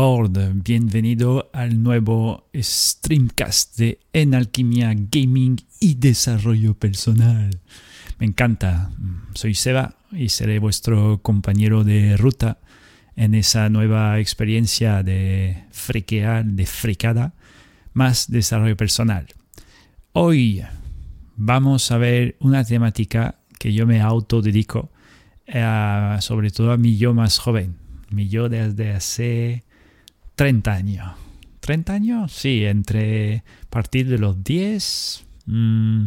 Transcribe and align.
board, 0.00 0.62
bienvenido 0.62 1.50
al 1.52 1.82
nuevo 1.82 2.46
streamcast 2.54 3.76
de 3.78 3.98
En 4.12 4.32
Alquimia 4.32 4.94
Gaming 4.94 5.56
y 5.80 5.96
Desarrollo 5.96 6.74
Personal. 6.74 7.58
Me 8.20 8.26
encanta, 8.26 8.92
soy 9.34 9.56
Seba 9.56 9.96
y 10.12 10.28
seré 10.28 10.60
vuestro 10.60 11.20
compañero 11.20 11.82
de 11.82 12.16
ruta 12.16 12.60
en 13.16 13.34
esa 13.34 13.68
nueva 13.70 14.20
experiencia 14.20 15.02
de 15.02 15.64
friquear, 15.72 16.44
de 16.44 16.66
fricada, 16.66 17.34
más 17.92 18.30
desarrollo 18.30 18.76
personal. 18.76 19.26
Hoy 20.12 20.62
vamos 21.34 21.90
a 21.90 21.98
ver 21.98 22.36
una 22.38 22.62
temática 22.62 23.40
que 23.58 23.72
yo 23.72 23.84
me 23.84 24.00
autodedico, 24.00 24.92
eh, 25.48 26.16
sobre 26.20 26.52
todo 26.52 26.70
a 26.70 26.76
mi 26.76 26.96
yo 26.98 27.14
más 27.14 27.38
joven, 27.38 27.78
mi 28.10 28.28
yo 28.28 28.48
desde 28.48 28.92
hace 28.92 29.64
30 30.38 30.72
años. 30.72 31.08
¿30 31.62 31.90
años? 31.90 32.32
Sí, 32.32 32.64
entre 32.64 33.42
partir 33.70 34.08
de 34.08 34.18
los 34.18 34.44
10, 34.44 35.26
mm, 35.46 36.04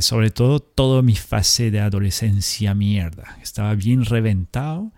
sobre 0.00 0.30
todo 0.30 0.58
toda 0.58 1.00
mi 1.02 1.14
fase 1.14 1.70
de 1.70 1.78
adolescencia 1.78 2.74
mierda. 2.74 3.38
Estaba 3.40 3.76
bien 3.76 4.04
reventado 4.04 4.90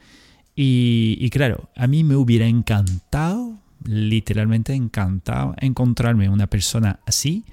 y, 0.56 1.18
y 1.20 1.28
claro, 1.28 1.68
a 1.76 1.86
mí 1.86 2.04
me 2.04 2.16
hubiera 2.16 2.46
encantado, 2.46 3.58
literalmente 3.84 4.72
encantado, 4.72 5.54
encontrarme 5.58 6.30
una 6.30 6.46
persona 6.46 7.00
así, 7.04 7.44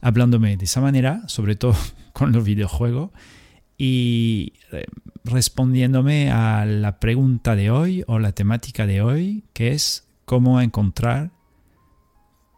hablándome 0.00 0.56
de 0.56 0.66
esa 0.66 0.80
manera, 0.80 1.22
sobre 1.26 1.56
todo 1.56 1.74
con 2.12 2.30
los 2.30 2.44
videojuegos 2.44 3.10
y 3.76 4.52
eh, 4.70 4.84
respondiéndome 5.24 6.30
a 6.30 6.64
la 6.64 7.00
pregunta 7.00 7.56
de 7.56 7.72
hoy 7.72 8.04
o 8.06 8.20
la 8.20 8.30
temática 8.30 8.86
de 8.86 9.02
hoy, 9.02 9.42
que 9.52 9.72
es 9.72 10.07
cómo 10.28 10.60
encontrar 10.60 11.30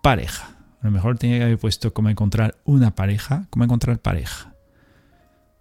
pareja. 0.03 0.57
A 0.83 0.87
lo 0.87 0.91
mejor 0.91 1.19
tenía 1.19 1.39
que 1.39 1.45
haber 1.45 1.59
puesto 1.59 1.95
cómo 1.95 2.09
encontrar 2.09 2.57
una 2.65 2.97
pareja, 2.97 3.47
cómo 3.49 3.65
encontrar 3.65 4.01
pareja. 4.01 4.57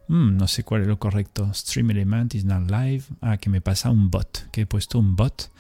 Mm, 0.08 0.36
no 0.36 0.48
sé 0.48 0.64
cuál 0.64 0.82
es 0.82 0.88
lo 0.88 0.98
correcto. 0.98 1.54
Stream 1.54 1.92
Element 1.92 2.34
is 2.34 2.46
not 2.46 2.68
live. 2.72 3.04
Ah, 3.22 3.38
que 3.38 3.52
me 3.52 3.62
pasa 3.62 3.92
un 3.92 4.10
bot, 4.10 4.50
que 4.52 4.62
he 4.62 4.66
puesto 4.66 4.98
un 4.98 5.16
bot 5.16 5.52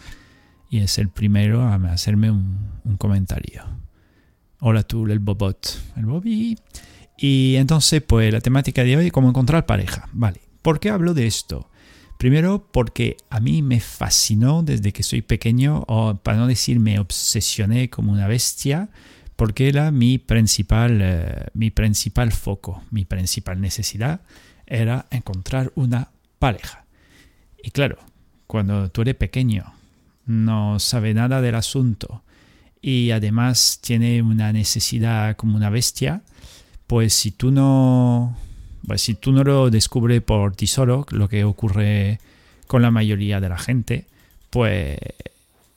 y 0.72 0.80
es 0.80 0.98
el 0.98 1.10
primero 1.10 1.62
a 1.62 1.76
hacerme 1.76 2.32
un, 2.32 2.58
un 2.84 2.98
comentario. 2.98 3.64
Hola 4.60 4.82
tú, 4.82 5.06
el 5.06 5.20
bobot. 5.20 5.80
El 5.98 6.08
Bobby. 6.08 6.58
Y 7.16 7.58
entonces, 7.58 8.02
pues 8.02 8.34
la 8.34 8.42
temática 8.42 8.84
de 8.84 8.98
hoy 8.98 9.06
es 9.06 9.12
cómo 9.12 9.30
encontrar 9.30 9.68
pareja. 9.68 10.10
Vale, 10.14 10.42
¿por 10.64 10.80
qué 10.80 10.90
hablo 10.90 11.14
de 11.14 11.28
esto? 11.28 11.70
Primero 12.20 12.68
porque 12.74 13.16
a 13.30 13.40
mí 13.40 13.62
me 13.62 13.80
fascinó 13.80 14.62
desde 14.62 14.92
que 14.92 15.04
soy 15.04 15.22
pequeño, 15.22 15.86
o 15.88 16.16
para 16.16 16.38
no 16.38 16.48
decir 16.48 16.78
me 16.78 17.00
obsesioné 17.00 17.90
como 17.90 18.12
una 18.12 18.28
bestia, 18.28 18.90
porque 19.38 19.70
era 19.70 19.90
mi 19.92 20.18
principal, 20.18 21.00
eh, 21.02 21.46
mi 21.54 21.72
principal 21.72 22.34
foco, 22.34 22.84
mi 22.92 23.06
principal 23.06 23.62
necesidad 23.62 24.20
era 24.66 25.06
encontrar 25.12 25.72
una 25.76 26.12
pareja. 26.40 26.84
Y 27.64 27.72
claro, 27.72 27.98
cuando 28.48 28.92
tú 28.92 29.04
eres 29.04 29.16
pequeño, 29.16 29.74
no 30.26 30.78
sabe 30.78 31.14
nada 31.14 31.40
del 31.40 31.56
asunto 31.56 32.26
y 32.82 33.12
además 33.12 33.80
tiene 33.82 34.22
una 34.22 34.52
necesidad 34.52 35.38
como 35.38 35.56
una 35.56 35.70
bestia, 35.70 36.24
pues 36.86 37.14
si 37.14 37.32
tú 37.32 37.50
no, 37.52 38.36
pues 38.86 39.02
si 39.02 39.16
tú 39.16 39.32
no 39.32 39.44
lo 39.44 39.70
descubres 39.70 40.22
por 40.22 40.56
ti 40.56 40.68
solo, 40.68 41.06
lo 41.12 41.28
que 41.30 41.44
ocurre 41.44 42.20
con 42.68 42.82
la 42.82 42.92
mayoría 42.92 43.40
de 43.40 43.50
la 43.50 43.58
gente, 43.58 44.06
pues 44.50 44.98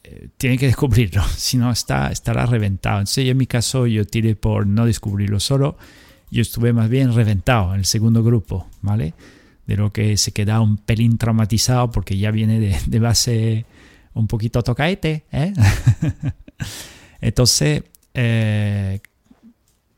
eh, 0.05 0.29
tiene 0.37 0.59
que 0.59 0.67
descubrirlo, 0.67 1.23
si 1.37 1.57
no 1.57 1.71
está, 1.71 2.11
estará 2.11 2.47
reventado. 2.47 2.99
Entonces 2.99 3.29
en 3.29 3.37
mi 3.37 3.47
caso 3.47 3.87
yo 3.87 4.07
tiré 4.07 4.37
por 4.37 4.67
no 4.67 4.87
descubrirlo 4.87 5.41
solo, 5.41 5.77
yo 6.31 6.43
estuve 6.43 6.73
más 6.73 6.89
bien 6.89 7.15
reventado 7.15 7.75
en 7.75 7.81
el 7.81 7.87
segundo 7.87 8.23
grupo, 8.23 8.67
¿vale? 8.81 9.15
De 9.67 9.77
lo 9.77 9.93
que 9.93 10.17
se 10.17 10.33
queda 10.33 10.61
un 10.61 10.79
pelín 10.79 11.19
traumatizado 11.19 11.91
porque 11.91 12.17
ya 12.17 12.31
viene 12.31 12.59
de, 12.61 12.99
base 12.99 13.67
un 14.15 14.27
poquito 14.27 14.63
tocaete, 14.63 15.25
¿eh? 15.31 15.53
Entonces, 17.21 17.85
eh, 18.15 19.01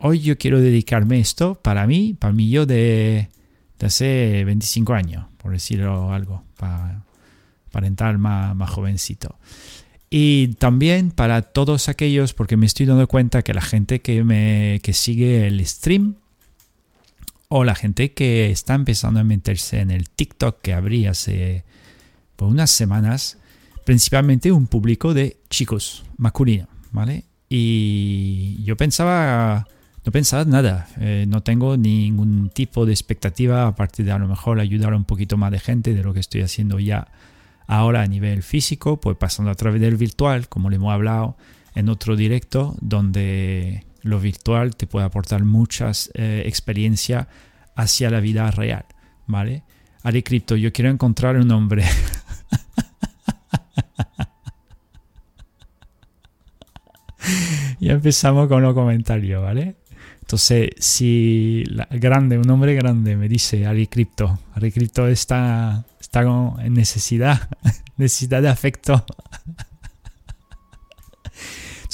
hoy 0.06 0.20
yo 0.20 0.36
quiero 0.36 0.60
dedicarme 0.60 1.18
esto 1.18 1.54
para 1.54 1.86
mí, 1.86 2.14
para 2.18 2.34
mí 2.34 2.50
yo 2.50 2.66
de, 2.66 3.30
hace 3.80 4.44
25 4.44 4.92
años, 4.92 5.24
por 5.38 5.52
decirlo 5.52 6.12
algo, 6.12 6.44
para 6.58 7.02
aparentar 7.68 8.18
más, 8.18 8.54
más 8.54 8.68
jovencito. 8.68 9.38
Y 10.10 10.48
también 10.58 11.10
para 11.10 11.40
todos 11.40 11.88
aquellos, 11.88 12.34
porque 12.34 12.58
me 12.58 12.66
estoy 12.66 12.84
dando 12.84 13.08
cuenta 13.08 13.40
que 13.42 13.54
la 13.54 13.62
gente 13.62 14.02
que, 14.02 14.22
me, 14.24 14.78
que 14.82 14.92
sigue 14.92 15.46
el 15.46 15.64
stream 15.66 16.16
o 17.48 17.64
la 17.64 17.74
gente 17.74 18.12
que 18.12 18.50
está 18.50 18.74
empezando 18.74 19.20
a 19.20 19.24
meterse 19.24 19.80
en 19.80 19.90
el 19.90 20.10
TikTok 20.10 20.60
que 20.60 20.74
abrí 20.74 21.06
hace 21.06 21.64
por 22.36 22.48
unas 22.48 22.70
semanas, 22.70 23.38
principalmente 23.86 24.52
un 24.52 24.66
público 24.66 25.14
de 25.14 25.38
chicos 25.48 26.04
masculinos, 26.18 26.68
¿vale? 26.92 27.24
Y 27.48 28.62
yo 28.64 28.76
pensaba 28.76 29.66
no 30.04 30.12
pensaba 30.12 30.44
nada, 30.44 30.86
eh, 31.00 31.24
no 31.26 31.42
tengo 31.42 31.76
ningún 31.76 32.50
tipo 32.50 32.84
de 32.84 32.92
expectativa 32.92 33.66
aparte 33.66 34.04
de 34.04 34.12
a 34.12 34.18
lo 34.18 34.28
mejor 34.28 34.60
ayudar 34.60 34.92
a 34.92 34.96
un 34.96 35.04
poquito 35.04 35.38
más 35.38 35.50
de 35.50 35.60
gente 35.60 35.94
de 35.94 36.02
lo 36.02 36.12
que 36.12 36.20
estoy 36.20 36.42
haciendo 36.42 36.78
ya 36.78 37.08
ahora 37.66 38.02
a 38.02 38.06
nivel 38.06 38.42
físico, 38.42 39.00
pues 39.00 39.16
pasando 39.16 39.50
a 39.50 39.54
través 39.54 39.80
del 39.80 39.96
virtual, 39.96 40.48
como 40.48 40.68
le 40.68 40.76
hemos 40.76 40.92
hablado 40.92 41.36
en 41.74 41.88
otro 41.88 42.16
directo, 42.16 42.76
donde 42.82 43.86
lo 44.02 44.20
virtual 44.20 44.76
te 44.76 44.86
puede 44.86 45.06
aportar 45.06 45.44
muchas 45.44 46.10
eh, 46.12 46.42
experiencias 46.44 47.26
hacia 47.74 48.10
la 48.10 48.20
vida 48.20 48.50
real, 48.50 48.84
¿vale? 49.26 49.62
Ali 50.02 50.22
Crypto, 50.22 50.56
yo 50.56 50.70
quiero 50.70 50.90
encontrar 50.90 51.38
un 51.38 51.50
hombre. 51.50 51.84
ya 57.80 57.92
empezamos 57.92 58.48
con 58.48 58.62
los 58.62 58.74
comentarios, 58.74 59.42
¿vale? 59.42 59.76
Entonces, 60.24 60.70
si 60.78 61.64
la, 61.66 61.86
grande, 61.90 62.38
un 62.38 62.48
hombre 62.48 62.74
grande 62.74 63.14
me 63.14 63.28
dice 63.28 63.66
Ali 63.66 63.88
Crypto, 63.88 64.38
Ali 64.54 64.72
Crypto 64.72 65.06
está, 65.06 65.84
está 66.00 66.22
en 66.22 66.72
necesidad, 66.72 67.50
necesidad 67.98 68.40
de 68.40 68.48
afecto. 68.48 69.04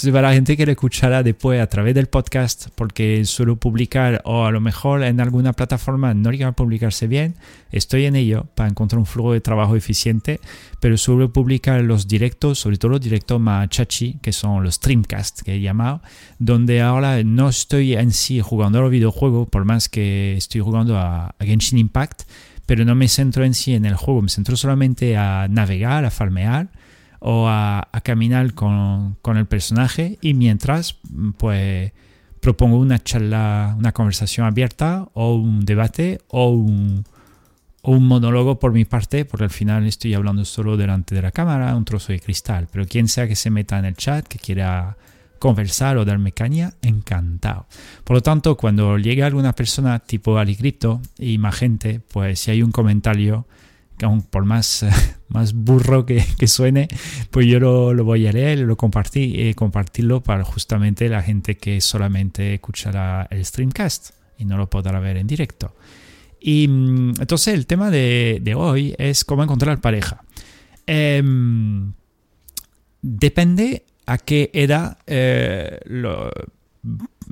Entonces, 0.01 0.15
para 0.15 0.29
la 0.29 0.35
gente 0.35 0.57
que 0.57 0.65
lo 0.65 0.73
escuchará 0.73 1.23
después 1.23 1.61
a 1.61 1.67
través 1.67 1.95
del 1.95 2.07
podcast, 2.07 2.69
porque 2.75 3.23
suelo 3.27 3.57
publicar, 3.57 4.23
o 4.25 4.47
a 4.47 4.51
lo 4.51 4.59
mejor 4.59 5.03
en 5.03 5.21
alguna 5.21 5.53
plataforma 5.53 6.15
no 6.15 6.31
llega 6.31 6.49
a 6.49 6.53
publicarse 6.53 7.07
bien, 7.07 7.35
estoy 7.71 8.07
en 8.07 8.17
ello 8.17 8.47
para 8.55 8.71
encontrar 8.71 8.99
un 8.99 9.05
flujo 9.05 9.35
de 9.35 9.43
trabajo 9.43 9.77
eficiente, 9.77 10.41
pero 10.81 10.97
suelo 10.97 11.35
publicar 11.35 11.83
los 11.83 12.09
directos, 12.09 12.61
sobre 12.61 12.79
todo 12.79 12.93
los 12.93 13.03
directos 13.03 13.39
más 13.43 13.69
chachi, 13.69 14.15
que 14.23 14.33
son 14.33 14.65
los 14.65 14.77
streamcasts 14.77 15.43
que 15.43 15.57
he 15.57 15.61
llamado, 15.61 16.01
donde 16.39 16.81
ahora 16.81 17.23
no 17.23 17.51
estoy 17.51 17.93
en 17.93 18.13
sí 18.13 18.41
jugando 18.41 18.79
a 18.79 18.83
los 18.83 18.91
videojuegos, 18.91 19.51
por 19.51 19.67
más 19.67 19.91
que 19.91 20.35
estoy 20.35 20.63
jugando 20.63 20.97
a, 20.97 21.35
Genshin 21.41 21.77
Impact, 21.79 22.23
pero 22.65 22.87
no 22.87 22.95
me 22.95 23.07
centro 23.07 23.45
en 23.45 23.53
sí 23.53 23.75
en 23.75 23.85
el 23.85 23.97
juego, 23.97 24.23
me 24.23 24.31
centro 24.31 24.57
solamente 24.57 25.19
a 25.19 25.47
navegar, 25.47 26.07
a 26.07 26.11
farmear 26.11 26.71
o 27.21 27.47
a, 27.49 27.89
caminar 28.03 28.55
con, 28.55 29.17
el 29.37 29.47
personaje 29.47 30.19
y 30.21 30.35
mientras 30.35 30.97
pues 31.37 31.93
propongo 32.41 32.79
una 32.79 32.99
charla, 32.99 33.77
una 33.79 33.93
conversación 33.93 34.47
abierta 34.47 35.07
o 35.13 35.35
un 35.35 35.65
debate 35.65 36.21
o 36.29 36.49
un, 36.49 37.05
un 37.83 38.07
monólogo 38.07 38.59
por 38.59 38.73
mi 38.73 38.87
parte, 38.87 39.25
porque 39.25 39.45
al 39.45 39.51
final 39.51 39.87
estoy 39.87 40.15
hablando 40.15 40.45
solo 40.45 40.77
delante 40.77 41.15
de 41.15 41.23
la 41.23 41.31
cámara, 41.31 41.77
un 41.77 41.85
trozo 41.85 42.13
de 42.13 42.21
cristal, 42.21 42.69
pero 42.73 42.87
quien 42.87 43.09
sea 43.09 43.29
que 43.29 43.37
se 43.37 43.51
meta 43.51 43.79
en 43.79 43.85
el 43.85 43.95
chat, 43.95 44.27
que 44.27 44.39
quiera 44.39 44.97
conversar 45.39 45.97
o 45.97 46.05
darme 46.05 46.33
caña, 46.33 46.75
encantado. 46.83 47.67
Por 48.05 48.17
lo 48.17 48.23
tanto, 48.23 48.57
cuando 48.57 48.99
llegue 48.99 49.23
alguna 49.23 49.55
persona 49.55 49.99
tipo 49.99 50.39
Alicripto 50.39 51.01
y 51.19 51.39
más 51.39 51.57
gente, 51.57 52.01
pues 52.01 52.41
si 52.41 52.51
hay 52.51 52.63
un 52.63 52.73
comentario 52.73 53.47
por 54.31 54.45
más, 54.45 54.85
más 55.29 55.53
burro 55.53 56.07
que, 56.07 56.47
suene, 56.47 56.89
pues 57.31 57.47
yo 57.47 57.61
lo, 57.61 58.05
voy 58.05 58.27
a 58.27 58.33
leer, 58.33 58.61
lo 58.61 58.77
compartí, 58.77 59.35
eh, 59.37 59.55
compartirlo 59.55 60.23
para 60.23 60.45
justamente 60.45 61.09
la 61.09 61.23
gente 61.23 61.57
que 61.57 61.81
solamente 61.81 62.55
escuchará 62.55 63.29
el 63.31 63.45
streamcast 63.45 64.11
y 64.39 64.45
no 64.45 64.57
lo 64.57 64.69
podrá 64.69 65.01
ver 65.01 65.17
en 65.17 65.27
directo. 65.27 65.75
Y 66.41 66.67
mm, 66.69 67.21
entonces 67.21 67.55
el 67.55 67.67
tema 67.67 67.91
de, 67.91 68.55
hoy 68.57 68.95
es 68.99 69.25
cómo 69.25 69.43
encontrar 69.43 69.81
pareja. 69.81 70.25
Em, 70.87 71.93
depende 73.03 73.85
a 74.07 74.19
qué 74.19 74.51
edad, 74.53 74.99
eh, 75.07 75.81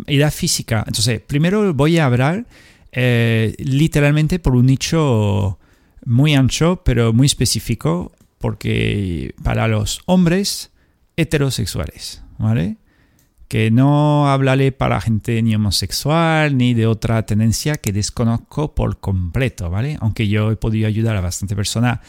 edad 0.07 0.33
física. 0.33 0.85
Entonces, 0.87 1.21
primero 1.21 1.75
voy 1.75 1.99
a 1.99 2.07
hablar 2.07 2.47
eh, 2.93 3.55
literalmente 3.59 4.39
por 4.39 4.55
un 4.55 4.67
nicho 4.67 5.59
muy 6.09 6.35
ancho, 6.35 6.81
pero 6.85 7.13
muy 7.13 7.27
específico, 7.27 8.13
porque 8.39 9.35
para 9.45 9.69
los 9.69 10.01
hombres 10.07 10.73
heterosexuales, 11.17 12.23
¿vale? 12.39 12.79
Que 13.47 13.71
no 13.71 14.29
hablaré 14.29 14.73
para 14.73 15.01
gente 15.03 15.43
ni 15.43 15.55
homosexual 15.55 16.57
ni 16.57 16.73
de 16.73 16.87
otra 16.87 17.25
tendencia 17.27 17.77
que 17.77 17.93
desconozco 17.93 18.75
por 18.75 19.01
completo, 19.01 19.69
¿vale? 19.69 19.99
Aunque 20.01 20.29
yo 20.29 20.51
he 20.51 20.57
podido 20.57 20.89
ayudar 20.89 21.15
a 21.15 21.21
bastante 21.21 21.55
personas 21.55 22.01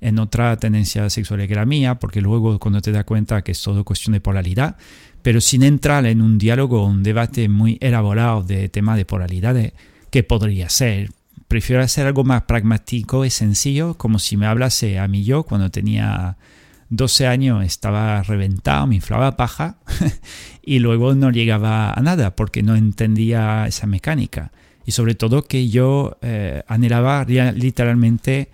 en 0.00 0.20
otra 0.20 0.56
tendencia 0.56 1.10
sexual 1.10 1.48
que 1.48 1.54
la 1.56 1.66
mía, 1.66 1.96
porque 1.96 2.20
luego 2.20 2.60
cuando 2.60 2.80
te 2.80 2.92
das 2.92 3.04
cuenta 3.04 3.42
que 3.42 3.52
es 3.52 3.60
todo 3.60 3.84
cuestión 3.84 4.12
de 4.12 4.20
polaridad, 4.20 4.76
pero 5.22 5.40
sin 5.40 5.64
entrar 5.64 6.06
en 6.06 6.22
un 6.22 6.38
diálogo, 6.38 6.86
un 6.86 7.02
debate 7.02 7.48
muy 7.48 7.76
elaborado 7.80 8.44
de 8.44 8.68
tema 8.68 8.96
de 8.96 9.04
polaridades, 9.04 9.72
que 10.10 10.22
podría 10.22 10.68
ser. 10.68 11.10
Prefiero 11.48 11.82
hacer 11.82 12.06
algo 12.06 12.24
más 12.24 12.42
pragmático 12.42 13.24
y 13.24 13.30
sencillo, 13.30 13.94
como 13.94 14.18
si 14.18 14.36
me 14.36 14.46
hablase 14.46 14.98
a 14.98 15.08
mí 15.08 15.24
yo 15.24 15.44
cuando 15.44 15.70
tenía 15.70 16.36
12 16.90 17.26
años, 17.26 17.64
estaba 17.64 18.22
reventado, 18.22 18.86
me 18.86 18.96
inflaba 18.96 19.36
paja 19.36 19.76
y 20.62 20.78
luego 20.78 21.14
no 21.14 21.30
llegaba 21.30 21.92
a 21.92 22.00
nada 22.02 22.36
porque 22.36 22.62
no 22.62 22.76
entendía 22.76 23.66
esa 23.66 23.86
mecánica. 23.86 24.52
Y 24.84 24.92
sobre 24.92 25.14
todo 25.14 25.44
que 25.44 25.68
yo 25.68 26.16
eh, 26.22 26.62
anhelaba 26.66 27.24
literalmente 27.24 28.48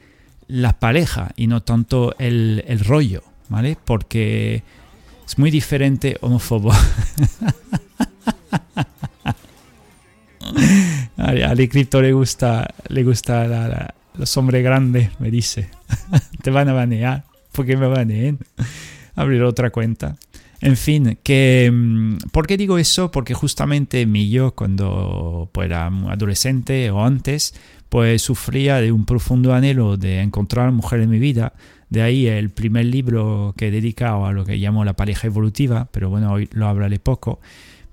la 0.48 0.78
pareja 0.78 1.30
y 1.36 1.46
no 1.46 1.62
tanto 1.62 2.14
el, 2.18 2.64
el 2.66 2.80
rollo, 2.80 3.22
¿vale? 3.48 3.76
Porque 3.84 4.62
es 5.26 5.38
muy 5.38 5.50
diferente 5.50 6.16
homófobo. 6.20 6.72
A 11.16 11.54
Cripto 11.54 12.02
le 12.02 12.12
gusta, 12.12 12.68
le 12.88 13.04
gusta 13.04 13.94
los 14.16 14.36
hombres 14.36 14.62
grandes, 14.64 15.10
me 15.20 15.30
dice. 15.30 15.68
Te 16.42 16.50
van 16.50 16.68
a 16.68 16.72
banear. 16.72 17.24
¿Por 17.52 17.66
qué 17.66 17.76
me 17.76 17.86
baneen? 17.86 18.38
Abrir 19.14 19.42
otra 19.42 19.70
cuenta. 19.70 20.16
En 20.60 20.76
fin, 20.76 21.18
que 21.22 21.70
mm, 21.72 22.16
¿por 22.32 22.46
qué 22.46 22.56
digo 22.56 22.78
eso? 22.78 23.10
Porque 23.10 23.34
justamente 23.34 24.06
mi 24.06 24.30
yo 24.30 24.52
cuando 24.52 25.50
pues, 25.52 25.66
era 25.66 25.86
adolescente 25.86 26.90
o 26.90 27.04
antes, 27.04 27.54
pues 27.88 28.22
sufría 28.22 28.80
de 28.80 28.90
un 28.90 29.04
profundo 29.04 29.54
anhelo 29.54 29.96
de 29.96 30.20
encontrar 30.20 30.72
mujer 30.72 31.00
en 31.00 31.10
mi 31.10 31.18
vida. 31.18 31.52
De 31.90 32.02
ahí 32.02 32.26
el 32.26 32.50
primer 32.50 32.86
libro 32.86 33.54
que 33.56 33.68
he 33.68 33.70
dedicado 33.70 34.26
a 34.26 34.32
lo 34.32 34.44
que 34.44 34.56
llamo 34.56 34.84
la 34.84 34.94
pareja 34.94 35.26
evolutiva, 35.26 35.86
pero 35.92 36.10
bueno, 36.10 36.32
hoy 36.32 36.48
lo 36.52 36.66
hablaré 36.66 36.98
poco. 36.98 37.40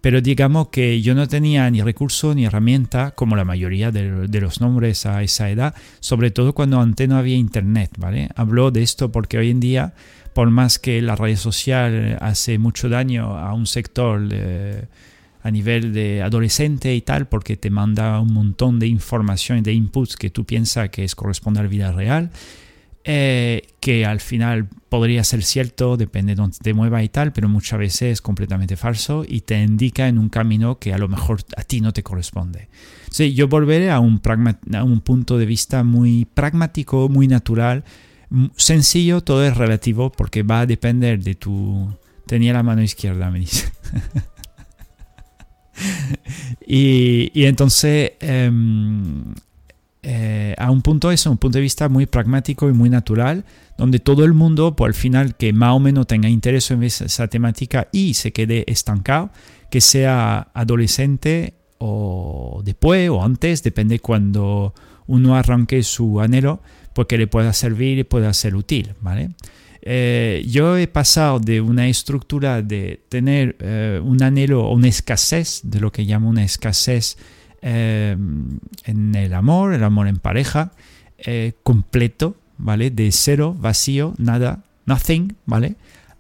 Pero 0.02 0.20
digamos 0.20 0.70
que 0.70 1.02
yo 1.02 1.14
no 1.14 1.28
tenía 1.28 1.70
ni 1.70 1.82
recurso 1.82 2.34
ni 2.34 2.46
herramienta, 2.46 3.12
como 3.12 3.36
la 3.36 3.46
mayoría 3.46 3.92
de, 3.92 4.42
los 4.42 4.60
nombres 4.60 5.06
a 5.06 5.22
esa 5.22 5.52
edad, 5.52 5.76
sobre 6.00 6.32
todo 6.32 6.54
cuando 6.54 6.82
antes 6.82 7.08
no 7.08 7.18
había 7.18 7.36
internet, 7.36 7.92
¿vale? 7.98 8.30
Hablo 8.36 8.72
de 8.72 8.82
esto 8.82 9.12
porque 9.12 9.38
hoy 9.38 9.52
en 9.52 9.60
día, 9.60 9.94
por 10.34 10.50
más 10.50 10.80
que 10.80 11.04
la 11.04 11.16
red 11.16 11.36
social 11.36 12.18
hace 12.20 12.58
mucho 12.58 12.90
daño 12.90 13.38
a 13.38 13.54
un 13.54 13.68
sector 13.68 14.28
eh, 14.32 14.86
a 15.44 15.52
nivel 15.52 15.94
de 15.94 16.24
adolescente 16.24 16.96
y 16.96 17.02
tal, 17.02 17.28
porque 17.28 17.56
te 17.56 17.70
manda 17.70 18.20
un 18.20 18.34
montón 18.34 18.80
de 18.80 18.88
información 18.88 19.60
y 19.60 19.62
de 19.62 19.74
inputs 19.74 20.16
que 20.16 20.32
tú 20.32 20.46
piensas 20.46 20.90
que 20.90 21.04
es 21.04 21.14
corresponde 21.14 21.60
a 21.60 21.64
la 21.64 21.70
vida 21.70 21.92
real, 21.92 22.32
eh, 23.04 23.68
que 23.80 24.06
al 24.06 24.20
final 24.20 24.68
podría 24.90 25.24
ser 25.24 25.44
cierto, 25.44 25.98
depende 25.98 26.34
de 26.34 26.36
dónde 26.36 26.58
te 26.62 26.74
mueva 26.74 27.04
y 27.04 27.10
tal, 27.10 27.34
pero 27.34 27.50
muchas 27.50 27.80
veces 27.80 28.14
es 28.14 28.22
completamente 28.22 28.76
falso 28.76 29.26
y 29.28 29.42
te 29.42 29.62
indica 29.62 30.08
en 30.08 30.20
un 30.20 30.30
camino 30.30 30.78
que 30.78 30.94
a 30.94 30.98
lo 30.98 31.08
mejor 31.08 31.42
a 31.58 31.64
ti 31.64 31.82
no 31.82 31.94
te 31.94 32.04
corresponde. 32.04 32.70
Sí, 33.10 33.34
yo 33.34 33.48
volveré 33.48 33.90
a 33.90 34.00
un, 34.00 34.22
a 34.74 34.84
un 34.84 35.02
punto 35.02 35.38
de 35.38 35.46
vista 35.46 35.84
muy 35.84 36.26
pragmático, 36.26 37.10
muy 37.10 37.28
natural, 37.28 37.84
sencillo, 38.56 39.22
todo 39.22 39.46
es 39.46 39.58
relativo 39.58 40.12
porque 40.12 40.44
va 40.44 40.62
a 40.62 40.66
depender 40.66 41.24
de 41.24 41.36
tu... 41.36 41.98
Tenía 42.28 42.54
la 42.54 42.64
mano 42.64 42.82
izquierda, 42.82 43.30
me 43.30 43.40
dice. 43.40 43.70
y, 46.66 47.30
y, 47.34 47.46
entonces 47.46 48.14
em, 48.22 49.34
eh, 50.04 50.56
a 50.58 50.72
un 50.72 50.82
punto 50.82 51.12
eso, 51.12 51.30
un 51.30 51.38
punto 51.38 51.58
de 51.58 51.62
vista 51.62 51.88
muy 51.88 52.06
pragmático 52.06 52.70
y 52.70 52.74
muy 52.74 52.90
natural, 52.90 53.46
donde 53.78 54.00
todo 54.00 54.26
el 54.26 54.34
mundo, 54.34 54.76
por 54.76 54.90
al 54.90 54.94
final, 54.94 55.36
que 55.36 55.54
más 55.54 55.74
o 55.74 55.80
menos 55.80 56.08
tenga 56.08 56.30
interés 56.30 56.72
en 56.72 56.84
esa 56.84 57.28
temática 57.28 57.88
y 57.92 58.16
se 58.16 58.32
quede 58.32 58.64
estancado, 58.68 59.32
que 59.70 59.80
sea 59.80 60.50
adolescente 60.54 61.54
o 61.78 62.62
después 62.64 63.10
o 63.10 63.24
antes, 63.24 63.64
depende 63.64 64.00
cuando 64.00 64.74
uno 65.08 65.36
arranque 65.36 65.84
su 65.84 66.20
anhelo, 66.20 66.62
porque 66.94 67.18
le 67.18 67.28
pueda 67.28 67.54
servir 67.54 68.00
y 68.00 68.04
pueda 68.04 68.34
ser 68.34 68.56
útil, 68.56 68.94
¿vale? 69.02 69.30
Eh, 69.84 70.46
yo 70.48 70.78
he 70.78 70.88
pasado 70.88 71.40
de 71.40 71.60
una 71.60 71.88
estructura 71.88 72.62
de 72.62 73.04
tener 73.10 73.56
eh, 73.60 74.00
un 74.04 74.22
anhelo 74.22 74.66
o 74.66 74.74
una 74.74 74.88
escasez, 74.88 75.62
de 75.64 75.80
lo 75.80 75.92
que 75.92 76.04
llamo 76.04 76.30
una 76.30 76.44
escasez 76.44 77.18
Em, 77.62 78.60
en 78.86 79.14
el 79.14 79.34
amor, 79.34 79.74
el 79.74 79.84
amor 79.84 80.08
en 80.08 80.18
pareja, 80.18 80.72
eh, 81.20 81.54
completo, 81.62 82.36
¿vale? 82.58 82.90
De 82.90 83.12
cero, 83.12 83.56
vacío, 83.58 84.16
nada, 84.18 84.64
nothing, 84.88 85.36
¿vale? 85.46 85.76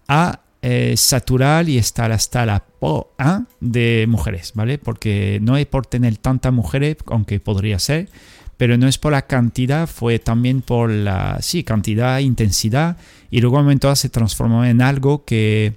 A 0.07 0.41
eh, 0.61 0.93
saturar 0.95 1.67
y 1.67 1.79
estar 1.79 2.11
hasta 2.11 2.45
la 2.45 2.59
po 2.59 3.13
¿ah? 3.17 3.45
de 3.59 4.05
mujeres, 4.07 4.51
¿vale? 4.53 4.77
Porque 4.77 5.39
no 5.41 5.57
es 5.57 5.65
por 5.65 5.87
tener 5.87 6.17
tantas 6.17 6.53
mujeres, 6.53 6.97
aunque 7.07 7.39
podría 7.39 7.79
ser, 7.79 8.09
pero 8.57 8.77
no 8.77 8.87
es 8.87 8.99
por 8.99 9.11
la 9.11 9.23
cantidad, 9.23 9.87
fue 9.87 10.19
también 10.19 10.61
por 10.61 10.91
la, 10.91 11.39
sí, 11.41 11.63
cantidad, 11.63 12.19
intensidad, 12.19 12.97
y 13.31 13.41
luego 13.41 13.57
momento 13.57 13.95
se 13.95 14.09
transformó 14.09 14.63
en 14.63 14.83
algo 14.83 15.25
que, 15.25 15.73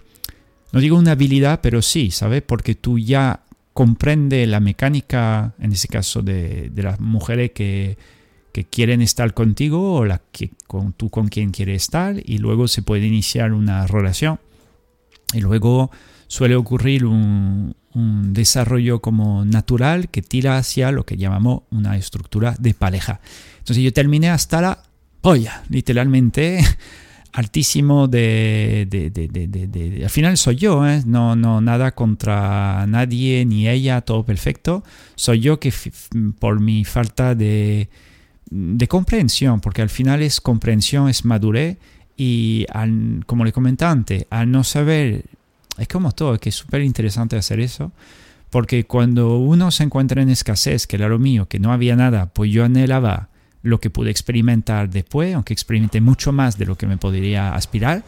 no 0.72 0.80
digo 0.80 0.98
una 0.98 1.12
habilidad, 1.12 1.60
pero 1.62 1.80
sí, 1.80 2.10
¿sabes? 2.10 2.42
Porque 2.42 2.74
tú 2.74 2.98
ya 2.98 3.40
comprende 3.74 4.46
la 4.46 4.60
mecánica, 4.60 5.52
en 5.58 5.72
ese 5.72 5.88
caso, 5.88 6.22
de, 6.22 6.70
las 6.74 7.00
mujeres 7.00 7.50
que, 7.50 7.98
quieren 8.70 9.02
estar 9.02 9.34
contigo 9.34 9.94
o 9.94 10.04
la 10.04 10.22
que 10.30 10.52
con, 10.68 10.92
tú 10.92 11.10
con 11.10 11.26
quien 11.26 11.50
quieres 11.50 11.82
estar 11.82 12.14
y 12.24 12.38
luego 12.38 12.68
se 12.68 12.82
puede 12.82 13.04
iniciar 13.04 13.52
una 13.52 13.84
relación 13.88 14.38
y 15.32 15.40
luego 15.40 15.90
suele 16.28 16.54
ocurrir 16.54 17.04
un, 17.04 17.74
desarrollo 18.32 19.00
como 19.00 19.44
natural 19.44 20.08
que 20.08 20.20
tira 20.20 20.56
hacia 20.58 20.90
lo 20.90 21.06
que 21.06 21.16
llamamos 21.16 21.62
una 21.70 21.96
estructura 21.96 22.56
de 22.58 22.74
pareja. 22.74 23.20
Entonces 23.58 23.84
yo 23.84 23.92
terminé 23.92 24.30
hasta 24.30 24.60
la 24.60 24.82
polla, 25.20 25.62
literalmente 25.68 26.58
altísimo 27.34 28.06
de, 28.06 30.00
al 30.04 30.10
final 30.10 30.36
soy 30.36 30.54
yo, 30.54 30.86
¿eh? 30.88 31.02
no, 31.04 31.34
no 31.34 31.60
nada 31.60 31.92
contra 31.92 32.86
nadie 32.86 33.44
ni 33.44 33.68
ella, 33.68 34.02
todo 34.02 34.24
perfecto. 34.24 34.84
Soy 35.16 35.40
yo 35.40 35.58
que 35.58 35.72
por 36.38 36.60
mi 36.60 36.84
falta 36.84 37.34
de, 37.34 37.88
comprensión, 38.88 39.60
porque 39.60 39.82
al 39.82 39.88
final 39.90 40.22
es 40.22 40.40
comprensión, 40.40 41.08
es 41.08 41.24
madurez 41.24 41.76
y 42.16 42.66
como 43.26 43.44
le 43.44 43.50
comenté 43.50 43.84
antes, 43.84 44.26
al 44.30 44.52
no 44.52 44.62
saber, 44.62 45.24
es 45.76 45.88
como 45.88 46.12
todo, 46.12 46.38
que 46.38 46.50
es 46.50 46.54
súper 46.54 46.82
interesante 46.82 47.36
hacer 47.36 47.58
eso. 47.58 47.90
Porque 48.50 48.84
cuando 48.84 49.38
uno 49.38 49.72
se 49.72 49.82
encuentra 49.82 50.22
en 50.22 50.30
escasez, 50.30 50.86
que 50.86 50.94
era 50.94 51.08
lo 51.08 51.18
mío, 51.18 51.48
que 51.48 51.58
no 51.58 51.72
había 51.72 51.96
nada, 51.96 52.26
pues 52.26 52.52
yo 52.52 52.64
anhelaba 52.64 53.28
lo 53.64 53.80
que 53.80 53.90
pude 53.90 54.10
experimentar 54.10 54.88
después, 54.88 55.34
aunque 55.34 55.52
experimenté 55.52 56.00
mucho 56.00 56.30
más 56.30 56.56
de 56.56 56.66
lo 56.66 56.76
que 56.76 56.86
me 56.86 56.98
podría 56.98 57.54
aspirar. 57.54 58.04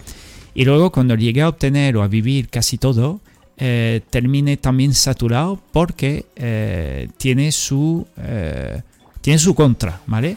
Y 0.55 0.65
luego 0.65 0.93
cuando 0.93 1.17
llegué 1.17 1.43
a 1.43 1.49
obtener 1.49 1.97
o 1.97 2.03
a 2.03 2.09
vivir 2.09 2.49
casi 2.49 2.79
todo, 2.79 3.21
eh, 3.59 4.03
terminé 4.11 4.59
también 4.59 4.93
saturado 4.93 5.59
porque 5.73 6.27
eh, 6.37 7.09
tiene, 7.17 7.51
su, 7.53 8.07
eh, 8.19 8.83
tiene 9.23 9.39
su 9.39 9.55
contra, 9.55 10.01
¿vale? 10.07 10.37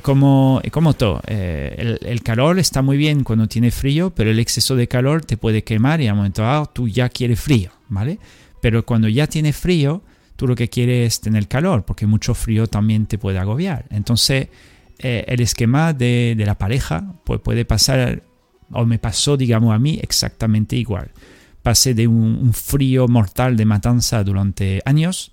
como, 0.00 0.62
como 0.70 0.94
todo, 0.94 1.20
el, 1.26 1.98
el, 2.00 2.22
calor 2.22 2.58
está 2.58 2.80
muy 2.80 2.96
bien 2.96 3.22
cuando 3.22 3.46
tiene 3.48 3.70
frío, 3.70 4.08
pero 4.16 4.30
el 4.30 4.38
exceso 4.38 4.76
de 4.76 4.88
calor 4.88 5.26
te 5.26 5.36
puede 5.36 5.62
quemar 5.62 6.00
y 6.00 6.08
a 6.08 6.14
momento 6.14 6.40
dado 6.40 6.64
tú 6.72 6.88
ya 6.88 7.10
quieres 7.10 7.38
frío, 7.38 7.70
¿vale? 7.90 8.18
Pero 8.62 8.86
cuando 8.86 9.08
ya 9.08 9.26
tiene 9.26 9.52
frío, 9.52 10.00
tú 10.36 10.46
lo 10.46 10.54
que 10.54 10.68
quieres 10.68 11.14
es 11.14 11.20
tener 11.20 11.48
calor, 11.48 11.84
porque 11.84 12.06
mucho 12.06 12.34
frío 12.34 12.66
también 12.66 13.06
te 13.06 13.18
puede 13.18 13.38
agobiar. 13.38 13.86
Entonces, 13.90 14.48
eh, 14.98 15.24
el 15.28 15.40
esquema 15.40 15.92
de, 15.92 16.34
la 16.38 16.56
pareja 16.56 17.04
pues 17.24 17.40
puede 17.40 17.64
pasar, 17.64 18.22
o 18.70 18.84
me 18.84 18.98
pasó, 18.98 19.36
digamos, 19.36 19.74
a 19.74 19.78
mí 19.78 19.98
exactamente 20.02 20.76
igual. 20.76 21.10
Pasé 21.62 21.94
de 21.94 22.06
un, 22.06 22.52
frío 22.52 23.08
mortal 23.08 23.56
de 23.56 23.64
matanza 23.64 24.22
durante 24.22 24.82
años 24.84 25.32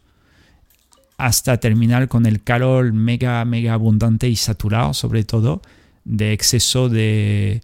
hasta 1.18 1.60
terminar 1.60 2.08
con 2.08 2.26
el 2.26 2.42
calor 2.42 2.94
mega, 2.94 3.46
mega 3.46 3.74
abundante 3.74 4.28
y 4.28 4.36
saturado, 4.36 4.94
sobre 4.94 5.24
todo, 5.24 5.62
de 6.04 6.34
exceso 6.34 6.90
de, 6.90 7.62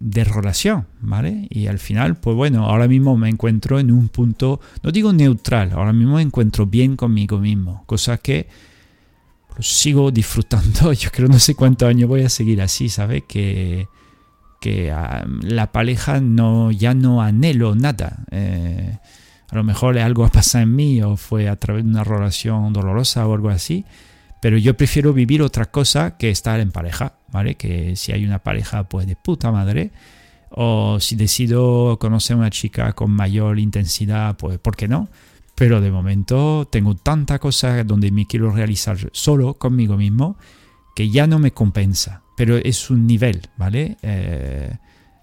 de 0.00 0.24
relación, 0.24 0.86
¿vale? 1.00 1.46
Y 1.50 1.66
al 1.66 1.78
final, 1.78 2.16
pues 2.16 2.34
bueno, 2.34 2.64
ahora 2.64 2.88
mismo 2.88 3.16
me 3.18 3.28
encuentro 3.28 3.78
en 3.78 3.92
un 3.92 4.08
punto, 4.08 4.60
no 4.82 4.90
digo 4.90 5.12
neutral, 5.12 5.72
ahora 5.72 5.92
mismo 5.92 6.16
me 6.16 6.22
encuentro 6.22 6.66
bien 6.66 6.96
conmigo 6.96 7.38
mismo, 7.38 7.84
cosa 7.86 8.16
que 8.16 8.48
sigo 9.58 10.10
disfrutando, 10.10 10.92
yo 10.94 11.10
creo 11.10 11.28
no 11.28 11.38
sé 11.38 11.54
cuántos 11.54 11.88
años 11.88 12.08
voy 12.08 12.22
a 12.22 12.30
seguir 12.30 12.62
así, 12.62 12.88
¿sabes? 12.88 13.24
Que, 13.28 13.88
que 14.58 14.90
ah, 14.90 15.26
la 15.42 15.70
pareja 15.70 16.18
no, 16.20 16.70
ya 16.70 16.94
no 16.94 17.20
anhelo 17.20 17.74
nada. 17.74 18.24
Eh, 18.30 18.96
a 19.50 19.54
lo 19.54 19.64
mejor 19.64 19.98
algo 19.98 20.24
ha 20.24 20.28
pasado 20.30 20.64
en 20.64 20.74
mí 20.76 21.02
o 21.02 21.16
fue 21.16 21.48
a 21.48 21.56
través 21.56 21.84
de 21.84 21.90
una 21.90 22.04
relación 22.04 22.72
dolorosa 22.72 23.26
o 23.26 23.34
algo 23.34 23.50
así, 23.50 23.84
pero 24.40 24.56
yo 24.56 24.76
prefiero 24.76 25.12
vivir 25.12 25.42
otra 25.42 25.66
cosa 25.66 26.16
que 26.16 26.30
estar 26.30 26.60
en 26.60 26.72
pareja, 26.72 27.14
¿vale? 27.30 27.56
Que 27.56 27.94
si 27.94 28.12
hay 28.12 28.24
una 28.24 28.38
pareja, 28.38 28.88
pues 28.88 29.06
de 29.06 29.14
puta 29.14 29.52
madre. 29.52 29.90
O 30.50 30.98
si 30.98 31.14
decido 31.14 31.98
conocer 32.00 32.34
a 32.34 32.38
una 32.38 32.50
chica 32.50 32.92
con 32.94 33.10
mayor 33.10 33.58
intensidad, 33.58 34.36
pues 34.36 34.58
¿por 34.58 34.76
qué 34.76 34.88
no? 34.88 35.08
Pero 35.54 35.80
de 35.80 35.90
momento 35.90 36.66
tengo 36.72 36.96
tanta 36.96 37.38
cosa 37.38 37.84
donde 37.84 38.10
me 38.10 38.26
quiero 38.26 38.50
realizar 38.50 38.96
solo 39.12 39.54
conmigo 39.54 39.96
mismo 39.96 40.38
que 40.96 41.10
ya 41.10 41.26
no 41.26 41.38
me 41.38 41.52
compensa. 41.52 42.22
Pero 42.36 42.56
es 42.56 42.88
un 42.88 43.06
nivel, 43.06 43.42
¿vale? 43.58 43.98
Eh, 44.02 44.74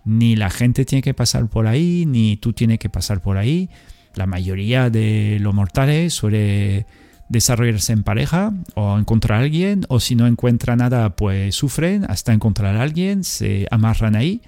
ni 0.05 0.35
la 0.35 0.51
gente 0.51 0.85
tiene 0.85 1.01
que 1.01 1.15
pasar 1.15 1.49
por 1.49 1.65
ahí, 1.65 2.05
ni 2.05 2.37
tú 2.37 2.53
tienes 2.53 2.77
que 2.77 2.89
pasar 2.89 3.21
por 3.21 3.37
ahí. 3.37 3.69
La 4.13 4.27
mayoría 4.27 4.91
de 4.91 5.39
los 5.41 5.53
mortales 5.53 6.13
suele 6.13 6.85
desarrollarse 7.29 7.93
en 7.93 8.03
pareja 8.03 8.53
o 8.75 8.97
encontrar 8.97 9.39
a 9.39 9.43
alguien, 9.43 9.85
o 9.89 9.99
si 9.99 10.15
no 10.15 10.27
encuentra 10.27 10.75
nada, 10.75 11.15
pues 11.15 11.55
sufren 11.55 12.05
hasta 12.09 12.33
encontrar 12.33 12.75
a 12.75 12.81
alguien, 12.81 13.23
se 13.23 13.67
amarran 13.71 14.15
ahí. 14.15 14.41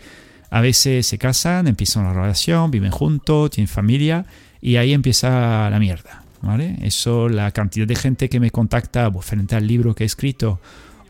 A 0.50 0.62
veces 0.62 1.06
se 1.06 1.18
casan, 1.18 1.68
empiezan 1.68 2.06
una 2.06 2.14
relación, 2.14 2.72
viven 2.72 2.92
juntos, 2.92 3.52
tienen 3.52 3.68
familia 3.68 4.26
y 4.62 4.78
ahí 4.78 4.94
empieza 4.94 5.70
la 5.70 5.80
mierda. 5.80 6.24
¿vale? 6.42 6.78
Eso, 6.82 7.30
la 7.30 7.52
cantidad 7.52 7.88
de 7.88 7.96
gente 7.96 8.30
que 8.30 8.40
me 8.40 8.52
contacta 8.52 9.12
pues, 9.12 9.26
frente 9.26 9.56
al 9.56 9.68
libro 9.68 9.94
que 9.94 10.04
he 10.04 10.08
escrito, 10.08 10.60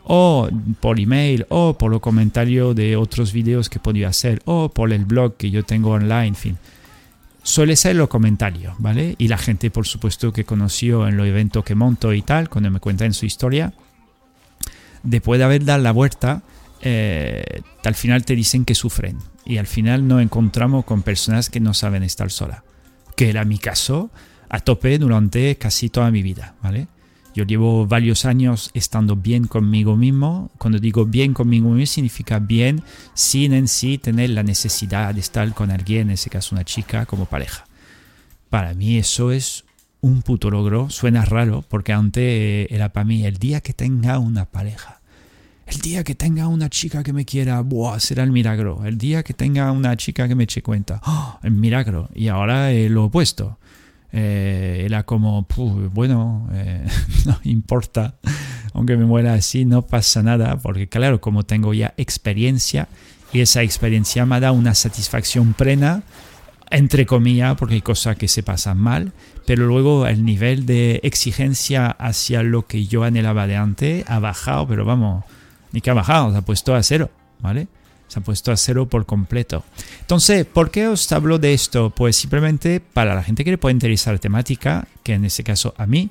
o 0.04 0.48
por 0.80 0.98
email, 0.98 1.46
o 1.50 1.78
por 1.78 1.90
los 1.90 2.00
comentarios 2.00 2.74
de 2.74 2.96
otros 2.96 3.32
vídeos 3.32 3.68
que 3.68 3.78
podido 3.78 4.08
hacer, 4.08 4.42
o 4.44 4.68
por 4.68 4.92
el 4.92 5.04
blog 5.04 5.36
que 5.36 5.50
yo 5.50 5.62
tengo 5.62 5.90
online, 5.90 6.28
en 6.28 6.34
fin. 6.34 6.58
Suele 7.42 7.76
ser 7.76 7.96
los 7.96 8.08
comentarios, 8.08 8.74
¿vale? 8.78 9.14
Y 9.18 9.28
la 9.28 9.38
gente, 9.38 9.70
por 9.70 9.86
supuesto, 9.86 10.32
que 10.32 10.44
conoció 10.44 11.08
en 11.08 11.16
los 11.16 11.26
eventos 11.26 11.64
que 11.64 11.74
monto 11.74 12.12
y 12.12 12.22
tal, 12.22 12.48
cuando 12.48 12.70
me 12.70 12.80
cuentan 12.80 13.14
su 13.14 13.26
historia, 13.26 13.72
después 15.02 15.38
de 15.38 15.44
haber 15.44 15.64
dado 15.64 15.82
la 15.82 15.92
vuelta, 15.92 16.42
eh, 16.82 17.62
al 17.84 17.94
final 17.94 18.24
te 18.24 18.36
dicen 18.36 18.64
que 18.64 18.74
sufren. 18.74 19.18
Y 19.44 19.56
al 19.56 19.66
final 19.66 20.06
nos 20.06 20.22
encontramos 20.22 20.84
con 20.84 21.02
personas 21.02 21.50
que 21.50 21.60
no 21.60 21.74
saben 21.74 22.02
estar 22.02 22.30
solas 22.30 22.62
que 23.20 23.28
era 23.28 23.44
mi 23.44 23.58
caso, 23.58 24.10
a 24.48 24.60
tope 24.60 24.98
durante 24.98 25.56
casi 25.56 25.90
toda 25.90 26.10
mi 26.10 26.22
vida, 26.22 26.54
¿vale? 26.62 26.86
Yo 27.34 27.44
llevo 27.44 27.86
varios 27.86 28.24
años 28.24 28.70
estando 28.74 29.16
bien 29.16 29.46
conmigo 29.46 29.96
mismo. 29.96 30.50
Cuando 30.58 30.78
digo 30.78 31.04
bien 31.06 31.32
conmigo 31.32 31.70
mismo 31.70 31.86
significa 31.86 32.38
bien 32.38 32.82
sin 33.14 33.52
en 33.52 33.68
sí 33.68 33.98
tener 33.98 34.30
la 34.30 34.42
necesidad 34.42 35.14
de 35.14 35.20
estar 35.20 35.52
con 35.54 35.70
alguien, 35.70 36.08
en 36.08 36.10
ese 36.10 36.30
caso 36.30 36.54
una 36.54 36.64
chica, 36.64 37.06
como 37.06 37.26
pareja. 37.26 37.66
Para 38.48 38.74
mí 38.74 38.96
eso 38.96 39.30
es 39.30 39.64
un 40.00 40.22
puto 40.22 40.50
logro. 40.50 40.90
Suena 40.90 41.24
raro 41.24 41.64
porque 41.68 41.92
antes 41.92 42.66
era 42.70 42.92
para 42.92 43.04
mí 43.04 43.24
el 43.24 43.36
día 43.36 43.60
que 43.60 43.72
tenga 43.72 44.18
una 44.18 44.44
pareja 44.46 45.00
el 45.70 45.80
día 45.80 46.02
que 46.02 46.16
tenga 46.16 46.48
una 46.48 46.68
chica 46.68 47.04
que 47.04 47.12
me 47.12 47.24
quiera, 47.24 47.60
buah, 47.60 48.00
será 48.00 48.24
el 48.24 48.32
milagro. 48.32 48.84
El 48.84 48.98
día 48.98 49.22
que 49.22 49.34
tenga 49.34 49.70
una 49.70 49.96
chica 49.96 50.26
que 50.26 50.34
me 50.34 50.44
eche 50.44 50.62
cuenta, 50.62 51.00
¡oh! 51.06 51.38
el 51.44 51.52
milagro. 51.52 52.08
Y 52.12 52.26
ahora 52.26 52.72
lo 52.72 53.04
opuesto. 53.04 53.59
Eh, 54.12 54.82
era 54.84 55.04
como, 55.04 55.46
bueno, 55.92 56.48
eh, 56.52 56.84
no 57.26 57.38
importa, 57.44 58.16
aunque 58.74 58.96
me 58.96 59.04
muera 59.04 59.34
así, 59.34 59.64
no 59.64 59.82
pasa 59.82 60.22
nada, 60.22 60.56
porque 60.58 60.88
claro, 60.88 61.20
como 61.20 61.44
tengo 61.44 61.74
ya 61.74 61.94
experiencia, 61.96 62.88
y 63.32 63.40
esa 63.40 63.62
experiencia 63.62 64.26
me 64.26 64.40
da 64.40 64.52
una 64.52 64.74
satisfacción 64.74 65.54
plena, 65.54 66.02
entre 66.70 67.06
comillas, 67.06 67.56
porque 67.56 67.74
hay 67.74 67.82
cosas 67.82 68.16
que 68.16 68.28
se 68.28 68.42
pasan 68.42 68.78
mal, 68.78 69.12
pero 69.46 69.66
luego 69.66 70.06
el 70.06 70.24
nivel 70.24 70.66
de 70.66 71.00
exigencia 71.02 71.88
hacia 71.90 72.42
lo 72.42 72.66
que 72.66 72.86
yo 72.86 73.04
anhelaba 73.04 73.46
de 73.46 73.56
antes 73.56 74.04
ha 74.08 74.18
bajado, 74.18 74.66
pero 74.66 74.84
vamos, 74.84 75.24
ni 75.72 75.80
que 75.80 75.90
ha 75.90 75.94
bajado, 75.94 76.32
se 76.32 76.38
ha 76.38 76.42
puesto 76.42 76.74
a 76.74 76.82
cero, 76.82 77.10
¿vale? 77.40 77.68
Se 78.10 78.18
ha 78.18 78.22
puesto 78.22 78.50
a 78.50 78.56
cero 78.56 78.88
por 78.88 79.06
completo. 79.06 79.62
Entonces, 80.00 80.44
¿por 80.44 80.72
qué 80.72 80.88
os 80.88 81.10
hablo 81.12 81.38
de 81.38 81.54
esto? 81.54 81.90
Pues 81.90 82.16
simplemente 82.16 82.80
para 82.80 83.14
la 83.14 83.22
gente 83.22 83.44
que 83.44 83.52
le 83.52 83.58
puede 83.58 83.74
interesar 83.74 84.14
la 84.14 84.18
temática, 84.18 84.88
que 85.04 85.14
en 85.14 85.24
este 85.24 85.44
caso 85.44 85.74
a 85.78 85.86
mí, 85.86 86.10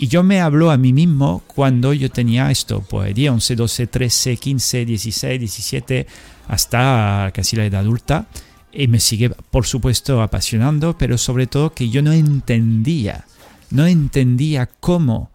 y 0.00 0.06
yo 0.06 0.22
me 0.22 0.40
hablo 0.40 0.70
a 0.70 0.76
mí 0.76 0.92
mismo 0.92 1.42
cuando 1.46 1.92
yo 1.92 2.08
tenía 2.08 2.50
esto, 2.52 2.84
pues 2.88 3.12
10, 3.14 3.32
11, 3.32 3.56
12, 3.56 3.86
13, 3.88 4.36
15, 4.36 4.84
16, 4.84 5.40
17, 5.40 6.06
hasta 6.46 7.32
casi 7.34 7.56
la 7.56 7.64
edad 7.64 7.80
adulta. 7.80 8.26
Y 8.70 8.86
me 8.86 9.00
sigue, 9.00 9.30
por 9.30 9.66
supuesto, 9.66 10.22
apasionando, 10.22 10.96
pero 10.96 11.18
sobre 11.18 11.46
todo 11.48 11.72
que 11.72 11.88
yo 11.88 12.02
no 12.02 12.12
entendía, 12.12 13.24
no 13.70 13.86
entendía 13.86 14.66
cómo, 14.66 15.30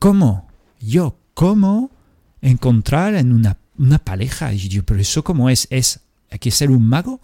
cómo, 0.00 0.48
yo, 0.80 1.16
cómo 1.34 1.90
encontrar 2.40 3.14
en 3.14 3.32
una, 3.32 3.56
una 3.78 3.98
pareja. 3.98 4.52
Y 4.52 4.68
yo, 4.68 4.84
pero 4.84 5.00
eso 5.00 5.24
cómo 5.24 5.50
es? 5.50 5.66
¿Es 5.70 6.00
hay 6.30 6.38
que 6.38 6.50
ser 6.50 6.70
un 6.70 6.88
mago? 6.88 7.20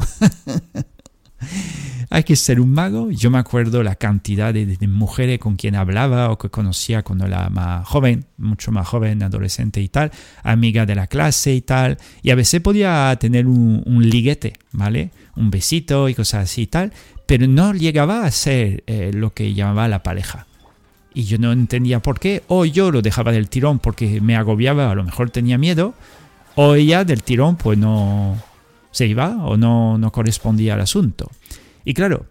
hay 2.10 2.22
que 2.22 2.36
ser 2.36 2.60
un 2.60 2.72
mago. 2.72 3.10
Yo 3.10 3.30
me 3.30 3.38
acuerdo 3.38 3.82
la 3.82 3.96
cantidad 3.96 4.54
de, 4.54 4.76
mujeres 4.86 5.38
con 5.38 5.56
quien 5.56 5.74
hablaba 5.74 6.30
o 6.30 6.38
que 6.38 6.48
conocía 6.48 7.02
cuando 7.02 7.26
era 7.26 7.48
más 7.50 7.86
joven, 7.88 8.26
mucho 8.36 8.72
más 8.72 8.86
joven, 8.86 9.22
adolescente 9.22 9.80
y 9.80 9.88
tal, 9.88 10.12
amiga 10.42 10.86
de 10.86 10.94
la 10.94 11.06
clase 11.06 11.54
y 11.54 11.60
tal. 11.60 11.98
Y 12.22 12.30
a 12.30 12.34
veces 12.34 12.60
podía 12.60 13.16
tener 13.18 13.46
un, 13.46 13.82
liguete, 14.08 14.54
¿vale? 14.72 15.10
Un 15.36 15.50
besito 15.50 16.08
y 16.08 16.14
cosas 16.14 16.44
así 16.44 16.62
y 16.62 16.66
tal, 16.66 16.92
pero 17.26 17.46
no 17.46 17.74
llegaba 17.74 18.24
a 18.24 18.30
ser 18.30 18.84
eh, 18.86 19.10
lo 19.12 19.34
que 19.34 19.54
llamaba 19.54 19.88
la 19.88 20.02
pareja 20.02 20.46
y 21.12 21.24
yo 21.24 21.38
no 21.38 21.50
entendía 21.50 22.00
por 22.00 22.20
qué, 22.20 22.42
o 22.46 22.64
yo 22.64 22.92
lo 22.92 23.02
dejaba 23.02 23.32
del 23.32 23.48
tirón 23.48 23.80
porque 23.80 24.20
me 24.20 24.36
agobiaba, 24.36 24.90
a 24.90 24.94
lo 24.94 25.02
mejor 25.02 25.30
tenía 25.30 25.58
miedo, 25.58 25.94
o 26.54 26.74
ella 26.74 27.04
del 27.04 27.22
tirón 27.22 27.56
pues 27.56 27.78
no 27.78 28.36
se 28.90 29.06
iba 29.06 29.36
o 29.44 29.56
no, 29.56 29.98
no 29.98 30.12
correspondía 30.12 30.74
al 30.74 30.80
asunto. 30.80 31.30
Y 31.84 31.94
claro, 31.94 32.26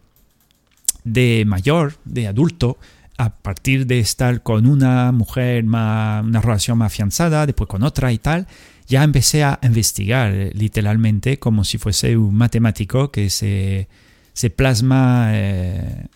de 1.03 1.43
mayor, 1.45 1.95
de 2.05 2.27
adulto, 2.27 2.77
a 3.17 3.31
partir 3.31 3.85
de 3.85 3.99
estar 3.99 4.43
con 4.43 4.65
una 4.65 5.11
mujer, 5.11 5.63
más, 5.63 6.23
una 6.23 6.41
relación 6.41 6.77
más 6.77 6.93
afianzada, 6.93 7.45
después 7.45 7.67
con 7.67 7.83
otra 7.83 8.11
y 8.11 8.17
tal, 8.17 8.47
ya 8.87 9.03
empecé 9.03 9.43
a 9.43 9.59
investigar 9.61 10.33
literalmente 10.53 11.37
como 11.37 11.63
si 11.63 11.77
fuese 11.77 12.17
un 12.17 12.35
matemático 12.35 13.11
que 13.11 13.29
se, 13.29 13.87
se 14.33 14.49
plasma, 14.49 15.31
eh, 15.33 16.07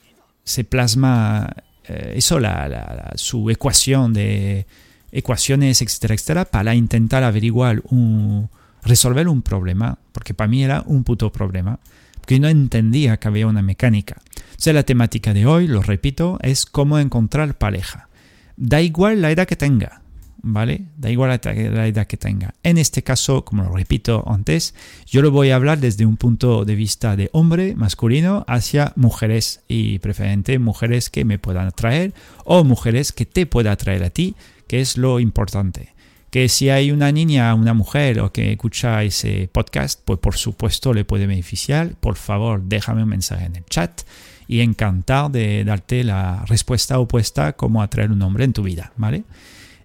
se 0.43 0.63
plasma 0.63 1.53
eh, 1.87 2.13
eso, 2.15 2.39
la, 2.39 3.11
su 3.15 3.49
ecuación 3.49 4.13
de 4.13 4.65
ecuaciones, 5.13 5.81
etcétera, 5.81 6.15
etcétera, 6.15 6.45
para 6.45 6.75
intentar 6.75 7.23
averiguar, 7.23 7.81
un, 7.85 8.49
resolver 8.83 9.27
un 9.27 9.41
problema, 9.41 9.99
porque 10.11 10.33
para 10.33 10.47
mí 10.49 10.63
era 10.63 10.83
un 10.85 11.03
puto 11.03 11.31
problema, 11.31 11.79
porque 12.15 12.39
no 12.39 12.47
entendía 12.47 13.17
que 13.17 13.27
había 13.27 13.47
una 13.47 13.61
mecánica. 13.61 14.17
Entonces 14.51 14.73
la 14.73 14.83
temática 14.83 15.33
de 15.33 15.45
hoy, 15.45 15.67
lo 15.67 15.81
repito, 15.81 16.39
es 16.41 16.65
cómo 16.65 16.99
encontrar 16.99 17.57
pareja. 17.57 18.09
Da 18.57 18.81
igual 18.81 19.21
la 19.21 19.31
edad 19.31 19.47
que 19.47 19.55
tenga, 19.55 20.01
¿vale? 20.41 20.85
Da 20.97 21.09
igual 21.09 21.39
la 21.43 21.87
edad 21.87 22.07
que 22.07 22.17
tenga. 22.17 22.53
En 22.63 22.77
este 22.77 23.03
caso, 23.03 23.43
como 23.43 23.63
lo 23.63 23.75
repito 23.75 24.23
antes, 24.27 24.75
yo 25.05 25.21
lo 25.21 25.31
voy 25.31 25.49
a 25.49 25.55
hablar 25.55 25.79
desde 25.79 26.05
un 26.05 26.17
punto 26.17 26.65
de 26.65 26.75
vista 26.75 27.15
de 27.15 27.29
hombre 27.33 27.75
masculino 27.75 28.45
hacia 28.47 28.93
mujeres 28.95 29.61
y 29.67 29.99
preferente 29.99 30.59
mujeres 30.59 31.09
que 31.09 31.25
me 31.25 31.39
puedan 31.39 31.67
atraer 31.67 32.13
o 32.45 32.63
mujeres 32.63 33.11
que 33.11 33.25
te 33.25 33.45
puedan 33.45 33.73
atraer 33.73 34.03
a 34.03 34.09
ti, 34.09 34.35
que 34.73 34.81
es 34.81 34.97
lo 34.97 35.19
importante. 35.19 35.93
Que 36.31 36.49
si 36.49 36.71
hay 36.71 36.89
una 36.89 37.11
niña, 37.11 37.53
una 37.53 37.75
mujer 37.75 38.19
o 38.21 38.31
que 38.31 38.53
escucha 38.53 39.03
ese 39.03 39.47
podcast, 39.51 40.01
pues 40.03 40.17
por 40.17 40.35
supuesto 40.35 40.95
le 40.95 41.05
puede 41.05 41.27
beneficiar. 41.27 41.93
Por 41.99 42.15
favor, 42.15 42.59
déjame 42.63 43.03
un 43.03 43.09
mensaje 43.09 43.45
en 43.45 43.55
el 43.55 43.65
chat 43.65 44.01
y 44.47 44.61
encantado 44.61 45.29
de 45.29 45.63
darte 45.63 46.03
la 46.03 46.43
respuesta 46.47 46.97
opuesta 46.97 47.53
cómo 47.53 47.83
atraer 47.83 48.11
un 48.11 48.19
hombre 48.23 48.45
en 48.45 48.53
tu 48.53 48.63
vida, 48.63 48.91
¿vale? 48.97 49.25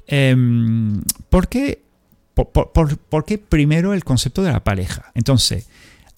Em, 0.07 1.03
¿por, 1.29 1.49
qué, 1.49 1.83
por, 2.33 3.27
primero 3.51 3.93
el 3.93 4.05
concepto 4.05 4.43
de 4.43 4.53
la 4.53 4.65
pareja? 4.65 5.13
Entonces, 5.15 5.69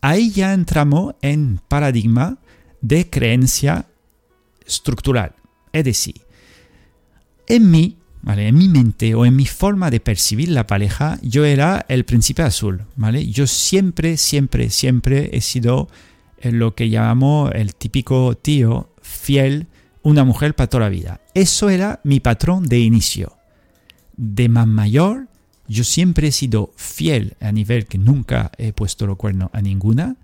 ahí 0.01 0.31
ya 0.31 0.55
entramos 0.55 1.17
en 1.23 1.61
paradigma 1.67 2.39
de 2.83 3.11
creencia 3.11 3.87
estructural. 4.65 5.33
Es 5.73 5.83
decir, 5.83 6.21
en 7.49 7.69
mí, 7.69 7.97
en 8.27 8.57
mi 8.57 8.69
mente 8.69 9.15
o 9.15 9.25
en 9.25 9.37
mi 9.37 9.47
forma 9.47 9.91
de 9.91 10.01
percibir 10.01 10.51
la 10.51 10.67
pareja, 10.67 11.19
yo 11.23 11.45
era 11.45 11.85
el 11.89 12.05
príncipe 12.05 12.43
azul. 12.43 12.85
¿vale? 12.97 13.27
Yo 13.27 13.47
siempre, 13.47 14.17
siempre, 14.17 14.71
siempre 14.71 15.31
he 15.33 15.41
sido 15.41 15.89
lo 16.43 16.75
que 16.75 16.89
llamamos 16.89 17.51
el 17.55 17.75
típico 17.75 18.37
tío 18.37 18.95
fiel, 19.03 19.67
una 20.03 20.25
mujer 20.25 20.55
para 20.55 20.69
toda 20.69 20.85
la 20.85 20.91
vida. 20.91 21.21
Eso 21.35 21.71
era 21.71 22.01
mi 22.05 22.21
patrón 22.21 22.67
de 22.67 22.79
inicio 22.79 23.41
de 24.21 24.51
más 24.51 24.67
mayor, 24.67 25.29
yo 25.67 25.83
siempre 25.83 26.29
he 26.29 26.33
sido 26.33 26.73
fiel 26.77 27.37
a 27.41 27.53
nivel 27.53 27.87
que 27.87 27.97
nunca 27.97 28.53
he 28.59 28.73
puesto 28.75 29.07
lo 29.07 29.17
cuerno 29.17 29.51
a 29.55 29.63
ninguna, 29.63 30.17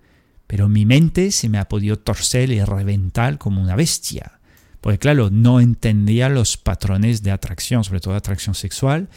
pero 0.46 0.68
mi 0.68 0.84
mente 0.84 1.30
se 1.30 1.48
me 1.48 1.58
ha 1.58 1.68
podido 1.68 1.98
torcer 1.98 2.50
y 2.50 2.62
reventar 2.62 3.38
como 3.38 3.62
una 3.62 3.74
bestia. 3.74 4.38
Porque 4.87 5.00
claro, 5.00 5.31
no 5.31 5.59
entendía 5.59 6.28
los 6.28 6.57
patrones 6.57 7.25
de 7.25 7.33
atracción, 7.33 7.83
sobre 7.83 7.99
todo 7.99 8.14
atracción 8.14 8.55
sexual, 8.55 9.09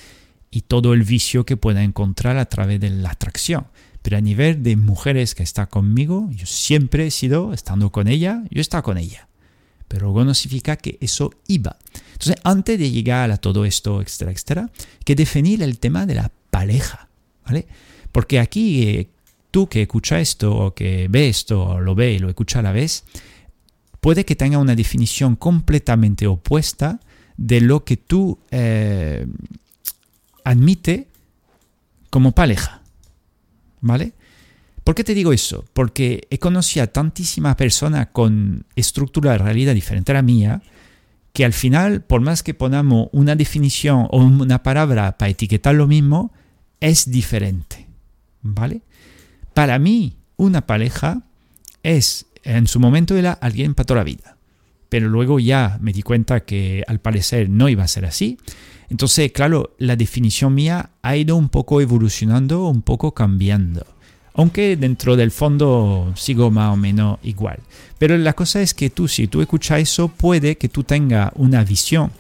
y 0.50 0.62
todo 0.62 0.94
el 0.94 1.04
vicio 1.04 1.46
que 1.46 1.58
pueda 1.58 1.84
encontrar 1.84 2.38
a 2.38 2.46
través 2.48 2.80
de 2.80 2.90
la 2.90 3.12
atracción. 3.12 3.68
Pero 4.02 4.18
a 4.18 4.22
nivel 4.22 4.64
de 4.64 4.76
mujeres 4.78 5.36
que 5.36 5.44
está 5.44 5.68
conmigo, 5.68 6.28
yo 6.32 6.48
siempre 6.48 7.06
he 7.06 7.12
sido, 7.12 7.54
estando 7.54 7.92
con 7.92 8.08
ella, 8.08 8.44
yo 8.50 8.62
estaba 8.62 8.82
con 8.82 8.98
ella. 8.98 9.28
Pero 9.88 10.08
luego 10.08 10.26
no 10.26 10.34
significa 10.34 10.76
que 10.76 10.98
eso 11.02 11.30
iba. 11.46 11.78
Entonces, 12.14 12.38
antes 12.44 12.80
de 12.80 12.90
llegar 12.90 13.30
a 13.30 13.38
todo 13.38 13.64
esto, 13.64 14.02
etcétera, 14.02 14.32
etcétera, 14.32 14.72
que 15.06 15.14
definir 15.14 15.62
el 15.62 15.78
tema 15.78 16.08
de 16.08 16.16
la 16.16 16.32
pareja, 16.50 17.10
¿vale? 17.46 17.68
Porque 18.12 18.40
aquí, 18.40 18.88
eh, 18.88 19.10
tú 19.52 19.70
que 19.70 19.84
escucha 19.84 20.20
esto, 20.20 20.52
o 20.52 20.74
que 20.74 21.06
ve 21.12 21.30
esto, 21.30 21.64
o 21.64 21.80
lo 21.80 21.94
ve 21.94 22.14
y 22.14 22.18
lo 22.18 22.28
escucha 22.28 22.58
a 22.58 22.64
la 22.64 22.72
vez, 22.72 23.04
puede 24.00 24.26
que 24.26 24.36
tenga 24.36 24.58
una 24.58 24.76
definición 24.76 25.36
completamente 25.36 26.28
opuesta 26.28 27.00
de 27.38 27.62
lo 27.62 27.84
que 27.84 27.98
tú 27.98 28.40
eh, 28.52 29.26
admite 30.44 31.08
como 32.10 32.32
pareja. 32.32 32.82
¿Vale? 33.82 34.14
¿Por 34.84 34.96
qué 34.96 35.04
te 35.04 35.14
digo 35.14 35.32
eso? 35.32 35.66
Porque 35.74 36.28
he 36.30 36.40
conocido 36.40 36.84
a 36.84 36.88
tantísimas 36.88 37.56
personas 37.56 38.08
con 38.12 38.66
estructura 38.76 39.34
de 39.34 39.38
realidad 39.38 39.74
diferente 39.74 40.12
a 40.12 40.16
la 40.16 40.22
mía, 40.22 40.62
que 41.32 41.46
al 41.46 41.54
final, 41.54 42.02
por 42.02 42.22
más 42.22 42.44
que 42.44 42.54
ponamos 42.54 43.08
una 43.12 43.36
definición 43.36 44.08
o 44.10 44.18
una 44.18 44.64
palabra 44.64 45.18
para 45.18 45.30
etiquetar 45.30 45.76
lo 45.76 45.88
mismo, 45.88 46.34
es 46.80 47.12
diferente. 47.12 47.88
¿Vale? 48.42 48.82
Para 49.54 49.78
mí, 49.80 50.18
una 50.38 50.66
pareja 50.66 51.22
es, 51.84 52.26
en 52.44 52.68
su 52.68 52.80
momento 52.80 53.16
era 53.16 53.34
alguien 53.34 53.74
para 53.74 53.86
toda 53.86 54.00
la 54.00 54.04
vida. 54.04 54.38
Pero 54.90 55.08
luego 55.10 55.40
ya 55.40 55.78
me 55.82 55.94
di 55.94 56.02
cuenta 56.02 56.42
que 56.42 56.84
al 56.88 57.00
parecer 57.00 57.50
no 57.50 57.70
iba 57.70 57.84
a 57.84 57.88
ser 57.88 58.06
así. 58.06 58.38
Entonces, 58.90 59.32
claro, 59.32 59.76
la 59.78 59.96
definición 59.96 60.56
mía 60.56 60.90
ha 61.04 61.16
ido 61.16 61.36
un 61.36 61.50
poco 61.50 61.80
evolucionando, 61.80 62.68
un 62.68 62.82
poco 62.82 63.14
cambiando. 63.14 63.86
Aunque 64.34 64.78
dentro 64.78 65.16
del 65.16 65.32
fondo 65.32 66.14
sigo 66.16 66.50
más 66.50 66.74
o 66.74 66.78
menos 66.78 67.20
igual. 67.24 67.60
Pero 67.98 68.18
la 68.18 68.34
cosa 68.34 68.62
es 68.62 68.74
que 68.74 68.90
tú, 68.90 69.08
si 69.08 69.28
tú 69.28 69.42
escuchas 69.42 69.82
eso, 69.82 70.08
puede 70.08 70.58
que 70.58 70.70
tú 70.70 70.84
tengas 70.84 71.32
una 71.36 71.64
visión, 71.64 72.12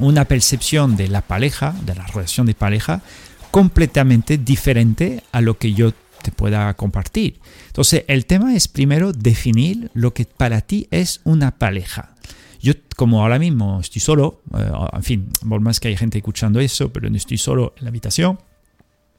una 0.00 0.24
percepción 0.24 0.96
de 0.96 1.08
la 1.08 1.20
pareja, 1.20 1.74
de 1.84 1.94
la 1.94 2.06
relación 2.06 2.46
de 2.46 2.54
pareja, 2.54 3.02
completamente 3.50 4.36
diferente 4.36 5.22
a 5.30 5.40
lo 5.40 5.58
que 5.58 5.74
yo 5.74 5.92
te 6.24 6.32
pueda 6.32 6.74
compartir. 6.74 7.38
Entonces, 7.68 8.04
el 8.08 8.26
tema 8.26 8.56
es 8.56 8.66
primero 8.66 9.12
definir 9.12 9.90
lo 9.94 10.12
que 10.12 10.24
para 10.24 10.62
ti 10.62 10.88
es 10.90 11.20
una 11.22 11.58
pareja. 11.58 12.14
Yo, 12.60 12.72
como 12.96 13.22
ahora 13.22 13.38
mismo 13.38 13.78
estoy 13.80 14.00
solo, 14.00 14.40
eh, 14.58 14.72
en 14.94 15.02
fin, 15.02 15.28
por 15.46 15.60
más 15.60 15.78
que 15.78 15.88
hay 15.88 15.96
gente 15.96 16.18
escuchando 16.18 16.58
eso, 16.60 16.92
pero 16.92 17.10
no 17.10 17.16
estoy 17.16 17.38
solo 17.38 17.74
en 17.76 17.84
la 17.84 17.90
habitación, 17.90 18.40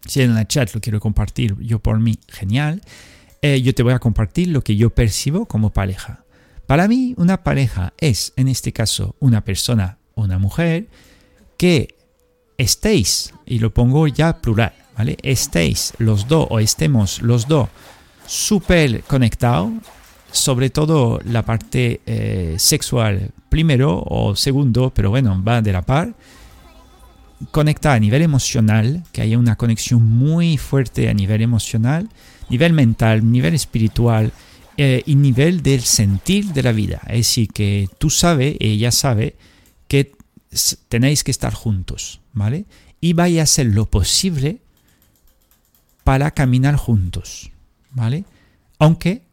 si 0.05 0.21
en 0.21 0.35
el 0.35 0.47
chat 0.47 0.73
lo 0.73 0.81
quiero 0.81 0.99
compartir 0.99 1.55
yo 1.59 1.79
por 1.79 1.99
mí, 1.99 2.17
genial. 2.27 2.81
Eh, 3.41 3.61
yo 3.61 3.73
te 3.75 3.83
voy 3.83 3.93
a 3.93 3.99
compartir 3.99 4.47
lo 4.47 4.63
que 4.63 4.75
yo 4.75 4.89
percibo 4.89 5.45
como 5.45 5.69
pareja. 5.69 6.23
Para 6.65 6.87
mí, 6.87 7.13
una 7.17 7.43
pareja 7.43 7.93
es, 7.99 8.33
en 8.35 8.47
este 8.47 8.73
caso, 8.73 9.15
una 9.19 9.43
persona 9.43 9.99
o 10.15 10.23
una 10.23 10.39
mujer 10.39 10.87
que 11.57 11.95
estéis, 12.57 13.33
y 13.45 13.59
lo 13.59 13.73
pongo 13.73 14.07
ya 14.07 14.41
plural, 14.41 14.73
Estéis 15.23 15.93
los 15.97 16.27
dos 16.27 16.47
o 16.49 16.59
estemos 16.59 17.21
los 17.21 17.47
dos 17.47 17.69
súper 18.27 19.03
conectados, 19.03 19.71
sobre 20.31 20.69
todo 20.69 21.19
la 21.25 21.43
parte 21.43 22.01
eh, 22.05 22.55
sexual 22.57 23.31
primero 23.49 24.03
o 24.05 24.35
segundo, 24.35 24.91
pero 24.93 25.09
bueno, 25.09 25.41
va 25.41 25.61
de 25.61 25.71
la 25.71 25.81
par. 25.81 26.13
Conectar 27.51 27.95
a 27.95 27.99
nivel 27.99 28.21
emocional, 28.21 29.03
que 29.11 29.21
haya 29.21 29.37
una 29.37 29.55
conexión 29.55 30.03
muy 30.03 30.57
fuerte 30.57 31.09
a 31.09 31.13
nivel 31.13 31.41
emocional, 31.41 32.09
nivel 32.49 32.73
mental, 32.73 33.29
nivel 33.29 33.53
espiritual 33.53 34.31
eh, 34.77 35.03
y 35.05 35.15
nivel 35.15 35.61
del 35.61 35.81
sentir 35.81 36.47
de 36.47 36.63
la 36.63 36.71
vida. 36.71 37.01
Es 37.07 37.27
decir, 37.27 37.49
que 37.49 37.89
tú 37.97 38.09
sabes, 38.09 38.55
ella 38.59 38.91
sabe, 38.91 39.35
que 39.87 40.13
tenéis 40.87 41.23
que 41.23 41.31
estar 41.31 41.53
juntos, 41.53 42.21
¿vale? 42.33 42.65
Y 43.01 43.13
vaya 43.13 43.41
a 43.41 43.43
hacer 43.43 43.67
lo 43.67 43.85
posible 43.85 44.59
para 46.05 46.31
caminar 46.31 46.75
juntos, 46.75 47.51
¿vale? 47.91 48.23
Aunque 48.77 49.23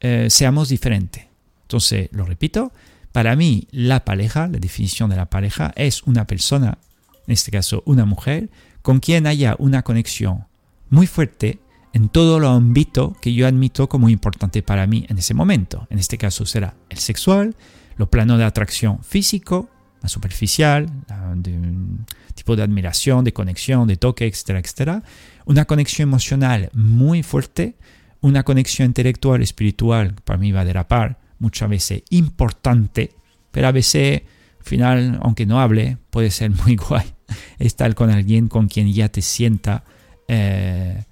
eh, 0.00 0.26
seamos 0.28 0.68
diferentes. 0.68 1.24
Entonces, 1.62 2.08
lo 2.10 2.24
repito, 2.24 2.72
para 3.12 3.36
mí 3.36 3.68
la 3.70 4.04
pareja, 4.04 4.48
la 4.48 4.58
definición 4.58 5.08
de 5.10 5.16
la 5.16 5.30
pareja 5.30 5.72
es 5.76 6.02
una 6.02 6.26
persona, 6.26 6.78
en 7.26 7.32
este 7.32 7.52
caso 7.52 7.84
una 7.86 8.04
mujer, 8.04 8.50
con 8.82 8.98
quien 8.98 9.28
haya 9.28 9.54
una 9.60 9.82
conexión 9.82 10.46
muy 10.90 11.06
fuerte 11.06 11.60
en 11.92 12.08
todo 12.08 12.40
lo 12.40 12.48
ámbito 12.48 13.16
que 13.22 13.32
yo 13.32 13.46
admito 13.46 13.88
como 13.88 14.08
importante 14.08 14.60
para 14.62 14.88
mí 14.88 15.06
en 15.08 15.18
ese 15.18 15.34
momento. 15.34 15.86
En 15.88 16.00
este 16.00 16.18
caso 16.18 16.46
será 16.46 16.74
el 16.88 16.98
sexual, 16.98 17.54
los 17.96 18.08
planos 18.08 18.38
de 18.38 18.44
atracción 18.44 19.04
físico, 19.04 19.70
la 20.02 20.08
superficial, 20.08 20.88
un 21.10 22.06
tipo 22.34 22.56
de 22.56 22.62
admiración, 22.62 23.24
de 23.24 23.32
conexión, 23.32 23.86
de 23.86 23.96
toque, 23.96 24.26
etcétera, 24.26 24.58
etcétera. 24.58 25.02
Una 25.48 25.64
conexión 25.64 26.10
emocional 26.10 26.68
muy 26.74 27.22
fuerte, 27.22 27.74
una 28.20 28.42
conexión 28.42 28.88
intelectual, 28.88 29.40
espiritual, 29.40 30.14
para 30.22 30.38
mí 30.38 30.52
va 30.52 30.60
a 30.60 30.64
derapar, 30.66 31.16
muchas 31.38 31.70
veces 31.70 32.02
importante, 32.10 33.14
pero 33.50 33.68
a 33.68 33.72
veces, 33.72 34.24
al 34.58 34.64
final, 34.64 35.18
aunque 35.22 35.46
no 35.46 35.58
hable, 35.58 35.96
puede 36.10 36.30
ser 36.30 36.50
muy 36.50 36.76
guay 36.88 37.14
estar 37.58 37.94
con 37.94 38.10
alguien 38.10 38.48
con 38.48 38.68
quien 38.68 38.92
ya 38.92 39.08
te 39.08 39.22
sienta, 39.22 39.84
eh, 40.28 41.02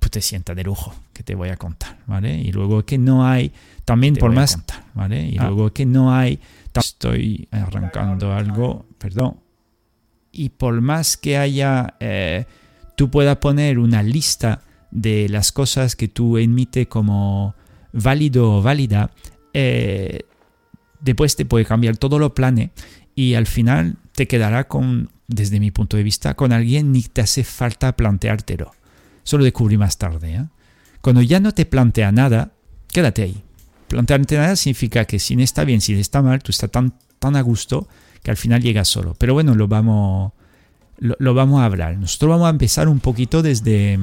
pues 0.00 0.10
te 0.10 0.20
sienta 0.20 0.56
de 0.56 0.64
lujo, 0.64 0.92
que 1.12 1.22
te 1.22 1.36
voy 1.36 1.50
a 1.50 1.56
contar, 1.56 1.96
¿vale? 2.08 2.36
Y 2.36 2.50
luego 2.50 2.84
que 2.84 2.98
no 2.98 3.24
hay, 3.24 3.52
también 3.84 4.16
por 4.16 4.32
más, 4.32 4.58
¿vale? 4.94 5.24
Y 5.24 5.38
ah. 5.38 5.44
luego 5.44 5.72
que 5.72 5.86
no 5.86 6.12
hay, 6.12 6.40
estoy 6.74 7.46
arrancando 7.52 8.34
algo, 8.34 8.86
perdón, 8.98 9.38
y 10.32 10.48
por 10.48 10.80
más 10.80 11.16
que 11.16 11.38
haya, 11.38 11.94
eh, 12.00 12.44
tú 12.96 13.10
puedas 13.10 13.36
poner 13.38 13.78
una 13.78 14.02
lista 14.02 14.62
de 14.90 15.28
las 15.28 15.52
cosas 15.52 15.96
que 15.96 16.08
tú 16.08 16.38
emite 16.38 16.86
como 16.86 17.54
válido 17.92 18.54
o 18.54 18.62
válida, 18.62 19.10
eh, 19.52 20.20
después 21.00 21.36
te 21.36 21.44
puede 21.44 21.64
cambiar 21.64 21.96
todo 21.96 22.18
lo 22.18 22.34
plane 22.34 22.70
y 23.14 23.34
al 23.34 23.46
final 23.46 23.96
te 24.12 24.26
quedará 24.26 24.68
con, 24.68 25.10
desde 25.26 25.60
mi 25.60 25.70
punto 25.70 25.96
de 25.96 26.02
vista, 26.02 26.34
con 26.34 26.52
alguien 26.52 26.92
ni 26.92 27.02
te 27.02 27.20
hace 27.20 27.44
falta 27.44 27.96
planteártelo. 27.96 28.72
Eso 29.24 29.38
lo 29.38 29.44
descubrí 29.44 29.76
más 29.76 29.98
tarde. 29.98 30.34
¿eh? 30.34 30.46
Cuando 31.00 31.22
ya 31.22 31.40
no 31.40 31.52
te 31.52 31.66
plantea 31.66 32.12
nada, 32.12 32.52
quédate 32.88 33.22
ahí. 33.22 33.42
Plantearte 33.88 34.36
nada 34.36 34.56
significa 34.56 35.04
que 35.04 35.18
si 35.18 35.36
no 35.36 35.42
está 35.42 35.64
bien, 35.64 35.80
si 35.80 35.94
está 35.94 36.22
mal, 36.22 36.42
tú 36.42 36.50
estás 36.50 36.70
tan, 36.70 36.94
tan 37.18 37.36
a 37.36 37.42
gusto 37.42 37.88
que 38.22 38.30
al 38.30 38.36
final 38.36 38.62
llegas 38.62 38.88
solo. 38.88 39.14
Pero 39.18 39.34
bueno, 39.34 39.54
lo 39.54 39.68
vamos, 39.68 40.32
lo 40.98 41.34
vamos 41.34 41.60
a 41.60 41.66
hablar. 41.66 41.96
Nosotros 41.96 42.30
vamos 42.30 42.46
a 42.46 42.50
empezar 42.50 42.88
un 42.88 43.00
poquito 43.00 43.42
desde, 43.42 43.98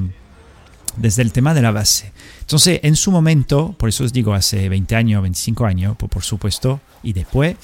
desde 0.96 1.22
el 1.22 1.32
tema 1.32 1.54
de 1.54 1.62
la 1.62 1.70
base. 1.70 2.12
Entonces, 2.40 2.80
en 2.82 2.96
su 2.96 3.10
momento, 3.10 3.74
por 3.78 3.88
eso 3.88 4.04
os 4.04 4.12
digo, 4.12 4.34
hace 4.34 4.68
20 4.68 4.96
años, 4.96 5.22
25 5.22 5.66
años, 5.66 5.96
por, 5.96 6.22
supuesto, 6.22 6.80
y 7.02 7.12
después, 7.12 7.56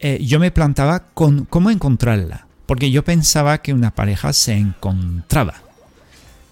eh, 0.00 0.18
yo 0.22 0.38
me 0.38 0.50
plantaba 0.50 1.04
con 1.14 1.46
cómo 1.46 1.70
encontrarla, 1.70 2.46
porque 2.66 2.90
yo 2.90 3.04
pensaba 3.04 3.62
que 3.62 3.72
una 3.72 3.90
pareja 3.90 4.32
se 4.32 4.54
encontraba. 4.54 5.54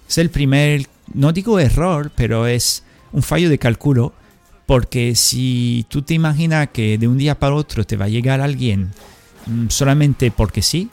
Es 0.08 0.18
el 0.18 0.30
primer, 0.30 0.86
no 1.12 1.32
digo 1.32 1.58
error, 1.58 2.10
pero 2.14 2.46
es 2.46 2.84
un 3.12 3.22
fallo 3.22 3.50
de 3.50 3.58
cálculo, 3.58 4.14
porque 4.66 5.14
si 5.14 5.84
tú 5.88 6.02
te 6.02 6.14
imaginas 6.14 6.68
que 6.72 6.96
de 6.96 7.08
un 7.08 7.18
día 7.18 7.38
para 7.38 7.54
otro 7.54 7.84
te 7.84 7.96
va 7.96 8.06
a 8.06 8.08
llegar 8.08 8.40
alguien 8.40 8.92
mm, 9.46 9.68
solamente 9.68 10.30
porque 10.30 10.62
sí, 10.62 10.88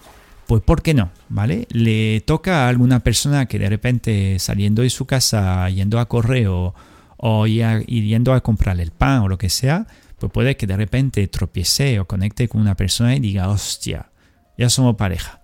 pues 0.50 0.64
¿por 0.64 0.82
qué 0.82 0.96
no? 0.96 1.12
¿Vale? 1.30 1.68
Le 1.70 2.22
toca 2.22 2.66
a 2.66 2.70
alguna 2.70 3.02
persona 3.02 3.46
que 3.46 3.60
de 3.60 3.70
repente 3.70 4.40
saliendo 4.40 4.82
de 4.82 4.90
su 4.90 5.06
casa, 5.06 5.70
yendo 5.70 6.00
a 6.00 6.08
correo 6.08 6.74
o 7.18 7.46
yendo 7.46 8.34
a 8.34 8.42
comprarle 8.42 8.82
el 8.82 8.90
pan 8.90 9.20
o 9.20 9.28
lo 9.28 9.38
que 9.38 9.52
sea, 9.52 9.86
pues 10.18 10.32
puede 10.32 10.58
que 10.58 10.66
de 10.66 10.76
repente 10.76 11.28
tropiece 11.28 12.00
o 12.00 12.06
conecte 12.06 12.48
con 12.48 12.62
una 12.62 12.74
persona 12.74 13.16
y 13.16 13.20
diga, 13.20 13.48
hostia, 13.48 14.10
ya 14.58 14.72
somos 14.72 14.96
pareja. 14.96 15.40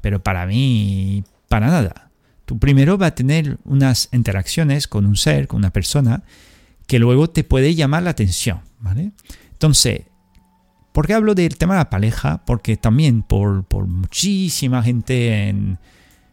Pero 0.00 0.22
para 0.22 0.46
mí, 0.46 1.22
para 1.48 1.66
nada. 1.66 2.10
Tú 2.46 2.58
primero 2.58 2.96
vas 2.96 3.08
a 3.08 3.14
tener 3.14 3.58
unas 3.64 4.08
interacciones 4.10 4.88
con 4.88 5.04
un 5.04 5.16
ser, 5.16 5.48
con 5.48 5.58
una 5.58 5.70
persona, 5.70 6.22
que 6.86 6.98
luego 6.98 7.28
te 7.28 7.44
puede 7.44 7.74
llamar 7.74 8.04
la 8.04 8.10
atención, 8.10 8.62
¿vale? 8.80 9.12
Entonces, 9.50 10.04
¿Por 10.96 11.06
qué 11.06 11.12
hablo 11.12 11.34
del 11.34 11.58
tema 11.58 11.74
de 11.74 11.80
la 11.80 11.90
pareja? 11.90 12.40
Porque 12.46 12.78
también 12.78 13.20
por, 13.20 13.66
muchísima 13.86 14.82
gente 14.82 15.50
en, 15.50 15.76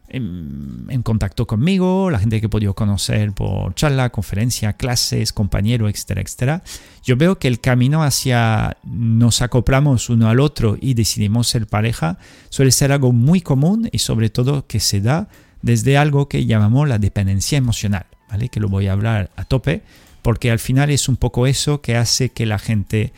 en, 0.08 1.04
contacto 1.04 1.46
conmigo, 1.46 2.10
la 2.10 2.18
gente 2.18 2.40
que 2.40 2.46
he 2.46 2.50
podido 2.50 2.74
conocer 2.74 3.34
por 3.34 3.76
charla, 3.76 4.10
conferencia, 4.10 4.72
clases, 4.72 5.34
compañero, 5.34 5.90
etcétera, 5.90 6.22
etcétera, 6.22 6.64
yo 7.04 7.18
veo 7.18 7.40
que 7.40 7.50
el 7.50 7.60
camino 7.60 8.04
hacia 8.04 8.78
nos 8.86 9.42
acoplamos 9.42 10.10
uno 10.10 10.30
al 10.30 10.40
otro 10.40 10.78
y 10.80 10.94
decidimos 10.94 11.50
ser 11.50 11.68
pareja 11.68 12.18
suele 12.48 12.72
ser 12.72 12.94
algo 12.94 13.12
muy 13.12 13.42
común 13.42 13.90
y 13.92 14.00
sobre 14.00 14.30
todo 14.30 14.66
que 14.66 14.80
se 14.80 15.02
da 15.02 15.28
desde 15.62 15.98
algo 15.98 16.30
que 16.30 16.46
llamamos 16.46 16.88
la 16.88 17.00
dependencia 17.00 17.58
emocional, 17.58 18.06
¿vale? 18.30 18.48
Que 18.48 18.62
lo 18.62 18.70
voy 18.70 18.88
a 18.88 18.94
hablar 18.94 19.30
a 19.36 19.44
tope 19.44 19.82
porque 20.22 20.52
al 20.52 20.60
final 20.60 20.90
es 20.90 21.10
un 21.10 21.18
poco 21.18 21.48
eso 21.48 21.82
que 21.82 21.98
hace 21.98 22.30
que 22.30 22.46
la 22.46 22.60
gente 22.60 23.12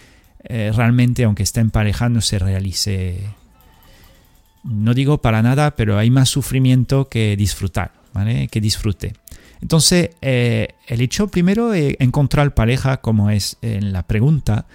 eh, 0.49 0.71
realmente, 0.73 1.23
aunque 1.23 1.43
esté 1.43 1.59
en 1.59 1.71
pareja, 1.71 2.09
no 2.09 2.21
se 2.21 2.39
realice 2.39 3.35
no 4.65 4.93
digo 4.93 5.19
para 5.19 5.41
nada, 5.41 5.75
pero 5.75 5.97
hay 5.97 6.09
más 6.09 6.29
sufrimiento 6.29 7.07
que 7.07 7.37
disfrutar, 7.37 7.91
¿vale? 8.13 8.47
Que 8.47 8.59
disfrute. 8.59 9.13
Entonces, 9.61 10.09
eh, 10.21 10.69
el 10.87 11.01
hecho 11.01 11.27
primero 11.27 11.69
de 11.69 11.95
encontrar 11.99 12.53
pareja, 12.53 12.97
como 12.97 13.29
es 13.29 13.57
en 13.61 13.93
la 13.93 14.03
pregunta, 14.03 14.65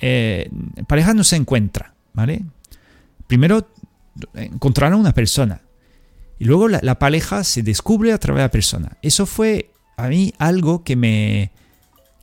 eh, 0.00 0.50
pareja 0.88 1.14
no 1.14 1.24
se 1.24 1.36
encuentra, 1.36 1.94
¿vale? 2.12 2.42
Primero 3.26 3.68
encontrar 4.34 4.92
a 4.92 4.96
una 4.96 5.12
persona 5.12 5.60
y 6.38 6.44
luego 6.44 6.68
la, 6.68 6.80
la, 6.82 6.98
pareja 6.98 7.44
se 7.44 7.62
descubre 7.62 8.12
a 8.12 8.18
través 8.18 8.40
de 8.40 8.44
la 8.44 8.50
persona. 8.50 8.96
Eso 9.02 9.26
fue 9.26 9.70
a 9.96 10.08
mí 10.08 10.32
algo 10.38 10.84
que 10.84 10.96
me, 10.96 11.50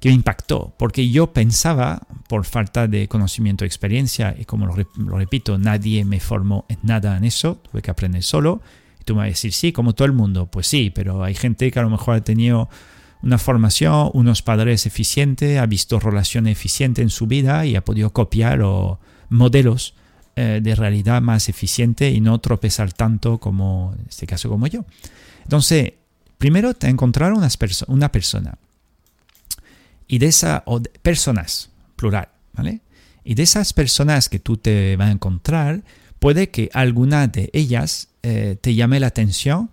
que 0.03 0.09
me 0.09 0.15
impactó, 0.15 0.73
porque 0.77 1.09
yo 1.09 1.31
pensaba, 1.31 2.01
por 2.27 2.43
falta 2.43 2.89
de 2.89 3.07
conocimiento, 3.07 3.63
experiencia, 3.63 4.35
y 4.37 4.43
como 4.43 4.65
lo, 4.65 4.75
repito, 5.17 5.57
nadie 5.57 6.03
me 6.03 6.19
formó 6.19 6.65
en 6.67 6.77
nada 6.83 7.15
en 7.15 7.23
eso, 7.23 7.61
tuve 7.71 7.81
que 7.81 7.89
aprender 7.89 8.21
solo, 8.21 8.61
y 8.99 9.05
tú 9.05 9.13
me 9.13 9.19
vas 9.19 9.27
a 9.27 9.29
decir, 9.29 9.53
sí, 9.53 9.71
como 9.71 9.95
todo 9.95 10.05
el 10.05 10.11
mundo, 10.11 10.47
pues 10.47 10.67
sí, 10.67 10.91
pero 10.93 11.23
hay 11.23 11.35
gente 11.35 11.71
que 11.71 11.79
a 11.79 11.83
lo 11.83 11.89
mejor 11.89 12.15
ha 12.15 12.21
tenido 12.21 12.67
una 13.21 13.37
formación, 13.37 14.09
unos 14.13 14.41
padres 14.41 14.85
eficientes, 14.85 15.57
ha 15.57 15.65
visto 15.67 16.01
relaciones 16.01 16.51
eficientes 16.51 17.01
en 17.01 17.09
su 17.09 17.25
vida 17.25 17.65
y 17.65 17.77
ha 17.77 17.85
podido 17.85 18.09
copiar 18.09 18.59
modelos 19.29 19.95
eh, 20.35 20.59
de 20.61 20.75
realidad 20.75 21.21
más 21.21 21.47
eficiente 21.47 22.11
y 22.11 22.19
no 22.19 22.41
tropezar 22.41 22.91
tanto 22.91 23.37
como, 23.37 23.95
en 23.97 24.05
este 24.09 24.27
caso, 24.27 24.49
como 24.49 24.67
yo. 24.67 24.83
Entonces, 25.43 25.93
primero 26.37 26.73
te 26.73 26.89
encontrar 26.89 27.31
una 27.31 28.11
persona 28.11 28.57
y 30.07 30.19
de 30.19 30.27
esas 30.27 30.63
personas, 31.01 31.69
plural, 31.95 32.29
¿vale? 32.53 32.81
Y 33.23 33.35
de 33.35 33.43
esas 33.43 33.73
personas 33.73 34.29
que 34.29 34.39
tú 34.39 34.57
te 34.57 34.95
vas 34.97 35.09
a 35.09 35.11
encontrar, 35.11 35.83
puede 36.19 36.49
que 36.49 36.69
alguna 36.73 37.27
de 37.27 37.49
ellas 37.53 38.09
eh, 38.21 38.57
te 38.59 38.75
llame 38.75 38.99
la 38.99 39.07
atención 39.07 39.69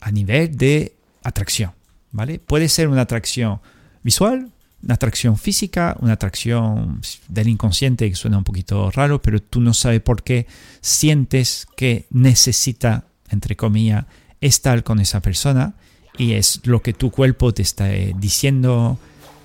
a 0.00 0.10
nivel 0.10 0.56
de 0.56 0.94
atracción, 1.22 1.72
¿vale? 2.10 2.38
Puede 2.38 2.68
ser 2.68 2.88
una 2.88 3.02
atracción 3.02 3.60
visual, 4.02 4.50
una 4.82 4.94
atracción 4.94 5.38
física, 5.38 5.96
una 6.00 6.14
atracción 6.14 7.00
del 7.28 7.48
inconsciente 7.48 8.08
que 8.08 8.16
suena 8.16 8.38
un 8.38 8.44
poquito 8.44 8.90
raro, 8.90 9.22
pero 9.22 9.40
tú 9.40 9.60
no 9.60 9.74
sabes 9.74 10.00
por 10.00 10.22
qué 10.22 10.46
sientes 10.80 11.66
que 11.76 12.06
necesita, 12.10 13.04
entre 13.30 13.56
comillas, 13.56 14.06
estar 14.40 14.82
con 14.82 14.98
esa 14.98 15.20
persona 15.20 15.74
y 16.18 16.32
es 16.32 16.60
lo 16.64 16.82
que 16.82 16.92
tu 16.92 17.10
cuerpo 17.10 17.54
te 17.54 17.62
está 17.62 17.92
eh, 17.92 18.12
diciendo, 18.18 18.98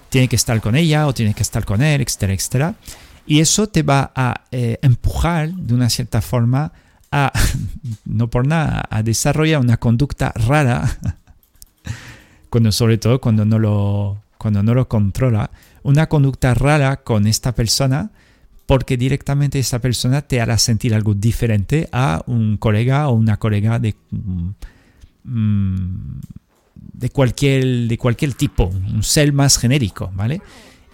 tiene 0.09 0.27
que 0.27 0.35
estar 0.35 0.59
con 0.61 0.75
ella 0.75 1.07
o 1.07 1.13
tiene 1.13 1.33
que 1.33 1.43
estar 1.43 1.65
con 1.65 1.81
él, 1.81 2.01
etcétera, 2.01 2.33
etcétera. 2.33 2.75
Y 3.25 3.41
eso 3.41 3.67
te 3.67 3.83
va 3.83 4.11
a 4.15 4.45
eh, 4.51 4.79
empujar 4.81 5.51
de 5.51 5.73
una 5.73 5.89
cierta 5.89 6.21
forma 6.21 6.71
a, 7.11 7.31
no 8.05 8.29
por 8.29 8.47
nada, 8.47 8.85
a 8.89 9.03
desarrollar 9.03 9.59
una 9.59 9.77
conducta 9.77 10.31
rara, 10.35 10.97
cuando, 12.49 12.71
sobre 12.71 12.97
todo 12.97 13.19
cuando 13.19 13.45
no, 13.45 13.59
lo, 13.59 14.17
cuando 14.37 14.63
no 14.63 14.73
lo 14.73 14.87
controla, 14.87 15.49
una 15.83 16.07
conducta 16.07 16.53
rara 16.53 16.97
con 16.97 17.27
esta 17.27 17.53
persona, 17.53 18.11
porque 18.65 18.97
directamente 18.97 19.59
esa 19.59 19.79
persona 19.79 20.21
te 20.21 20.41
hará 20.41 20.57
sentir 20.57 20.93
algo 20.93 21.13
diferente 21.13 21.87
a 21.91 22.21
un 22.27 22.57
colega 22.57 23.07
o 23.09 23.13
una 23.13 23.37
colega 23.37 23.79
de... 23.79 23.95
Mm, 25.23 26.19
de 26.93 27.09
cualquier, 27.09 27.87
de 27.87 27.97
cualquier 27.97 28.33
tipo, 28.33 28.65
un 28.65 29.03
ser 29.03 29.33
más 29.33 29.57
genérico, 29.57 30.11
¿vale? 30.13 30.41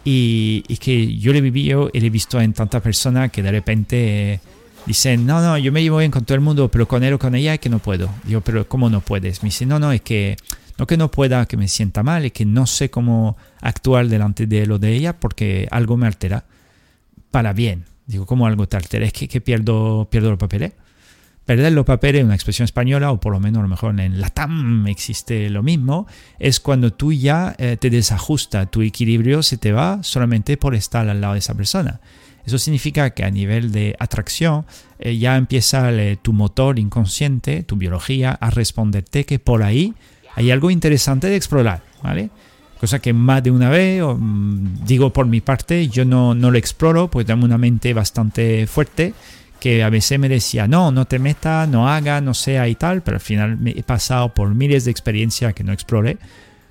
Y, 0.06 0.64
y 0.68 0.78
que 0.78 1.18
yo 1.18 1.32
le 1.32 1.40
he 1.40 1.42
vivido 1.42 1.90
y 1.94 2.00
le 2.00 2.08
he 2.08 2.10
visto 2.10 2.42
en 2.42 2.54
tantas 2.54 2.82
personas 2.82 3.32
que 3.32 3.42
de 3.42 3.52
repente 3.52 4.42
dicen, 4.86 5.26
no, 5.26 5.42
no, 5.42 5.58
yo 5.58 5.72
me 5.72 5.82
llevo 5.82 5.98
bien 5.98 6.12
con 6.12 6.26
todo 6.26 6.36
el 6.36 6.42
mundo, 6.42 6.70
pero 6.70 6.88
con 6.88 7.04
él 7.04 7.14
o 7.14 7.20
con 7.20 7.36
ella 7.36 7.54
es 7.54 7.60
que 7.60 7.70
no 7.70 7.80
puedo. 7.80 8.10
Digo, 8.26 8.42
pero 8.42 8.68
¿cómo 8.68 8.90
no 8.90 9.02
puedes? 9.02 9.42
Me 9.44 9.48
dice, 9.48 9.66
no, 9.66 9.80
no, 9.80 9.92
es 9.92 10.02
que 10.02 10.36
no 10.78 10.88
que 10.88 10.98
no 10.98 11.12
pueda, 11.12 11.46
que 11.46 11.58
me 11.58 11.68
sienta 11.68 12.04
mal, 12.04 12.26
es 12.26 12.32
que 12.32 12.46
no 12.46 12.66
sé 12.66 12.90
cómo 12.90 13.38
actuar 13.62 14.08
delante 14.08 14.48
de 14.48 14.64
él 14.64 14.72
o 14.72 14.80
de 14.80 14.94
ella 14.94 15.14
porque 15.20 15.68
algo 15.72 15.98
me 15.98 16.08
altera. 16.08 16.46
Para 17.32 17.54
bien. 17.54 17.86
Digo, 18.06 18.26
¿cómo 18.26 18.46
algo 18.48 18.68
te 18.68 18.78
altera? 18.78 19.06
Es 19.06 19.14
que, 19.14 19.28
que 19.28 19.42
pierdo, 19.42 20.08
pierdo 20.10 20.30
los 20.30 20.40
papeles. 20.40 20.74
Perder 21.46 21.74
los 21.74 21.86
papeles, 21.86 22.24
una 22.24 22.36
expresión 22.36 22.64
española, 22.64 23.12
o 23.12 23.20
por 23.20 23.34
lo 23.34 23.40
menos 23.42 23.60
a 23.60 23.64
lo 23.64 23.68
mejor 23.68 24.00
en 24.00 24.22
latam 24.22 24.88
existe 24.88 25.50
lo 25.50 25.62
mismo, 25.62 26.08
es 26.40 26.62
cuando 26.62 26.94
tú 26.94 27.12
ya 27.12 27.54
eh, 27.58 27.76
te 27.78 27.90
desajusta, 27.90 28.68
tu 28.68 28.82
equilibrio 28.82 29.44
se 29.44 29.58
te 29.58 29.74
va 29.74 30.02
solamente 30.04 30.56
por 30.56 30.74
estar 30.74 31.10
al 31.10 31.20
lado 31.20 31.34
de 31.34 31.40
esa 31.40 31.54
persona. 31.54 32.00
Eso 32.46 32.58
significa 32.58 33.10
que 33.10 33.26
a 33.26 33.30
nivel 33.30 33.74
de 33.74 33.96
atracción 34.00 34.66
eh, 35.00 35.18
ya 35.18 35.36
empieza 35.36 35.90
tu 36.22 36.32
motor 36.32 36.80
inconsciente, 36.80 37.64
tu 37.64 37.76
biología, 37.76 38.32
a 38.32 38.50
responderte 38.50 39.26
que 39.26 39.40
por 39.40 39.64
ahí 39.64 39.94
hay 40.36 40.50
algo 40.50 40.72
interesante 40.72 41.28
de 41.28 41.36
explorar, 41.36 41.84
¿vale? 42.02 42.30
Cosa 42.80 43.00
que 43.00 43.14
más 43.14 43.44
de 43.44 43.52
una 43.52 43.70
vez, 43.70 44.02
mm, 44.04 44.86
digo 44.86 45.12
por 45.12 45.26
mi 45.26 45.42
parte, 45.42 45.88
yo 45.90 46.06
no, 46.06 46.36
no 46.36 46.52
lo 46.52 46.58
exploro, 46.58 47.10
pues 47.10 47.26
tengo 47.26 47.44
una 47.46 47.58
mente 47.58 47.94
bastante 47.94 48.66
fuerte 48.68 49.14
que 49.64 49.82
a 49.82 49.90
veces 49.90 50.20
me 50.20 50.28
decía, 50.28 50.68
no, 50.68 50.92
no 50.92 51.06
te 51.06 51.20
metas, 51.20 51.70
no 51.70 51.88
haga, 51.88 52.20
no 52.20 52.34
sea 52.34 52.68
y 52.68 52.76
tal, 52.76 53.02
pero 53.02 53.16
al 53.16 53.22
final 53.22 53.56
me 53.56 53.72
he 53.72 53.82
pasado 53.82 54.34
por 54.34 54.54
miles 54.54 54.84
de 54.84 54.92
experiencias 54.92 55.54
que 55.54 55.64
no 55.64 55.72
exploré, 55.72 56.18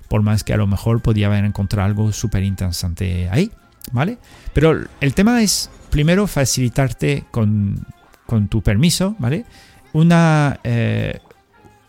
por 0.09 0.21
más 0.21 0.43
que 0.43 0.53
a 0.53 0.57
lo 0.57 0.67
mejor 0.67 1.01
podía 1.01 1.25
haber 1.25 1.43
encontrado 1.43 1.87
algo 1.87 2.11
súper 2.11 2.43
interesante 2.43 3.27
ahí, 3.31 3.49
¿vale? 3.93 4.19
Pero 4.53 4.79
el 5.01 5.13
tema 5.15 5.41
es, 5.41 5.71
primero, 5.89 6.27
facilitarte 6.27 7.23
con, 7.31 7.83
con 8.27 8.47
tu 8.47 8.61
permiso, 8.61 9.15
¿vale? 9.17 9.45
Una, 9.93 10.59
eh, 10.63 11.17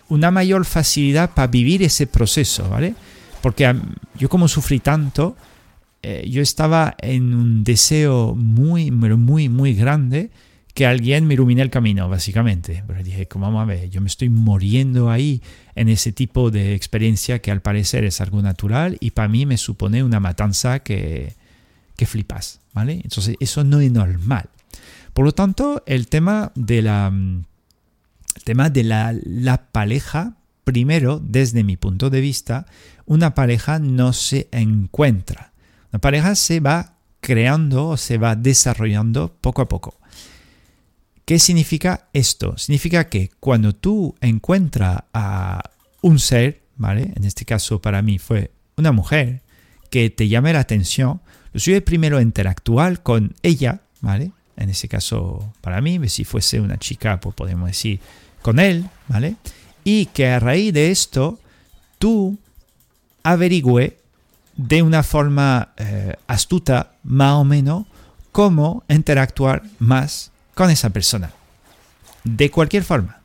una 0.08 0.30
mayor 0.30 0.64
facilidad 0.64 1.32
para 1.34 1.48
vivir 1.48 1.82
ese 1.82 2.06
proceso, 2.06 2.70
¿vale? 2.70 2.94
Porque 3.42 3.74
yo 4.16 4.30
como 4.30 4.48
sufrí 4.48 4.80
tanto, 4.80 5.36
eh, 6.02 6.26
yo 6.30 6.40
estaba 6.40 6.94
en 6.98 7.34
un 7.34 7.62
deseo 7.62 8.34
muy, 8.34 8.90
muy, 8.90 9.50
muy 9.50 9.74
grande 9.74 10.30
que 10.74 10.87
alguien 10.87 11.26
me 11.26 11.34
ilumine 11.34 11.62
el 11.62 11.70
camino, 11.70 12.08
básicamente. 12.08 12.82
Pero 12.87 13.02
dije, 13.02 13.26
como 13.26 13.46
vamos 13.46 13.62
a 13.62 13.66
ver, 13.66 13.90
yo 13.90 14.00
me 14.00 14.08
estoy 14.08 14.28
muriendo 14.28 15.08
ahí 15.08 15.40
en 15.76 15.88
ese 15.88 16.12
tipo 16.12 16.50
de 16.50 16.74
experiencia 16.74 17.38
que 17.38 17.52
al 17.52 17.62
parecer 17.62 18.04
es 18.04 18.20
algo 18.20 18.42
natural 18.42 18.98
y 19.00 19.12
para 19.12 19.28
mí 19.28 19.46
me 19.46 19.56
supone 19.56 20.02
una 20.02 20.18
matanza 20.18 20.80
que, 20.80 21.34
que 21.96 22.06
flipas, 22.06 22.60
¿vale? 22.72 22.94
Entonces 23.04 23.37
eso 23.38 23.62
no 23.62 23.80
es 23.80 23.90
normal. 23.90 24.48
Por 25.12 25.24
lo 25.24 25.32
tanto, 25.32 25.84
el 25.87 26.08
tema 26.08 26.50
de 26.56 26.82
la, 26.82 27.06
el 27.06 28.42
tema 28.42 28.68
de 28.68 28.82
la, 28.82 29.14
la 29.24 29.70
pareja, 29.70 30.34
primero, 30.64 31.20
desde 31.24 31.62
mi 31.62 31.76
punto 31.76 32.10
de 32.10 32.20
vista, 32.20 32.66
una 33.06 33.32
pareja 33.34 33.78
no 33.78 34.12
se 34.12 34.48
encuentra. 34.50 35.52
Una 35.92 36.00
pareja 36.00 36.34
se 36.34 36.58
va 36.58 36.94
creando 37.20 37.90
o 37.90 37.96
se 37.96 38.18
va 38.18 38.34
desarrollando 38.34 39.32
poco 39.40 39.62
a 39.62 39.68
poco. 39.68 39.94
¿Qué 41.24 41.38
significa 41.38 42.08
esto? 42.12 42.58
Significa 42.58 43.08
que 43.08 43.30
cuando 43.40 43.74
tú 43.74 44.14
encuentras 44.20 45.04
a 45.14 45.70
un 46.02 46.18
ser, 46.18 46.60
¿vale? 46.76 47.12
En 47.16 47.24
este 47.24 47.46
caso 47.46 47.80
para 47.80 48.02
mí 48.02 48.18
fue 48.18 48.50
una 48.76 48.92
mujer 48.92 49.40
que 49.88 50.10
te 50.10 50.28
llame 50.28 50.52
la 50.52 50.60
atención, 50.60 51.22
lo 51.52 51.60
suyo 51.60 51.78
es 51.78 51.82
primero 51.82 52.20
interactuar 52.20 53.02
con 53.02 53.34
ella, 53.42 53.80
¿vale? 54.02 54.32
En 54.56 54.68
ese 54.68 54.87
caso 54.87 55.52
para 55.62 55.80
mí, 55.80 55.98
si 56.08 56.24
fuese 56.24 56.60
una 56.60 56.78
chica, 56.78 57.18
pues 57.20 57.34
podemos 57.34 57.68
decir 57.68 58.00
con 58.42 58.58
él, 58.58 58.87
¿vale? 59.08 59.37
Y 59.82 60.06
que 60.06 60.28
a 60.28 60.40
raíz 60.40 60.74
de 60.74 60.90
esto 60.90 61.38
tú 61.98 62.37
averigüe 63.22 63.96
de 64.56 64.82
una 64.82 65.02
forma 65.02 65.72
eh, 65.78 66.16
astuta, 66.26 66.96
más 67.02 67.34
o 67.34 67.44
menos, 67.44 67.87
cómo 68.30 68.84
interactuar 68.88 69.62
más 69.78 70.32
con 70.54 70.70
esa 70.70 70.90
persona. 70.90 71.30
De 72.24 72.50
cualquier 72.50 72.84
forma. 72.84 73.20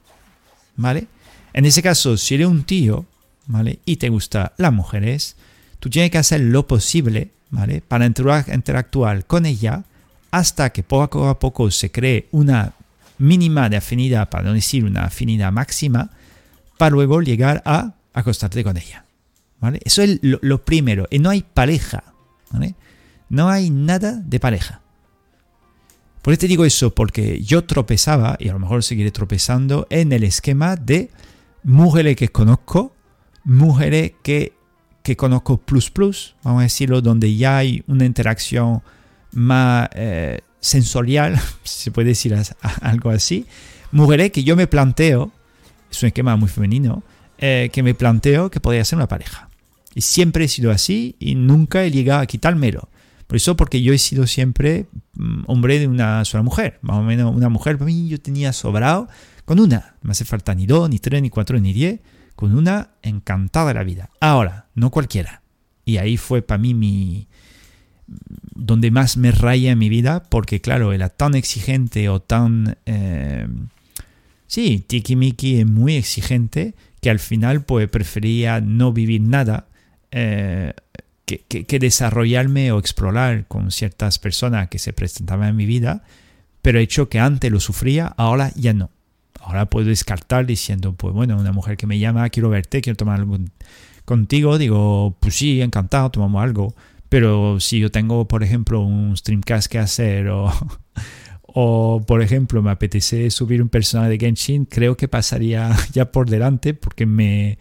¿Vale? 0.75 1.07
En 1.53 1.65
ese 1.65 1.81
caso, 1.81 2.17
si 2.17 2.35
eres 2.35 2.47
un 2.47 2.63
tío, 2.63 3.05
¿vale? 3.47 3.79
Y 3.85 3.97
te 3.97 4.09
gustan 4.09 4.51
las 4.57 4.71
mujeres, 4.71 5.35
tú 5.79 5.89
tienes 5.89 6.11
que 6.11 6.17
hacer 6.17 6.41
lo 6.41 6.67
posible, 6.67 7.31
¿vale? 7.49 7.81
Para 7.81 8.05
interactuar 8.05 9.25
con 9.25 9.45
ella 9.45 9.83
hasta 10.31 10.69
que 10.71 10.83
poco 10.83 11.27
a 11.27 11.39
poco 11.39 11.71
se 11.71 11.91
cree 11.91 12.27
una 12.31 12.73
mínima 13.17 13.69
de 13.69 13.77
afinidad, 13.77 14.29
para 14.29 14.43
no 14.45 14.53
decir 14.53 14.85
una 14.85 15.05
afinidad 15.05 15.51
máxima, 15.51 16.11
para 16.77 16.91
luego 16.91 17.21
llegar 17.21 17.61
a 17.65 17.93
acostarte 18.13 18.63
con 18.63 18.77
ella. 18.77 19.05
¿Vale? 19.59 19.79
Eso 19.83 20.01
es 20.01 20.19
lo, 20.21 20.63
primero. 20.63 21.07
Y 21.11 21.19
no 21.19 21.29
hay 21.29 21.43
pareja. 21.43 22.03
¿vale? 22.51 22.75
No 23.27 23.49
hay 23.49 23.69
nada 23.69 24.13
de 24.13 24.39
pareja. 24.39 24.81
Por 26.21 26.34
qué 26.34 26.38
te 26.38 26.47
digo 26.47 26.65
eso? 26.65 26.93
Porque 26.93 27.41
yo 27.41 27.63
tropezaba, 27.63 28.36
y 28.39 28.49
a 28.49 28.53
lo 28.53 28.60
mejor 28.60 28.84
seguiré 28.84 29.12
tropezando, 29.12 29.88
en 29.89 30.12
el 30.12 30.23
esquema 30.23 30.75
de 30.75 31.10
mujeres 31.63 32.15
que 32.15 32.29
conozco, 32.29 32.93
mujeres 33.43 34.13
que, 34.21 34.53
que 35.01 35.15
conozco 35.15 35.58
plus 35.58 35.89
plus, 35.89 36.36
vamos 36.43 36.60
a 36.60 36.63
decirlo, 36.63 37.01
donde 37.01 37.36
ya 37.36 37.58
hay 37.58 37.84
una 37.88 38.05
interacción 38.05 38.82
más 39.32 39.89
eh, 39.93 40.41
sensorial, 40.60 41.39
si 41.63 41.84
se 41.84 41.91
puede 41.91 42.10
decir 42.10 42.36
algo 42.82 43.10
así. 43.10 43.45
Mujeres 43.91 44.32
que 44.32 44.43
yo 44.43 44.55
me 44.55 44.67
planteo, 44.67 45.32
es 45.89 46.03
un 46.03 46.08
esquema 46.08 46.36
muy 46.36 46.49
femenino, 46.49 47.03
eh, 47.38 47.69
que 47.71 47.82
me 47.82 47.93
planteo 47.93 48.51
que 48.51 48.60
podría 48.60 48.84
ser 48.84 48.97
una 48.97 49.08
pareja. 49.08 49.49
Y 49.95 50.01
siempre 50.01 50.45
he 50.45 50.47
sido 50.47 50.71
así 50.71 51.15
y 51.19 51.36
nunca 51.36 51.84
he 51.84 51.91
llegado 51.91 52.21
a 52.21 52.25
quitármelo. 52.25 52.89
Por 53.29 53.35
eso, 53.35 53.55
porque 53.55 53.83
yo 53.83 53.93
he 53.93 53.99
sido 53.99 54.25
siempre 54.25 54.87
mm, 55.13 55.43
hombre 55.45 55.77
de 55.77 55.87
una 55.87 56.25
sola 56.25 56.41
mujer. 56.41 56.79
Más 56.81 56.97
o 56.97 57.03
menos 57.03 57.31
una 57.35 57.47
mujer, 57.47 57.77
para 57.77 57.85
mí 57.85 58.07
yo 58.07 58.19
tenía 58.19 58.53
sobrado 58.53 59.07
con 59.45 59.59
una. 59.59 59.93
No 60.01 60.07
me 60.07 60.11
hace 60.13 60.25
falta 60.25 60.55
ni 60.55 60.65
dos, 60.65 60.89
ni 60.89 60.97
tres, 60.97 61.21
ni 61.21 61.29
cuatro, 61.29 61.59
ni 61.59 61.71
diez. 61.71 61.99
Con 62.35 62.55
una 62.55 62.89
encantada 63.03 63.71
la 63.71 63.83
vida. 63.83 64.09
Ahora, 64.19 64.69
no 64.73 64.89
cualquiera. 64.89 65.43
Y 65.85 65.97
ahí 65.97 66.17
fue 66.17 66.41
para 66.41 66.57
mí 66.57 66.73
mi, 66.73 67.27
donde 68.55 68.89
más 68.89 69.15
me 69.15 69.29
raya 69.29 69.73
en 69.73 69.77
mi 69.77 69.89
vida, 69.89 70.23
porque 70.23 70.59
claro, 70.59 70.91
era 70.91 71.09
tan 71.09 71.35
exigente 71.35 72.09
o 72.09 72.19
tan... 72.23 72.79
Eh, 72.87 73.47
sí, 74.47 74.87
Miki 75.15 75.59
es 75.59 75.67
muy 75.67 75.97
exigente 75.97 76.73
que 76.99 77.11
al 77.11 77.19
final 77.19 77.63
pues 77.63 77.87
prefería 77.89 78.59
no 78.59 78.91
vivir 78.91 79.21
nada 79.21 79.67
eh, 80.09 80.73
que, 81.37 81.79
desarrollarme 81.79 82.71
o 82.71 82.79
explorar 82.79 83.45
con 83.47 83.71
ciertas 83.71 84.19
personas 84.19 84.69
que 84.69 84.79
se 84.79 84.93
presentaban 84.93 85.49
en 85.49 85.55
mi 85.55 85.65
vida, 85.65 86.03
pero 86.61 86.79
hecho 86.79 87.09
que 87.09 87.19
antes 87.19 87.51
lo 87.51 87.59
sufría, 87.59 88.07
ahora 88.17 88.51
ya 88.55 88.73
no. 88.73 88.89
Ahora 89.39 89.67
puedo 89.67 89.87
descartar 89.87 90.45
diciendo, 90.45 90.93
pues 90.93 91.13
bueno, 91.13 91.37
una 91.37 91.51
mujer 91.51 91.77
que 91.77 91.87
me 91.87 91.99
llama, 91.99 92.29
quiero 92.29 92.49
verte, 92.49 92.81
quiero 92.81 92.97
tomar 92.97 93.19
algo 93.19 93.37
contigo, 94.05 94.57
digo, 94.57 95.15
pues 95.19 95.35
sí, 95.35 95.61
encantado, 95.61 96.09
tomamos 96.09 96.43
algo 96.43 96.75
pero 97.09 97.59
si 97.59 97.79
yo 97.79 97.91
tengo, 97.91 98.27
por 98.27 98.43
ejemplo, 98.43 98.81
un 98.81 99.17
streamcast 99.17 99.69
que 99.69 99.79
hacer 99.79 100.29
o, 100.29 100.51
o 101.41 102.03
por 102.07 102.21
ejemplo, 102.21 102.61
me 102.61 102.69
apetece 102.69 103.29
subir 103.31 103.61
un 103.61 103.69
personaje 103.69 104.11
de 104.11 104.19
Genshin, 104.19 104.65
creo 104.65 104.95
que 104.95 105.07
pasaría 105.07 105.75
ya 105.91 106.11
por 106.11 106.29
delante 106.29 106.75
porque 106.75 107.07
me, 107.07 107.57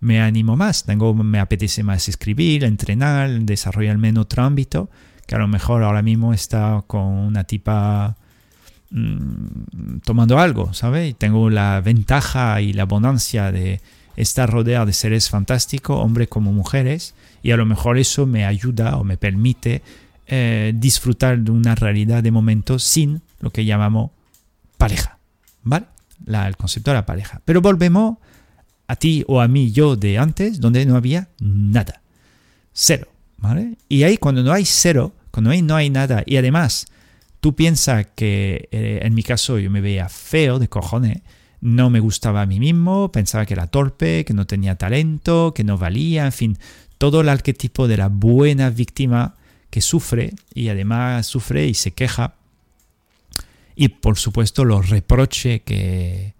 me 0.00 0.20
animo 0.20 0.56
más. 0.56 0.84
Tengo, 0.84 1.14
me 1.14 1.38
apetece 1.38 1.82
más 1.82 2.08
escribir, 2.08 2.64
entrenar, 2.64 3.30
desarrollarme 3.40 4.08
en 4.08 4.18
otro 4.18 4.42
ámbito, 4.42 4.90
que 5.26 5.34
a 5.34 5.38
lo 5.38 5.48
mejor 5.48 5.82
ahora 5.82 6.02
mismo 6.02 6.32
está 6.32 6.82
con 6.86 7.02
una 7.02 7.44
tipa 7.44 8.16
mm, 8.90 9.98
tomando 10.04 10.38
algo, 10.38 10.72
¿sabes? 10.72 11.10
Y 11.10 11.14
tengo 11.14 11.50
la 11.50 11.80
ventaja 11.80 12.60
y 12.60 12.72
la 12.72 12.82
abundancia 12.82 13.52
de 13.52 13.80
estar 14.16 14.50
rodeado 14.50 14.86
de 14.86 14.92
seres 14.92 15.30
fantásticos, 15.30 16.02
hombres 16.02 16.28
como 16.28 16.52
mujeres, 16.52 17.14
y 17.42 17.52
a 17.52 17.56
lo 17.56 17.64
mejor 17.64 17.98
eso 17.98 18.26
me 18.26 18.44
ayuda 18.44 18.96
o 18.96 19.04
me 19.04 19.16
permite 19.16 19.82
eh, 20.26 20.72
disfrutar 20.74 21.38
de 21.38 21.50
una 21.50 21.74
realidad 21.74 22.22
de 22.22 22.30
momento 22.30 22.78
sin 22.78 23.22
lo 23.40 23.50
que 23.50 23.64
llamamos 23.64 24.10
pareja, 24.76 25.18
¿vale? 25.62 25.86
El 26.26 26.56
concepto 26.56 26.90
de 26.90 26.96
la 26.96 27.06
pareja. 27.06 27.40
Pero 27.44 27.60
volvemos 27.60 28.18
a 28.90 28.96
ti 28.96 29.24
o 29.28 29.40
a 29.40 29.46
mí, 29.46 29.70
yo 29.70 29.94
de 29.94 30.18
antes, 30.18 30.60
donde 30.60 30.84
no 30.84 30.96
había 30.96 31.28
nada. 31.38 32.02
Cero, 32.72 33.06
¿vale? 33.38 33.76
Y 33.88 34.02
ahí 34.02 34.16
cuando 34.16 34.42
no 34.42 34.52
hay 34.52 34.64
cero, 34.64 35.12
cuando 35.30 35.50
ahí 35.50 35.62
no 35.62 35.76
hay 35.76 35.90
nada, 35.90 36.24
y 36.26 36.36
además 36.36 36.86
tú 37.38 37.54
piensas 37.54 38.08
que 38.16 38.68
eh, 38.72 38.98
en 39.02 39.14
mi 39.14 39.22
caso 39.22 39.60
yo 39.60 39.70
me 39.70 39.80
veía 39.80 40.08
feo 40.08 40.58
de 40.58 40.68
cojones, 40.68 41.22
no 41.60 41.88
me 41.88 42.00
gustaba 42.00 42.42
a 42.42 42.46
mí 42.46 42.58
mismo, 42.58 43.12
pensaba 43.12 43.46
que 43.46 43.54
era 43.54 43.68
torpe, 43.68 44.24
que 44.24 44.34
no 44.34 44.48
tenía 44.48 44.74
talento, 44.74 45.54
que 45.54 45.62
no 45.62 45.78
valía, 45.78 46.26
en 46.26 46.32
fin, 46.32 46.58
todo 46.98 47.20
el 47.20 47.28
arquetipo 47.28 47.86
de 47.86 47.96
la 47.96 48.08
buena 48.08 48.70
víctima 48.70 49.36
que 49.70 49.82
sufre 49.82 50.32
y 50.52 50.68
además 50.68 51.26
sufre 51.26 51.66
y 51.68 51.74
se 51.74 51.92
queja. 51.92 52.34
Y 53.76 53.86
por 53.86 54.18
supuesto 54.18 54.64
los 54.64 54.90
reproches 54.90 55.62
que, 55.62 56.34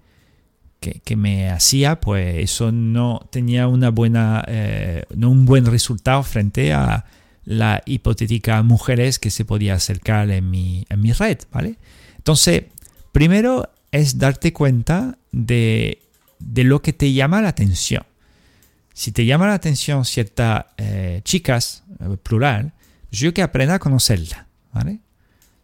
que, 0.81 1.17
me 1.17 1.51
hacía, 1.51 2.01
pues 2.01 2.37
eso 2.39 2.73
no 2.73 3.29
tenía 3.31 3.69
una 3.69 3.91
buena, 3.91 4.45
eh, 4.49 5.05
no 5.15 5.31
un 5.31 5.45
buen 5.45 5.67
resultado 5.67 6.23
frente 6.23 6.73
a 6.73 7.05
la 7.45 7.83
hipotética 7.85 8.63
mujeres 8.63 9.19
que 9.19 9.31
se 9.31 9.45
podía 9.45 9.75
acercar 9.75 10.31
en 10.31 10.51
mi, 10.51 10.87
en 10.89 11.01
mi 11.01 11.13
red, 11.13 11.39
¿vale? 11.53 11.77
Entonces, 12.17 12.65
primero 13.13 13.71
es 13.93 14.19
darte 14.19 14.53
cuenta 14.53 15.19
de, 15.33 16.03
lo 16.39 16.81
que 16.81 16.93
te 16.93 17.13
llama 17.13 17.43
la 17.43 17.49
atención. 17.49 18.05
Si 18.95 19.13
te 19.13 19.25
llama 19.27 19.47
la 19.47 19.55
atención 19.55 20.05
ciertas 20.05 20.67
eh, 20.79 21.21
chicas, 21.25 21.85
eh, 22.01 22.17
plural, 22.23 22.73
yo 23.11 23.35
que 23.35 23.43
aprenda 23.43 23.75
a 23.75 23.79
conocerla, 23.79 24.47
¿vale? 24.73 25.01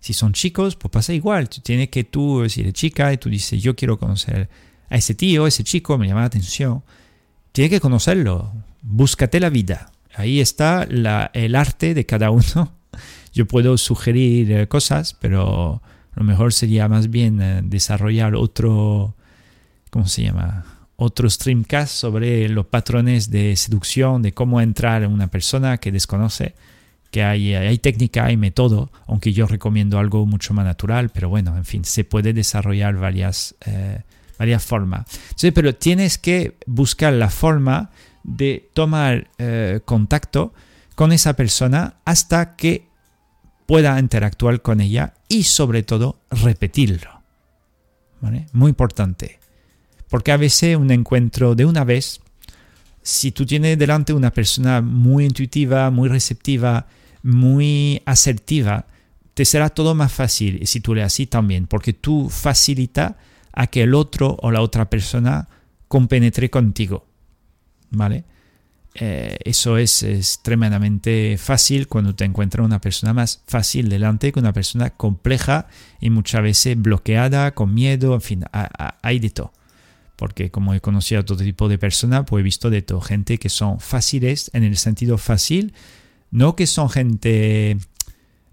Si 0.00 0.12
son 0.12 0.32
chicos, 0.32 0.76
pues 0.76 0.90
pasa 0.90 1.12
igual. 1.14 1.48
Tú 1.48 1.60
tienes 1.60 1.88
que 1.88 2.04
tú, 2.04 2.48
si 2.48 2.60
eres 2.60 2.74
chica 2.74 3.12
y 3.12 3.18
tú 3.18 3.28
dices, 3.28 3.62
yo 3.62 3.74
quiero 3.74 3.98
conocer 3.98 4.48
a 4.88 4.96
ese 4.96 5.14
tío, 5.14 5.46
ese 5.46 5.64
chico, 5.64 5.98
me 5.98 6.06
llama 6.06 6.20
la 6.20 6.26
atención. 6.26 6.82
Tienes 7.52 7.70
que 7.70 7.80
conocerlo. 7.80 8.52
Búscate 8.82 9.40
la 9.40 9.50
vida. 9.50 9.90
Ahí 10.14 10.40
está 10.40 10.84
el 10.84 11.54
arte 11.54 11.94
de 11.94 12.06
cada 12.06 12.30
uno. 12.30 12.72
Yo 13.32 13.46
puedo 13.46 13.76
sugerir 13.76 14.50
eh, 14.50 14.68
cosas, 14.68 15.14
pero 15.14 15.82
lo 16.16 16.24
mejor 16.24 16.52
sería 16.52 16.88
más 16.88 17.10
bien 17.10 17.40
eh, 17.40 17.60
desarrollar 17.62 18.34
otro, 18.34 19.14
¿cómo 19.90 20.06
se 20.06 20.22
llama? 20.22 20.64
Otro 20.96 21.28
streamcast 21.28 21.94
sobre 21.94 22.48
los 22.48 22.66
patrones 22.66 23.30
de 23.30 23.54
seducción, 23.56 24.22
de 24.22 24.32
cómo 24.32 24.62
entrar 24.62 25.02
en 25.02 25.12
una 25.12 25.28
persona 25.28 25.76
que 25.76 25.92
desconoce, 25.92 26.54
que 27.10 27.22
hay, 27.22 27.54
hay 27.54 27.78
técnica, 27.78 28.24
hay 28.24 28.38
método, 28.38 28.90
aunque 29.06 29.34
yo 29.34 29.46
recomiendo 29.46 29.98
algo 29.98 30.24
mucho 30.24 30.54
más 30.54 30.64
natural, 30.64 31.10
pero 31.10 31.28
bueno, 31.28 31.54
en 31.56 31.66
fin, 31.66 31.84
se 31.84 32.04
puede 32.04 32.32
desarrollar 32.32 32.96
varias, 32.96 33.54
eh, 33.66 34.00
varias 34.38 34.64
formas. 34.64 35.06
Sí, 35.34 35.50
pero 35.50 35.74
tienes 35.74 36.18
que 36.18 36.56
buscar 36.66 37.12
la 37.12 37.30
forma 37.30 37.90
de 38.22 38.68
tomar 38.72 39.30
eh, 39.38 39.80
contacto 39.84 40.52
con 40.94 41.12
esa 41.12 41.34
persona 41.34 41.96
hasta 42.04 42.56
que 42.56 42.88
pueda 43.66 43.98
interactuar 43.98 44.62
con 44.62 44.80
ella 44.80 45.14
y 45.28 45.44
sobre 45.44 45.82
todo 45.82 46.20
repetirlo. 46.30 47.16
Muy 48.52 48.70
importante. 48.70 49.38
Porque 50.08 50.32
a 50.32 50.36
veces 50.36 50.76
un 50.76 50.90
encuentro 50.90 51.54
de 51.54 51.64
una 51.64 51.84
vez, 51.84 52.20
si 53.02 53.32
tú 53.32 53.44
tienes 53.46 53.78
delante 53.78 54.12
una 54.12 54.32
persona 54.32 54.80
muy 54.80 55.24
intuitiva, 55.24 55.90
muy 55.90 56.08
receptiva, 56.08 56.86
muy 57.22 58.02
asertiva, 58.04 58.86
te 59.34 59.44
será 59.44 59.68
todo 59.68 59.94
más 59.94 60.12
fácil 60.12 60.58
y 60.62 60.66
si 60.66 60.80
tú 60.80 60.94
le 60.94 61.02
así 61.02 61.26
también, 61.26 61.66
porque 61.66 61.92
tú 61.92 62.28
facilita 62.30 63.18
a 63.56 63.66
que 63.66 63.82
el 63.82 63.94
otro 63.94 64.36
o 64.40 64.52
la 64.52 64.60
otra 64.60 64.88
persona 64.88 65.48
compenetre 65.88 66.50
contigo. 66.50 67.06
¿Vale? 67.90 68.24
Eh, 68.94 69.36
eso 69.44 69.76
es, 69.76 70.02
extremadamente 70.02 71.36
fácil 71.38 71.86
cuando 71.86 72.14
te 72.14 72.24
encuentras 72.24 72.64
una 72.64 72.80
persona 72.80 73.12
más 73.12 73.42
fácil 73.46 73.90
delante 73.90 74.32
que 74.32 74.40
una 74.40 74.54
persona 74.54 74.90
compleja 74.90 75.66
y 76.00 76.08
muchas 76.08 76.42
veces 76.42 76.80
bloqueada, 76.80 77.52
con 77.52 77.74
miedo, 77.74 78.14
en 78.14 78.20
fin, 78.20 78.44
hay 79.02 79.18
de 79.18 79.30
todo. 79.30 79.52
Porque 80.16 80.50
como 80.50 80.72
he 80.72 80.80
conocido 80.80 81.20
a 81.20 81.24
todo 81.24 81.38
tipo 81.44 81.68
de 81.68 81.78
personas, 81.78 82.24
pues 82.26 82.40
he 82.40 82.44
visto 82.44 82.70
de 82.70 82.80
todo. 82.80 83.00
Gente 83.02 83.38
que 83.38 83.50
son 83.50 83.80
fáciles 83.80 84.50
en 84.54 84.64
el 84.64 84.76
sentido 84.78 85.18
fácil, 85.18 85.74
no 86.30 86.56
que 86.56 86.66
son 86.66 86.88
gente 86.88 87.76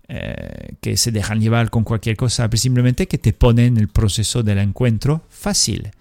eh, 0.08 0.76
que 0.82 0.98
se 0.98 1.12
dejan 1.12 1.40
llevar 1.40 1.70
con 1.70 1.84
cualquier 1.84 2.16
cosa, 2.16 2.50
pero 2.50 2.60
simplemente 2.60 3.08
que 3.08 3.18
te 3.18 3.34
ponen 3.34 3.78
el 3.78 3.88
proceso 3.88 4.44
del 4.44 4.60
encuentro 4.60 5.24
fácil. 5.30 5.92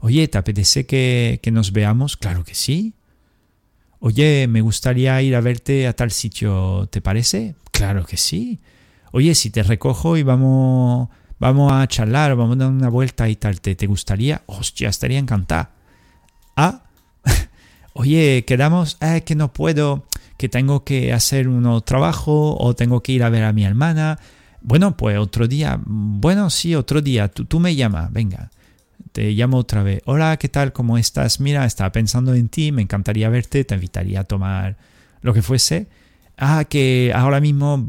Oye, 0.00 0.26
¿te 0.28 0.38
apetece 0.38 0.86
que, 0.86 1.40
que 1.42 1.50
nos 1.50 1.72
veamos? 1.72 2.16
Claro 2.16 2.44
que 2.44 2.54
sí 2.54 2.94
Oye, 4.04 4.48
me 4.48 4.62
gustaría 4.62 5.22
ir 5.22 5.36
a 5.36 5.40
verte 5.40 5.86
a 5.86 5.92
tal 5.92 6.10
sitio, 6.10 6.88
¿te 6.90 7.00
parece? 7.00 7.54
Claro 7.70 8.04
que 8.04 8.16
sí. 8.16 8.58
Oye, 9.12 9.32
si 9.36 9.50
te 9.50 9.62
recojo 9.62 10.16
y 10.16 10.24
vamos, 10.24 11.08
vamos 11.38 11.72
a 11.72 11.86
charlar, 11.86 12.34
vamos 12.34 12.56
a 12.56 12.58
dar 12.58 12.70
una 12.70 12.88
vuelta 12.88 13.28
y 13.28 13.36
tal, 13.36 13.60
¿te, 13.60 13.76
te 13.76 13.86
gustaría? 13.86 14.42
Hostia, 14.46 14.88
estaría 14.88 15.20
encantada. 15.20 15.70
Ah, 16.56 16.82
oye, 17.92 18.44
quedamos, 18.44 18.96
ah, 19.00 19.20
que 19.20 19.36
no 19.36 19.52
puedo, 19.52 20.04
que 20.42 20.48
tengo 20.48 20.82
que 20.82 21.12
hacer 21.12 21.46
un 21.46 21.82
trabajo 21.82 22.56
o 22.58 22.74
tengo 22.74 23.00
que 23.00 23.12
ir 23.12 23.22
a 23.22 23.28
ver 23.28 23.44
a 23.44 23.52
mi 23.52 23.64
hermana. 23.64 24.18
Bueno, 24.60 24.96
pues 24.96 25.16
otro 25.16 25.46
día, 25.46 25.78
bueno, 25.86 26.50
sí, 26.50 26.74
otro 26.74 27.00
día, 27.00 27.28
tú, 27.28 27.44
tú 27.44 27.60
me 27.60 27.76
llamas, 27.76 28.12
venga. 28.12 28.50
te 29.12 29.30
llamo 29.30 29.58
otra 29.58 29.84
vez. 29.84 30.02
Hola, 30.04 30.36
¿qué 30.38 30.48
tal? 30.48 30.72
¿Cómo 30.72 30.98
estás? 30.98 31.38
Mira, 31.38 31.64
estaba 31.64 31.92
pensando 31.92 32.34
en 32.34 32.48
ti, 32.48 32.72
me 32.72 32.82
encantaría 32.82 33.28
verte, 33.28 33.62
te 33.62 33.76
invitaría 33.76 34.18
a 34.18 34.24
tomar 34.24 34.76
lo 35.20 35.32
que 35.32 35.42
fuese. 35.42 35.86
Ah, 36.36 36.64
que 36.68 37.12
ahora 37.14 37.38
mismo 37.40 37.88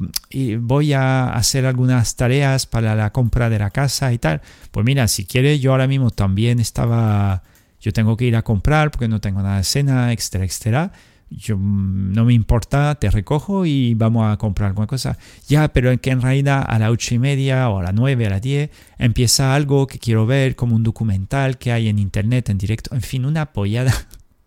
voy 0.59 0.93
a 0.93 1.33
hacer 1.33 1.65
algunas 1.65 2.15
tareas 2.15 2.67
para 2.67 2.93
la 2.93 3.11
compra 3.11 3.49
de 3.49 3.57
la 3.57 3.71
casa 3.71 4.13
y 4.13 4.19
tal. 4.19 4.41
Pues 4.69 4.85
mira, 4.85 5.07
si 5.07 5.25
quieres, 5.25 5.59
yo 5.59 5.71
ahora 5.71 5.87
mismo 5.87 6.11
también 6.11 6.59
estaba, 6.59 7.41
yo 7.81 7.91
tengo 7.93 8.15
que 8.15 8.25
ir 8.25 8.35
a 8.35 8.43
comprar 8.43 8.91
porque 8.91 9.07
no 9.07 9.19
tengo 9.21 9.41
nada 9.41 9.57
de 9.57 9.63
cena, 9.63 10.13
etcétera, 10.13 10.45
etcétera 10.45 10.91
yo 11.35 11.57
mm, 11.57 12.13
no 12.13 12.25
me 12.25 12.33
importa, 12.33 12.95
te 12.95 13.09
recojo 13.09 13.65
y 13.65 13.93
vamos 13.93 14.31
a 14.31 14.37
comprar 14.37 14.69
alguna 14.69 14.87
cosa. 14.87 15.17
Ya, 15.47 15.71
pero 15.73 15.99
que 15.99 16.11
en 16.11 16.21
realidad 16.21 16.63
a 16.67 16.79
las 16.79 16.89
ocho 16.91 17.15
y 17.15 17.19
media 17.19 17.69
o 17.69 17.79
a 17.79 17.83
las 17.83 17.93
nueve, 17.93 18.25
a 18.25 18.29
las 18.29 18.41
diez, 18.41 18.69
empieza 18.97 19.55
algo 19.55 19.87
que 19.87 19.99
quiero 19.99 20.25
ver, 20.25 20.55
como 20.55 20.75
un 20.75 20.83
documental 20.83 21.57
que 21.57 21.71
hay 21.71 21.89
en 21.89 21.99
internet, 21.99 22.49
en 22.49 22.57
directo, 22.57 22.95
en 22.95 23.01
fin, 23.01 23.25
una 23.25 23.41
apoyada. 23.41 23.93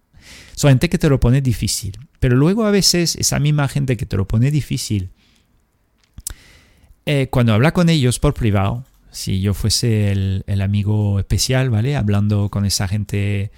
Gente 0.58 0.88
que 0.88 0.98
te 0.98 1.08
lo 1.08 1.20
pone 1.20 1.40
difícil. 1.40 1.98
Pero 2.18 2.36
luego 2.36 2.64
a 2.64 2.70
veces 2.70 3.14
esa 3.16 3.38
misma 3.38 3.68
gente 3.68 3.96
que 3.96 4.06
te 4.06 4.16
lo 4.16 4.26
pone 4.26 4.50
difícil, 4.50 5.10
eh, 7.04 7.28
cuando 7.30 7.52
habla 7.52 7.72
con 7.72 7.88
ellos 7.88 8.18
por 8.18 8.34
privado, 8.34 8.84
si 9.10 9.40
yo 9.40 9.54
fuese 9.54 10.10
el, 10.10 10.44
el 10.46 10.62
amigo 10.62 11.18
especial, 11.18 11.70
¿vale? 11.70 11.94
Hablando 11.94 12.48
con 12.48 12.64
esa 12.64 12.88
gente 12.88 13.52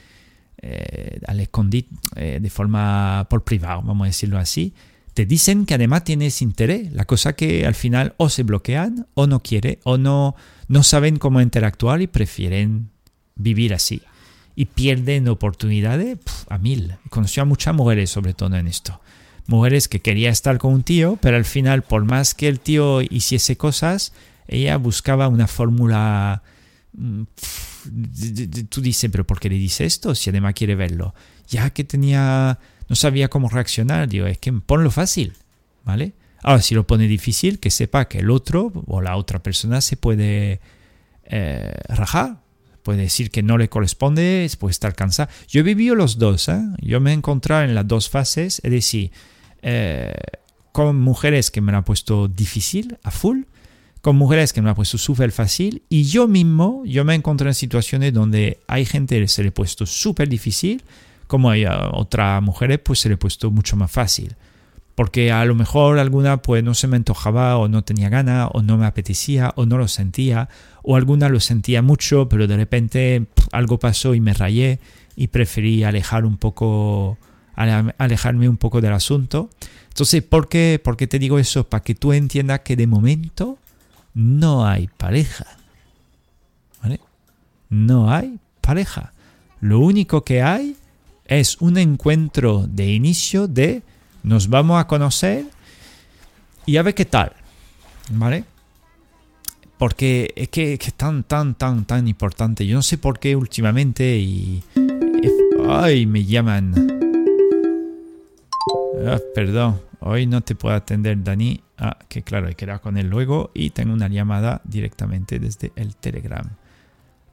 eh, 0.61 1.21
al 1.27 1.41
escondite 1.41 1.95
eh, 2.17 2.39
de 2.41 2.51
forma 2.51 3.27
por 3.31 3.45
privado, 3.45 3.83
vamos 3.83 4.05
a 4.05 4.09
decirlo 4.09 4.39
así, 4.39 4.75
te 5.15 5.27
dicen 5.27 5.67
que 5.67 5.75
además 5.75 6.05
tienes 6.05 6.43
interés, 6.43 6.93
la 6.93 7.05
cosa 7.05 7.33
que 7.33 7.67
al 7.67 7.75
final 7.75 8.15
o 8.19 8.29
se 8.29 8.45
bloquean 8.45 9.09
o 9.15 9.27
no 9.27 9.43
quieren 9.43 9.79
o 9.83 9.99
no, 9.99 10.37
no 10.69 10.83
saben 10.85 11.17
cómo 11.17 11.41
interactuar 11.41 12.01
y 12.03 12.07
prefieren 12.07 12.91
vivir 13.35 13.75
así. 13.75 14.03
Y 14.55 14.67
pierden 14.67 15.27
oportunidades 15.29 16.19
a 16.49 16.59
mil. 16.59 16.97
Conocí 17.11 17.41
a 17.41 17.45
muchas 17.45 17.75
mujeres 17.75 18.11
sobre 18.11 18.33
todo 18.33 18.55
en 18.55 18.69
esto. 18.69 19.01
Mujeres 19.49 19.89
que 19.89 19.99
quería 19.99 20.31
estar 20.31 20.59
con 20.59 20.73
un 20.73 20.83
tío, 20.85 21.19
pero 21.21 21.37
al 21.37 21.45
final 21.45 21.83
por 21.83 22.05
más 22.05 22.35
que 22.35 22.47
el 22.47 22.61
tío 22.61 23.01
hiciese 23.03 23.57
cosas, 23.57 24.13
ella 24.47 24.77
buscaba 24.77 25.27
una 25.27 25.49
fórmula 25.49 26.43
mm, 26.93 27.23
tú 28.69 28.81
dices, 28.81 29.11
pero 29.11 29.27
¿por 29.27 29.41
qué 29.41 29.49
le 29.49 29.57
dice 29.57 29.85
esto? 29.85 30.15
Si 30.15 30.31
además 30.31 30.55
quiere 30.55 30.75
verlo. 30.75 31.15
Ya 31.49 31.71
que 31.71 31.85
tenía, 31.85 32.59
no 32.89 32.97
sabía 32.97 33.29
cómo 33.29 33.49
reaccionar, 33.49 34.09
digo, 34.09 34.27
es 34.27 34.39
que 34.39 34.53
ponlo 34.53 34.91
fácil, 34.91 35.35
¿vale? 35.85 36.13
Ahora, 36.43 36.63
si 36.63 36.75
lo 36.75 36.87
pone 36.87 37.09
difícil, 37.09 37.59
que 37.59 37.71
sepa 37.71 38.07
que 38.07 38.19
el 38.19 38.31
otro 38.31 38.73
o 38.87 39.01
la 39.01 39.17
otra 39.17 39.43
persona 39.43 39.81
se 39.81 39.97
puede 39.97 40.61
eh, 41.25 41.75
rajar, 41.89 42.41
puede 42.83 43.03
decir 43.03 43.31
que 43.31 43.43
no 43.43 43.59
le 43.59 43.69
corresponde, 43.69 44.49
puede 44.59 44.71
estar 44.71 44.95
cansado. 44.95 45.31
Yo 45.49 45.61
he 45.61 45.65
vivido 45.65 45.95
los 45.95 46.19
dos, 46.19 46.49
¿eh? 46.49 46.63
yo 46.81 47.01
me 47.01 47.11
he 47.11 47.15
encontrado 47.15 47.65
en 47.65 47.75
las 47.75 47.87
dos 47.87 48.09
fases, 48.09 48.61
es 48.63 48.71
decir, 48.71 49.11
eh, 49.63 50.15
con 50.73 51.01
mujeres 51.01 51.51
que 51.51 51.61
me 51.61 51.73
han 51.73 51.85
puesto 51.85 52.29
difícil, 52.29 52.99
a 53.03 53.11
full, 53.11 53.43
con 54.01 54.17
mujeres 54.17 54.53
que 54.53 54.63
me 54.63 54.71
ha 54.71 54.75
puesto 54.75 54.99
súper 54.99 55.33
fácil 55.33 55.83
y 55.89 56.05
yo 56.05 56.29
mismo, 56.29 56.83
yo 56.85 57.05
me 57.05 57.15
encontré 57.15 57.49
en 57.49 57.55
situaciones 57.55 58.13
donde 58.13 58.59
hay 58.69 58.85
gente 58.85 59.21
que 59.21 59.29
se 59.29 59.43
le 59.43 59.49
ha 59.49 59.55
puesto 59.55 59.87
súper 59.87 60.29
difícil, 60.29 60.83
como 61.27 61.51
hay 61.51 61.65
otras 61.67 62.43
mujeres 62.43 62.79
pues 62.79 63.01
se 63.01 63.09
le 63.09 63.17
ha 63.17 63.19
puesto 63.19 63.51
mucho 63.51 63.77
más 63.77 63.91
fácil. 63.91 64.37
Porque 64.95 65.31
a 65.31 65.45
lo 65.45 65.55
mejor 65.55 65.99
alguna 66.01 66.39
pues 66.39 66.65
no 66.65 66.75
se 66.75 66.89
me 66.89 66.97
antojaba 66.97 67.57
o 67.57 67.69
no 67.69 67.85
tenía 67.85 68.09
gana 68.09 68.49
o 68.49 68.63
no 68.63 68.77
me 68.77 68.87
apetecía 68.87 69.53
o 69.55 69.65
no 69.65 69.79
lo 69.79 69.87
sentía 69.87 70.49
o 70.83 70.97
alguna 70.97 71.29
lo 71.29 71.39
sentía 71.39 71.83
mucho 71.83 72.29
pero 72.29 72.49
de 72.49 72.57
repente 72.57 73.27
algo 73.53 73.79
pasó 73.79 74.15
y 74.15 74.21
me 74.21 74.35
rayé 74.35 74.81
y 75.15 75.29
preferí 75.29 75.83
alejar 75.85 76.25
un 76.25 76.37
poco, 76.37 77.19
alejarme 77.57 78.49
un 78.49 78.57
poco 78.57 78.81
del 78.81 78.93
asunto. 78.93 79.51
Entonces, 79.89 80.23
¿por 80.23 80.49
qué, 80.49 80.81
¿por 80.83 80.97
qué 80.97 81.09
te 81.09 81.19
digo 81.19 81.41
eso? 81.41 81.69
Para 81.69 81.83
que 81.83 81.97
tú 81.97 82.13
entiendas 82.13 82.61
que 82.61 82.77
de 82.77 82.87
momento 82.87 83.59
no 84.15 84.67
hay 84.67 84.89
pareja. 84.89 85.47
¿Vale? 86.83 87.01
No 87.69 88.11
hay 88.11 88.39
pareja. 88.61 89.13
Lo 89.61 89.81
único 89.81 90.25
que 90.25 90.43
hay 90.43 90.77
es 91.25 91.57
un 91.61 91.79
encuentro 91.79 92.67
de 92.69 92.93
inicio 92.93 93.49
de 93.49 93.83
nos 94.23 94.49
vamos 94.49 94.81
a 94.81 94.87
conocer 94.87 95.47
y 96.67 96.77
a 96.77 96.83
ver 96.83 96.95
qué 96.95 97.05
tal. 97.05 97.33
¿Vale? 98.11 98.45
Porque 99.79 100.33
es 100.35 100.49
que, 100.49 100.75
es 100.75 100.95
tan, 100.95 101.23
tan, 101.23 101.55
tan, 101.55 101.85
tan 101.85 102.09
importante. 102.09 102.67
Yo 102.67 102.75
no 102.77 102.83
sé 102.83 102.99
por 102.99 103.19
qué 103.19 103.37
últimamente 103.37 104.19
y... 104.19 104.63
¡Ay! 105.69 106.07
Me 106.07 106.25
llaman. 106.25 106.75
Ah, 109.07 109.19
perdón. 109.35 109.81
Hoy 110.01 110.27
no 110.27 110.41
te 110.41 110.55
puedo 110.55 110.75
atender, 110.75 111.23
Dani. 111.23 111.61
Ah, 111.79 111.97
que 112.09 112.23
claro, 112.23 112.49
hay 112.49 112.57
que 112.57 112.67
con 112.81 112.97
él 112.97 113.09
luego. 113.09 113.51
Y 113.55 113.71
tengo 113.71 113.93
una 113.93 114.09
llamada 114.09 114.61
directamente 114.65 115.39
desde 115.39 115.73
el 115.77 115.95
Telegram. 115.97 116.49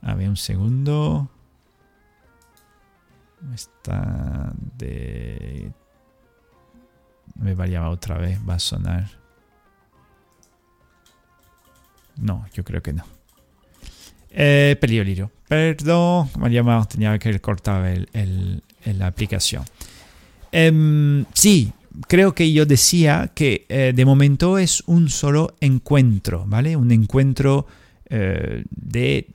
A 0.01 0.13
ver, 0.13 0.29
un 0.29 0.37
segundo. 0.37 1.29
Está 3.53 4.53
de... 4.77 5.71
Me 7.35 7.53
va 7.53 7.65
a 7.65 7.67
llamar 7.67 7.89
otra 7.89 8.17
vez. 8.17 8.39
Va 8.47 8.55
a 8.55 8.59
sonar. 8.59 9.09
No, 12.17 12.45
yo 12.53 12.63
creo 12.63 12.81
que 12.81 12.93
no. 12.93 13.03
Eh, 14.29 14.77
lirio. 14.81 15.31
Perdón, 15.47 16.29
me 16.39 16.49
llamado. 16.49 16.85
Tenía 16.85 17.17
que 17.17 17.39
cortar 17.39 17.85
el, 17.85 18.63
la 18.83 19.07
aplicación. 19.07 19.63
Em, 20.51 21.25
sí, 21.33 21.73
creo 22.07 22.35
que 22.35 22.51
yo 22.51 22.65
decía 22.65 23.31
que 23.33 23.65
eh, 23.69 23.93
de 23.95 24.05
momento 24.05 24.57
es 24.57 24.83
un 24.85 25.09
solo 25.09 25.55
encuentro, 25.59 26.45
¿vale? 26.47 26.75
Un 26.75 26.91
encuentro 26.91 27.67
eh, 28.09 28.63
de, 28.69 29.27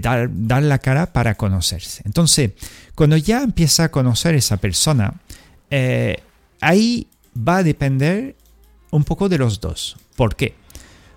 dar, 0.00 0.30
dar, 0.32 0.62
la 0.62 0.78
cara 0.78 1.12
para 1.12 1.34
conocerse. 1.34 2.02
Entonces, 2.04 2.52
cuando 2.94 3.16
ya 3.16 3.42
empieza 3.42 3.84
a 3.84 3.90
conocer 3.90 4.34
esa 4.34 4.56
persona, 4.58 5.20
eh, 5.70 6.18
ahí 6.60 7.08
va 7.36 7.58
a 7.58 7.62
depender 7.62 8.36
un 8.90 9.04
poco 9.04 9.28
de 9.28 9.38
los 9.38 9.60
dos. 9.60 9.96
¿Por 10.16 10.36
qué? 10.36 10.54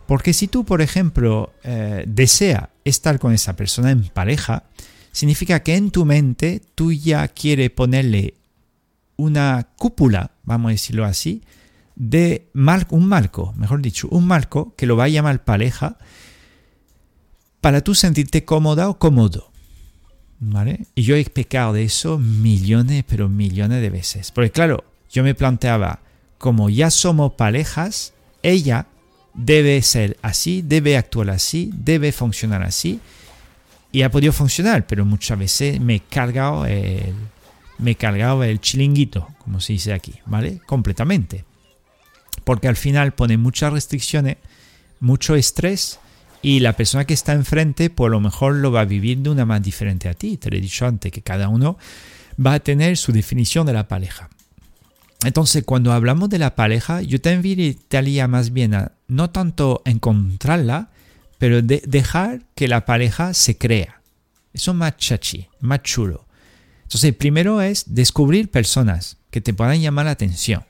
Porque 0.08 0.34
si 0.34 0.48
tú, 0.48 0.66
por 0.66 0.82
ejemplo, 0.82 1.54
desea 2.06 2.70
estar 2.84 3.20
con 3.20 3.32
esa 3.34 3.56
persona 3.56 3.90
en 3.90 4.04
pareja, 4.10 4.64
significa 5.14 5.64
que 5.64 5.76
en 5.76 5.92
tu 5.92 6.04
mente 6.04 6.62
tú 6.76 6.92
ya 6.92 7.26
quieres 7.30 7.72
ponerle 7.72 8.34
una 9.16 9.70
cúpula, 9.78 10.32
vamos 10.44 10.70
a 10.70 10.72
decirlo 10.72 11.06
así, 11.06 11.44
de 11.96 12.50
un 12.90 13.08
marco, 13.08 13.54
mejor 13.56 13.82
dicho, 13.82 14.08
un 14.10 14.26
marco 14.26 14.74
que 14.76 14.86
lo 14.86 14.98
va 14.98 15.06
a 15.06 15.10
llamar 15.10 15.44
pareja 15.44 15.98
para 17.62 17.82
tú 17.82 17.96
sentirte 17.96 18.46
cómoda 18.46 18.90
o 18.90 19.00
cómodo. 19.00 19.52
¿Vale? 20.40 20.88
Y 20.94 21.04
yo 21.04 21.16
he 21.16 21.24
pecado 21.24 21.72
de 21.72 21.84
eso 21.84 22.18
millones, 22.18 23.06
pero 23.08 23.30
millones 23.30 23.82
de 23.82 23.90
veces. 23.90 24.32
Porque 24.32 24.52
claro, 24.52 24.84
yo 25.10 25.24
me 25.24 25.36
planteaba, 25.36 26.02
como 26.38 26.70
ya 26.70 26.90
somos 26.90 27.34
parejas, 27.34 28.14
ella 28.42 28.88
debe 29.34 29.82
ser 29.82 30.18
así, 30.22 30.62
debe 30.62 30.98
actuar 30.98 31.30
así, 31.30 31.72
debe 31.74 32.12
funcionar 32.12 32.64
así. 32.64 33.00
Y 33.94 34.02
ha 34.02 34.12
podido 34.12 34.34
funcionar, 34.34 34.86
pero 34.86 35.06
muchas 35.06 35.40
veces 35.40 35.80
me 35.80 35.96
he 35.96 36.00
cargado 36.02 36.66
el, 36.66 37.14
me 37.84 37.96
cargaba 37.96 38.48
el 38.48 38.62
chilinguito, 38.62 39.28
como 39.40 39.60
se 39.60 39.74
dice 39.74 39.94
aquí, 39.94 40.14
¿vale? 40.26 40.62
Completamente. 40.66 41.44
Porque 42.46 42.70
al 42.70 42.78
final 42.78 43.14
pone 43.14 43.38
muchas 43.38 43.74
restricciones, 43.74 44.38
mucho 45.00 45.36
estrés 45.36 46.00
y 46.42 46.62
la 46.62 46.74
persona 46.74 47.06
que 47.06 47.14
está 47.14 47.34
enfrente, 47.34 47.90
por 47.90 48.10
lo 48.12 48.22
mejor 48.22 48.56
lo 48.56 48.72
va 48.72 48.82
a 48.82 48.86
vivir 48.86 49.18
de 49.20 49.30
una 49.30 49.46
manera 49.46 49.66
diferente 49.66 50.08
a 50.08 50.14
ti. 50.14 50.38
Te 50.38 50.50
lo 50.50 50.56
he 50.56 50.62
dicho 50.62 50.86
antes, 50.86 51.12
que 51.12 51.22
cada 51.22 51.50
uno 51.50 51.78
va 52.44 52.54
a 52.54 52.60
tener 52.60 52.96
su 52.98 53.12
definición 53.12 53.66
de 53.66 53.74
la 53.74 53.88
pareja. 53.90 54.30
Entonces, 55.26 55.64
cuando 55.66 55.92
hablamos 55.92 56.30
de 56.30 56.40
la 56.40 56.56
pareja, 56.56 57.02
yo 57.02 57.20
te 57.20 57.34
invitaría 57.34 58.28
más 58.28 58.52
bien 58.52 58.74
a 58.74 58.94
no 59.08 59.30
tanto 59.30 59.82
encontrarla, 59.86 60.90
pero 61.38 61.62
de 61.62 61.84
dejar 61.86 62.44
que 62.56 62.70
la 62.70 62.86
pareja 62.86 63.34
se 63.34 63.58
crea. 63.58 64.02
Eso 64.54 64.72
es 64.72 64.78
más 64.78 64.96
chachi, 64.96 65.48
más 65.60 65.84
chulo. 65.84 66.26
Entonces, 66.94 67.16
primero 67.16 67.60
es 67.60 67.86
descubrir 67.96 68.52
personas 68.52 69.18
que 69.32 69.42
te 69.42 69.52
puedan 69.52 69.82
llamar 69.82 70.06
la 70.06 70.12
atención. 70.12 70.64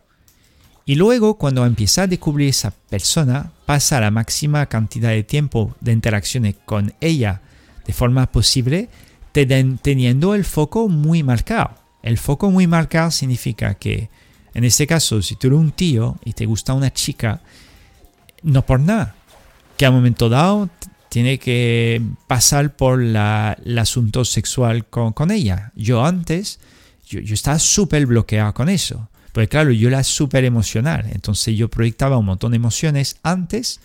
Y 0.85 0.95
luego, 0.95 1.37
cuando 1.37 1.65
empiezas 1.65 2.05
a 2.05 2.07
descubrir 2.07 2.47
esa 2.47 2.71
persona, 2.71 3.51
pasa 3.65 3.99
la 3.99 4.09
máxima 4.09 4.65
cantidad 4.67 5.09
de 5.09 5.23
tiempo 5.23 5.75
de 5.81 5.91
interacciones 5.91 6.55
con 6.63 6.93
ella 7.01 7.41
de 7.85 7.91
forma 7.91 8.31
posible, 8.31 8.87
teniendo 9.33 10.33
el 10.33 10.45
foco 10.45 10.87
muy 10.87 11.23
marcado. 11.23 11.71
El 12.01 12.17
foco 12.17 12.49
muy 12.49 12.67
marcado 12.67 13.11
significa 13.11 13.73
que, 13.73 14.09
en 14.53 14.63
este 14.63 14.87
caso, 14.87 15.21
si 15.21 15.35
tú 15.35 15.47
eres 15.47 15.59
un 15.59 15.71
tío 15.71 16.19
y 16.23 16.31
te 16.31 16.45
gusta 16.45 16.73
una 16.73 16.93
chica, 16.93 17.41
no 18.43 18.65
por 18.65 18.79
nada, 18.79 19.13
que 19.75 19.85
a 19.85 19.91
momento 19.91 20.29
dado 20.29 20.69
tiene 21.13 21.37
que 21.37 22.01
pasar 22.25 22.75
por 22.75 22.99
la, 22.99 23.55
el 23.63 23.77
asunto 23.77 24.25
sexual 24.25 24.87
con, 24.87 25.13
con 25.13 25.29
ella. 25.29 25.71
Yo 25.75 26.03
antes, 26.03 26.59
yo, 27.05 27.19
yo 27.19 27.35
estaba 27.35 27.59
súper 27.59 28.07
bloqueado 28.07 28.51
con 28.55 28.67
eso. 28.67 29.09
Porque 29.31 29.47
claro, 29.47 29.69
yo 29.69 29.89
era 29.89 30.03
súper 30.03 30.43
emocional. 30.43 31.05
Entonces 31.11 31.55
yo 31.55 31.69
proyectaba 31.69 32.17
un 32.17 32.25
montón 32.25 32.53
de 32.53 32.55
emociones 32.55 33.17
antes 33.21 33.79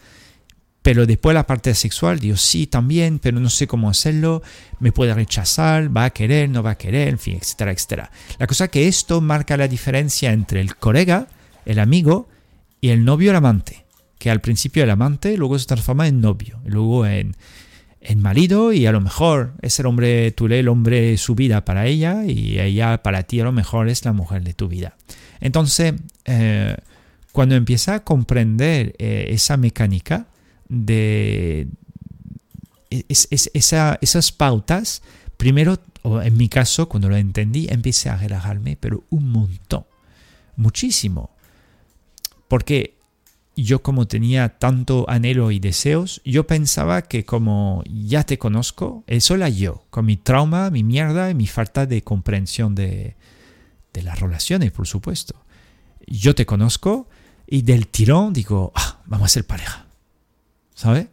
pero 0.81 1.05
después 1.05 1.35
la 1.35 1.47
parte 1.47 1.75
sexual, 1.75 2.19
digo, 2.19 2.37
sí, 2.37 2.67
también, 2.67 3.19
pero 3.19 3.39
no 3.41 3.51
sé 3.51 3.67
cómo 3.67 3.91
hacerlo, 3.91 4.43
me 4.81 4.91
puede 4.91 5.13
rechazar, 5.13 5.95
va 5.95 6.07
a 6.07 6.11
querer, 6.11 6.49
no 6.49 6.63
va 6.63 6.71
a 6.71 6.79
querer, 6.79 7.09
en 7.09 7.19
fin, 7.19 7.37
etcétera, 7.39 7.73
etcétera. 7.73 8.11
La 8.39 8.47
cosa 8.47 8.65
es 8.65 8.71
que 8.71 8.89
esto 8.89 9.21
marca 9.21 9.59
la 9.59 9.69
diferencia 9.69 10.33
entre 10.33 10.63
el 10.63 10.77
colega, 10.77 11.27
el 11.67 11.79
amigo, 11.79 12.31
y 12.81 12.89
el 12.89 13.05
novio, 13.05 13.33
el 13.33 13.37
amante. 13.37 13.85
Que 14.19 14.31
al 14.31 14.41
principio 14.41 14.83
el 14.83 14.91
amante, 14.91 15.37
luego 15.37 15.59
se 15.59 15.67
transforma 15.67 16.09
en 16.09 16.21
novio, 16.21 16.61
luego 16.65 17.07
en, 17.07 17.37
en 18.01 18.21
marido, 18.21 18.73
y 18.73 18.87
a 18.87 18.93
lo 18.93 19.01
mejor 19.01 19.55
es 19.63 19.79
el 19.79 19.87
hombre, 19.87 20.33
tú 20.33 20.47
eres 20.47 20.61
el 20.61 20.69
hombre 20.69 21.17
su 21.19 21.35
vida 21.35 21.65
para 21.65 21.87
ella, 21.87 22.25
y 22.25 22.59
ella 22.59 23.03
para 23.03 23.23
ti 23.23 23.41
a 23.41 23.45
lo 23.45 23.53
mejor 23.53 23.89
es 23.89 24.05
la 24.05 24.13
mujer 24.13 24.43
de 24.43 24.55
tu 24.55 24.69
vida. 24.69 24.97
Entonces, 25.41 25.95
eh, 26.25 26.77
cuando 27.33 27.55
empieza 27.55 27.95
a 27.95 28.05
comprender 28.05 28.97
eh, 28.99 29.27
esa 29.31 29.57
mecánica, 29.57 30.27
de 30.69 31.69
esas 32.91 34.33
pautas, 34.33 35.03
primero, 35.37 35.79
o 36.03 36.21
en 36.21 36.37
mi 36.37 36.49
caso, 36.49 36.89
cuando 36.89 37.09
lo 37.09 37.17
entendí, 37.17 37.67
empecé 37.71 38.11
a 38.11 38.17
relajarme, 38.17 38.77
pero 38.79 39.05
un 39.11 39.31
montón, 39.31 39.87
muchísimo. 40.57 41.31
Porque 42.49 42.98
yo 43.65 43.83
como 43.83 44.07
tenía 44.07 44.59
tanto 44.59 45.05
anhelo 45.09 45.51
y 45.51 45.59
deseos, 45.59 46.21
yo 46.25 46.47
pensaba 46.47 47.03
que 47.03 47.25
como 47.25 47.83
ya 47.87 48.25
te 48.25 48.39
conozco, 48.39 49.05
eso 49.07 49.35
era 49.35 49.49
yo, 49.49 49.85
con 49.91 50.07
mi 50.07 50.17
trauma, 50.17 50.71
mi 50.71 50.85
mierda 50.85 51.31
y 51.31 51.35
mi 51.35 51.47
falta 51.47 51.87
de 51.87 52.03
comprensión 52.03 52.75
de, 52.75 53.17
de 53.93 54.03
las 54.03 54.21
relaciones, 54.21 54.71
por 54.73 54.87
supuesto. 54.87 55.35
Yo 56.07 56.35
te 56.35 56.47
conozco 56.47 57.09
y 57.47 57.63
del 57.63 57.89
tirón 57.89 58.33
digo, 58.33 58.73
ah, 58.75 59.01
vamos 59.07 59.27
a 59.27 59.29
ser 59.29 59.47
pareja. 59.47 59.89
¿sabes? 60.79 61.09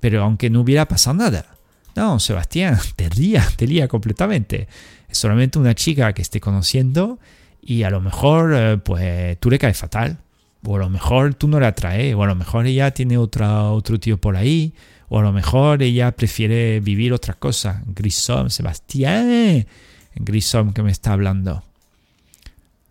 Pero 0.00 0.22
aunque 0.22 0.48
no 0.48 0.62
hubiera 0.62 0.88
pasado 0.88 1.14
nada. 1.16 1.58
No, 1.94 2.18
Sebastián, 2.18 2.78
te 2.96 3.10
ría, 3.10 3.46
te 3.56 3.66
lía 3.66 3.86
completamente. 3.86 4.66
Es 5.08 5.18
solamente 5.18 5.58
una 5.58 5.74
chica 5.74 6.14
que 6.14 6.22
esté 6.22 6.40
conociendo 6.40 7.18
y 7.60 7.82
a 7.82 7.90
lo 7.90 8.00
mejor 8.00 8.54
eh, 8.54 8.78
pues 8.78 9.38
tú 9.38 9.50
le 9.50 9.58
caes 9.58 9.76
fatal. 9.76 10.21
O 10.64 10.76
a 10.76 10.78
lo 10.78 10.90
mejor 10.90 11.34
tú 11.34 11.48
no 11.48 11.58
la 11.58 11.68
atraes, 11.68 12.14
o 12.14 12.22
a 12.22 12.26
lo 12.26 12.34
mejor 12.34 12.66
ella 12.66 12.92
tiene 12.92 13.18
otra, 13.18 13.64
otro 13.64 13.98
tío 13.98 14.18
por 14.18 14.36
ahí, 14.36 14.74
o 15.08 15.18
a 15.18 15.22
lo 15.22 15.32
mejor 15.32 15.82
ella 15.82 16.12
prefiere 16.12 16.80
vivir 16.80 17.12
otra 17.12 17.34
cosa. 17.34 17.82
Grisom, 17.86 18.48
Sebastián, 18.48 19.66
Grisom 20.14 20.72
que 20.72 20.82
me 20.82 20.92
está 20.92 21.12
hablando. 21.12 21.62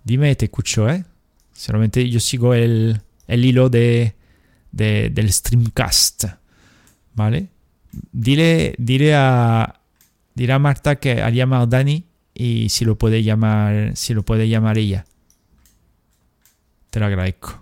Dime, 0.04 0.36
te 0.36 0.46
escucho, 0.46 0.90
¿eh? 0.90 1.06
Solamente 1.54 2.10
yo 2.10 2.20
sigo 2.20 2.54
el, 2.54 3.02
el 3.28 3.46
hilo 3.46 3.70
de, 3.70 4.16
del 4.72 5.32
streamcast. 5.32 6.26
¿Vale? 7.14 7.48
Dile, 8.12 8.76
dile, 8.78 9.16
a, 9.16 9.82
dile 10.34 10.54
a 10.54 10.60
Marta 10.60 10.98
que 10.98 11.22
ha 11.22 11.30
llamado 11.30 11.68
Dani 11.68 12.06
y 12.34 12.70
si 12.70 12.86
lo 12.86 12.98
puede 12.98 13.24
llamar, 13.24 13.96
si 13.96 14.14
lo 14.14 14.24
puede 14.24 14.48
llamar 14.48 14.78
ella. 14.78 15.06
Te 16.90 17.00
lo 17.00 17.06
agradezco. 17.06 17.61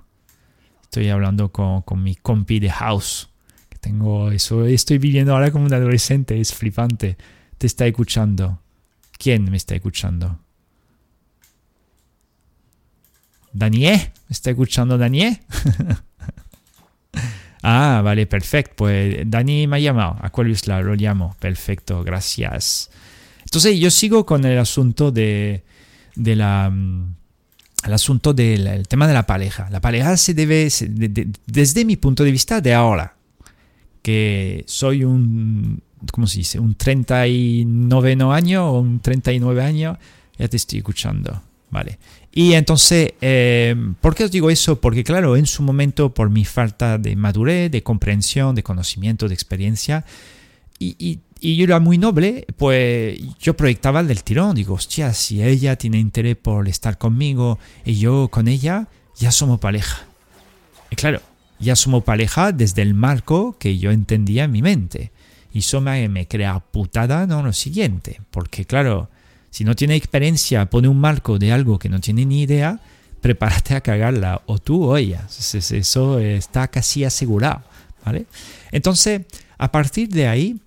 Estoy 0.90 1.10
hablando 1.10 1.52
con, 1.52 1.84
con 1.84 2.02
mi 2.02 2.16
compi 2.16 2.60
de 2.60 2.72
house. 2.72 3.30
Que 3.70 3.78
tengo 3.78 4.32
eso. 4.32 4.66
Estoy 4.66 4.98
viviendo 4.98 5.36
ahora 5.36 5.52
como 5.52 5.66
un 5.66 5.74
adolescente. 5.74 6.42
Es 6.42 6.52
flipante. 6.52 7.16
Te 7.60 7.68
está 7.68 7.86
escuchando. 7.86 8.60
¿Quién 9.20 9.52
me 9.52 9.58
está 9.58 9.76
escuchando? 9.76 10.40
¿Daniel? 13.54 14.00
¿Me 14.00 14.34
está 14.34 14.50
escuchando 14.50 14.98
Daniel? 14.98 15.40
Ah, 17.62 18.00
vale, 18.02 18.26
perfecto. 18.26 18.74
Pues 18.78 19.18
Dani 19.26 19.68
me 19.68 19.76
ha 19.76 19.80
llamado. 19.80 20.16
Aquarius 20.22 20.66
la 20.66 20.82
lo 20.82 20.96
llamo. 20.96 21.36
Perfecto, 21.40 22.06
gracias. 22.06 22.90
Entonces 23.42 23.78
yo 23.78 23.92
sigo 23.92 24.26
con 24.26 24.46
el 24.46 24.58
asunto 24.58 25.12
de, 25.12 25.66
de 26.16 26.36
la... 26.38 26.70
Mm, 26.70 27.19
el 27.86 27.94
asunto 27.94 28.34
del 28.34 28.88
tema 28.88 29.08
de 29.08 29.14
la 29.14 29.26
pareja. 29.26 29.70
La 29.72 29.82
pareja 29.82 30.18
se 30.18 30.34
debe, 30.34 30.70
desde 31.46 31.86
mi 31.86 31.96
punto 31.96 32.24
de 32.24 32.32
vista 32.32 32.62
de 32.62 32.74
ahora, 32.74 33.16
que 34.02 34.64
soy 34.68 35.04
un, 35.04 35.82
¿cómo 36.12 36.28
se 36.28 36.40
dice? 36.40 36.60
Un 36.60 36.76
39 36.76 38.18
año 38.32 38.70
o 38.70 38.80
un 38.80 39.00
39 39.00 39.64
año, 39.64 39.98
ya 40.38 40.48
te 40.48 40.58
estoy 40.58 40.80
escuchando, 40.80 41.42
¿vale? 41.70 42.00
Y 42.32 42.54
entonces, 42.54 43.14
eh, 43.22 43.76
¿por 44.02 44.16
qué 44.16 44.26
os 44.26 44.32
digo 44.32 44.50
eso? 44.50 44.80
Porque 44.80 45.04
claro, 45.04 45.36
en 45.36 45.46
su 45.46 45.64
momento, 45.64 46.14
por 46.14 46.30
mi 46.30 46.46
falta 46.46 46.98
de 46.98 47.16
madurez, 47.16 47.72
de 47.72 47.84
comprensión, 47.84 48.56
de 48.56 48.64
conocimiento, 48.64 49.28
de 49.28 49.34
experiencia, 49.34 50.06
y, 50.78 50.96
y, 50.98 51.20
y, 51.40 51.56
yo 51.56 51.64
era 51.64 51.80
muy 51.80 51.98
noble, 51.98 52.46
pues 52.58 53.20
yo 53.40 53.56
proyectaba 53.56 54.04
del 54.04 54.24
tirón. 54.24 54.56
Digo, 54.56 54.74
hostia, 54.76 55.14
si 55.14 55.44
ella 55.44 55.76
tiene 55.76 56.00
interés 56.00 56.36
por 56.36 56.68
estar 56.68 56.98
conmigo 56.98 57.60
y 57.86 57.96
yo 57.96 58.30
con 58.30 58.48
ella, 58.48 58.88
ya 59.18 59.32
somos 59.32 59.60
pareja. 59.60 60.06
Y 60.90 60.96
claro, 60.96 61.22
ya 61.60 61.76
somos 61.76 62.04
pareja 62.04 62.52
desde 62.52 62.82
el 62.82 62.94
marco 62.94 63.58
que 63.60 63.78
yo 63.78 63.92
entendía 63.92 64.46
en 64.46 64.52
mi 64.52 64.62
mente. 64.62 65.12
Y 65.52 65.60
eso 65.60 65.82
me, 65.82 66.08
me 66.10 66.28
crea 66.28 66.60
putada, 66.60 67.26
no 67.26 67.44
lo 67.44 67.54
siguiente. 67.54 68.22
Porque 68.32 68.66
claro, 68.66 69.10
si 69.50 69.64
no 69.64 69.76
tiene 69.76 69.96
experiencia, 69.96 70.70
pone 70.70 70.88
un 70.88 71.00
marco 71.00 71.40
de 71.40 71.52
algo 71.52 71.80
que 71.80 71.90
no 71.90 72.00
tiene 72.00 72.26
ni 72.26 72.42
idea, 72.42 72.80
prepárate 73.22 73.76
a 73.76 73.82
cagarla, 73.82 74.42
o 74.46 74.60
tú 74.60 74.86
o 74.86 74.98
ella. 74.98 75.28
Eso 75.28 76.20
está 76.20 76.68
casi 76.68 77.04
asegurado. 77.04 77.64
¿vale? 78.06 78.26
Entonces, 78.72 79.22
a 79.58 79.72
partir 79.72 80.10
de 80.10 80.28
ahí, 80.28 80.60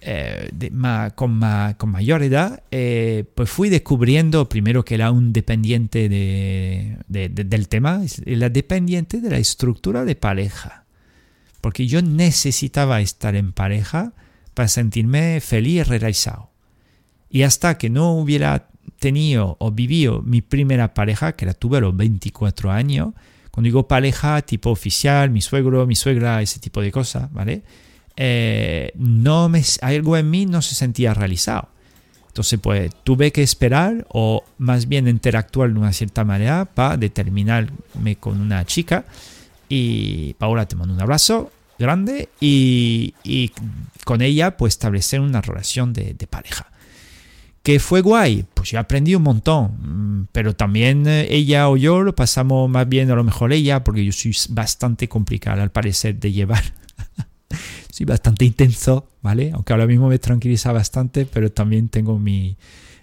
eh, 0.00 0.50
con, 1.14 1.40
con, 1.76 1.90
mayor 1.90 2.22
edad, 2.22 2.62
eh, 2.70 3.24
pues 3.34 3.50
fui 3.50 3.68
descubriendo 3.68 4.48
primero 4.48 4.84
que 4.84 4.94
era 4.94 5.10
un 5.10 5.32
dependiente 5.32 6.08
de, 6.08 6.98
del 7.08 7.68
tema, 7.68 8.02
la 8.24 8.48
dependiente 8.48 9.20
de 9.20 9.30
la 9.30 9.38
estructura 9.38 10.04
de 10.04 10.14
pareja. 10.14 10.84
Porque 11.60 11.86
yo 11.86 12.02
necesitaba 12.02 13.00
estar 13.00 13.34
en 13.34 13.52
pareja 13.52 14.12
para 14.54 14.68
sentirme 14.68 15.40
feliz 15.40 15.74
y 15.74 15.82
realizado. 15.82 16.50
Y 17.30 17.42
hasta 17.42 17.76
que 17.76 17.90
no 17.90 18.12
hubiera 18.12 18.68
tenido 18.98 19.56
o 19.58 19.70
vivido 19.70 20.22
mi 20.22 20.42
primera 20.42 20.94
pareja, 20.94 21.32
que 21.32 21.46
la 21.46 21.54
tuve 21.54 21.78
a 21.78 21.80
los 21.80 21.96
24 21.96 22.70
años, 22.70 23.14
cuando 23.50 23.66
digo 23.66 23.88
pareja 23.88 24.40
tipo 24.42 24.70
oficial, 24.70 25.30
mi 25.30 25.40
suegro, 25.40 25.86
mi 25.86 25.96
suegra, 25.96 26.40
ese 26.40 26.60
tipo 26.60 26.80
de 26.80 26.92
cosas, 26.92 27.32
¿vale? 27.32 27.62
Eh, 28.20 28.90
no 28.96 29.48
me, 29.48 29.62
algo 29.80 30.16
en 30.16 30.28
mí 30.28 30.44
no 30.44 30.60
se 30.60 30.74
sentía 30.74 31.14
realizado. 31.14 31.68
Entonces, 32.26 32.58
pues 32.60 32.90
tuve 33.04 33.30
que 33.30 33.44
esperar 33.44 34.06
o 34.10 34.44
más 34.58 34.88
bien 34.88 35.06
interactuar 35.06 35.72
de 35.72 35.78
una 35.78 35.92
cierta 35.92 36.24
manera 36.24 36.64
para 36.64 36.96
determinarme 36.96 38.16
con 38.16 38.40
una 38.40 38.64
chica. 38.64 39.04
Y 39.68 40.34
Paola, 40.34 40.66
te 40.66 40.74
mando 40.74 40.94
un 40.94 41.00
abrazo 41.00 41.52
grande 41.78 42.28
y, 42.40 43.14
y 43.22 43.52
con 44.04 44.20
ella, 44.20 44.56
pues 44.56 44.74
establecer 44.74 45.20
una 45.20 45.40
relación 45.40 45.92
de, 45.92 46.14
de 46.14 46.26
pareja. 46.26 46.66
¿Qué 47.62 47.78
fue 47.78 48.00
guay? 48.00 48.46
Pues 48.54 48.70
yo 48.70 48.80
aprendí 48.80 49.14
un 49.14 49.22
montón, 49.22 50.22
mm, 50.22 50.28
pero 50.32 50.56
también 50.56 51.06
eh, 51.06 51.28
ella 51.30 51.68
o 51.68 51.76
yo 51.76 52.02
lo 52.02 52.16
pasamos 52.16 52.68
más 52.68 52.88
bien 52.88 53.10
a 53.12 53.14
lo 53.14 53.22
mejor 53.22 53.52
ella, 53.52 53.84
porque 53.84 54.04
yo 54.04 54.10
soy 54.10 54.34
bastante 54.48 55.08
complicado 55.08 55.62
al 55.62 55.70
parecer 55.70 56.18
de 56.18 56.32
llevar. 56.32 56.64
Soy 57.98 58.06
bastante 58.06 58.44
intenso, 58.44 59.08
¿vale? 59.22 59.50
Aunque 59.52 59.72
ahora 59.72 59.86
mismo 59.86 60.08
me 60.08 60.20
tranquiliza 60.20 60.70
bastante, 60.70 61.26
pero 61.26 61.50
también 61.50 61.88
tengo 61.88 62.16
mi, 62.16 62.56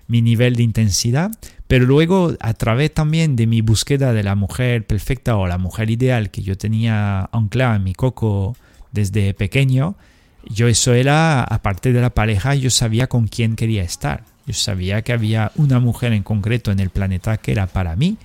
mi 0.07 0.21
nivel 0.21 0.55
de 0.55 0.63
intensidad. 0.63 1.31
Pero 1.67 1.85
luego, 1.85 2.33
a 2.39 2.53
través 2.53 2.93
también 2.93 3.35
de 3.35 3.45
mi 3.45 3.59
búsqueda 3.59 4.13
de 4.13 4.23
la 4.23 4.35
mujer 4.35 4.87
perfecta 4.87 5.35
o 5.35 5.47
la 5.47 5.57
mujer 5.57 5.89
ideal 5.89 6.31
que 6.31 6.43
yo 6.43 6.57
tenía 6.57 7.29
anclada 7.33 7.75
en 7.75 7.83
mi 7.83 7.93
coco 7.93 8.55
desde 8.93 9.33
pequeño, 9.33 9.97
yo 10.45 10.69
eso 10.69 10.93
era, 10.93 11.43
aparte 11.43 11.91
de 11.91 11.99
la 11.99 12.11
pareja, 12.11 12.55
yo 12.55 12.69
sabía 12.69 13.07
con 13.07 13.27
quién 13.27 13.57
quería 13.57 13.83
estar. 13.83 14.23
Yo 14.47 14.53
sabía 14.53 15.01
que 15.01 15.11
había 15.11 15.51
una 15.55 15.81
mujer 15.81 16.13
en 16.13 16.23
concreto 16.23 16.71
en 16.71 16.79
el 16.79 16.89
planeta 16.89 17.35
que 17.35 17.51
era 17.51 17.67
para 17.67 17.97
mí, 17.97 18.17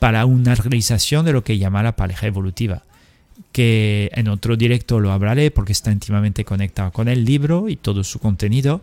para 0.00 0.26
una 0.26 0.56
realización 0.56 1.24
de 1.24 1.32
lo 1.32 1.44
que 1.44 1.58
llama 1.58 1.84
la 1.84 1.94
pareja 1.94 2.26
evolutiva. 2.26 2.82
Que 3.52 4.10
en 4.14 4.28
otro 4.28 4.56
directo 4.56 5.00
lo 5.00 5.12
hablaré 5.12 5.50
porque 5.50 5.72
está 5.72 5.90
íntimamente 5.90 6.44
conectado 6.44 6.92
con 6.92 7.08
el 7.08 7.24
libro 7.24 7.68
y 7.68 7.76
todo 7.76 8.04
su 8.04 8.18
contenido. 8.18 8.80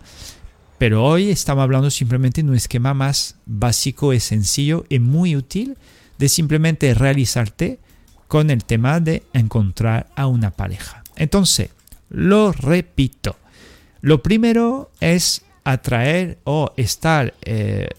Pero 0.77 1.03
hoy 1.03 1.29
estamos 1.29 1.63
hablando 1.63 1.89
simplemente 1.89 2.43
de 2.43 2.49
un 2.49 2.55
esquema 2.55 2.93
más 2.93 3.35
básico 3.45 4.13
y 4.13 4.19
sencillo 4.19 4.85
y 4.89 4.99
muy 4.99 5.35
útil 5.35 5.77
de 6.17 6.29
simplemente 6.29 6.93
realizarte 6.93 7.79
con 8.27 8.49
el 8.49 8.63
tema 8.63 8.99
de 8.99 9.23
encontrar 9.33 10.07
a 10.15 10.27
una 10.27 10.51
pareja. 10.51 11.03
Entonces, 11.15 11.69
Lo 12.09 12.53
repito. 12.53 13.35
Lo 14.01 14.23
primero 14.23 14.91
es 15.01 15.43
atraer 15.65 16.37
o 16.45 16.71
estar 16.77 17.33
eh, 17.41 17.89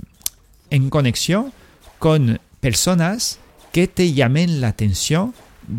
en 0.71 0.89
conexión 0.89 1.53
con 1.99 2.41
personas 2.61 3.39
que 3.73 3.87
te 3.87 4.15
llamen 4.15 4.63
la 4.63 4.69
atención 4.69 5.35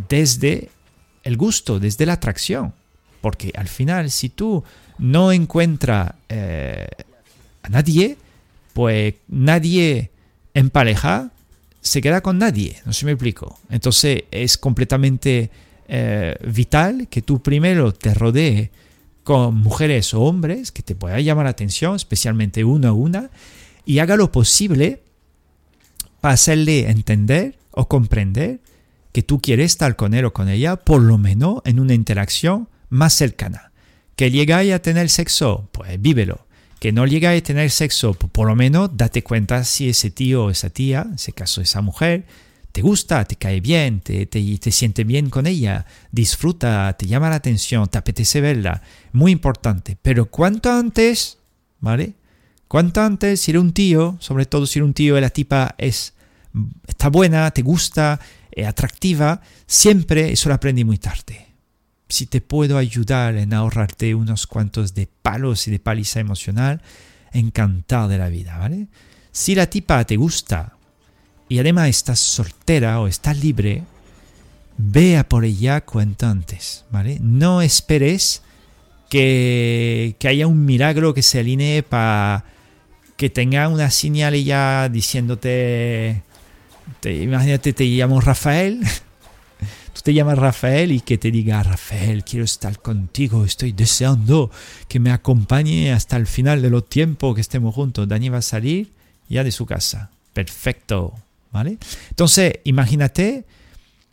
desde 0.09 0.69
el 1.23 1.37
gusto, 1.37 1.79
desde 1.79 2.05
la 2.05 2.13
atracción. 2.13 2.73
Porque 3.21 3.51
al 3.55 3.67
final, 3.67 4.11
si 4.11 4.29
tú 4.29 4.63
no 4.97 5.31
encuentras 5.31 6.13
eh, 6.29 6.87
a 7.63 7.69
nadie, 7.69 8.17
pues 8.73 9.15
nadie 9.27 10.11
en 10.53 10.69
pareja 10.69 11.31
se 11.81 12.01
queda 12.01 12.21
con 12.21 12.37
nadie, 12.37 12.81
no 12.85 12.93
sé 12.93 13.05
me 13.05 13.11
explico. 13.13 13.59
Entonces 13.69 14.23
es 14.31 14.57
completamente 14.57 15.49
eh, 15.87 16.35
vital 16.45 17.07
que 17.09 17.21
tú 17.21 17.41
primero 17.41 17.93
te 17.93 18.13
rodees 18.13 18.69
con 19.23 19.55
mujeres 19.55 20.13
o 20.13 20.21
hombres 20.21 20.71
que 20.71 20.83
te 20.83 20.95
puedan 20.95 21.23
llamar 21.23 21.45
la 21.45 21.51
atención, 21.51 21.95
especialmente 21.95 22.63
uno 22.63 22.89
a 22.89 22.93
una, 22.93 23.29
y 23.85 23.99
haga 23.99 24.15
lo 24.17 24.31
posible 24.31 25.01
para 26.21 26.33
hacerle 26.33 26.89
entender 26.89 27.57
o 27.71 27.87
comprender 27.87 28.59
que 29.19 29.23
tú 29.23 29.41
quieres 29.41 29.73
estar 29.73 29.97
con 29.97 30.13
él 30.13 30.23
o 30.23 30.31
con 30.31 30.47
ella, 30.47 30.77
por 30.77 31.01
lo 31.01 31.17
menos 31.17 31.61
en 31.65 31.81
una 31.81 31.93
interacción 31.93 32.69
más 32.87 33.11
cercana. 33.11 33.73
Que 34.15 34.31
llegáis 34.31 34.71
a 34.71 34.79
tener 34.79 35.09
sexo, 35.09 35.67
pues 35.73 36.01
vívelo. 36.01 36.47
Que 36.79 36.93
no 36.93 37.05
llegáis 37.05 37.41
a 37.41 37.43
tener 37.43 37.69
sexo, 37.69 38.13
pues 38.13 38.31
por 38.31 38.47
lo 38.47 38.55
menos 38.55 38.91
date 38.95 39.21
cuenta 39.21 39.65
si 39.65 39.89
ese 39.89 40.09
tío 40.09 40.45
o 40.45 40.49
esa 40.51 40.69
tía, 40.69 41.01
en 41.05 41.15
ese 41.15 41.33
caso 41.33 41.59
esa 41.59 41.81
mujer, 41.81 42.27
te 42.71 42.81
gusta, 42.81 43.25
te 43.25 43.35
cae 43.35 43.59
bien, 43.59 43.99
te, 43.99 44.25
te, 44.25 44.57
te 44.57 44.71
siente 44.71 45.03
bien 45.03 45.29
con 45.29 45.47
ella, 45.47 45.85
disfruta, 46.13 46.95
te 46.97 47.05
llama 47.05 47.29
la 47.29 47.35
atención, 47.35 47.89
te 47.89 47.97
apetece 47.97 48.39
verla. 48.39 48.83
Muy 49.11 49.33
importante. 49.33 49.97
Pero 50.01 50.27
cuanto 50.27 50.71
antes, 50.71 51.39
¿vale? 51.81 52.13
Cuanto 52.69 53.01
antes, 53.01 53.41
si 53.41 53.51
eres 53.51 53.63
un 53.63 53.73
tío, 53.73 54.15
sobre 54.21 54.45
todo 54.45 54.65
si 54.65 54.79
eres 54.79 54.87
un 54.87 54.93
tío 54.93 55.17
y 55.17 55.21
la 55.21 55.29
tipa 55.29 55.75
es, 55.77 56.13
está 56.87 57.09
buena, 57.09 57.51
te 57.51 57.63
gusta, 57.63 58.21
atractiva, 58.65 59.41
siempre 59.65 60.31
eso 60.31 60.49
lo 60.49 60.55
aprendí 60.55 60.83
muy 60.83 60.97
tarde. 60.97 61.47
Si 62.07 62.25
te 62.25 62.41
puedo 62.41 62.77
ayudar 62.77 63.35
en 63.35 63.53
ahorrarte 63.53 64.15
unos 64.15 64.47
cuantos 64.47 64.93
de 64.93 65.07
palos 65.21 65.67
y 65.67 65.71
de 65.71 65.79
paliza 65.79 66.19
emocional, 66.19 66.81
encantado 67.33 68.07
de 68.07 68.17
la 68.17 68.29
vida, 68.29 68.57
¿vale? 68.57 68.87
Si 69.31 69.53
la 69.55 69.69
tipa 69.69 70.03
te 70.05 70.17
gusta 70.17 70.73
y 71.47 71.59
además 71.59 71.89
estás 71.89 72.19
soltera 72.19 72.99
o 72.99 73.07
estás 73.07 73.37
libre, 73.37 73.83
vea 74.77 75.27
por 75.27 75.45
ella 75.45 75.81
cuanto 75.81 76.27
antes, 76.27 76.85
¿vale? 76.89 77.19
No 77.21 77.61
esperes 77.61 78.41
que, 79.09 80.15
que 80.19 80.27
haya 80.27 80.47
un 80.47 80.65
milagro 80.65 81.13
que 81.13 81.21
se 81.21 81.39
alinee 81.39 81.83
para 81.83 82.45
que 83.17 83.29
tenga 83.29 83.67
una 83.67 83.91
señal 83.91 84.33
ya 84.41 84.87
diciéndote, 84.87 86.23
te, 86.99 87.15
imagínate, 87.15 87.73
te 87.73 87.85
llamo 87.85 88.21
Rafael, 88.21 88.81
tú 89.93 90.01
te 90.03 90.13
llamas 90.13 90.37
Rafael 90.37 90.91
y 90.91 91.01
que 91.01 91.17
te 91.17 91.31
diga, 91.31 91.61
Rafael, 91.63 92.23
quiero 92.23 92.45
estar 92.45 92.79
contigo, 92.79 93.45
estoy 93.45 93.71
deseando 93.71 94.51
que 94.87 94.99
me 94.99 95.11
acompañe 95.11 95.91
hasta 95.93 96.17
el 96.17 96.27
final 96.27 96.61
de 96.61 96.69
los 96.69 96.87
tiempos 96.87 97.35
que 97.35 97.41
estemos 97.41 97.75
juntos. 97.75 98.07
Dani 98.07 98.29
va 98.29 98.39
a 98.39 98.41
salir 98.41 98.91
ya 99.27 99.43
de 99.43 99.51
su 99.51 99.65
casa. 99.65 100.09
Perfecto, 100.33 101.13
¿vale? 101.51 101.77
Entonces, 102.09 102.53
imagínate 102.63 103.45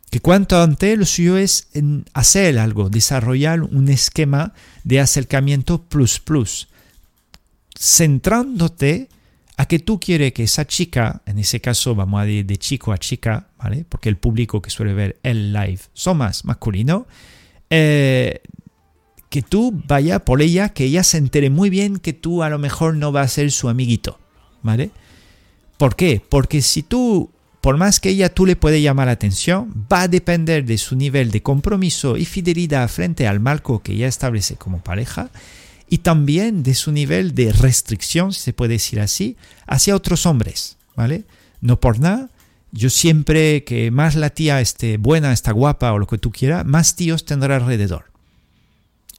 que 0.09 0.19
cuanto 0.19 0.61
antes 0.61 0.97
lo 0.97 1.05
suyo 1.05 1.37
es 1.37 1.67
hacer 2.13 2.59
algo, 2.59 2.89
desarrollar 2.89 3.61
un 3.61 3.89
esquema 3.89 4.53
de 4.83 4.99
acercamiento 4.99 5.81
plus 5.81 6.19
plus 6.19 6.67
centrándote 7.79 9.09
a 9.57 9.65
que 9.65 9.79
tú 9.79 9.99
quieres 9.99 10.33
que 10.33 10.43
esa 10.43 10.67
chica, 10.67 11.21
en 11.25 11.39
ese 11.39 11.59
caso 11.59 11.95
vamos 11.95 12.21
a 12.21 12.27
ir 12.27 12.45
de 12.45 12.57
chico 12.57 12.93
a 12.93 12.99
chica, 12.99 13.47
¿vale? 13.57 13.85
Porque 13.89 14.07
el 14.07 14.17
público 14.17 14.61
que 14.61 14.69
suele 14.69 14.93
ver 14.93 15.17
el 15.23 15.51
live 15.51 15.79
son 15.93 16.17
más 16.17 16.45
masculino, 16.45 17.07
eh, 17.71 18.41
que 19.29 19.41
tú 19.41 19.81
vaya 19.87 20.19
por 20.23 20.43
ella, 20.43 20.69
que 20.69 20.85
ella 20.85 21.03
se 21.03 21.17
entere 21.17 21.49
muy 21.49 21.71
bien 21.71 21.97
que 21.97 22.13
tú 22.13 22.43
a 22.43 22.49
lo 22.49 22.59
mejor 22.59 22.95
no 22.95 23.11
vas 23.11 23.25
a 23.25 23.35
ser 23.35 23.51
su 23.51 23.67
amiguito, 23.67 24.19
¿vale? 24.61 24.91
¿Por 25.77 25.95
qué? 25.95 26.21
Porque 26.29 26.61
si 26.61 26.83
tú, 26.83 27.31
por 27.59 27.77
más 27.77 27.99
que 27.99 28.09
ella 28.09 28.33
tú 28.33 28.45
le 28.45 28.55
puedes 28.55 28.81
llamar 28.83 29.07
la 29.07 29.13
atención, 29.13 29.87
va 29.91 30.03
a 30.03 30.07
depender 30.07 30.65
de 30.65 30.77
su 30.77 30.95
nivel 30.95 31.31
de 31.31 31.41
compromiso 31.41 32.15
y 32.15 32.25
fidelidad 32.25 32.87
frente 32.89 33.27
al 33.27 33.39
marco 33.39 33.81
que 33.81 33.93
ella 33.93 34.07
establece 34.07 34.55
como 34.55 34.83
pareja 34.83 35.31
y 35.89 35.99
también 35.99 36.63
de 36.63 36.75
su 36.75 36.91
nivel 36.91 37.33
de 37.33 37.51
restricción, 37.53 38.33
si 38.33 38.41
se 38.41 38.53
puede 38.53 38.73
decir 38.73 38.99
así, 38.99 39.37
hacia 39.65 39.95
otros 39.95 40.25
hombres, 40.25 40.77
¿vale? 40.95 41.25
No 41.61 41.79
por 41.79 41.99
nada, 41.99 42.29
yo 42.71 42.89
siempre 42.89 43.63
que 43.63 43.91
más 43.91 44.15
la 44.15 44.29
tía 44.29 44.59
esté 44.61 44.97
buena, 44.97 45.31
está 45.31 45.51
guapa 45.51 45.93
o 45.93 45.99
lo 45.99 46.07
que 46.07 46.17
tú 46.17 46.31
quieras, 46.31 46.65
más 46.65 46.95
tíos 46.95 47.25
tendrá 47.25 47.55
alrededor. 47.55 48.11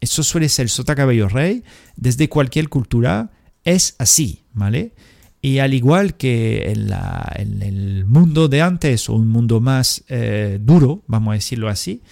Eso 0.00 0.22
suele 0.22 0.48
ser 0.48 0.64
el 0.64 0.70
sota 0.70 0.94
cabello 0.94 1.28
rey, 1.28 1.64
desde 1.96 2.28
cualquier 2.28 2.68
cultura 2.68 3.30
es 3.64 3.96
así, 3.98 4.44
¿vale? 4.52 4.92
Y 5.40 5.58
al 5.58 5.74
igual 5.74 6.16
que 6.16 6.70
en, 6.70 7.62
el 7.62 8.04
mundo 8.04 8.48
de 8.48 8.62
antes 8.62 9.08
o 9.08 9.14
un 9.14 9.28
mundo 9.28 9.60
más 9.60 10.04
eh, 10.08 10.58
duro, 10.60 11.02
vamos 11.06 11.32
a 11.32 11.34
decirlo 11.34 11.68
así, 11.68 12.02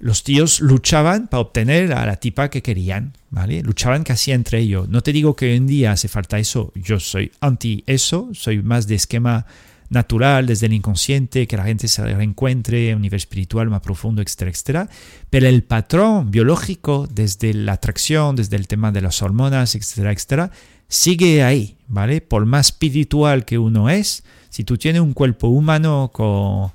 los 0.00 0.22
tíos 0.22 0.60
luchaban 0.60 1.28
para 1.28 1.40
obtener 1.40 1.92
a 1.92 2.06
la 2.06 2.16
tipa 2.16 2.50
que 2.50 2.62
querían, 2.62 3.14
¿vale? 3.30 3.62
Luchaban 3.62 4.04
casi 4.04 4.32
entre 4.32 4.60
ellos. 4.60 4.88
No 4.88 5.02
te 5.02 5.12
digo 5.12 5.34
que 5.34 5.46
hoy 5.46 5.56
en 5.56 5.66
día 5.66 5.92
hace 5.92 6.08
falta 6.08 6.38
eso, 6.38 6.72
yo 6.74 7.00
soy 7.00 7.32
anti 7.40 7.82
eso, 7.86 8.28
soy 8.32 8.62
más 8.62 8.86
de 8.86 8.94
esquema 8.94 9.46
natural, 9.90 10.46
desde 10.46 10.66
el 10.66 10.74
inconsciente, 10.74 11.46
que 11.46 11.56
la 11.56 11.64
gente 11.64 11.88
se 11.88 12.04
reencuentre 12.04 12.92
a 12.92 12.96
un 12.96 13.02
nivel 13.02 13.16
espiritual 13.16 13.70
más 13.70 13.80
profundo, 13.80 14.22
etcétera, 14.22 14.50
etcétera. 14.50 14.88
Pero 15.30 15.48
el 15.48 15.62
patrón 15.62 16.30
biológico, 16.30 17.08
desde 17.10 17.54
la 17.54 17.72
atracción, 17.74 18.36
desde 18.36 18.56
el 18.56 18.68
tema 18.68 18.92
de 18.92 19.00
las 19.00 19.22
hormonas, 19.22 19.74
etcétera, 19.74 20.12
etcétera, 20.12 20.50
sigue 20.88 21.42
ahí, 21.42 21.76
¿vale? 21.86 22.20
Por 22.20 22.44
más 22.46 22.66
espiritual 22.66 23.44
que 23.44 23.58
uno 23.58 23.88
es, 23.88 24.24
si 24.50 24.64
tú 24.64 24.76
tienes 24.76 25.00
un 25.00 25.14
cuerpo 25.14 25.48
humano 25.48 26.10
con 26.12 26.72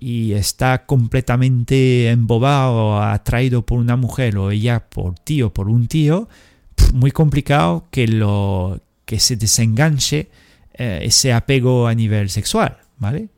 y 0.00 0.32
está 0.32 0.86
completamente 0.86 2.08
embobado, 2.08 3.02
atraído 3.02 3.66
por 3.66 3.78
una 3.78 3.96
mujer 3.96 4.38
o 4.38 4.50
ella 4.50 4.88
por 4.88 5.18
ti 5.18 5.42
o 5.42 5.52
por 5.52 5.68
un 5.68 5.88
tío, 5.88 6.26
muy 6.94 7.10
complicado 7.10 7.86
que, 7.90 8.08
lo, 8.08 8.80
que 9.04 9.20
se 9.20 9.36
desenganche 9.36 10.30
eh, 10.72 11.00
ese 11.02 11.34
apego 11.34 11.86
a 11.86 11.94
nivel 11.94 12.30
sexual, 12.30 12.78
¿vale? 12.96 13.28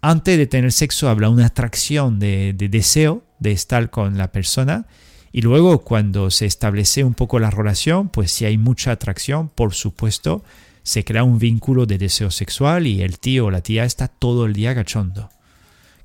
Antes 0.00 0.38
de 0.38 0.46
tener 0.46 0.70
sexo 0.70 1.08
habla 1.08 1.28
una 1.28 1.46
atracción 1.46 2.20
de, 2.20 2.52
de 2.52 2.68
deseo 2.68 3.24
de 3.40 3.50
estar 3.50 3.90
con 3.90 4.16
la 4.16 4.30
persona 4.30 4.86
y 5.32 5.40
luego 5.40 5.82
cuando 5.82 6.30
se 6.30 6.46
establece 6.46 7.02
un 7.02 7.14
poco 7.14 7.40
la 7.40 7.50
relación, 7.50 8.10
pues 8.10 8.30
si 8.30 8.44
hay 8.44 8.58
mucha 8.58 8.92
atracción, 8.92 9.48
por 9.48 9.74
supuesto, 9.74 10.44
se 10.84 11.04
crea 11.04 11.24
un 11.24 11.40
vínculo 11.40 11.84
de 11.84 11.98
deseo 11.98 12.30
sexual 12.30 12.86
y 12.86 13.02
el 13.02 13.18
tío 13.18 13.46
o 13.46 13.50
la 13.50 13.60
tía 13.60 13.84
está 13.84 14.06
todo 14.06 14.46
el 14.46 14.52
día 14.52 14.72
cachondo. 14.72 15.30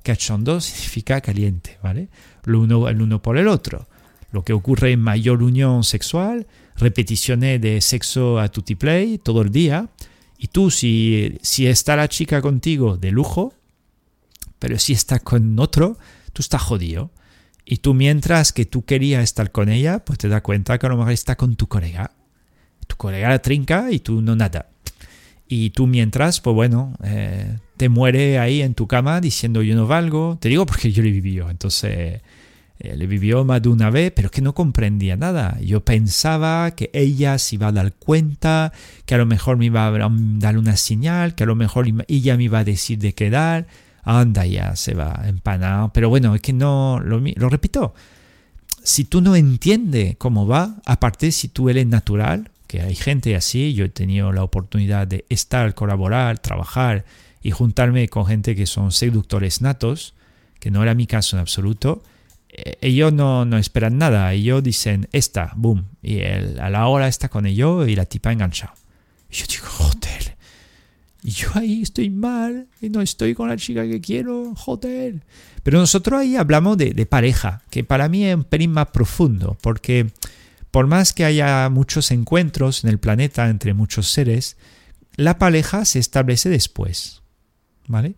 Cachondo 0.03 0.61
significa 0.61 1.21
caliente, 1.21 1.77
¿vale? 1.83 2.09
Lo 2.43 2.61
uno, 2.61 2.87
el 2.89 3.01
uno 3.01 3.21
por 3.21 3.37
el 3.37 3.47
otro. 3.47 3.87
Lo 4.31 4.43
que 4.43 4.53
ocurre 4.53 4.91
en 4.91 5.01
mayor 5.01 5.43
unión 5.43 5.83
sexual, 5.83 6.47
repeticiones 6.77 7.61
de 7.61 7.81
sexo 7.81 8.39
a 8.39 8.49
tutti 8.49 8.75
play 8.75 9.17
todo 9.17 9.41
el 9.41 9.51
día. 9.51 9.89
Y 10.37 10.47
tú, 10.47 10.71
si, 10.71 11.37
si 11.41 11.67
está 11.67 11.95
la 11.95 12.07
chica 12.07 12.41
contigo 12.41 12.97
de 12.97 13.11
lujo, 13.11 13.53
pero 14.57 14.79
si 14.79 14.93
está 14.93 15.19
con 15.19 15.59
otro, 15.59 15.97
tú 16.33 16.41
estás 16.41 16.61
jodido. 16.61 17.11
Y 17.65 17.77
tú 17.77 17.93
mientras 17.93 18.51
que 18.53 18.65
tú 18.65 18.83
querías 18.85 19.23
estar 19.23 19.51
con 19.51 19.69
ella, 19.69 20.03
pues 20.03 20.19
te 20.19 20.27
das 20.27 20.41
cuenta 20.41 20.77
que 20.77 20.85
a 20.85 20.89
lo 20.89 20.97
mejor 20.97 21.13
está 21.13 21.35
con 21.35 21.55
tu 21.55 21.67
colega. 21.67 22.11
Tu 22.87 22.95
colega 22.95 23.29
la 23.29 23.41
trinca 23.41 23.91
y 23.91 23.99
tú 23.99 24.21
no 24.21 24.35
nada. 24.35 24.69
Y 25.47 25.71
tú 25.71 25.85
mientras, 25.85 26.39
pues 26.41 26.53
bueno, 26.53 26.95
eh, 27.03 27.57
te 27.81 27.89
muere 27.89 28.37
ahí 28.37 28.61
en 28.61 28.75
tu 28.75 28.85
cama 28.85 29.19
diciendo 29.19 29.63
yo 29.63 29.73
no 29.73 29.87
valgo. 29.87 30.37
Te 30.39 30.49
digo 30.49 30.67
porque 30.67 30.91
yo 30.91 31.01
le 31.01 31.09
vivió. 31.09 31.49
Entonces, 31.49 32.21
eh, 32.77 32.95
le 32.95 33.07
vivió 33.07 33.43
más 33.43 33.59
de 33.63 33.69
una 33.69 33.89
vez, 33.89 34.11
pero 34.15 34.27
es 34.27 34.31
que 34.31 34.43
no 34.43 34.53
comprendía 34.53 35.17
nada. 35.17 35.57
Yo 35.61 35.83
pensaba 35.83 36.75
que 36.75 36.91
ella 36.93 37.39
se 37.39 37.55
iba 37.55 37.69
a 37.69 37.71
dar 37.71 37.93
cuenta, 37.93 38.71
que 39.07 39.15
a 39.15 39.17
lo 39.17 39.25
mejor 39.25 39.57
me 39.57 39.65
iba 39.65 39.87
a 39.87 40.09
dar 40.37 40.59
una 40.59 40.77
señal, 40.77 41.33
que 41.33 41.41
a 41.41 41.47
lo 41.47 41.55
mejor 41.55 41.87
ella 42.07 42.37
me 42.37 42.43
iba 42.43 42.59
a 42.59 42.63
decir 42.63 42.99
de 42.99 43.15
quedar. 43.15 43.65
Anda, 44.03 44.45
ya 44.45 44.75
se 44.75 44.93
va 44.93 45.23
empanado. 45.25 45.89
Pero 45.91 46.07
bueno, 46.09 46.35
es 46.35 46.41
que 46.41 46.53
no, 46.53 46.99
lo, 47.03 47.19
lo 47.19 47.49
repito. 47.49 47.95
Si 48.83 49.05
tú 49.05 49.21
no 49.21 49.35
entiendes 49.35 50.17
cómo 50.19 50.45
va, 50.45 50.75
aparte 50.85 51.31
si 51.31 51.47
tú 51.47 51.67
eres 51.67 51.87
natural, 51.87 52.51
que 52.67 52.83
hay 52.83 52.93
gente 52.93 53.35
así, 53.35 53.73
yo 53.73 53.85
he 53.85 53.89
tenido 53.89 54.31
la 54.31 54.43
oportunidad 54.43 55.07
de 55.07 55.25
estar, 55.29 55.73
colaborar, 55.73 56.37
trabajar 56.37 57.05
y 57.41 57.51
juntarme 57.51 58.07
con 58.07 58.25
gente 58.25 58.55
que 58.55 58.65
son 58.65 58.91
seductores 58.91 59.61
natos, 59.61 60.13
que 60.59 60.71
no 60.71 60.83
era 60.83 60.93
mi 60.93 61.07
caso 61.07 61.35
en 61.35 61.41
absoluto, 61.41 62.03
eh, 62.49 62.77
ellos 62.81 63.13
no, 63.13 63.45
no 63.45 63.57
esperan 63.57 63.97
nada, 63.97 64.33
ellos 64.33 64.61
dicen 64.61 65.07
esta, 65.11 65.53
boom, 65.55 65.85
y 66.01 66.19
él, 66.19 66.59
a 66.59 66.69
la 66.69 66.87
hora 66.87 67.07
está 67.07 67.29
con 67.29 67.45
ellos 67.45 67.87
y 67.87 67.95
la 67.95 68.05
tipa 68.05 68.31
enganchada. 68.31 68.75
Y 69.29 69.35
yo 69.35 69.45
digo, 69.47 69.65
joder, 69.67 70.37
yo 71.23 71.49
ahí 71.55 71.81
estoy 71.81 72.09
mal 72.09 72.67
y 72.81 72.89
no 72.89 73.01
estoy 73.01 73.33
con 73.33 73.47
la 73.47 73.57
chica 73.57 73.87
que 73.87 74.01
quiero, 74.01 74.53
joder. 74.55 75.23
Pero 75.63 75.79
nosotros 75.79 76.19
ahí 76.19 76.35
hablamos 76.35 76.77
de, 76.77 76.91
de 76.91 77.05
pareja, 77.05 77.61
que 77.69 77.83
para 77.83 78.09
mí 78.09 78.25
es 78.25 78.35
un 78.35 78.43
pelín 78.43 78.71
más 78.71 78.87
profundo, 78.87 79.57
porque 79.61 80.11
por 80.71 80.87
más 80.87 81.13
que 81.13 81.25
haya 81.25 81.69
muchos 81.69 82.11
encuentros 82.11 82.83
en 82.83 82.89
el 82.89 82.99
planeta 82.99 83.49
entre 83.49 83.73
muchos 83.73 84.11
seres, 84.11 84.57
la 85.15 85.37
pareja 85.37 85.85
se 85.85 85.99
establece 85.99 86.49
después, 86.49 87.20
¿vale? 87.91 88.15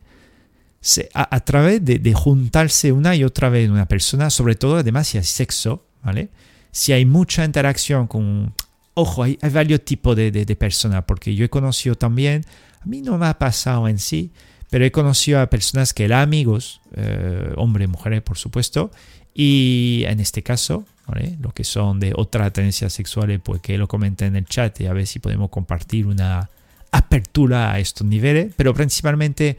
a, 1.14 1.40
través 1.40 1.84
de, 1.84 2.14
juntarse 2.14 2.92
una 2.92 3.16
y 3.16 3.24
otra 3.24 3.50
vez 3.50 3.70
una 3.70 3.88
persona, 3.88 4.30
sobre 4.30 4.56
todo 4.56 4.78
además 4.78 5.08
si 5.08 5.18
hay 5.18 5.24
sexo, 5.24 5.86
¿vale? 6.04 6.30
Si 6.72 6.92
hay 6.92 7.06
mucha 7.06 7.46
interacción 7.46 8.08
con... 8.08 8.54
Ojo, 8.94 9.24
hay, 9.24 9.38
varios 9.52 9.86
tipos 9.86 10.16
de, 10.16 10.32
de, 10.32 10.56
personas, 10.56 11.04
porque 11.06 11.36
yo 11.36 11.46
he 11.46 11.50
conocido 11.50 11.96
también, 11.96 12.44
a 12.82 12.86
mí 12.86 13.02
no 13.02 13.18
me 13.18 13.28
ha 13.28 13.40
pasado 13.40 13.88
en 13.88 13.98
sí, 13.98 14.32
pero 14.70 14.86
he 14.86 14.92
conocido 14.92 15.40
a 15.40 15.50
personas 15.50 15.94
que 15.94 16.04
eran 16.04 16.22
amigos, 16.22 16.82
eh, 16.96 17.54
hombres, 17.56 17.88
mujeres, 17.88 18.22
por 18.22 18.38
supuesto, 18.38 18.92
y 19.34 20.04
en 20.08 20.20
este 20.20 20.44
caso, 20.44 20.86
¿vale? 21.08 21.38
Los 21.42 21.54
que 21.54 21.64
son 21.64 22.00
de 22.00 22.14
otra 22.16 22.52
tendencia 22.52 22.90
sexual, 22.90 23.40
pues 23.40 23.62
que 23.62 23.78
lo 23.78 23.88
comenten 23.88 24.30
en 24.30 24.36
el 24.36 24.46
chat 24.46 24.80
y 24.82 24.86
a 24.86 24.94
ver 24.94 25.08
si 25.08 25.20
podemos 25.20 25.50
compartir 25.50 26.08
una 26.08 26.50
apertura 26.94 27.74
a 27.74 27.80
estos 27.80 28.08
niveles, 28.08 28.54
pero 28.56 28.74
principalmente 28.74 29.58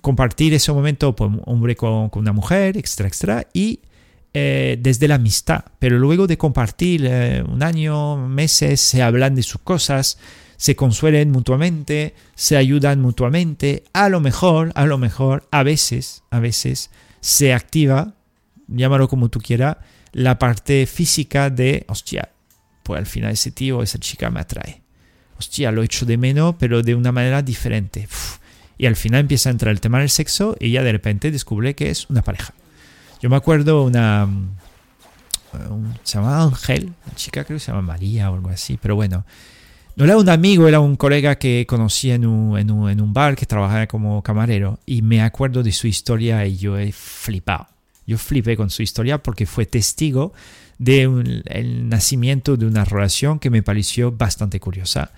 compartir 0.00 0.54
ese 0.54 0.72
momento, 0.72 1.14
pues, 1.14 1.30
hombre 1.44 1.76
con, 1.76 2.10
una 2.14 2.32
mujer, 2.32 2.76
extra, 2.76 3.06
extra, 3.06 3.46
y 3.52 3.80
eh, 4.32 4.78
desde 4.80 5.06
la 5.06 5.16
amistad. 5.16 5.64
Pero 5.78 5.98
luego 5.98 6.26
de 6.26 6.38
compartir 6.38 7.04
eh, 7.04 7.44
un 7.46 7.62
año, 7.62 8.16
meses, 8.16 8.80
se 8.80 9.02
hablan 9.02 9.34
de 9.34 9.42
sus 9.42 9.60
cosas, 9.60 10.18
se 10.56 10.74
consuelen 10.74 11.30
mutuamente, 11.30 12.14
se 12.34 12.56
ayudan 12.56 13.00
mutuamente. 13.00 13.84
A 13.92 14.08
lo 14.08 14.20
mejor, 14.20 14.72
a 14.74 14.86
lo 14.86 14.96
mejor, 14.96 15.46
a 15.50 15.62
veces, 15.62 16.22
a 16.30 16.40
veces 16.40 16.90
se 17.20 17.52
activa, 17.52 18.14
llámalo 18.66 19.08
como 19.08 19.28
tú 19.28 19.40
quieras, 19.40 19.76
la 20.12 20.38
parte 20.38 20.86
física 20.86 21.50
de, 21.50 21.84
hostia, 21.88 22.30
pues 22.82 22.98
al 22.98 23.06
final 23.06 23.32
ese 23.32 23.50
tío, 23.50 23.82
esa 23.82 23.98
chica 23.98 24.30
me 24.30 24.40
atrae. 24.40 24.79
Hostia, 25.40 25.72
lo 25.72 25.82
echo 25.82 26.04
de 26.04 26.18
menos, 26.18 26.54
pero 26.58 26.82
de 26.82 26.94
una 26.94 27.12
manera 27.12 27.40
diferente. 27.40 28.06
Y 28.76 28.84
al 28.84 28.94
final 28.94 29.20
empieza 29.22 29.48
a 29.48 29.52
entrar 29.52 29.72
el 29.72 29.80
tema 29.80 29.98
del 29.98 30.10
sexo 30.10 30.54
y 30.60 30.70
ya 30.70 30.82
de 30.82 30.92
repente 30.92 31.30
descubre 31.30 31.74
que 31.74 31.88
es 31.88 32.10
una 32.10 32.20
pareja. 32.20 32.52
Yo 33.22 33.30
me 33.30 33.36
acuerdo 33.36 33.84
una... 33.84 34.28
se 36.04 36.18
llamaba 36.18 36.42
Ángel, 36.42 36.92
una 37.06 37.14
chica 37.14 37.44
creo 37.44 37.56
que 37.56 37.64
se 37.64 37.72
llama 37.72 37.80
María 37.80 38.30
o 38.30 38.34
algo 38.34 38.50
así, 38.50 38.78
pero 38.80 38.96
bueno. 38.96 39.24
No 39.96 40.04
era 40.04 40.18
un 40.18 40.28
amigo, 40.28 40.68
era 40.68 40.78
un 40.78 40.96
colega 40.96 41.36
que 41.36 41.64
conocí 41.66 42.10
en 42.10 42.26
un, 42.26 42.58
en 42.58 42.70
un, 42.70 42.90
en 42.90 43.00
un 43.00 43.14
bar 43.14 43.34
que 43.34 43.46
trabajaba 43.46 43.86
como 43.86 44.22
camarero 44.22 44.78
y 44.84 45.00
me 45.00 45.22
acuerdo 45.22 45.62
de 45.62 45.72
su 45.72 45.86
historia 45.86 46.44
y 46.44 46.58
yo 46.58 46.78
he 46.78 46.92
flipado. 46.92 47.66
Yo 48.06 48.18
flipé 48.18 48.58
con 48.58 48.68
su 48.68 48.82
historia 48.82 49.22
porque 49.22 49.46
fue 49.46 49.64
testigo 49.64 50.34
del 50.80 51.42
el 51.46 51.88
nacimiento 51.88 52.56
de 52.56 52.66
una 52.66 52.84
relación 52.84 53.38
que 53.38 53.50
me 53.50 53.62
pareció 53.62 54.10
bastante 54.10 54.58
curiosa 54.58 55.12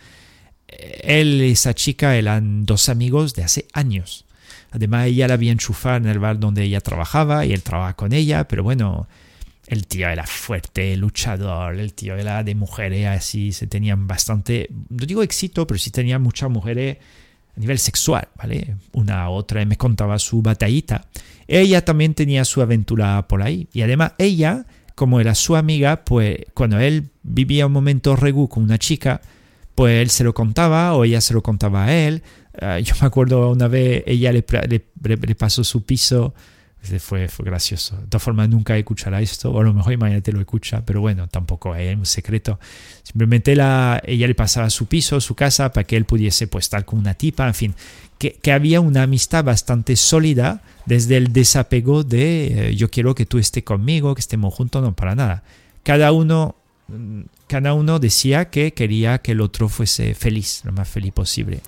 él 1.02 1.42
y 1.42 1.50
esa 1.52 1.74
chica 1.74 2.16
eran 2.16 2.64
dos 2.64 2.88
amigos 2.88 3.34
de 3.34 3.44
hace 3.44 3.66
años. 3.72 4.24
Además, 4.70 5.06
ella 5.06 5.28
la 5.28 5.34
había 5.34 5.52
enchufado 5.52 5.96
en 5.96 6.06
el 6.06 6.18
bar 6.18 6.38
donde 6.38 6.62
ella 6.62 6.80
trabajaba 6.80 7.44
y 7.44 7.52
él 7.52 7.62
trabajaba 7.62 7.94
con 7.94 8.12
ella, 8.12 8.48
pero 8.48 8.62
bueno, 8.62 9.06
el 9.66 9.86
tío 9.86 10.08
era 10.08 10.26
fuerte, 10.26 10.96
luchador, 10.96 11.78
el 11.78 11.92
tío 11.92 12.16
era 12.16 12.42
de 12.42 12.54
mujeres 12.54 13.06
así, 13.06 13.52
se 13.52 13.66
tenían 13.66 14.06
bastante, 14.06 14.68
no 14.88 15.04
digo 15.04 15.22
éxito, 15.22 15.66
pero 15.66 15.78
sí 15.78 15.90
tenían 15.90 16.22
muchas 16.22 16.50
mujeres 16.50 16.98
a 17.54 17.60
nivel 17.60 17.78
sexual, 17.78 18.28
¿vale? 18.36 18.76
Una 18.92 19.28
u 19.28 19.34
otra 19.34 19.64
me 19.66 19.76
contaba 19.76 20.18
su 20.18 20.40
batallita. 20.40 21.06
Ella 21.46 21.84
también 21.84 22.14
tenía 22.14 22.46
su 22.46 22.62
aventura 22.62 23.28
por 23.28 23.42
ahí. 23.42 23.68
Y 23.74 23.82
además 23.82 24.12
ella, 24.16 24.64
como 24.94 25.20
era 25.20 25.34
su 25.34 25.56
amiga, 25.56 26.04
pues 26.04 26.38
cuando 26.54 26.78
él 26.78 27.10
vivía 27.22 27.66
un 27.66 27.72
momento 27.72 28.16
regu 28.16 28.48
con 28.48 28.62
una 28.62 28.78
chica, 28.78 29.20
pues 29.74 30.02
él 30.02 30.10
se 30.10 30.24
lo 30.24 30.34
contaba 30.34 30.94
o 30.94 31.04
ella 31.04 31.20
se 31.20 31.34
lo 31.34 31.42
contaba 31.42 31.84
a 31.84 31.94
él. 31.94 32.22
Ah, 32.60 32.78
yo 32.78 32.94
me 33.00 33.06
acuerdo 33.06 33.50
una 33.50 33.68
vez 33.68 34.04
ella 34.06 34.32
le, 34.32 34.44
le, 34.68 35.34
pasó 35.34 35.64
su 35.64 35.84
piso, 35.84 36.34
fue, 36.98 37.28
fue 37.28 37.44
gracioso. 37.44 37.96
De 37.96 38.06
todas 38.06 38.22
formas, 38.22 38.48
nunca 38.48 38.76
escuchará 38.76 39.20
esto, 39.20 39.50
o 39.50 39.60
a 39.60 39.64
lo 39.64 39.72
mejor 39.72 39.96
mañana 39.98 40.20
te 40.20 40.32
lo 40.32 40.40
escucha, 40.40 40.84
pero 40.84 41.00
bueno, 41.00 41.28
tampoco 41.28 41.74
es 41.74 41.96
un 41.96 42.06
secreto. 42.06 42.58
Simplemente 43.02 43.54
la, 43.54 44.02
ella 44.04 44.26
le 44.26 44.34
pasaba 44.34 44.68
su 44.70 44.86
piso, 44.86 45.20
su 45.20 45.34
casa, 45.34 45.72
para 45.72 45.84
que 45.84 45.96
él 45.96 46.04
pudiese 46.04 46.46
pues, 46.48 46.64
estar 46.66 46.84
con 46.84 46.98
una 46.98 47.14
tipa, 47.14 47.46
en 47.46 47.54
fin, 47.54 47.74
que, 48.18 48.32
que 48.34 48.52
había 48.52 48.80
una 48.80 49.04
amistad 49.04 49.44
bastante 49.44 49.96
sólida 49.96 50.62
desde 50.86 51.16
el 51.16 51.32
desapego 51.32 52.02
de 52.04 52.70
eh, 52.70 52.76
yo 52.76 52.90
quiero 52.90 53.14
que 53.14 53.26
tú 53.26 53.38
estés 53.38 53.62
conmigo, 53.62 54.14
que 54.14 54.20
estemos 54.20 54.52
juntos, 54.52 54.82
no 54.82 54.94
para 54.94 55.14
nada. 55.14 55.42
Cada 55.82 56.12
uno 56.12 56.56
mm, 56.88 57.22
cada 57.46 57.74
uno 57.74 57.98
decía 57.98 58.48
que 58.48 58.72
quería 58.72 59.18
que 59.18 59.32
el 59.32 59.40
otro 59.40 59.68
fuese 59.68 60.14
feliz, 60.14 60.62
lo 60.64 60.72
más 60.72 60.88
feliz 60.88 61.12
posible. 61.12 61.60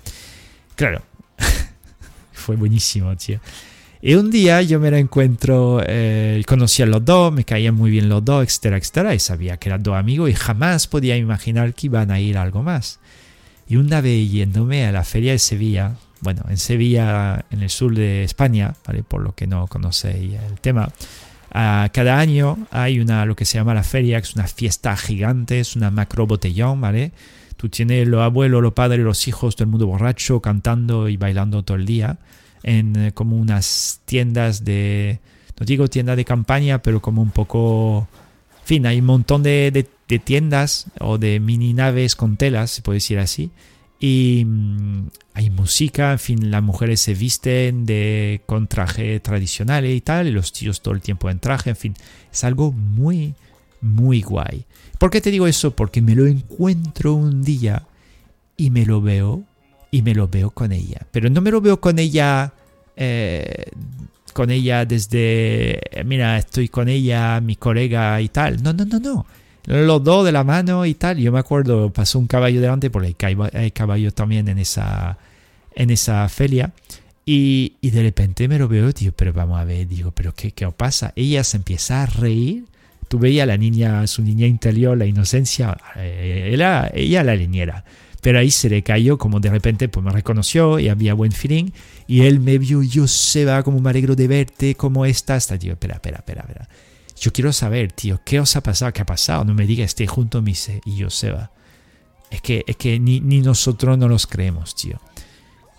Claro, 0.75 1.03
fue 2.33 2.55
buenísimo, 2.55 3.15
tío. 3.15 3.39
Y 4.07 4.13
un 4.13 4.29
día 4.29 4.61
yo 4.61 4.79
me 4.79 4.89
encuentro, 4.99 5.81
eh, 5.83 6.43
conocí 6.45 6.83
a 6.83 6.85
los 6.85 7.03
dos, 7.03 7.33
me 7.33 7.43
caían 7.43 7.73
muy 7.73 7.89
bien 7.89 8.07
los 8.07 8.23
dos, 8.23 8.43
etcétera, 8.43 8.77
etcétera, 8.77 9.15
y 9.15 9.19
sabía 9.19 9.57
que 9.57 9.67
eran 9.67 9.81
dos 9.81 9.95
amigos 9.95 10.29
y 10.29 10.33
jamás 10.35 10.85
podía 10.85 11.17
imaginar 11.17 11.73
que 11.73 11.87
iban 11.87 12.11
a 12.11 12.19
ir 12.19 12.37
algo 12.37 12.61
más. 12.61 12.99
Y 13.67 13.77
una 13.77 14.01
vez 14.01 14.31
yéndome 14.31 14.85
a 14.85 14.91
la 14.91 15.03
feria 15.03 15.31
de 15.31 15.39
Sevilla, 15.39 15.95
bueno, 16.21 16.43
en 16.49 16.57
Sevilla, 16.57 17.45
en 17.49 17.63
el 17.63 17.71
sur 17.71 17.95
de 17.95 18.23
España, 18.23 18.75
¿vale? 18.85 19.01
por 19.01 19.21
lo 19.21 19.33
que 19.33 19.47
no 19.47 19.65
conocéis 19.65 20.35
el 20.35 20.59
tema, 20.59 20.91
cada 21.51 22.19
año 22.19 22.59
hay 22.69 22.99
una, 22.99 23.25
lo 23.25 23.35
que 23.35 23.45
se 23.45 23.57
llama 23.57 23.73
la 23.73 23.81
feria, 23.81 24.21
que 24.21 24.27
es 24.27 24.35
una 24.35 24.45
fiesta 24.45 24.95
gigante, 24.97 25.59
es 25.59 25.75
una 25.75 25.89
macro 25.89 26.27
botellón, 26.27 26.79
¿vale? 26.79 27.11
Tú 27.57 27.69
tienes 27.69 28.07
los 28.07 28.21
abuelos, 28.21 28.61
los 28.61 28.73
padres, 28.73 28.99
los 28.99 29.27
hijos, 29.27 29.55
todo 29.55 29.63
el 29.63 29.71
mundo 29.71 29.87
borracho, 29.87 30.41
cantando 30.41 31.09
y 31.09 31.17
bailando 31.17 31.63
todo 31.63 31.77
el 31.77 31.87
día, 31.87 32.19
en 32.65 32.95
eh, 32.95 33.11
como 33.13 33.37
unas 33.37 34.01
tiendas 34.05 34.65
de, 34.65 35.19
no 35.59 35.65
digo 35.65 35.87
tiendas 35.87 36.17
de 36.17 36.25
campaña, 36.25 36.81
pero 36.81 36.99
como 36.99 37.21
un 37.21 37.29
poco, 37.29 38.07
en 38.61 38.65
fin, 38.65 38.85
hay 38.87 38.99
un 38.99 39.05
montón 39.05 39.43
de, 39.43 39.87
de 40.09 40.19
tiendas 40.19 40.87
o 40.99 41.19
de 41.19 41.39
mini 41.39 41.73
naves 41.73 42.15
con 42.15 42.37
telas, 42.37 42.71
se 42.71 42.81
puede 42.81 42.97
decir 42.97 43.19
así, 43.19 43.51
y 43.99 44.43
mm, 44.45 45.09
hay 45.35 45.51
música, 45.51 46.11
en 46.11 46.19
fin, 46.19 46.51
las 46.51 46.63
mujeres 46.63 46.99
se 47.01 47.13
visten 47.13 47.85
de 47.85 48.41
con 48.47 48.67
traje 48.67 49.19
tradicional 49.19 49.85
y 49.85 50.01
tal, 50.01 50.27
y 50.27 50.31
los 50.31 50.51
tíos 50.51 50.81
todo 50.81 50.95
el 50.95 51.01
tiempo 51.01 51.29
en 51.29 51.39
traje, 51.39 51.69
en 51.69 51.75
fin, 51.75 51.93
es 52.31 52.43
algo 52.43 52.71
muy, 52.71 53.35
muy 53.79 54.23
guay. 54.23 54.65
¿Por 54.97 55.11
qué 55.11 55.21
te 55.21 55.29
digo 55.29 55.45
eso? 55.45 55.75
Porque 55.75 56.01
me 56.01 56.15
lo 56.15 56.25
encuentro 56.25 57.13
un 57.13 57.43
día 57.43 57.83
y 58.57 58.71
me 58.71 58.87
lo 58.87 59.01
veo 59.01 59.43
y 59.95 60.01
me 60.01 60.13
lo 60.13 60.27
veo 60.27 60.49
con 60.49 60.73
ella. 60.73 60.99
Pero 61.11 61.29
no 61.29 61.39
me 61.39 61.51
lo 61.51 61.61
veo 61.61 61.79
con 61.79 61.99
ella, 61.99 62.51
eh, 62.97 63.71
con 64.33 64.51
ella 64.51 64.85
desde, 64.85 65.79
mira, 66.03 66.37
estoy 66.37 66.67
con 66.67 66.89
ella, 66.89 67.39
mi 67.39 67.55
colega 67.55 68.19
y 68.19 68.27
tal. 68.27 68.61
No, 68.61 68.73
no, 68.73 68.83
no, 68.83 68.99
no 68.99 69.25
los 69.67 70.03
dos 70.03 70.25
de 70.25 70.33
la 70.33 70.43
mano 70.43 70.85
y 70.85 70.95
tal. 70.95 71.17
Yo 71.17 71.31
me 71.31 71.39
acuerdo, 71.39 71.91
pasó 71.91 72.19
un 72.19 72.27
caballo 72.27 72.59
delante, 72.59 72.89
porque 72.89 73.15
hay 73.53 73.71
caballo 73.71 74.11
también 74.11 74.49
en 74.49 74.59
esa, 74.59 75.17
en 75.73 75.89
esa 75.91 76.27
feria. 76.27 76.73
Y, 77.25 77.77
y, 77.79 77.91
de 77.91 78.03
repente 78.03 78.49
me 78.49 78.59
lo 78.59 78.67
veo, 78.67 78.93
tío, 78.93 79.13
pero 79.15 79.31
vamos 79.31 79.59
a 79.59 79.63
ver, 79.63 79.87
digo, 79.87 80.11
pero 80.11 80.33
¿qué, 80.35 80.51
qué 80.51 80.69
pasa? 80.71 81.13
Ella 81.15 81.43
se 81.45 81.57
empieza 81.57 82.03
a 82.03 82.05
reír. 82.05 82.65
Tú 83.07 83.17
veías 83.17 83.47
la 83.47 83.55
niña, 83.57 84.05
su 84.07 84.21
niña 84.23 84.45
interior, 84.45 84.97
la 84.97 85.05
inocencia, 85.05 85.77
eh, 85.95 86.51
ella, 86.53 86.91
ella 86.93 87.23
la 87.23 87.35
niñera. 87.35 87.85
Pero 88.25 88.39
ahí 88.39 88.49
se 88.49 88.71
le 88.71 88.81
cayó, 88.81 89.19
como 89.19 89.39
de 89.39 89.51
repente 89.51 89.87
pues 89.87 90.03
me 90.03 90.11
reconoció 90.11 90.79
y 90.79 90.89
había 90.89 91.13
buen 91.13 91.31
feeling. 91.31 91.69
Y 92.07 92.21
él 92.21 92.39
me 92.39 92.57
vio, 92.57 92.81
yo 92.81 93.07
se 93.07 93.45
va, 93.45 93.61
como 93.61 93.79
me 93.79 93.91
alegro 93.91 94.15
de 94.15 94.27
verte, 94.27 94.73
¿cómo 94.73 95.05
estás? 95.05 95.45
Tío, 95.59 95.73
espera, 95.73 95.93
espera, 95.93 96.17
espera, 96.17 96.41
espera. 96.41 96.67
Yo 97.19 97.31
quiero 97.31 97.53
saber, 97.53 97.91
tío, 97.91 98.19
¿qué 98.25 98.39
os 98.39 98.55
ha 98.55 98.63
pasado? 98.63 98.91
¿Qué 98.93 99.03
ha 99.03 99.05
pasado? 99.05 99.45
No 99.45 99.53
me 99.53 99.67
digas, 99.67 99.89
esté 99.89 100.07
junto 100.07 100.39
a 100.39 100.41
mí 100.41 100.55
y 100.85 100.95
yo 100.95 101.11
se 101.11 101.29
va. 101.29 101.51
Es 102.31 102.41
que, 102.41 102.63
es 102.65 102.75
que 102.77 102.99
ni, 102.99 103.19
ni 103.19 103.41
nosotros 103.41 103.95
no 103.95 104.07
los 104.07 104.25
creemos, 104.25 104.73
tío. 104.73 104.99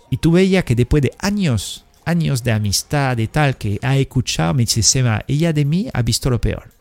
Y 0.09 0.15
tú 0.15 0.31
veías 0.31 0.63
que 0.63 0.73
después 0.73 1.03
de 1.03 1.11
años, 1.19 1.83
años 2.05 2.45
de 2.45 2.53
amistad 2.53 3.17
y 3.17 3.27
tal, 3.27 3.57
que 3.57 3.77
ha 3.81 3.97
escuchado, 3.97 4.53
me 4.53 4.63
dice, 4.63 4.83
Sema, 4.83 5.25
ella 5.27 5.51
de 5.51 5.65
mí 5.65 5.89
ha 5.91 6.01
visto 6.01 6.29
lo 6.29 6.39
peor. 6.39 6.76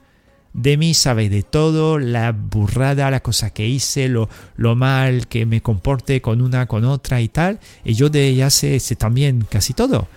De 0.57 0.76
mí 0.76 0.94
sabe 0.94 1.28
de 1.28 1.42
todo, 1.42 1.98
la 1.98 2.32
burrada, 2.32 3.11
la 3.11 3.20
cosa 3.20 3.50
que 3.50 3.68
hice, 3.68 4.09
lo, 4.09 4.28
lo 4.57 4.74
mal 4.74 5.28
que 5.28 5.44
me 5.46 5.61
comporte 5.61 6.20
con 6.22 6.40
una, 6.40 6.66
con 6.66 6.84
otra 6.84 7.20
y 7.20 7.28
tal. 7.28 7.61
Y 7.84 7.94
yo 7.94 8.09
de 8.09 8.26
ella 8.26 8.50
sé, 8.50 8.80
sé 8.80 8.96
también 8.96 9.46
casi 9.48 9.74
todo. 9.74 10.09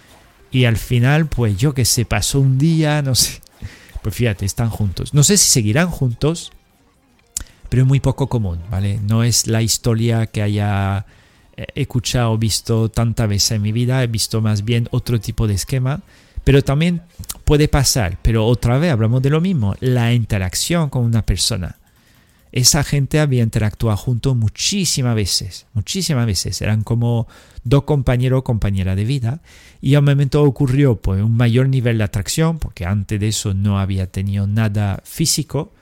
Y 0.50 0.66
al 0.66 0.78
final, 0.78 1.28
pues 1.28 1.58
yo 1.58 1.74
que 1.74 1.86
se 1.86 2.06
pasó 2.06 2.40
un 2.40 2.58
día, 2.58 3.02
no 3.02 3.16
sé, 3.16 3.42
Pues 4.02 4.16
fíjate, 4.16 4.46
están 4.46 4.70
juntos. 4.70 5.14
No 5.14 5.24
sé 5.24 5.38
si 5.38 5.50
seguirán 5.50 5.90
juntos, 5.90 6.52
pero 7.70 7.84
es 7.84 7.88
muy 7.88 8.00
poco 8.00 8.28
común, 8.28 8.60
¿vale? 8.70 9.00
No 9.04 9.24
es 9.24 9.48
la 9.48 9.62
historia 9.62 10.28
que 10.28 10.42
haya 10.42 11.06
eh, 11.58 11.68
escuchado 11.76 12.32
o 12.32 12.38
visto 12.38 12.90
tantas 12.90 13.28
veces 13.28 13.52
en 13.52 13.62
mi 13.62 13.72
vida, 13.72 14.02
he 14.04 14.08
visto 14.08 14.42
más 14.42 14.64
bien 14.64 14.88
otro 14.92 15.20
tipo 15.20 15.48
de 15.48 15.56
esquema, 15.56 16.02
pero 16.44 16.64
también 16.64 17.02
puede 17.50 17.68
pasar, 17.68 18.20
pero 18.22 18.46
otra 18.46 18.78
vez 18.78 18.92
hablamos 18.92 19.24
de 19.24 19.32
lo 19.32 19.42
mismo, 19.42 19.74
la 19.80 20.14
interacción 20.14 20.92
con 20.92 21.04
una 21.04 21.26
persona. 21.26 21.78
Esa 22.52 22.84
gente 22.84 23.20
había 23.20 23.42
interactuado 23.42 23.98
juntos 23.98 24.36
muchísimas 24.36 25.16
veces, 25.16 25.66
muchísimas 25.74 26.28
veces, 26.28 26.62
eran 26.62 26.84
como 26.84 27.28
dos 27.64 27.86
compañeros 27.86 28.42
o 28.42 28.44
compañeras 28.44 28.96
de 28.96 29.04
vida, 29.04 29.42
y 29.82 29.96
a 29.96 30.00
un 30.00 30.06
momento 30.06 30.44
ocurrió 30.44 30.98
pues, 30.98 31.24
un 31.24 31.36
mayor 31.36 31.70
nivel 31.70 31.98
de 31.98 32.04
atracción, 32.04 32.60
porque 32.60 32.86
antes 32.86 33.20
de 33.20 33.30
eso 33.30 33.56
no 33.56 33.80
había 33.80 34.06
tenido 34.06 34.46
nada 34.46 35.02
físico, 35.04 35.74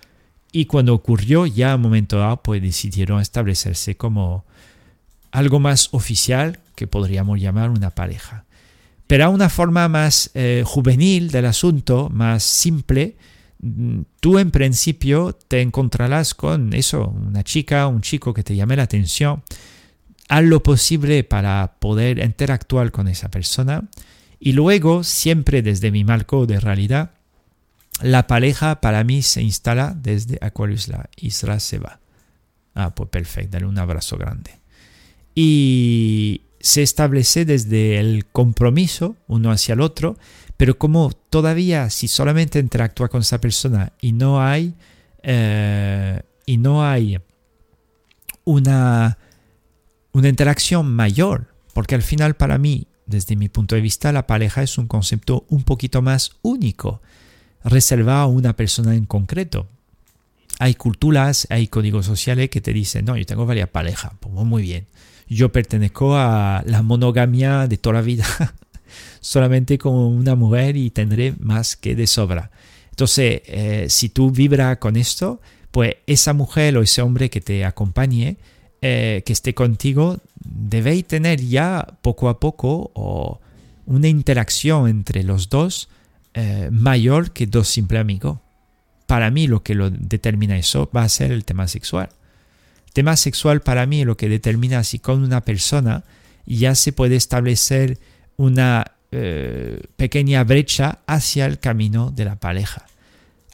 y 0.54 0.68
cuando 0.68 0.94
ocurrió, 0.94 1.48
ya 1.48 1.74
a 1.74 1.76
un 1.76 1.82
momento 1.82 2.20
dado, 2.20 2.44
pues 2.44 2.62
decidieron 2.62 3.20
establecerse 3.20 3.98
como 3.98 4.46
algo 5.32 5.60
más 5.60 5.90
oficial 5.92 6.60
que 6.76 6.88
podríamos 6.88 7.42
llamar 7.42 7.72
una 7.72 7.90
pareja. 7.90 8.46
Pero 9.08 9.26
a 9.26 9.30
una 9.30 9.50
forma 9.50 9.88
más 9.88 10.30
eh, 10.34 10.64
juvenil 10.66 11.32
del 11.32 11.46
asunto, 11.46 12.10
más 12.10 12.44
simple, 12.44 13.16
mm, 13.60 14.02
tú 14.20 14.38
en 14.38 14.52
principio 14.52 15.34
te 15.48 15.62
encontrarás 15.62 16.34
con 16.34 16.74
eso, 16.74 17.08
una 17.08 17.44
chica, 17.44 17.88
un 17.88 18.02
chico 18.02 18.34
que 18.34 18.44
te 18.44 18.56
llame 18.56 18.76
la 18.76 18.84
atención, 18.84 19.44
haz 20.28 20.44
lo 20.44 20.62
posible 20.62 21.24
para 21.24 21.76
poder 21.80 22.20
interactuar 22.20 22.92
con 22.92 23.08
esa 23.08 23.30
persona 23.30 23.88
y 24.40 24.54
luego, 24.54 25.04
siempre 25.04 25.62
desde 25.62 25.92
mi 25.92 26.04
marco 26.04 26.46
de 26.46 26.60
realidad, 26.60 27.12
la 28.02 28.28
pareja 28.28 28.82
para 28.82 29.04
mí 29.04 29.24
se 29.24 29.42
instala 29.42 29.96
desde 29.98 30.38
Aquarius 30.42 30.88
la 30.88 31.10
Isla 31.16 31.60
se 31.60 31.80
va. 31.80 32.00
Ah, 32.76 32.94
pues 32.94 33.10
perfecto, 33.10 33.54
dale 33.54 33.66
un 33.66 33.80
abrazo 33.80 34.18
grande. 34.18 34.52
Y 35.34 36.42
se 36.60 36.82
establece 36.82 37.46
desde 37.46 38.00
el 38.00 38.26
compromiso 38.26 39.16
uno 39.28 39.52
hacia 39.52 39.74
el 39.74 39.82
otro, 39.82 40.18
pero 40.58 40.78
como 40.78 41.12
todavía 41.30 41.90
si 41.90 42.08
solamente 42.08 42.60
interactúa 42.60 43.10
con 43.10 43.22
esa 43.22 43.40
persona 43.40 43.94
y 44.02 44.14
no 44.14 44.42
hay 44.42 44.74
eh, 45.24 46.22
y 46.46 46.58
no 46.58 46.86
hay 46.86 47.20
una 48.44 49.18
una 50.18 50.30
interacción 50.30 50.92
mayor, 50.92 51.54
porque 51.74 51.94
al 51.94 52.02
final 52.02 52.36
para 52.36 52.58
mí, 52.58 52.88
desde 53.06 53.36
mi 53.36 53.50
punto 53.50 53.76
de 53.76 53.82
vista, 53.82 54.12
la 54.12 54.26
pareja 54.26 54.64
es 54.64 54.80
un 54.80 54.88
concepto 54.88 55.46
un 55.48 55.64
poquito 55.64 56.02
más 56.02 56.32
único 56.42 57.02
reservado 57.64 58.22
a 58.22 58.28
una 58.28 58.56
persona 58.56 58.96
en 58.96 59.06
concreto. 59.06 59.68
Hay 60.58 60.74
culturas, 60.74 61.46
hay 61.52 61.68
códigos 61.68 62.08
sociales 62.08 62.50
que 62.50 62.62
te 62.62 62.74
dicen, 62.74 63.06
no, 63.06 63.16
yo 63.16 63.28
tengo 63.28 63.46
varias 63.46 63.70
parejas, 63.70 64.12
pues 64.20 64.34
muy 64.34 64.64
bien. 64.64 64.88
Yo 65.30 65.52
pertenezco 65.52 66.16
a 66.16 66.64
la 66.66 66.82
monogamia 66.82 67.68
de 67.68 67.78
toda 67.78 67.96
la 67.96 68.02
vida, 68.02 68.26
solamente 69.20 69.78
con 69.78 69.96
una 69.96 70.36
mujer 70.36 70.78
y 70.78 70.90
tendré 70.90 71.34
más 71.40 71.76
que 71.76 71.96
de 71.96 72.08
sobra. 72.08 72.52
Entonces, 72.92 73.42
eh, 73.46 73.88
si 73.90 74.10
tú 74.10 74.32
vibras 74.32 74.78
con 74.78 74.96
esto, 74.96 75.42
pues 75.72 75.98
esa 76.08 76.34
mujer 76.34 76.78
o 76.78 76.82
ese 76.82 77.02
hombre 77.02 77.30
que 77.30 77.42
te 77.42 77.66
acompañe, 77.66 78.38
eh, 78.82 79.24
que 79.26 79.34
esté 79.34 79.54
contigo, 79.54 80.18
debéis 80.44 81.06
tener 81.06 81.42
ya 81.42 81.86
poco 82.02 82.30
a 82.30 82.40
poco 82.40 82.92
o 82.94 83.40
una 83.86 84.08
interacción 84.08 84.88
entre 84.88 85.24
los 85.24 85.50
dos 85.50 85.90
eh, 86.34 86.70
mayor 86.72 87.32
que 87.32 87.48
dos 87.48 87.68
simples 87.68 88.02
amigos. 88.02 88.40
Para 89.08 89.32
mí 89.32 89.48
lo 89.48 89.64
que 89.64 89.74
lo 89.74 89.90
determina 89.90 90.58
eso 90.58 90.90
va 90.96 91.04
a 91.04 91.10
ser 91.10 91.32
el 91.32 91.46
tema 91.46 91.68
sexual. 91.68 92.10
Tema 92.98 93.16
sexual 93.16 93.62
para 93.62 93.86
mí 93.86 94.04
lo 94.06 94.18
que 94.18 94.28
determina 94.28 94.84
si 94.84 94.98
con 94.98 95.22
una 95.22 95.42
persona 95.42 96.04
ya 96.48 96.74
se 96.74 96.94
puede 96.94 97.16
establecer 97.16 98.00
una 98.38 98.94
eh, 99.12 99.84
pequeña 99.98 100.44
brecha 100.44 101.02
hacia 101.06 101.46
el 101.46 101.60
camino 101.60 102.10
de 102.10 102.26
la 102.26 102.40
pareja. 102.40 102.88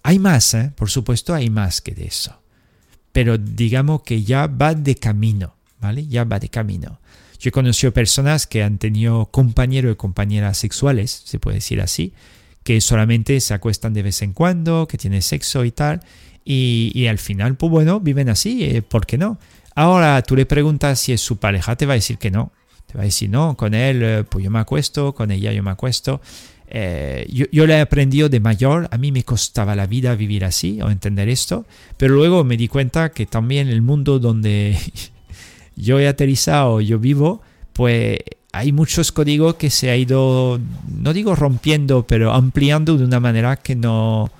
Hay 0.02 0.18
más, 0.18 0.54
¿eh? 0.54 0.72
por 0.78 0.90
supuesto 0.90 1.34
hay 1.34 1.50
más 1.50 1.82
que 1.82 1.92
de 1.94 2.06
eso. 2.06 2.40
Pero 3.12 3.38
digamos 3.38 4.04
que 4.04 4.24
ya 4.24 4.48
va 4.48 4.76
de 4.76 4.96
camino, 4.96 5.58
¿vale? 5.82 6.08
Ya 6.08 6.24
va 6.24 6.40
de 6.40 6.48
camino. 6.48 7.02
Yo 7.38 7.50
he 7.50 7.52
conocido 7.52 7.92
personas 7.92 8.48
que 8.48 8.64
han 8.64 8.78
tenido 8.78 9.26
compañeros 9.26 9.92
y 9.92 9.98
compañeras 9.98 10.58
sexuales, 10.58 11.22
se 11.26 11.38
puede 11.38 11.56
decir 11.56 11.82
así, 11.82 12.14
que 12.64 12.80
solamente 12.80 13.38
se 13.42 13.54
acuestan 13.54 13.94
de 13.94 14.04
vez 14.04 14.22
en 14.22 14.32
cuando, 14.32 14.88
que 14.88 14.98
tienen 14.98 15.22
sexo 15.22 15.66
y 15.66 15.72
tal, 15.72 16.00
y, 16.46 17.08
al 17.08 17.18
final, 17.18 17.56
pues 17.56 17.72
bueno, 17.72 18.00
viven 18.00 18.30
así, 18.30 18.64
eh, 18.64 18.82
¿por 18.82 19.06
qué 19.06 19.18
no? 19.18 19.38
Ahora 19.76 20.22
tú 20.22 20.36
le 20.36 20.46
preguntas 20.46 21.00
si 21.00 21.14
es 21.14 21.22
su 21.22 21.38
pareja, 21.38 21.76
te 21.76 21.86
va 21.86 21.94
a 21.94 21.96
decir 21.96 22.18
que 22.18 22.32
no, 22.32 22.52
te 22.86 22.96
va 22.96 23.02
a 23.02 23.06
decir 23.06 23.30
no, 23.30 23.56
con 23.56 23.74
él 23.74 24.02
eh, 24.04 24.24
pues 24.28 24.44
yo 24.44 24.52
me 24.52 24.60
acuesto, 24.60 25.14
con 25.14 25.32
ella 25.32 25.52
yo 25.52 25.64
me 25.64 25.72
acuesto. 25.72 26.22
Eh, 26.68 27.28
yo, 27.32 27.46
yo 27.52 27.66
le 27.68 27.76
he 27.76 27.82
aprendido 27.82 28.30
de 28.30 28.40
mayor, 28.40 28.88
a 28.92 28.98
mí 28.98 29.12
me 29.12 29.24
costaba 29.24 29.76
la 29.76 29.86
vida 29.86 30.16
vivir 30.16 30.44
así 30.44 30.82
o 30.82 30.90
entender 30.90 31.30
esto, 31.30 31.66
pero 31.98 32.16
luego 32.16 32.44
me 32.44 32.58
di 32.58 32.68
cuenta 32.68 33.10
que 33.10 33.26
también 33.26 33.68
el 33.68 33.82
mundo 33.82 34.20
donde 34.20 34.78
yo 35.76 36.00
he 36.00 36.08
aterrizado, 36.08 36.82
yo 36.82 37.00
vivo, 37.00 37.42
pues 37.74 38.20
hay 38.52 38.72
muchos 38.72 39.12
códigos 39.12 39.56
que 39.56 39.72
se 39.72 39.90
ha 39.90 39.96
ido, 39.96 40.60
no 40.88 41.14
digo 41.14 41.36
rompiendo, 41.36 42.06
pero 42.06 42.32
ampliando 42.34 42.98
de 42.98 43.06
una 43.06 43.20
manera 43.20 43.56
que 43.56 43.76
no, 43.76 44.32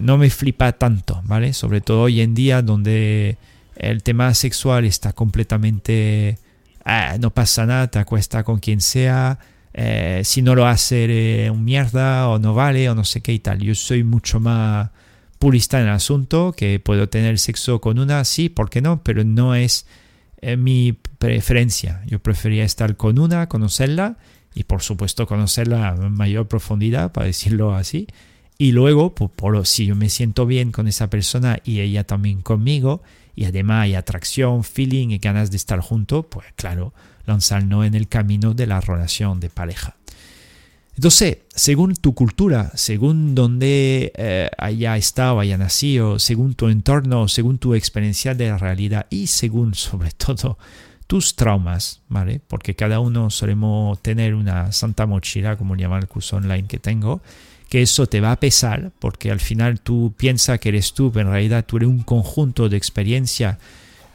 no 0.00 0.18
me 0.18 0.30
flipa 0.30 0.72
tanto, 0.72 1.22
¿vale? 1.24 1.52
Sobre 1.52 1.80
todo 1.80 2.02
hoy 2.02 2.20
en 2.20 2.34
día 2.34 2.62
donde 2.62 3.36
el 3.76 4.02
tema 4.02 4.32
sexual 4.34 4.84
está 4.84 5.12
completamente, 5.12 6.38
ah, 6.84 7.16
no 7.20 7.30
pasa 7.30 7.66
nada, 7.66 7.88
te 7.88 7.98
acuesta 7.98 8.44
con 8.44 8.58
quien 8.58 8.80
sea, 8.80 9.38
eh, 9.72 10.22
si 10.24 10.42
no 10.42 10.54
lo 10.54 10.66
hace 10.66 11.44
eh, 11.44 11.50
un 11.50 11.64
mierda 11.64 12.28
o 12.28 12.38
no 12.38 12.54
vale 12.54 12.88
o 12.90 12.94
no 12.94 13.04
sé 13.04 13.20
qué 13.20 13.32
y 13.32 13.38
tal. 13.38 13.58
Yo 13.60 13.74
soy 13.74 14.04
mucho 14.04 14.40
más 14.40 14.90
purista 15.38 15.80
en 15.80 15.86
el 15.86 15.92
asunto, 15.92 16.52
que 16.56 16.80
puedo 16.80 17.08
tener 17.08 17.38
sexo 17.38 17.80
con 17.80 17.98
una, 17.98 18.24
sí, 18.24 18.48
¿por 18.48 18.68
qué 18.70 18.82
no? 18.82 19.02
Pero 19.02 19.24
no 19.24 19.54
es 19.54 19.86
mi 20.56 20.96
preferencia. 21.18 22.02
Yo 22.06 22.18
prefería 22.18 22.64
estar 22.64 22.96
con 22.96 23.18
una, 23.18 23.46
conocerla 23.46 24.16
y 24.54 24.64
por 24.64 24.82
supuesto 24.82 25.26
conocerla 25.26 25.94
en 25.98 26.12
mayor 26.12 26.48
profundidad, 26.48 27.12
para 27.12 27.26
decirlo 27.26 27.74
así. 27.74 28.08
Y 28.60 28.72
luego, 28.72 29.14
pues, 29.14 29.70
si 29.70 29.86
yo 29.86 29.96
me 29.96 30.10
siento 30.10 30.44
bien 30.44 30.70
con 30.70 30.86
esa 30.86 31.08
persona 31.08 31.60
y 31.64 31.80
ella 31.80 32.04
también 32.04 32.42
conmigo, 32.42 33.02
y 33.34 33.46
además 33.46 33.84
hay 33.84 33.94
atracción, 33.94 34.64
feeling 34.64 35.08
y 35.08 35.16
ganas 35.16 35.50
de 35.50 35.56
estar 35.56 35.80
juntos, 35.80 36.26
pues 36.28 36.46
claro, 36.56 36.92
lanzarnos 37.24 37.86
en 37.86 37.94
el 37.94 38.06
camino 38.06 38.52
de 38.52 38.66
la 38.66 38.82
relación 38.82 39.40
de 39.40 39.48
pareja. 39.48 39.96
Entonces, 40.94 41.38
según 41.54 41.94
tu 41.94 42.14
cultura, 42.14 42.70
según 42.74 43.34
donde 43.34 44.12
eh, 44.14 44.50
haya 44.58 44.98
estado, 44.98 45.40
haya 45.40 45.56
nacido, 45.56 46.18
según 46.18 46.52
tu 46.52 46.68
entorno, 46.68 47.28
según 47.28 47.56
tu 47.56 47.74
experiencia 47.74 48.34
de 48.34 48.50
la 48.50 48.58
realidad 48.58 49.06
y 49.08 49.28
según 49.28 49.72
sobre 49.74 50.10
todo 50.10 50.58
tus 51.06 51.34
traumas, 51.34 52.02
¿vale? 52.10 52.42
Porque 52.46 52.76
cada 52.76 53.00
uno 53.00 53.30
solemos 53.30 54.02
tener 54.02 54.34
una 54.34 54.70
santa 54.72 55.06
mochila, 55.06 55.56
como 55.56 55.76
llama 55.76 55.98
el 55.98 56.08
curso 56.08 56.36
online 56.36 56.68
que 56.68 56.78
tengo, 56.78 57.22
que 57.70 57.82
eso 57.82 58.06
te 58.06 58.20
va 58.20 58.32
a 58.32 58.40
pesar, 58.40 58.90
porque 58.98 59.30
al 59.30 59.40
final 59.40 59.80
tú 59.80 60.12
piensas 60.16 60.58
que 60.58 60.70
eres 60.70 60.92
tú, 60.92 61.12
pero 61.12 61.28
en 61.28 61.32
realidad 61.32 61.64
tú 61.64 61.76
eres 61.76 61.88
un 61.88 62.02
conjunto 62.02 62.68
de 62.68 62.76
experiencia 62.76 63.58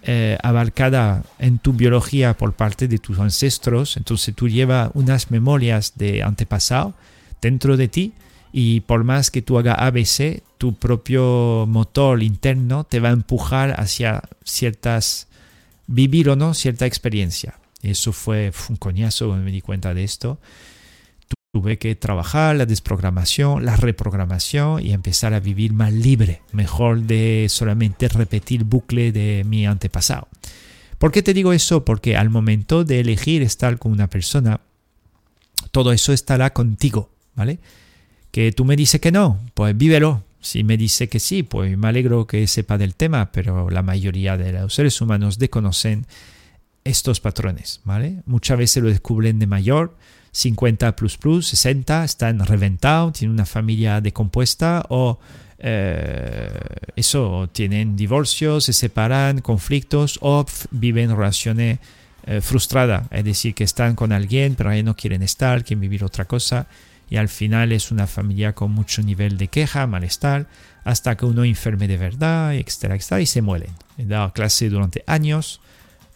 eh, 0.03 0.37
abarcada 0.43 1.23
en 1.39 1.57
tu 1.57 1.71
biología 1.71 2.35
por 2.35 2.53
parte 2.53 2.89
de 2.89 2.99
tus 2.99 3.17
ancestros, 3.17 3.95
entonces 3.95 4.35
tú 4.35 4.49
llevas 4.49 4.91
unas 4.93 5.31
memorias 5.31 5.93
de 5.95 6.21
antepasado 6.21 6.93
dentro 7.41 7.77
de 7.77 7.87
ti 7.87 8.13
y 8.51 8.81
por 8.81 9.05
más 9.05 9.31
que 9.31 9.41
tú 9.41 9.57
hagas 9.57 9.77
ABC, 9.79 10.43
tu 10.57 10.75
propio 10.75 11.65
motor 11.65 12.23
interno 12.23 12.83
te 12.83 12.99
va 12.99 13.09
a 13.09 13.13
empujar 13.13 13.79
hacia 13.79 14.21
ciertas, 14.43 15.27
vivir 15.87 16.29
o 16.29 16.35
no 16.35 16.53
cierta 16.53 16.85
experiencia. 16.85 17.57
Eso 17.81 18.11
fue 18.11 18.51
un 18.69 18.75
coñazo 18.75 19.27
cuando 19.27 19.45
me 19.45 19.51
di 19.51 19.61
cuenta 19.61 19.93
de 19.93 20.03
esto. 20.03 20.39
Tuve 21.55 21.77
que 21.77 21.95
trabajar 21.95 22.57
la 22.57 22.65
desprogramación, 22.65 23.63
la 23.63 23.77
reprogramación 23.77 24.85
y 24.85 24.91
empezar 24.91 25.33
a 25.33 25.39
vivir 25.39 25.71
más 25.71 25.93
libre, 25.93 26.41
mejor 26.51 27.03
de 27.03 27.45
solamente 27.47 28.09
repetir 28.09 28.65
bucle 28.65 29.13
de 29.13 29.45
mi 29.45 29.65
antepasado. 29.65 30.27
¿Por 30.97 31.13
qué 31.13 31.23
te 31.23 31.33
digo 31.33 31.53
eso? 31.53 31.85
Porque 31.85 32.17
al 32.17 32.29
momento 32.29 32.83
de 32.83 32.99
elegir 32.99 33.41
estar 33.41 33.79
con 33.79 33.93
una 33.93 34.09
persona, 34.09 34.59
todo 35.71 35.93
eso 35.93 36.11
estará 36.11 36.51
contigo, 36.51 37.09
¿vale? 37.35 37.59
Que 38.31 38.51
tú 38.51 38.65
me 38.65 38.75
dices 38.75 38.99
que 38.99 39.13
no, 39.13 39.39
pues 39.53 39.77
vívelo. 39.77 40.25
Si 40.41 40.65
me 40.65 40.75
dice 40.75 41.07
que 41.07 41.21
sí, 41.21 41.41
pues 41.43 41.77
me 41.77 41.87
alegro 41.87 42.27
que 42.27 42.45
sepa 42.47 42.77
del 42.77 42.95
tema, 42.95 43.31
pero 43.31 43.69
la 43.69 43.81
mayoría 43.81 44.35
de 44.35 44.51
los 44.51 44.73
seres 44.73 44.99
humanos 44.99 45.39
desconocen 45.39 46.05
estos 46.83 47.21
patrones, 47.21 47.79
¿vale? 47.85 48.23
Muchas 48.25 48.57
veces 48.57 48.83
lo 48.83 48.89
descubren 48.89 49.39
de 49.39 49.47
mayor, 49.47 49.95
50 50.35 50.97
plus 50.97 51.17
plus, 51.17 51.47
60, 51.47 52.03
están 52.03 52.45
reventados, 52.45 53.13
tienen 53.13 53.33
una 53.33 53.45
familia 53.45 54.01
decompuesta 54.01 54.85
o 54.89 55.17
eh, 55.59 56.51
eso, 56.97 57.49
tienen 57.53 57.95
divorcios, 57.95 58.65
se 58.65 58.73
separan, 58.73 59.39
conflictos 59.39 60.19
o 60.21 60.45
viven 60.71 61.15
relaciones 61.15 61.79
eh, 62.25 62.41
frustradas, 62.41 63.07
es 63.11 63.23
decir, 63.23 63.55
que 63.55 63.63
están 63.63 63.95
con 63.95 64.11
alguien 64.11 64.55
pero 64.55 64.71
ahí 64.71 64.83
no 64.83 64.97
quieren 64.97 65.23
estar, 65.23 65.63
quieren 65.63 65.79
vivir 65.79 66.03
otra 66.03 66.25
cosa 66.25 66.67
y 67.09 67.15
al 67.15 67.29
final 67.29 67.71
es 67.71 67.91
una 67.91 68.05
familia 68.05 68.51
con 68.51 68.71
mucho 68.71 69.01
nivel 69.03 69.37
de 69.37 69.47
queja, 69.47 69.87
malestar, 69.87 70.47
hasta 70.83 71.15
que 71.15 71.25
uno 71.25 71.45
enferme 71.45 71.87
de 71.87 71.95
verdad, 71.95 72.55
etcétera, 72.55 72.95
etcétera, 72.95 73.21
y 73.21 73.25
se 73.25 73.41
mueren. 73.41 73.71
He 73.97 74.03
dado 74.03 74.33
clase 74.33 74.69
durante 74.69 75.01
años 75.07 75.61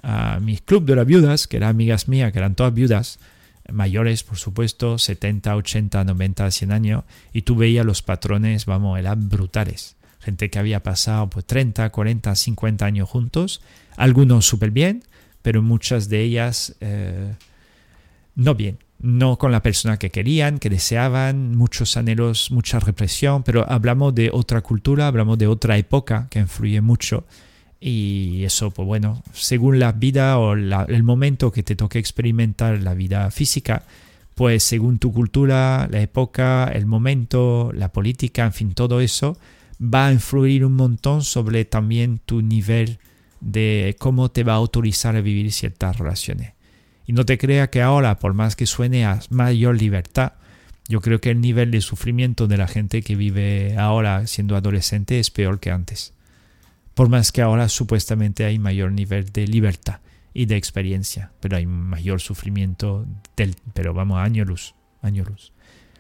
a 0.04 0.40
mi 0.42 0.58
club 0.58 0.84
de 0.84 0.98
las 0.98 1.06
viudas, 1.06 1.48
que 1.48 1.56
eran 1.56 1.70
amigas 1.70 2.10
mías, 2.10 2.34
que 2.34 2.40
eran 2.40 2.56
todas 2.56 2.74
viudas, 2.74 3.20
mayores, 3.72 4.24
por 4.24 4.38
supuesto, 4.38 4.98
70, 4.98 5.56
80, 5.56 6.04
90, 6.04 6.52
100 6.52 6.72
años, 6.72 7.04
y 7.34 7.44
tú 7.44 7.56
veías 7.56 7.86
los 7.86 8.02
patrones, 8.02 8.66
vamos, 8.66 9.00
eran 9.00 9.30
brutales. 9.30 9.96
Gente 10.20 10.50
que 10.50 10.60
había 10.60 10.84
pasado 10.84 11.30
pues, 11.30 11.46
30, 11.46 11.90
40, 11.90 12.36
50 12.36 12.86
años 12.86 13.10
juntos, 13.10 13.62
algunos 13.96 14.46
súper 14.46 14.72
bien, 14.72 15.04
pero 15.42 15.62
muchas 15.62 16.10
de 16.10 16.22
ellas 16.22 16.76
eh, 16.82 17.34
no 18.36 18.56
bien 18.56 18.80
no 19.00 19.38
con 19.38 19.52
la 19.52 19.64
persona 19.64 19.98
que 19.98 20.12
querían, 20.12 20.60
que 20.60 20.70
deseaban, 20.70 21.56
muchos 21.56 21.96
anhelos, 21.96 22.52
mucha 22.52 22.80
represión, 22.80 23.44
pero 23.44 23.70
hablamos 23.70 24.14
de 24.14 24.30
otra 24.32 24.62
cultura, 24.62 25.08
hablamos 25.08 25.38
de 25.38 25.48
otra 25.48 25.78
época 25.78 26.28
que 26.30 26.40
influye 26.40 26.82
mucho. 26.82 27.26
Y 27.82 28.44
eso, 28.44 28.72
pues 28.72 28.86
bueno, 28.86 29.24
según 29.34 29.80
la 29.80 29.94
vida 29.94 30.38
o 30.38 30.54
el 30.54 31.04
momento 31.04 31.52
que 31.52 31.64
te 31.64 31.76
toque 31.76 32.00
experimentar 32.00 32.82
la 32.82 32.94
vida 32.94 33.32
física, 33.32 33.84
pues 34.36 34.64
según 34.64 35.00
tu 35.00 35.14
cultura, 35.14 35.88
la 35.92 36.02
época, 36.02 36.72
el 36.74 36.86
momento, 36.86 37.72
la 37.74 37.92
política, 37.92 38.46
en 38.46 38.54
fin, 38.54 38.74
todo 38.74 39.00
eso 39.02 39.38
va 39.82 40.08
a 40.08 40.14
influir 40.14 40.66
un 40.66 40.74
montón 40.74 41.24
sobre 41.24 41.66
también 41.66 42.20
tu 42.26 42.42
nivel 42.42 43.00
de 43.42 43.96
cómo 44.00 44.30
te 44.30 44.44
va 44.44 44.54
a 44.54 44.58
autorizar 44.58 45.16
a 45.16 45.22
vivir 45.22 45.52
ciertas 45.52 45.98
relaciones. 45.98 46.54
Y 47.06 47.14
no 47.14 47.26
te 47.26 47.38
crea 47.38 47.70
que 47.70 47.82
ahora, 47.82 48.20
por 48.20 48.34
más 48.34 48.56
que 48.56 48.66
suene 48.66 49.06
a 49.06 49.20
mayor 49.30 49.80
libertad, 49.80 50.34
yo 50.88 51.02
creo 51.02 51.22
que 51.22 51.32
el 51.32 51.42
nivel 51.42 51.72
de 51.72 51.82
sufrimiento 51.82 52.48
de 52.48 52.58
la 52.58 52.68
gente 52.68 53.02
que 53.02 53.16
vive 53.16 53.78
ahora 53.78 54.28
siendo 54.28 54.56
adolescente 54.56 55.20
es 55.20 55.32
peor 55.32 55.60
que 55.60 55.72
antes. 55.72 56.14
Por 57.00 57.08
más 57.08 57.32
que 57.32 57.42
ahora 57.42 57.70
supuestamente 57.70 58.44
hay 58.44 58.60
mayor 58.60 58.92
nivel 58.92 59.32
de 59.32 59.48
libertad 59.48 60.02
y 60.34 60.48
de 60.48 60.58
experiencia, 60.58 61.32
pero 61.40 61.56
hay 61.56 61.66
mayor 61.66 62.20
sufrimiento, 62.20 63.06
del, 63.38 63.56
pero 63.74 63.94
vamos, 63.94 64.20
año 64.20 64.44
luz, 64.44 64.76
año 65.02 65.24
luz. 65.24 65.54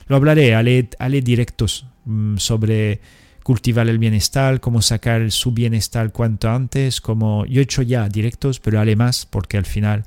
Lo 0.08 0.18
hablaré, 0.18 0.56
haré, 0.56 0.89
directos 1.22 1.86
mm, 2.04 2.36
sobre 2.36 3.00
cultivar 3.43 3.88
el 3.88 3.97
bienestar, 3.97 4.60
cómo 4.60 4.82
sacar 4.82 5.32
su 5.32 5.54
bienestar 5.54 6.12
cuanto 6.12 6.50
antes, 6.50 7.00
como 7.00 7.45
yo 7.45 7.62
he 7.62 7.64
hecho 7.64 7.82
ya 7.82 8.10
directos, 8.10 8.60
pero 8.60 8.82
haré 8.82 8.97
más 8.97 9.26
porque 9.26 9.56
al 9.56 9.66
final 9.66 10.04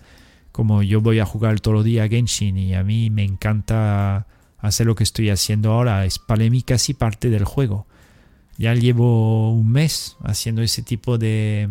como 0.52 0.82
yo 0.82 1.00
voy 1.00 1.20
a 1.20 1.24
jugar 1.24 1.58
todo 1.60 1.78
el 1.78 1.84
día 1.84 2.04
a 2.04 2.08
Genshin 2.08 2.58
y 2.58 2.74
a 2.74 2.84
mí 2.84 3.08
me 3.08 3.24
encanta 3.24 4.26
hacer 4.58 4.86
lo 4.86 4.94
que 4.94 5.04
estoy 5.04 5.30
haciendo 5.30 5.72
ahora, 5.72 6.04
es 6.04 6.18
para 6.18 6.44
mí 6.50 6.62
casi 6.62 6.92
parte 6.92 7.30
del 7.30 7.46
juego. 7.46 7.86
Ya 8.62 8.74
llevo 8.74 9.52
un 9.52 9.72
mes 9.72 10.16
haciendo 10.22 10.62
ese 10.62 10.82
tipo 10.82 11.18
de, 11.18 11.68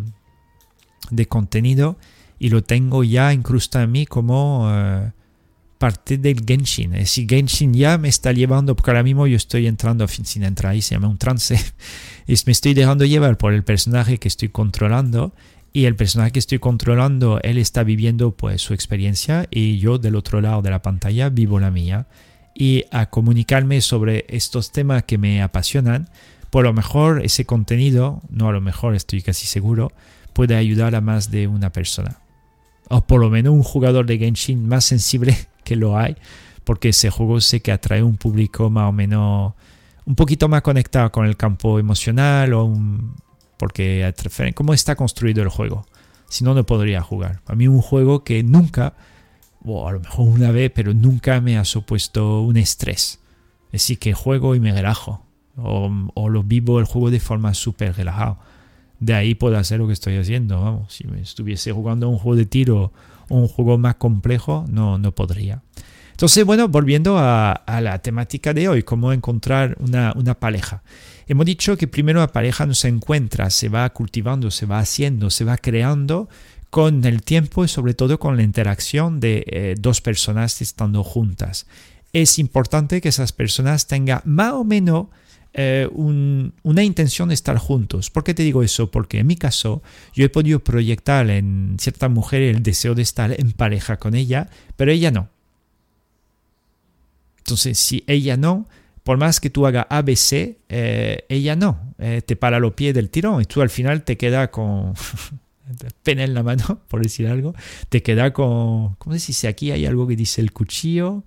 de 1.09 1.25
contenido 1.25 1.97
y 2.37 2.49
lo 2.49 2.63
tengo 2.63 3.05
ya 3.05 3.31
incrustado 3.31 3.85
en 3.85 3.93
mí 3.93 4.05
como 4.05 4.67
eh, 4.69 5.09
parte 5.77 6.17
del 6.17 6.43
Genshin. 6.45 6.93
Es 6.95 6.99
decir, 7.03 7.29
Genshin 7.29 7.73
ya 7.73 7.97
me 7.97 8.09
está 8.09 8.33
llevando, 8.33 8.75
porque 8.75 8.91
ahora 8.91 9.03
mismo 9.03 9.25
yo 9.25 9.37
estoy 9.37 9.67
entrando, 9.67 10.05
sin 10.09 10.43
entrar 10.43 10.73
ahí, 10.73 10.81
se 10.81 10.95
llama 10.95 11.07
un 11.07 11.17
trance, 11.17 11.57
es, 12.27 12.45
me 12.45 12.51
estoy 12.51 12.73
dejando 12.73 13.05
llevar 13.05 13.37
por 13.37 13.53
el 13.53 13.63
personaje 13.63 14.17
que 14.17 14.27
estoy 14.27 14.49
controlando 14.49 15.33
y 15.71 15.85
el 15.85 15.95
personaje 15.95 16.31
que 16.31 16.39
estoy 16.39 16.59
controlando, 16.59 17.39
él 17.41 17.57
está 17.57 17.83
viviendo 17.83 18.35
pues 18.35 18.61
su 18.61 18.73
experiencia 18.73 19.47
y 19.49 19.77
yo 19.77 19.97
del 19.97 20.17
otro 20.17 20.41
lado 20.41 20.61
de 20.61 20.71
la 20.71 20.81
pantalla 20.81 21.29
vivo 21.29 21.57
la 21.57 21.71
mía. 21.71 22.07
Y 22.53 22.83
a 22.91 23.09
comunicarme 23.09 23.79
sobre 23.79 24.25
estos 24.27 24.73
temas 24.73 25.03
que 25.03 25.17
me 25.17 25.41
apasionan, 25.41 26.09
por 26.51 26.65
lo 26.65 26.73
mejor 26.73 27.25
ese 27.25 27.45
contenido, 27.45 28.21
no 28.29 28.49
a 28.49 28.51
lo 28.51 28.61
mejor 28.61 28.93
estoy 28.93 29.21
casi 29.21 29.47
seguro, 29.47 29.91
puede 30.33 30.55
ayudar 30.55 30.93
a 30.95 31.01
más 31.01 31.31
de 31.31 31.47
una 31.47 31.71
persona. 31.71 32.19
O 32.89 33.01
por 33.01 33.21
lo 33.21 33.29
menos 33.29 33.53
un 33.53 33.63
jugador 33.63 34.05
de 34.05 34.17
Genshin 34.17 34.67
más 34.67 34.85
sensible 34.85 35.35
que 35.63 35.77
lo 35.77 35.97
hay, 35.97 36.17
porque 36.65 36.89
ese 36.89 37.09
juego 37.09 37.41
sé 37.41 37.61
que 37.61 37.71
atrae 37.71 38.03
un 38.03 38.17
público 38.17 38.69
más 38.69 38.89
o 38.89 38.91
menos 38.91 39.53
un 40.05 40.15
poquito 40.15 40.49
más 40.49 40.61
conectado 40.61 41.11
con 41.11 41.25
el 41.25 41.37
campo 41.37 41.79
emocional 41.79 42.53
o 42.53 42.65
un, 42.65 43.15
porque 43.57 44.13
cómo 44.53 44.73
está 44.73 44.95
construido 44.95 45.41
el 45.43 45.49
juego. 45.49 45.85
Si 46.27 46.43
no, 46.43 46.53
no 46.53 46.65
podría 46.65 47.01
jugar. 47.01 47.41
A 47.45 47.55
mí 47.55 47.67
un 47.67 47.81
juego 47.81 48.23
que 48.23 48.43
nunca, 48.43 48.93
o 49.63 49.87
a 49.87 49.91
lo 49.93 49.99
mejor 49.99 50.27
una 50.27 50.51
vez, 50.51 50.71
pero 50.73 50.93
nunca 50.93 51.39
me 51.41 51.57
ha 51.57 51.63
supuesto 51.63 52.41
un 52.41 52.57
estrés. 52.57 53.19
Es 53.67 53.83
decir, 53.83 53.99
que 53.99 54.13
juego 54.13 54.55
y 54.55 54.59
me 54.59 54.73
relajo. 54.73 55.25
O, 55.57 56.29
lo 56.29 56.43
vivo 56.43 56.79
el 56.79 56.85
juego 56.85 57.11
de 57.11 57.19
forma 57.19 57.53
súper 57.53 57.95
relajado. 57.95 58.37
De 58.99 59.13
ahí 59.13 59.35
puedo 59.35 59.57
hacer 59.57 59.79
lo 59.79 59.87
que 59.87 59.93
estoy 59.93 60.17
haciendo. 60.17 60.61
Vamos, 60.61 60.93
si 60.93 61.07
me 61.07 61.21
estuviese 61.21 61.71
jugando 61.71 62.07
un 62.09 62.17
juego 62.17 62.37
de 62.37 62.45
tiro 62.45 62.91
o 63.29 63.37
un 63.37 63.47
juego 63.47 63.77
más 63.77 63.95
complejo, 63.95 64.65
no, 64.69 64.97
no 64.97 65.11
podría. 65.13 65.61
Entonces, 66.11 66.45
bueno, 66.45 66.67
volviendo 66.67 67.17
a, 67.17 67.63
la 67.81 67.99
temática 67.99 68.53
de 68.53 68.69
hoy, 68.69 68.83
cómo 68.83 69.11
encontrar 69.11 69.75
una, 69.79 70.13
una 70.15 70.35
pareja. 70.35 70.83
Hemos 71.27 71.45
dicho 71.45 71.77
que 71.77 71.87
primero 71.87 72.19
la 72.19 72.31
pareja 72.31 72.65
no 72.65 72.75
se 72.75 72.89
encuentra, 72.89 73.49
se 73.49 73.69
va 73.69 73.89
cultivando, 73.89 74.51
se 74.51 74.65
va 74.65 74.79
haciendo, 74.79 75.29
se 75.29 75.45
va 75.45 75.57
creando 75.57 76.29
con 76.71 77.03
el 77.05 77.21
tiempo 77.21 77.65
y 77.65 77.67
sobre 77.67 77.93
todo 77.93 78.17
con 78.17 78.37
la 78.37 78.43
interacción 78.43 79.19
de 79.19 79.43
eh, 79.47 79.75
dos 79.77 80.01
personas 80.01 80.61
estando 80.61 81.03
juntas. 81.03 81.67
Es 82.13 82.39
importante 82.39 83.01
que 83.01 83.09
esas 83.09 83.33
personas 83.33 83.87
tengan 83.87 84.21
más 84.25 84.53
o 84.53 84.63
menos 84.63 85.07
eh, 85.53 85.89
una 85.93 86.83
intención 86.83 87.27
de 87.29 87.33
estar 87.33 87.57
juntos. 87.57 88.09
¿Por 88.09 88.23
qué 88.23 88.33
te 88.33 88.43
digo 88.43 88.63
eso? 88.63 88.89
Porque 88.89 89.19
en 89.19 89.27
mi 89.27 89.35
caso 89.35 89.81
yo 90.13 90.23
he 90.23 90.29
podido 90.29 90.59
proyectar 90.59 91.29
en 91.29 91.75
cierta 91.79 92.07
mujer 92.07 92.41
el 92.41 92.63
deseo 92.63 92.95
de 92.95 93.01
estar 93.01 93.37
en 93.37 93.51
pareja 93.51 93.97
con 93.97 94.15
ella, 94.15 94.49
pero 94.77 94.91
ella 94.91 95.11
no. 95.11 95.29
Entonces, 97.39 97.79
si 97.79 98.03
ella 98.07 98.37
no, 98.37 98.67
por 99.03 99.17
más 99.17 99.39
que 99.39 99.49
tú 99.49 99.65
hagas 99.65 99.87
ABC, 99.89 100.57
eh, 100.69 101.25
ella 101.27 101.55
no, 101.55 101.93
eh, 101.97 102.21
te 102.25 102.35
para 102.35 102.59
los 102.59 102.73
pies 102.73 102.93
del 102.93 103.09
tirón 103.09 103.41
y 103.41 103.45
tú 103.45 103.61
al 103.61 103.69
final 103.69 104.03
te 104.03 104.15
quedas 104.15 104.49
con 104.49 104.93
pena 106.03 106.23
en 106.23 106.33
la 106.33 106.43
mano, 106.43 106.81
por 106.87 107.01
decir 107.01 107.27
algo, 107.27 107.53
te 107.89 108.03
queda 108.03 108.31
con, 108.31 108.95
¿cómo 108.95 109.17
se 109.17 109.27
dice? 109.27 109.47
Aquí 109.47 109.71
hay 109.71 109.85
algo 109.85 110.07
que 110.07 110.15
dice 110.15 110.39
el 110.39 110.53
cuchillo, 110.53 111.23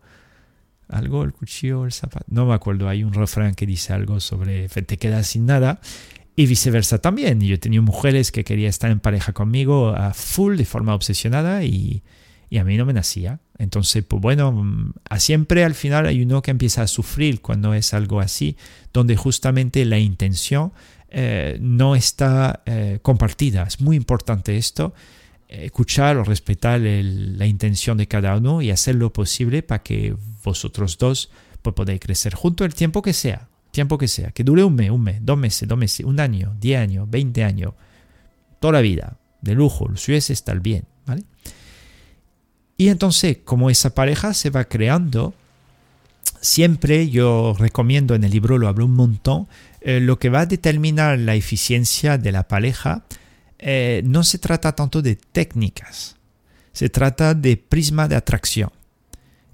algo, 0.89 1.24
el 1.24 1.32
cuchillo, 1.32 1.85
el 1.85 1.93
zapato, 1.93 2.26
no 2.28 2.47
me 2.47 2.55
acuerdo, 2.55 2.89
hay 2.89 3.05
un 3.05 3.12
refrán 3.12 3.55
que 3.55 3.66
dice 3.66 3.93
algo 3.93 4.20
sobre, 4.20 4.68
te 4.68 4.97
quedas 4.97 5.26
sin 5.26 5.47
nada 5.47 5.80
y 6.37 6.47
viceversa 6.47 6.99
también. 6.99 7.41
Yo 7.41 7.55
he 7.55 7.59
tenido 7.59 7.82
mujeres 7.82 8.32
que 8.32 8.45
querían 8.45 8.70
estar 8.70 8.91
en 8.91 9.01
pareja 9.01 9.32
conmigo 9.32 9.89
a 9.89 10.14
full, 10.14 10.57
de 10.57 10.64
forma 10.64 10.95
obsesionada 10.95 11.64
y 11.64 12.03
y 12.55 12.59
a 12.59 12.64
mí 12.64 12.76
no 12.76 12.85
me 12.85 12.93
nacía. 12.93 13.41
Entonces, 13.59 14.05
pues 14.05 14.22
bueno, 14.22 14.53
mm, 14.53 14.93
siempre 15.18 15.64
al 15.64 15.74
final 15.74 16.07
hay 16.07 16.22
uno 16.22 16.41
que 16.41 16.53
empieza 16.53 16.82
a 16.82 16.87
sufrir 16.87 17.41
cuando 17.41 17.74
es 17.74 17.95
algo 17.95 18.20
así, 18.20 18.57
donde 18.93 19.16
justamente 19.16 19.85
la 19.85 19.99
intención 19.99 20.72
eh, 21.09 21.59
no 21.61 21.97
está 21.97 22.62
eh, 22.66 23.01
compartida. 23.03 23.64
Es 23.64 23.80
muy 23.80 23.97
importante 23.97 24.57
esto, 24.57 24.95
escuchar 25.63 26.17
o 26.17 26.25
respetar 26.25 26.81
la 26.81 27.47
intención 27.47 27.97
de 27.99 28.09
cada 28.09 28.37
uno 28.37 28.63
y 28.63 28.71
hacer 28.71 28.95
lo 28.97 29.13
posible 29.13 29.63
para 29.63 29.83
que 29.83 30.17
vosotros 30.43 30.99
dos 30.99 31.31
pues, 31.63 31.75
podáis 31.75 32.01
crecer 32.01 32.35
junto 32.35 32.65
el 32.65 32.75
tiempo 32.75 33.03
que 33.03 33.13
sea, 33.13 33.49
tiempo 33.71 33.99
que 33.99 34.09
sea, 34.09 34.31
que 34.31 34.45
dure 34.45 34.65
un 34.65 34.75
mes, 34.75 34.91
un 34.91 35.03
mes, 35.03 35.19
dos 35.23 35.39
meses, 35.39 35.69
dos 35.69 35.79
meses, 35.79 36.05
un 36.07 36.21
año, 36.21 36.55
diez 36.61 36.81
años, 36.81 37.09
veinte 37.09 37.45
años, 37.45 37.75
toda 38.61 38.75
la 38.75 38.81
vida, 38.81 39.19
de 39.41 39.55
lujo, 39.55 39.89
lo 39.89 39.97
suyo 39.97 40.19
es 40.19 40.31
estar 40.31 40.61
bien, 40.61 40.85
¿vale? 41.07 41.25
Y 42.77 42.89
entonces, 42.89 43.39
como 43.45 43.71
esa 43.71 43.95
pareja 43.95 44.35
se 44.35 44.51
va 44.51 44.65
creando, 44.65 45.35
siempre 46.41 47.09
yo 47.09 47.55
recomiendo, 47.59 48.15
en 48.15 48.25
el 48.25 48.31
libro 48.31 48.59
lo 48.59 48.69
hablo 48.69 48.85
un 48.85 48.95
montón, 48.95 49.49
eh, 49.81 50.01
lo 50.01 50.19
que 50.19 50.29
va 50.29 50.41
a 50.41 50.47
determinar 50.47 51.19
la 51.19 51.35
eficiencia 51.35 52.19
de 52.19 52.33
la 52.33 52.49
pareja 52.49 53.05
eh, 53.67 54.03
no 54.05 54.23
se 54.25 54.39
trata 54.39 54.75
tanto 54.75 55.01
de 55.01 55.17
técnicas, 55.17 56.17
se 56.73 56.91
trata 56.91 57.33
de 57.33 57.57
prisma 57.57 58.07
de 58.07 58.15
atracción. 58.15 58.71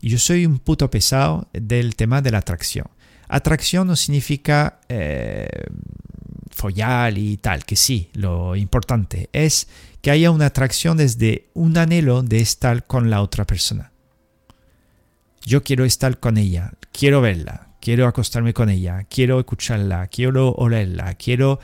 Yo 0.02 0.18
soy 0.18 0.46
un 0.46 0.58
puto 0.58 0.90
pesado 0.90 1.46
del 1.52 1.94
tema 1.94 2.20
de 2.20 2.32
la 2.32 2.38
atracción. 2.38 2.88
Atracción 3.28 3.86
no 3.86 3.94
significa 3.94 4.80
eh, 4.88 5.48
follar 6.50 7.16
y 7.16 7.36
tal, 7.36 7.64
que 7.64 7.76
sí, 7.76 8.10
lo 8.14 8.56
importante 8.56 9.30
es 9.32 9.68
que 10.02 10.10
haya 10.10 10.32
una 10.32 10.46
atracción 10.46 10.96
desde 10.96 11.48
un 11.54 11.78
anhelo 11.78 12.24
de 12.24 12.40
estar 12.40 12.88
con 12.88 13.10
la 13.10 13.22
otra 13.22 13.46
persona. 13.46 13.92
Yo 15.46 15.62
quiero 15.62 15.84
estar 15.84 16.18
con 16.18 16.36
ella, 16.36 16.72
quiero 16.90 17.20
verla, 17.20 17.68
quiero 17.80 18.08
acostarme 18.08 18.54
con 18.54 18.70
ella, 18.70 19.06
quiero 19.08 19.38
escucharla, 19.38 20.08
quiero 20.08 20.50
olerla, 20.54 21.14
quiero 21.14 21.60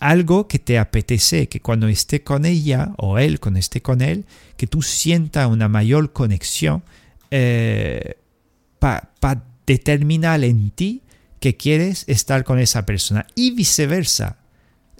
algo 0.00 0.46
que 0.46 0.58
te 0.58 0.78
apetece, 0.78 1.48
que 1.48 1.60
cuando 1.60 1.88
esté 1.88 2.22
con 2.22 2.44
ella 2.44 2.92
o 2.98 3.18
él, 3.18 3.40
cuando 3.40 3.60
esté 3.60 3.80
con 3.80 4.02
él, 4.02 4.26
que 4.56 4.66
tú 4.66 4.82
sientas 4.82 5.48
una 5.48 5.68
mayor 5.68 6.12
conexión 6.12 6.82
eh, 7.30 8.16
para 8.78 9.42
determinar 9.66 10.44
en 10.44 10.70
ti 10.70 11.02
que 11.40 11.56
quieres 11.56 12.04
estar 12.08 12.44
con 12.44 12.58
esa 12.58 12.86
persona 12.86 13.26
y 13.34 13.52
viceversa. 13.52 14.38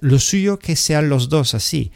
Lo 0.01 0.18
suyo 0.18 0.59
que 0.59 0.76
sean 0.76 1.09
los 1.09 1.28
dos 1.28 1.55
así. 1.55 1.92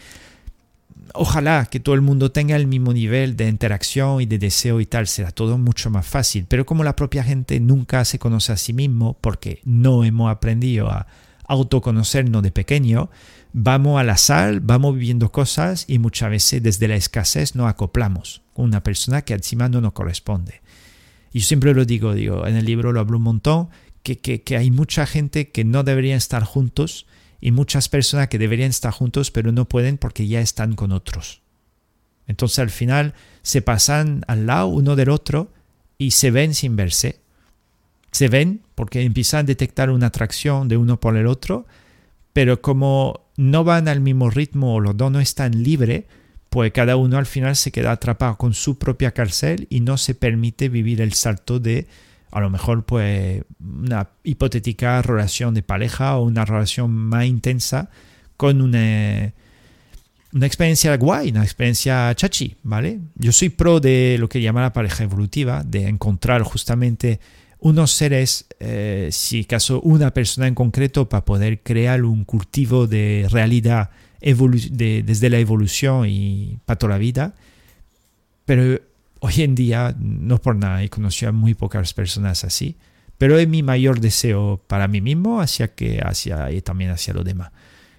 Ojalá 1.12 1.66
que 1.66 1.80
todo 1.80 1.94
el 1.94 2.00
mundo 2.02 2.30
tenga 2.30 2.54
el 2.56 2.66
mismo 2.66 2.92
nivel 2.92 3.36
de 3.36 3.48
interacción 3.48 4.20
y 4.20 4.26
de 4.26 4.38
deseo 4.38 4.80
y 4.80 4.86
tal, 4.86 5.06
será 5.08 5.32
todo 5.32 5.58
mucho 5.58 5.90
más 5.90 6.06
fácil. 6.06 6.46
Pero 6.48 6.64
como 6.64 6.84
la 6.84 6.96
propia 6.96 7.24
gente 7.24 7.58
nunca 7.60 8.04
se 8.04 8.18
conoce 8.18 8.52
a 8.52 8.56
sí 8.56 8.72
mismo 8.72 9.16
porque 9.20 9.60
no 9.64 10.04
hemos 10.04 10.30
aprendido 10.30 10.88
a 10.88 11.06
autoconocernos 11.50 12.42
de 12.44 12.52
pequeño, 12.52 13.10
vamos 13.52 14.00
al 14.00 14.10
azar, 14.10 14.60
vamos 14.60 14.94
viviendo 14.94 15.32
cosas 15.32 15.84
y 15.88 15.98
muchas 15.98 16.30
veces 16.30 16.62
desde 16.62 16.86
la 16.86 16.94
escasez 16.94 17.56
nos 17.56 17.68
acoplamos 17.68 18.42
con 18.54 18.66
una 18.66 18.84
persona 18.84 19.22
que 19.22 19.34
encima 19.34 19.68
no 19.68 19.80
nos 19.80 19.92
corresponde. 19.92 20.62
Y 21.32 21.40
yo 21.40 21.46
siempre 21.46 21.74
lo 21.74 21.84
digo, 21.84 22.14
digo, 22.14 22.46
en 22.46 22.54
el 22.56 22.64
libro 22.64 22.92
lo 22.92 23.00
hablo 23.00 23.16
un 23.16 23.24
montón, 23.24 23.68
que, 24.04 24.16
que, 24.16 24.56
hay 24.56 24.70
mucha 24.70 25.06
gente 25.06 25.50
que 25.50 25.64
no 25.64 25.82
deberían 25.82 26.16
estar 26.16 26.44
juntos 26.44 27.06
y 27.40 27.50
muchas 27.50 27.88
personas 27.88 28.28
que 28.28 28.38
deberían 28.38 28.70
estar 28.70 28.92
juntos 28.92 29.30
pero 29.30 29.52
no 29.52 29.68
pueden 29.68 29.98
porque 29.98 30.26
ya 30.26 30.40
están 30.40 30.74
con 30.74 30.92
otros. 30.92 31.42
Entonces 32.26 32.60
al 32.60 32.70
final 32.70 33.14
se 33.42 33.60
pasan 33.60 34.24
al 34.28 34.46
lado 34.46 34.68
uno 34.68 34.94
del 34.94 35.10
otro 35.10 35.52
y 35.98 36.12
se 36.12 36.30
ven 36.30 36.54
sin 36.54 36.76
verse. 36.76 37.19
Se 38.10 38.28
ven 38.28 38.62
porque 38.74 39.02
empiezan 39.02 39.40
a 39.40 39.44
detectar 39.44 39.90
una 39.90 40.06
atracción 40.06 40.68
de 40.68 40.76
uno 40.76 40.98
por 40.98 41.16
el 41.16 41.26
otro, 41.26 41.66
pero 42.32 42.60
como 42.60 43.20
no 43.36 43.64
van 43.64 43.88
al 43.88 44.00
mismo 44.00 44.30
ritmo 44.30 44.74
o 44.74 44.80
los 44.80 44.96
dos 44.96 45.10
no 45.10 45.20
están 45.20 45.62
libres, 45.62 46.04
pues 46.48 46.72
cada 46.72 46.96
uno 46.96 47.16
al 47.16 47.26
final 47.26 47.56
se 47.56 47.70
queda 47.70 47.92
atrapado 47.92 48.36
con 48.36 48.54
su 48.54 48.78
propia 48.78 49.12
cárcel 49.12 49.66
y 49.70 49.80
no 49.80 49.96
se 49.96 50.14
permite 50.14 50.68
vivir 50.68 51.00
el 51.00 51.12
salto 51.12 51.60
de 51.60 51.86
a 52.32 52.40
lo 52.40 52.50
mejor 52.50 52.84
pues 52.84 53.42
una 53.60 54.08
hipotética 54.24 55.02
relación 55.02 55.54
de 55.54 55.62
pareja 55.62 56.16
o 56.16 56.24
una 56.24 56.44
relación 56.44 56.90
más 56.90 57.24
intensa 57.24 57.90
con 58.36 58.60
una, 58.60 59.32
una 60.32 60.46
experiencia 60.46 60.96
guay, 60.96 61.30
una 61.30 61.42
experiencia 61.42 62.14
chachi, 62.14 62.56
¿vale? 62.62 63.00
Yo 63.16 63.32
soy 63.32 63.48
pro 63.48 63.80
de 63.80 64.16
lo 64.18 64.28
que 64.28 64.40
llama 64.40 64.62
la 64.62 64.72
pareja 64.72 65.04
evolutiva, 65.04 65.62
de 65.64 65.88
encontrar 65.88 66.42
justamente 66.42 67.20
unos 67.60 67.92
seres, 67.92 68.46
eh, 68.58 69.08
si 69.12 69.44
caso 69.44 69.80
una 69.82 70.12
persona 70.12 70.46
en 70.46 70.54
concreto, 70.54 71.08
para 71.08 71.24
poder 71.24 71.60
crear 71.62 72.04
un 72.04 72.24
cultivo 72.24 72.86
de 72.86 73.26
realidad 73.30 73.90
desde 74.20 75.30
la 75.30 75.38
evolución 75.38 76.06
y 76.08 76.58
para 76.64 76.78
toda 76.78 76.94
la 76.94 76.98
vida. 76.98 77.34
Pero 78.44 78.80
hoy 79.20 79.42
en 79.42 79.54
día, 79.54 79.94
no 79.98 80.38
por 80.40 80.56
nada, 80.56 80.82
he 80.82 80.88
conocido 80.88 81.30
a 81.30 81.32
muy 81.32 81.54
pocas 81.54 81.94
personas 81.94 82.44
así, 82.44 82.76
pero 83.18 83.38
es 83.38 83.46
mi 83.46 83.62
mayor 83.62 84.00
deseo 84.00 84.60
para 84.66 84.88
mí 84.88 85.00
mismo 85.00 85.40
hacia 85.40 85.68
que 85.68 86.00
hacia 86.02 86.50
y 86.50 86.62
también 86.62 86.90
hacia 86.90 87.14
los 87.14 87.24
demás. 87.24 87.52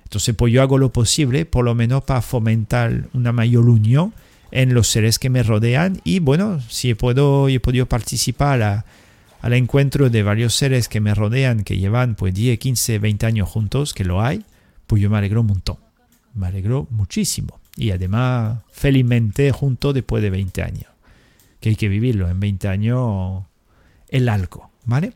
Entonces, 0.03 0.36
pues 0.36 0.51
yo 0.51 0.62
hago 0.62 0.78
lo 0.78 0.91
posible, 0.91 1.45
por 1.45 1.64
lo 1.64 1.74
menos 1.74 2.03
para 2.03 2.22
fomentar 2.22 3.07
una 3.14 3.32
mayor 3.32 3.70
unión 3.70 4.14
en 4.51 4.74
los 4.74 4.88
seres 4.89 5.20
que 5.20 5.30
me 5.30 5.43
rodean 5.43 6.01
y 6.03 6.20
bueno, 6.20 6.59
si 6.68 6.93
puedo, 6.95 7.47
he 7.47 7.59
podido 7.59 7.86
participar 7.86 8.62
a, 8.62 8.86
al 9.42 9.54
encuentro 9.54 10.10
de 10.10 10.24
varios 10.24 10.56
seres 10.56 10.88
que 10.88 11.02
me 11.02 11.14
rodean, 11.14 11.64
que 11.64 11.78
llevan 11.78 12.16
pues 12.16 12.34
10, 12.34 12.60
15, 12.60 13.00
20 13.00 13.26
años 13.26 13.50
juntos, 13.50 13.94
que 13.94 14.06
lo 14.06 14.22
hay, 14.22 14.46
pues 14.88 15.02
yo 15.02 15.10
me 15.10 15.18
alegro 15.18 15.42
un 15.42 15.48
montón 15.48 15.78
me 16.34 16.48
alegró 16.48 16.88
muchísimo. 16.89 17.60
Y 17.76 17.92
además, 17.92 18.60
felizmente, 18.72 19.52
junto 19.52 19.94
después 19.94 20.22
de 20.22 20.30
20 20.30 20.62
años. 20.64 20.86
Que 21.60 21.70
hay 21.70 21.76
que 21.76 21.89
vivirlo. 21.89 22.30
En 22.30 22.39
20 22.39 22.68
años, 22.68 23.44
el 24.10 24.30
algo, 24.30 24.72
¿vale? 24.86 25.14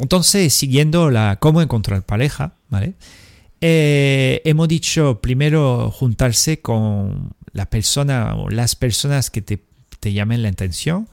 Entonces, 0.00 0.52
siguiendo 0.52 1.10
la 1.10 1.38
cómo 1.40 1.62
encontrar 1.62 2.04
pareja, 2.04 2.54
¿vale? 2.68 2.94
Eh, 3.60 4.42
hemos 4.44 4.68
dicho 4.68 5.20
primero 5.22 5.90
juntarse 5.90 6.60
con 6.60 7.32
la 7.52 7.70
persona 7.70 8.34
o 8.36 8.50
las 8.50 8.76
personas 8.76 9.30
que 9.30 9.40
te, 9.40 9.62
llamen 10.12 10.42
la 10.42 10.50
atención. 10.50 11.08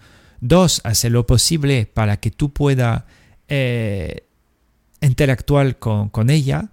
Dos, 0.46 0.82
hacer 0.84 1.14
lo 1.14 1.26
posible 1.26 1.86
para 1.86 2.18
que 2.18 2.30
tú 2.30 2.52
puedas 2.52 3.04
eh, 3.48 4.28
interactuar 5.00 5.80
con, 5.80 6.10
con 6.10 6.30
ella. 6.30 6.70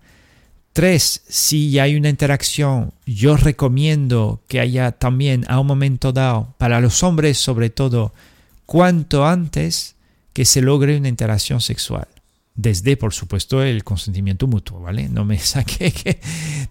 Tres, 0.73 1.23
si 1.29 1.79
hay 1.79 1.95
una 1.95 2.09
interacción, 2.09 2.93
yo 3.07 3.37
recomiendo 3.37 4.43
que 4.49 4.59
haya 4.59 4.91
también 4.91 5.45
a 5.47 5.61
un 5.61 5.69
momento 5.69 6.11
dado, 6.13 6.53
para 6.59 6.81
los 6.81 7.05
hombres 7.05 7.39
sobre 7.39 7.71
todo, 7.71 8.13
cuanto 8.67 9.25
antes 9.25 9.95
que 10.33 10.45
se 10.45 10.63
logre 10.63 10.97
una 10.97 11.09
interacción 11.09 11.61
sexual. 11.61 12.09
Desde, 12.63 12.99
por 12.99 13.15
supuesto, 13.15 13.63
el 13.63 13.85
consentimiento 13.85 14.47
mutuo, 14.47 14.81
¿vale? 14.81 15.09
No 15.09 15.25
me 15.25 15.39
saque 15.53 15.93
que 15.93 16.21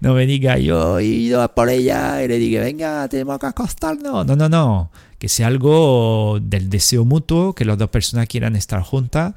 no 0.01 0.13
me 0.13 0.27
diga 0.27 0.59
yo 0.59 0.99
ido 0.99 1.41
a 1.41 1.55
por 1.55 1.67
ella 1.67 2.23
y 2.23 2.27
le 2.27 2.37
diga, 2.37 2.61
venga, 2.61 3.07
tenemos 3.07 3.39
que 3.39 3.47
acostarnos. 3.47 4.23
No, 4.23 4.35
no, 4.35 4.47
no. 4.47 4.91
Que 5.17 5.27
sea 5.27 5.47
algo 5.47 6.37
del 6.43 6.69
deseo 6.69 7.05
mutuo, 7.05 7.55
que 7.55 7.65
las 7.65 7.79
dos 7.79 7.89
personas 7.89 8.27
quieran 8.27 8.55
estar 8.55 8.83
juntas 8.83 9.33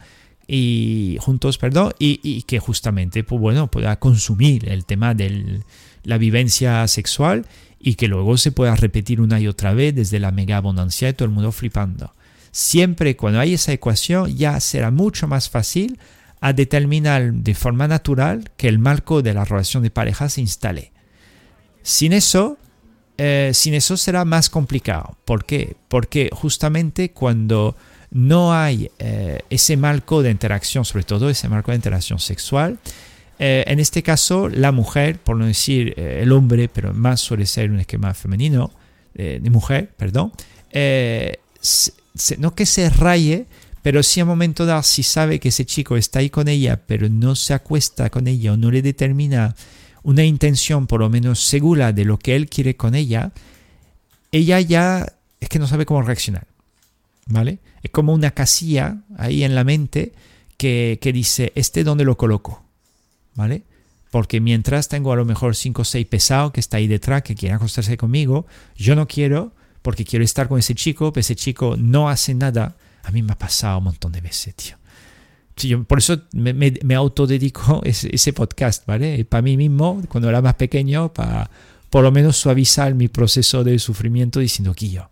y 0.46 1.16
juntos, 1.20 1.56
perdón, 1.56 1.94
y, 1.98 2.42
que 2.42 2.58
justamente, 2.58 3.24
pues 3.24 3.40
bueno, 3.40 3.70
pueda 3.70 3.98
consumir 3.98 4.68
el 4.68 4.84
tema 4.84 5.14
de 5.14 5.62
la 6.04 6.18
vivencia 6.18 6.86
sexual 6.86 7.46
y 7.80 7.94
que 7.94 8.08
luego 8.08 8.36
se 8.36 8.52
pueda 8.52 8.76
repetir 8.76 9.22
una 9.22 9.40
y 9.40 9.48
otra 9.48 9.72
vez 9.72 9.94
desde 9.94 10.20
la 10.20 10.32
mega 10.32 10.58
abundancia 10.58 11.08
y 11.08 11.14
todo 11.14 11.24
el 11.24 11.34
mundo 11.34 11.50
flipando. 11.50 12.12
Siempre 12.50 13.16
cuando 13.16 13.40
hay 13.40 13.54
esa 13.54 13.72
ecuación 13.72 14.36
ya 14.36 14.60
será 14.60 14.90
mucho 14.90 15.26
más 15.26 15.48
fácil 15.48 15.98
a 16.42 16.52
determinar 16.52 17.32
de 17.32 17.54
forma 17.54 17.86
natural 17.86 18.50
que 18.56 18.68
el 18.68 18.80
marco 18.80 19.22
de 19.22 19.32
la 19.32 19.44
relación 19.44 19.84
de 19.84 19.90
pareja 19.90 20.28
se 20.28 20.40
instale. 20.40 20.90
Sin 21.82 22.12
eso, 22.12 22.58
eh, 23.16 23.52
sin 23.54 23.74
eso 23.74 23.96
será 23.96 24.24
más 24.24 24.50
complicado. 24.50 25.16
¿Por 25.24 25.44
qué? 25.44 25.76
Porque 25.86 26.30
justamente 26.32 27.12
cuando 27.12 27.76
no 28.10 28.52
hay 28.52 28.90
eh, 28.98 29.38
ese 29.50 29.76
marco 29.76 30.20
de 30.20 30.32
interacción, 30.32 30.84
sobre 30.84 31.04
todo 31.04 31.30
ese 31.30 31.48
marco 31.48 31.70
de 31.70 31.76
interacción 31.76 32.18
sexual. 32.18 32.80
Eh, 33.38 33.62
en 33.68 33.78
este 33.78 34.02
caso, 34.02 34.48
la 34.48 34.72
mujer, 34.72 35.20
por 35.20 35.36
no 35.36 35.46
decir 35.46 35.94
el 35.96 36.32
hombre, 36.32 36.68
pero 36.68 36.92
más 36.92 37.20
suele 37.20 37.46
ser 37.46 37.70
un 37.70 37.78
esquema 37.78 38.14
femenino, 38.14 38.72
de 39.14 39.50
mujer, 39.50 39.90
perdón, 39.96 40.32
no 42.38 42.54
que 42.54 42.66
se 42.66 42.88
raye, 42.88 43.46
pero 43.82 44.02
si 44.02 44.20
a 44.20 44.24
momento 44.24 44.64
dado, 44.64 44.82
si 44.82 45.02
sabe 45.02 45.40
que 45.40 45.48
ese 45.48 45.66
chico 45.66 45.96
está 45.96 46.20
ahí 46.20 46.30
con 46.30 46.48
ella, 46.48 46.80
pero 46.86 47.08
no 47.08 47.34
se 47.34 47.54
acuesta 47.54 48.10
con 48.10 48.26
ella 48.28 48.52
o 48.52 48.56
no 48.56 48.70
le 48.70 48.82
determina 48.82 49.54
una 50.02 50.24
intención 50.24 50.86
por 50.86 51.00
lo 51.00 51.10
menos 51.10 51.40
segura 51.40 51.92
de 51.92 52.04
lo 52.04 52.18
que 52.18 52.34
él 52.36 52.48
quiere 52.48 52.76
con 52.76 52.94
ella, 52.94 53.32
ella 54.30 54.60
ya 54.60 55.12
es 55.40 55.48
que 55.48 55.58
no 55.58 55.66
sabe 55.66 55.86
cómo 55.86 56.02
reaccionar. 56.02 56.46
¿vale? 57.26 57.58
Es 57.82 57.90
como 57.90 58.12
una 58.12 58.30
casilla 58.32 58.98
ahí 59.16 59.44
en 59.44 59.54
la 59.54 59.64
mente 59.64 60.12
que, 60.56 60.98
dice, 61.12 61.52
¿este 61.56 61.82
dónde 61.82 62.04
lo 62.04 62.16
coloco? 62.16 62.62
¿Vale? 63.34 63.62
Porque 64.10 64.40
mientras 64.40 64.88
tengo 64.88 65.12
a 65.12 65.16
lo 65.16 65.24
mejor 65.24 65.56
5 65.56 65.82
o 65.82 65.84
6 65.84 66.06
pesados 66.06 66.52
que 66.52 66.60
está 66.60 66.76
ahí 66.76 66.86
detrás, 66.86 67.22
que 67.22 67.34
quieren 67.34 67.56
acostarse 67.56 67.96
conmigo, 67.96 68.46
yo 68.76 68.94
no 68.94 69.08
quiero 69.08 69.52
porque 69.80 70.04
quiero 70.04 70.24
estar 70.24 70.46
con 70.46 70.60
ese 70.60 70.76
chico, 70.76 71.12
pero 71.12 71.22
ese 71.22 71.34
chico 71.34 71.76
no 71.76 72.08
hace 72.08 72.34
nada. 72.34 72.76
A 73.02 73.10
mí 73.10 73.22
me 73.22 73.32
ha 73.32 73.38
pasado 73.38 73.78
un 73.78 73.84
montón 73.84 74.12
de 74.12 74.20
veces, 74.20 74.54
tío. 75.54 75.84
por 75.84 75.98
eso 75.98 76.22
me, 76.32 76.52
me, 76.52 76.94
autodedico 76.94 77.80
ese, 77.84 78.14
ese, 78.14 78.32
podcast, 78.32 78.86
¿vale? 78.86 79.24
Para 79.24 79.42
mí 79.42 79.56
mismo, 79.56 80.02
cuando 80.08 80.28
era 80.28 80.40
más 80.40 80.54
pequeño, 80.54 81.12
para 81.12 81.50
por 81.90 82.02
lo 82.02 82.10
menos 82.10 82.36
suavizar 82.36 82.94
mi 82.94 83.08
proceso 83.08 83.64
de 83.64 83.78
sufrimiento 83.78 84.40
diciendo 84.40 84.74
yo 84.74 85.10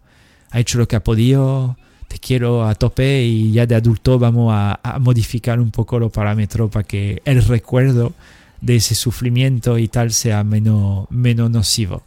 ha 0.50 0.60
hecho 0.60 0.78
lo 0.78 0.88
que 0.88 0.96
ha 0.96 1.04
podido, 1.04 1.76
te 2.08 2.18
quiero 2.18 2.66
a 2.66 2.74
tope 2.74 3.22
y 3.22 3.52
ya 3.52 3.66
de 3.66 3.74
adulto 3.74 4.18
vamos 4.18 4.52
a, 4.52 4.98
modificar 5.00 5.60
un 5.60 5.70
poco 5.70 5.98
los 5.98 6.10
parámetros 6.10 6.70
para 6.70 6.84
que 6.84 7.22
el 7.24 7.42
recuerdo 7.44 8.12
de 8.60 8.76
ese 8.76 8.94
sufrimiento 8.94 9.78
y 9.78 9.88
tal 9.88 10.12
sea 10.12 10.44
menos, 10.44 11.06
menos 11.10 11.50
nocivo. 11.50 12.02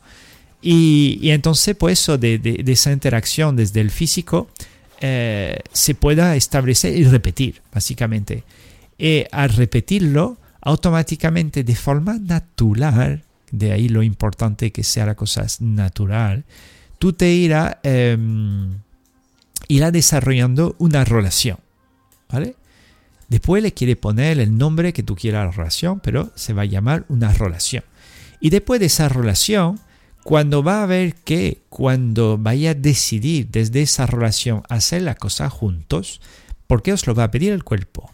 Y, 0.61 1.19
y 1.21 1.31
entonces, 1.31 1.75
pues 1.75 1.99
eso, 1.99 2.17
de, 2.17 2.37
de, 2.37 2.63
esa 2.71 2.91
interacción 2.91 3.55
desde 3.55 3.81
el 3.81 3.91
físico, 3.91 4.47
eh, 5.05 5.59
se 5.73 5.95
pueda 5.95 6.33
establecer 6.37 6.95
y 6.95 7.03
repetir, 7.03 7.61
básicamente. 7.73 8.45
Y 8.97 9.25
al 9.33 9.49
repetirlo, 9.49 10.37
automáticamente 10.61 11.65
de 11.65 11.75
forma 11.75 12.17
natural, 12.19 13.21
de 13.51 13.73
ahí 13.73 13.89
lo 13.89 14.01
importante 14.01 14.71
que 14.71 14.85
sea 14.85 15.05
la 15.05 15.15
cosa 15.15 15.45
natural, 15.59 16.45
tú 16.99 17.11
te 17.11 17.33
irás, 17.33 17.75
em, 17.83 18.77
irá 19.67 19.91
desarrollando 19.91 20.77
una 20.79 21.03
relación. 21.03 21.57
¿Vale? 22.29 22.55
Después 23.27 23.61
le 23.61 23.73
quiere 23.73 23.97
poner 23.97 24.39
el 24.39 24.57
nombre 24.57 24.93
que 24.93 25.03
tú 25.03 25.17
quieras 25.17 25.41
a 25.41 25.45
la 25.47 25.51
relación, 25.51 25.99
pero 25.99 26.31
se 26.35 26.53
va 26.53 26.61
a 26.61 26.65
llamar 26.65 27.03
una 27.09 27.33
relación. 27.33 27.83
Y 28.39 28.51
después 28.51 28.79
de 28.79 28.85
esa 28.85 29.09
relación, 29.09 29.81
cuando 30.23 30.63
va 30.63 30.83
a 30.83 30.85
ver 30.85 31.15
que 31.15 31.61
cuando 31.69 32.37
vaya 32.37 32.71
a 32.71 32.75
decidir 32.75 33.49
desde 33.49 33.81
esa 33.81 34.05
relación 34.05 34.63
hacer 34.69 35.01
la 35.01 35.15
cosa 35.15 35.49
juntos, 35.49 36.21
¿por 36.67 36.81
qué 36.81 36.93
os 36.93 37.05
lo 37.07 37.13
va 37.13 37.25
a 37.25 37.31
pedir 37.31 37.51
el 37.51 37.63
cuerpo? 37.63 38.09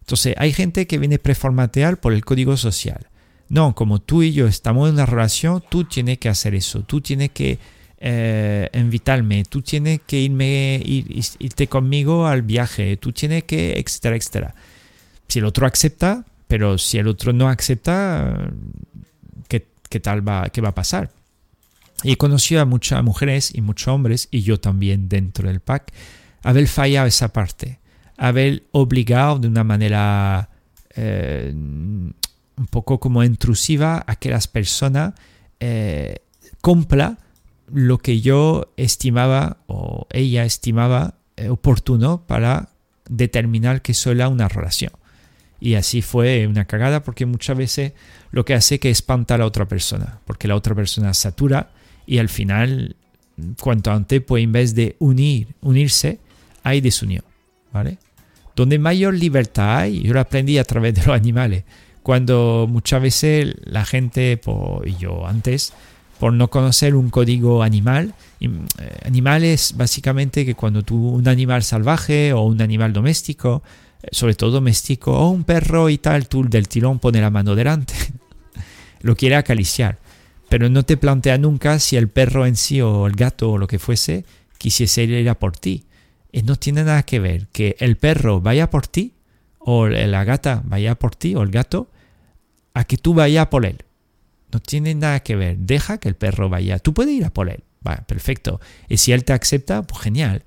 Entonces, 0.00 0.34
hay 0.38 0.52
gente 0.52 0.86
que 0.86 0.98
viene 0.98 1.18
preformatear 1.18 2.00
por 2.00 2.12
el 2.12 2.24
código 2.24 2.56
social. 2.56 3.08
No, 3.48 3.74
como 3.74 4.00
tú 4.00 4.22
y 4.22 4.32
yo 4.32 4.46
estamos 4.46 4.88
en 4.88 4.94
una 4.94 5.06
relación, 5.06 5.62
tú 5.68 5.84
tienes 5.84 6.18
que 6.18 6.28
hacer 6.28 6.54
eso, 6.54 6.82
tú 6.84 7.00
tienes 7.00 7.30
que 7.30 7.58
eh, 7.98 8.70
invitarme, 8.72 9.44
tú 9.44 9.62
tienes 9.62 10.00
que 10.06 10.20
irme, 10.20 10.80
irte 10.84 11.66
conmigo 11.66 12.26
al 12.26 12.42
viaje, 12.42 12.96
tú 12.96 13.12
tienes 13.12 13.44
que, 13.44 13.72
etcétera, 13.72 14.16
etcétera. 14.16 14.54
Si 15.28 15.40
el 15.40 15.44
otro 15.44 15.66
acepta, 15.66 16.24
pero 16.46 16.78
si 16.78 16.98
el 16.98 17.08
otro 17.08 17.32
no 17.32 17.48
acepta, 17.48 18.50
¿qué, 19.48 19.66
qué 19.88 20.00
tal 20.00 20.26
va, 20.26 20.48
qué 20.48 20.60
va 20.60 20.70
a 20.70 20.74
pasar? 20.74 21.10
Y 22.02 22.12
he 22.12 22.16
conocido 22.16 22.60
a 22.60 22.64
muchas 22.64 23.02
mujeres 23.04 23.54
y 23.54 23.60
muchos 23.60 23.88
hombres, 23.88 24.28
y 24.30 24.42
yo 24.42 24.58
también 24.58 25.08
dentro 25.08 25.48
del 25.48 25.60
pack, 25.60 25.92
haber 26.42 26.66
fallado 26.66 27.06
esa 27.06 27.32
parte, 27.32 27.78
haber 28.16 28.64
obligado 28.72 29.38
de 29.38 29.48
una 29.48 29.64
manera 29.64 30.50
eh, 30.94 31.52
un 31.54 32.66
poco 32.70 33.00
como 33.00 33.22
intrusiva 33.24 34.04
a 34.06 34.16
que 34.16 34.30
las 34.30 34.48
personas 34.48 35.14
eh, 35.60 36.16
lo 37.72 37.98
que 37.98 38.20
yo 38.20 38.72
estimaba 38.76 39.58
o 39.66 40.06
ella 40.10 40.44
estimaba 40.44 41.14
eh, 41.36 41.48
oportuno 41.48 42.24
para 42.26 42.68
determinar 43.08 43.82
que 43.82 43.94
sola 43.94 44.28
una 44.28 44.48
relación. 44.48 44.92
Y 45.60 45.74
así 45.74 46.02
fue 46.02 46.46
una 46.46 46.64
cagada 46.64 47.02
porque 47.02 47.24
muchas 47.24 47.56
veces 47.56 47.92
lo 48.30 48.44
que 48.44 48.54
hace 48.54 48.80
que 48.80 48.90
espanta 48.90 49.36
a 49.36 49.38
la 49.38 49.46
otra 49.46 49.66
persona, 49.66 50.18
porque 50.26 50.48
la 50.48 50.56
otra 50.56 50.74
persona 50.74 51.14
satura 51.14 51.70
y 52.06 52.18
al 52.18 52.28
final, 52.28 52.96
cuanto 53.60 53.92
antes, 53.92 54.22
pues 54.22 54.42
en 54.42 54.52
vez 54.52 54.74
de 54.74 54.96
unir, 54.98 55.48
unirse, 55.60 56.18
hay 56.62 56.80
desunión, 56.80 57.24
¿vale? 57.72 57.98
Donde 58.54 58.78
mayor 58.78 59.14
libertad 59.14 59.78
hay, 59.78 60.02
yo 60.02 60.12
lo 60.12 60.20
aprendí 60.20 60.58
a 60.58 60.64
través 60.64 60.94
de 60.94 61.04
los 61.06 61.16
animales, 61.16 61.64
cuando 62.02 62.66
muchas 62.68 63.00
veces 63.00 63.54
la 63.64 63.84
gente, 63.84 64.40
y 64.84 64.96
yo 64.96 65.26
antes, 65.26 65.72
por 66.18 66.32
no 66.32 66.50
conocer 66.50 66.94
un 66.94 67.10
código 67.10 67.62
animal, 67.62 68.14
eh, 68.40 68.48
animal 69.04 69.44
es 69.44 69.76
básicamente 69.76 70.44
que 70.44 70.54
cuando 70.54 70.82
tú, 70.82 71.08
un 71.08 71.28
animal 71.28 71.62
salvaje 71.62 72.32
o 72.32 72.42
un 72.42 72.60
animal 72.60 72.92
doméstico, 72.92 73.62
eh, 74.02 74.08
sobre 74.10 74.34
todo 74.34 74.50
doméstico, 74.50 75.12
o 75.12 75.30
un 75.30 75.44
perro 75.44 75.88
y 75.88 75.98
tal, 75.98 76.28
tú 76.28 76.44
del 76.48 76.68
tirón 76.68 76.98
pone 76.98 77.20
la 77.20 77.30
mano 77.30 77.54
delante, 77.54 77.94
lo 79.02 79.16
quiere 79.16 79.36
acariciar 79.36 80.01
pero 80.52 80.68
no 80.68 80.82
te 80.82 80.98
plantea 80.98 81.38
nunca 81.38 81.78
si 81.78 81.96
el 81.96 82.10
perro 82.10 82.44
en 82.44 82.56
sí 82.56 82.82
o 82.82 83.06
el 83.06 83.14
gato 83.14 83.52
o 83.52 83.56
lo 83.56 83.66
que 83.66 83.78
fuese 83.78 84.26
quisiese 84.58 85.04
ir 85.04 85.26
a 85.30 85.38
por 85.38 85.56
ti. 85.56 85.86
Y 86.30 86.42
no 86.42 86.56
tiene 86.56 86.84
nada 86.84 87.04
que 87.04 87.20
ver 87.20 87.46
que 87.46 87.74
el 87.78 87.96
perro 87.96 88.42
vaya 88.42 88.68
por 88.68 88.86
ti 88.86 89.14
o 89.58 89.88
la 89.88 90.24
gata 90.24 90.60
vaya 90.66 90.94
por 90.94 91.16
ti 91.16 91.34
o 91.34 91.42
el 91.42 91.50
gato 91.50 91.90
a 92.74 92.84
que 92.84 92.98
tú 92.98 93.14
vayas 93.14 93.46
por 93.46 93.64
él. 93.64 93.78
No 94.52 94.60
tiene 94.60 94.94
nada 94.94 95.20
que 95.20 95.36
ver. 95.36 95.56
Deja 95.56 95.96
que 95.96 96.10
el 96.10 96.16
perro 96.16 96.50
vaya. 96.50 96.78
Tú 96.78 96.92
puedes 96.92 97.14
ir 97.14 97.24
a 97.24 97.30
por 97.30 97.48
él. 97.48 97.64
Va, 97.88 98.04
perfecto. 98.06 98.60
Y 98.90 98.98
si 98.98 99.12
él 99.12 99.24
te 99.24 99.32
acepta, 99.32 99.82
pues 99.84 100.02
genial. 100.02 100.42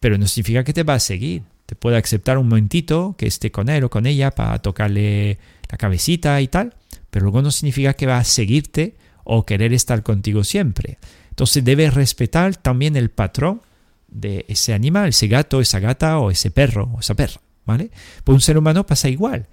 Pero 0.00 0.18
no 0.18 0.26
significa 0.26 0.64
que 0.64 0.72
te 0.72 0.82
va 0.82 0.94
a 0.94 0.98
seguir. 0.98 1.44
Te 1.66 1.76
puede 1.76 1.96
aceptar 1.96 2.38
un 2.38 2.48
momentito 2.48 3.14
que 3.16 3.28
esté 3.28 3.52
con 3.52 3.68
él 3.68 3.84
o 3.84 3.88
con 3.88 4.06
ella 4.06 4.32
para 4.32 4.58
tocarle 4.58 5.38
la 5.70 5.78
cabecita 5.78 6.40
y 6.40 6.48
tal. 6.48 6.74
Pero 7.10 7.26
luego 7.26 7.40
no 7.40 7.52
significa 7.52 7.94
que 7.94 8.06
va 8.06 8.18
a 8.18 8.24
seguirte 8.24 8.96
o 9.28 9.44
querer 9.44 9.74
estar 9.74 10.02
contigo 10.02 10.42
siempre. 10.42 10.98
Entonces 11.28 11.62
debes 11.62 11.92
respetar 11.94 12.56
también 12.56 12.96
el 12.96 13.10
patrón 13.10 13.60
de 14.08 14.46
ese 14.48 14.72
animal, 14.72 15.10
ese 15.10 15.28
gato, 15.28 15.60
esa 15.60 15.78
gata 15.80 16.18
o 16.18 16.30
ese 16.30 16.50
perro 16.50 16.90
o 16.94 17.00
esa 17.00 17.14
perra, 17.14 17.40
¿vale? 17.66 17.90
Pues 18.24 18.34
un 18.34 18.40
ser 18.40 18.56
humano 18.56 18.86
pasa 18.86 19.10
igual. 19.10 19.46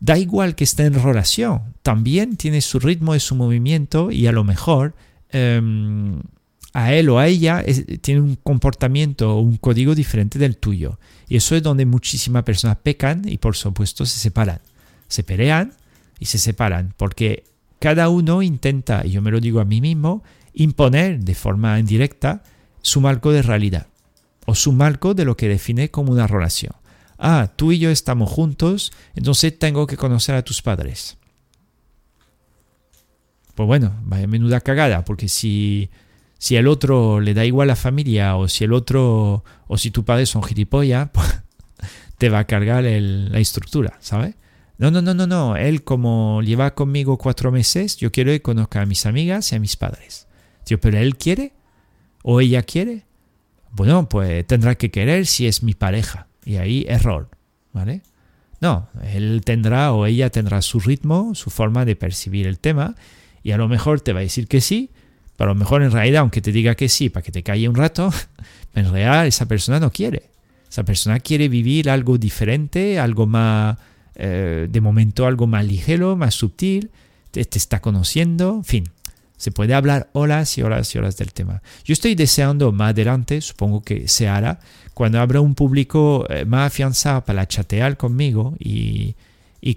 Da 0.00 0.18
igual 0.18 0.56
que 0.56 0.64
esté 0.64 0.86
en 0.86 1.00
relación, 1.00 1.74
también 1.84 2.36
tiene 2.36 2.60
su 2.60 2.80
ritmo 2.80 3.14
y 3.14 3.20
su 3.20 3.36
movimiento 3.36 4.10
y 4.10 4.26
a 4.26 4.32
lo 4.32 4.42
mejor 4.42 4.96
em, 5.30 6.20
a 6.72 6.92
él 6.92 7.08
o 7.08 7.20
a 7.20 7.28
ella 7.28 7.64
tiene 8.00 8.20
un 8.20 8.34
comportamiento 8.34 9.36
o 9.36 9.40
un 9.40 9.56
código 9.56 9.94
diferente 9.94 10.40
del 10.40 10.56
tuyo. 10.56 10.98
Y 11.28 11.36
eso 11.36 11.54
es 11.54 11.62
donde 11.62 11.86
muchísimas 11.86 12.42
personas 12.42 12.78
pecan 12.82 13.22
y 13.28 13.38
por 13.38 13.54
supuesto 13.54 14.04
se 14.04 14.18
separan. 14.18 14.58
Se 15.06 15.22
pelean 15.22 15.74
y 16.18 16.26
se 16.26 16.38
separan 16.38 16.92
porque 16.96 17.44
cada 17.82 18.08
uno 18.10 18.42
intenta, 18.42 19.04
y 19.04 19.10
yo 19.10 19.22
me 19.22 19.32
lo 19.32 19.40
digo 19.40 19.58
a 19.58 19.64
mí 19.64 19.80
mismo, 19.80 20.22
imponer 20.54 21.18
de 21.18 21.34
forma 21.34 21.80
indirecta 21.80 22.44
su 22.80 23.00
marco 23.00 23.32
de 23.32 23.42
realidad 23.42 23.88
o 24.46 24.54
su 24.54 24.70
marco 24.70 25.14
de 25.14 25.24
lo 25.24 25.36
que 25.36 25.48
define 25.48 25.90
como 25.90 26.12
una 26.12 26.28
relación. 26.28 26.76
Ah, 27.18 27.50
tú 27.56 27.72
y 27.72 27.80
yo 27.80 27.90
estamos 27.90 28.30
juntos, 28.30 28.92
entonces 29.16 29.58
tengo 29.58 29.88
que 29.88 29.96
conocer 29.96 30.36
a 30.36 30.42
tus 30.42 30.62
padres. 30.62 31.18
Pues 33.56 33.66
bueno, 33.66 33.96
vaya 34.04 34.28
menuda 34.28 34.60
cagada, 34.60 35.04
porque 35.04 35.26
si, 35.26 35.90
si 36.38 36.54
el 36.54 36.68
otro 36.68 37.18
le 37.18 37.34
da 37.34 37.44
igual 37.44 37.68
a 37.68 37.72
la 37.72 37.76
familia 37.76 38.36
o 38.36 38.46
si 38.46 38.62
el 38.62 38.74
otro 38.74 39.42
o 39.66 39.76
si 39.76 39.90
tu 39.90 40.04
padre 40.04 40.26
son 40.26 40.44
gilipollas, 40.44 41.10
pues 41.12 41.26
te 42.16 42.28
va 42.28 42.38
a 42.38 42.46
cargar 42.46 42.84
la 42.84 43.40
estructura, 43.40 43.98
¿sabes? 43.98 44.36
No, 44.82 44.90
no, 44.90 45.00
no, 45.00 45.14
no, 45.14 45.28
no. 45.28 45.54
Él 45.56 45.84
como 45.84 46.42
lleva 46.42 46.74
conmigo 46.74 47.16
cuatro 47.16 47.52
meses, 47.52 47.98
yo 47.98 48.10
quiero 48.10 48.32
que 48.32 48.42
conozca 48.42 48.80
a 48.80 48.84
mis 48.84 49.06
amigas 49.06 49.52
y 49.52 49.54
a 49.54 49.60
mis 49.60 49.76
padres. 49.76 50.26
Tío, 50.64 50.80
pero 50.80 50.98
él 50.98 51.16
quiere 51.16 51.52
o 52.24 52.40
ella 52.40 52.64
quiere. 52.64 53.04
Bueno, 53.70 54.08
pues 54.08 54.44
tendrá 54.44 54.74
que 54.74 54.90
querer 54.90 55.26
si 55.26 55.46
es 55.46 55.62
mi 55.62 55.74
pareja. 55.74 56.26
Y 56.44 56.56
ahí 56.56 56.84
error, 56.88 57.28
¿vale? 57.72 58.02
No, 58.60 58.88
él 59.04 59.42
tendrá 59.44 59.92
o 59.92 60.04
ella 60.04 60.30
tendrá 60.30 60.60
su 60.62 60.80
ritmo, 60.80 61.36
su 61.36 61.50
forma 61.50 61.84
de 61.84 61.94
percibir 61.94 62.48
el 62.48 62.58
tema 62.58 62.96
y 63.44 63.52
a 63.52 63.58
lo 63.58 63.68
mejor 63.68 64.00
te 64.00 64.12
va 64.12 64.18
a 64.18 64.24
decir 64.24 64.48
que 64.48 64.60
sí, 64.60 64.90
pero 65.36 65.52
a 65.52 65.54
lo 65.54 65.60
mejor 65.60 65.84
en 65.84 65.92
realidad, 65.92 66.22
aunque 66.22 66.40
te 66.40 66.50
diga 66.50 66.74
que 66.74 66.88
sí 66.88 67.08
para 67.08 67.22
que 67.22 67.30
te 67.30 67.44
calle 67.44 67.68
un 67.68 67.76
rato, 67.76 68.10
en 68.74 68.90
realidad 68.90 69.28
esa 69.28 69.46
persona 69.46 69.78
no 69.78 69.92
quiere. 69.92 70.30
Esa 70.68 70.82
persona 70.82 71.20
quiere 71.20 71.48
vivir 71.48 71.88
algo 71.88 72.18
diferente, 72.18 72.98
algo 72.98 73.28
más 73.28 73.76
eh, 74.14 74.68
de 74.70 74.80
momento 74.80 75.26
algo 75.26 75.46
más 75.46 75.64
ligero, 75.64 76.16
más 76.16 76.34
sutil, 76.34 76.90
te, 77.30 77.40
está 77.40 77.80
conociendo, 77.80 78.56
en 78.56 78.64
fin. 78.64 78.84
Se 79.36 79.50
puede 79.50 79.74
hablar 79.74 80.08
horas 80.12 80.56
y 80.56 80.62
horas 80.62 80.94
y 80.94 80.98
horas 80.98 81.16
del 81.16 81.32
tema. 81.32 81.62
Yo 81.84 81.94
estoy 81.94 82.14
deseando 82.14 82.70
más 82.70 82.90
adelante, 82.90 83.40
supongo 83.40 83.82
que 83.82 84.06
se 84.06 84.28
hará, 84.28 84.60
cuando 84.94 85.20
habrá 85.20 85.40
un 85.40 85.56
público 85.56 86.26
eh, 86.28 86.44
más 86.44 86.68
afianzado 86.68 87.24
para 87.24 87.48
chatear 87.48 87.96
conmigo 87.96 88.54
y, 88.58 89.16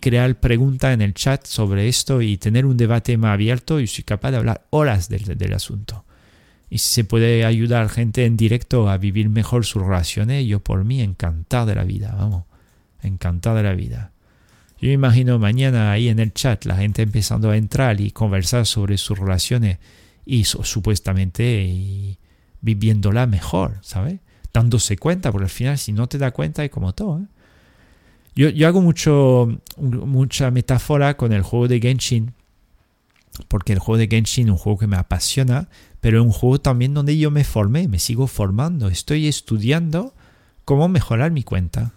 crear 0.02 0.36
preguntas 0.40 0.94
en 0.94 1.02
el 1.02 1.14
chat 1.14 1.46
sobre 1.46 1.88
esto 1.88 2.22
y 2.22 2.38
tener 2.38 2.66
un 2.66 2.78
debate 2.78 3.18
más 3.18 3.34
abierto, 3.34 3.80
y 3.80 3.88
soy 3.88 4.04
capaz 4.04 4.32
de 4.32 4.38
hablar 4.38 4.66
horas 4.70 5.10
del, 5.10 5.38
del 5.38 5.54
asunto. 5.54 6.06
Y 6.70 6.80
si 6.80 6.94
se 6.94 7.04
puede 7.04 7.46
ayudar 7.46 7.86
a 7.86 7.90
gente 7.90 8.26
en 8.26 8.36
directo 8.38 8.90
a 8.90 8.98
vivir 8.98 9.30
mejor 9.30 9.66
sus 9.66 9.84
relaciones, 9.84 10.46
yo 10.46 10.60
por 10.60 10.84
mí 10.84 11.02
encantado 11.02 11.68
de 11.68 11.76
la 11.76 11.84
vida, 11.84 12.16
vamos, 12.18 12.46
encantado 13.02 13.56
de 13.58 13.64
la 13.64 13.74
vida. 13.74 14.12
Yo 14.80 14.92
imagino 14.92 15.40
mañana 15.40 15.92
ahí 15.92 16.10
en 16.10 16.20
el 16.20 16.34
chat 16.34 16.66
la 16.66 16.76
gente 16.76 17.02
empezando 17.02 17.50
a 17.50 17.58
entrar 17.58 18.02
y 18.02 18.12
conversar 18.12 18.66
sobre 18.66 18.98
sus 18.98 19.18
relaciones 19.18 19.80
y 20.26 20.44
supuestamente 20.44 22.18
viviéndola 22.62 23.28
mejor, 23.28 23.78
¿sabes? 23.82 24.20
Dándose 24.54 24.98
cuenta, 24.98 25.32
porque 25.32 25.46
al 25.46 25.50
final 25.50 25.78
si 25.78 25.92
no 25.92 26.08
te 26.08 26.18
das 26.18 26.32
cuenta 26.34 26.64
es 26.64 26.72
como 26.72 26.94
todo. 26.94 27.20
¿eh? 27.20 27.26
Yo, 28.36 28.50
yo, 28.50 28.68
hago 28.68 28.82
mucho, 28.82 29.62
mucha 29.78 30.52
metáfora 30.52 31.16
con 31.16 31.32
el 31.32 31.42
juego 31.42 31.68
de 31.68 31.80
Genshin, 31.80 32.34
porque 33.48 33.74
el 33.74 33.80
juego 33.80 33.98
de 33.98 34.08
Genshin 34.08 34.48
es 34.48 34.52
un 34.52 34.58
juego 34.58 34.80
que 34.80 34.88
me 34.88 34.98
apasiona, 34.98 35.70
pero 36.02 36.20
es 36.20 36.26
un 36.26 36.32
juego 36.32 36.60
también 36.60 36.94
donde 36.94 37.18
yo 37.18 37.32
me 37.32 37.44
formé, 37.44 37.88
me 37.88 38.00
sigo 38.00 38.28
formando, 38.28 38.90
estoy 38.90 39.28
estudiando 39.28 40.14
cómo 40.66 40.88
mejorar 40.90 41.32
mi 41.32 41.44
cuenta. 41.44 41.94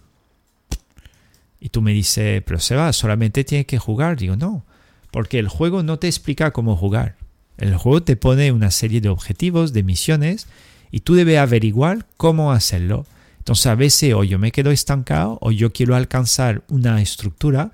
Y 1.61 1.71
tú 1.71 1.83
me 1.83 1.93
dices, 1.93 2.43
pero 2.47 2.61
Seba, 2.61 2.93
solamente 2.93 3.45
tienes 3.45 3.67
que 3.67 3.79
jugar. 3.79 4.17
Digo, 4.17 4.37
no, 4.37 4.65
porque 5.11 5.39
el 5.39 5.49
juego 5.49 5.83
no 5.83 5.99
te 5.99 6.07
explica 6.07 6.53
cómo 6.53 6.77
jugar. 6.77 7.17
El 7.57 7.77
juego 7.77 8.03
te 8.03 8.17
pone 8.17 8.53
una 8.53 8.71
serie 8.71 9.01
de 9.01 9.09
objetivos, 9.09 9.73
de 9.73 9.83
misiones, 9.83 10.47
y 10.91 11.01
tú 11.01 11.15
debes 11.15 11.39
averiguar 11.39 12.07
cómo 12.17 12.53
hacerlo. 12.53 13.07
Entonces 13.39 13.67
a 13.67 13.75
veces 13.75 14.15
o 14.15 14.25
yo 14.25 14.39
me 14.39 14.53
quedo 14.53 14.71
estancado 14.71 15.39
o 15.41 15.51
yo 15.51 15.73
quiero 15.73 15.97
alcanzar 15.97 16.63
una 16.69 17.01
estructura 17.01 17.73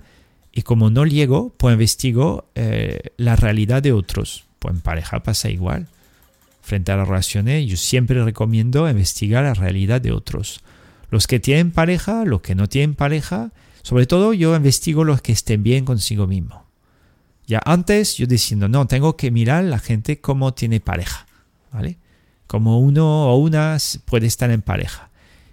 Y 0.56 0.62
como 0.62 0.88
no 0.88 1.04
llego, 1.04 1.52
pues 1.56 1.72
investigo 1.72 2.48
eh, 2.54 3.10
la 3.16 3.34
realidad 3.34 3.82
de 3.82 3.92
otros. 3.92 4.44
Pues 4.60 4.74
en 4.74 4.80
pareja 4.80 5.20
pasa 5.24 5.50
igual. 5.50 5.88
Frente 6.62 6.92
a 6.92 6.96
las 6.96 7.08
relaciones, 7.08 7.66
yo 7.66 7.76
siempre 7.76 8.22
recomiendo 8.22 8.88
investigar 8.88 9.42
la 9.42 9.54
realidad 9.54 10.00
de 10.00 10.12
otros. 10.12 10.60
Los 11.10 11.26
que 11.26 11.40
tienen 11.40 11.72
pareja, 11.72 12.24
los 12.24 12.40
que 12.40 12.54
no 12.54 12.68
tienen 12.68 12.94
pareja, 12.94 13.50
sobre 13.84 14.06
todo 14.06 14.32
yo 14.32 14.56
investigo 14.56 15.04
los 15.04 15.20
que 15.20 15.32
estén 15.32 15.62
bien 15.62 15.84
consigo 15.84 16.26
mismo. 16.26 16.64
Ya 17.46 17.60
antes 17.66 18.16
yo 18.16 18.26
diciendo, 18.26 18.66
no, 18.66 18.86
tengo 18.86 19.18
que 19.18 19.30
mirar 19.30 19.62
la 19.64 19.78
gente 19.78 20.22
cómo 20.22 20.54
tiene 20.54 20.80
pareja, 20.80 21.26
¿vale? 21.70 21.98
Como 22.46 22.80
uno 22.80 23.26
o 23.26 23.36
una 23.36 23.76
puede 24.06 24.26
estar 24.26 24.50
en 24.50 24.62
pareja. 24.62 25.10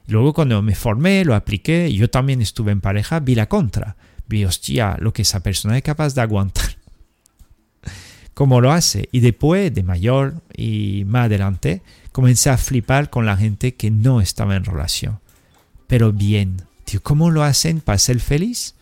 Luego 0.08 0.32
cuando 0.32 0.62
me 0.62 0.76
formé, 0.76 1.26
lo 1.26 1.36
apliqué, 1.36 1.94
yo 1.94 2.10
también 2.10 2.42
estuve 2.42 2.72
en 2.72 2.80
pareja, 2.80 3.20
vi 3.20 3.36
la 3.36 3.50
contra. 3.50 3.98
Vi, 4.28 4.46
hostia, 4.46 4.96
lo 4.98 5.12
que 5.12 5.24
esa 5.24 5.42
persona 5.42 5.76
es 5.76 5.84
capaz 5.84 6.16
de 6.16 6.22
aguantar. 6.22 6.78
Cómo 8.34 8.62
lo 8.62 8.72
hace. 8.72 9.10
Y 9.12 9.20
después, 9.20 9.74
de 9.74 9.84
mayor 9.84 10.36
y 10.56 11.04
más 11.06 11.26
adelante, 11.26 11.82
comencé 12.14 12.50
a 12.50 12.58
flipar 12.58 13.10
con 13.10 13.26
la 13.26 13.36
gente 13.36 13.76
que 13.76 13.92
no 13.92 14.22
estaba 14.22 14.56
en 14.56 14.64
relación. 14.64 15.20
Pero 15.88 16.14
bien. 16.14 16.71
¿Cómo 17.00 17.32
lo 17.32 17.44
hacen 17.44 17.80
para 17.80 17.98
ser 17.98 18.20
feliz? 18.20 18.76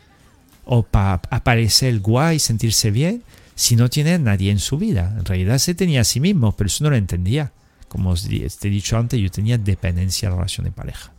¿O 0.65 0.83
para 0.83 1.21
aparecer 1.29 1.99
guay, 1.99 2.39
sentirse 2.39 2.91
bien? 2.91 3.23
Si 3.55 3.75
no 3.75 3.89
tiene 3.89 4.17
nadie 4.19 4.51
en 4.51 4.59
su 4.59 4.77
vida. 4.77 5.15
En 5.17 5.25
realidad 5.25 5.57
se 5.57 5.75
tenía 5.75 6.01
a 6.01 6.03
sí 6.03 6.19
mismo, 6.19 6.53
pero 6.53 6.67
eso 6.67 6.83
no 6.83 6.89
lo 6.89 6.95
entendía. 6.95 7.51
Como 7.87 8.11
os 8.11 8.25
he 8.25 8.69
dicho 8.69 8.97
antes, 8.97 9.19
yo 9.19 9.29
tenía 9.29 9.57
dependencia 9.57 10.27
en 10.29 10.35
relación 10.35 10.65
de 10.65 10.71
pareja. 10.71 11.11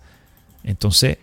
Entonces, 0.62 1.18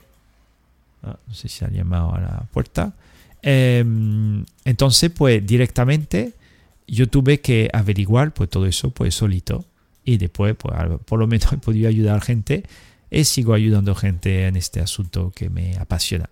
ah, 1.04 1.18
no 1.26 1.34
sé 1.34 1.48
si 1.48 1.64
ha 1.64 1.70
llamado 1.70 2.14
a 2.14 2.20
la 2.20 2.44
puerta. 2.52 2.94
Em, 3.42 4.46
entonces, 4.66 5.10
pues 5.10 5.46
directamente 5.46 6.34
yo 6.88 7.08
tuve 7.08 7.40
que 7.40 7.70
averiguar 7.74 8.34
pues 8.34 8.50
todo 8.50 8.66
eso 8.66 8.92
pues 8.92 9.16
solito. 9.16 9.66
Y 10.04 10.18
después, 10.18 10.56
pues, 10.56 10.74
por 11.06 11.20
lo 11.20 11.28
menos 11.28 11.52
he 11.54 11.58
podido 11.58 11.90
ayudar 11.90 12.22
gente 12.22 12.64
y 13.10 13.24
sigo 13.24 13.54
ayudando 13.54 13.96
gente 13.96 14.48
en 14.48 14.56
este 14.56 14.80
asunto 14.80 15.32
que 15.36 15.50
me 15.50 15.78
apasiona. 15.78 16.30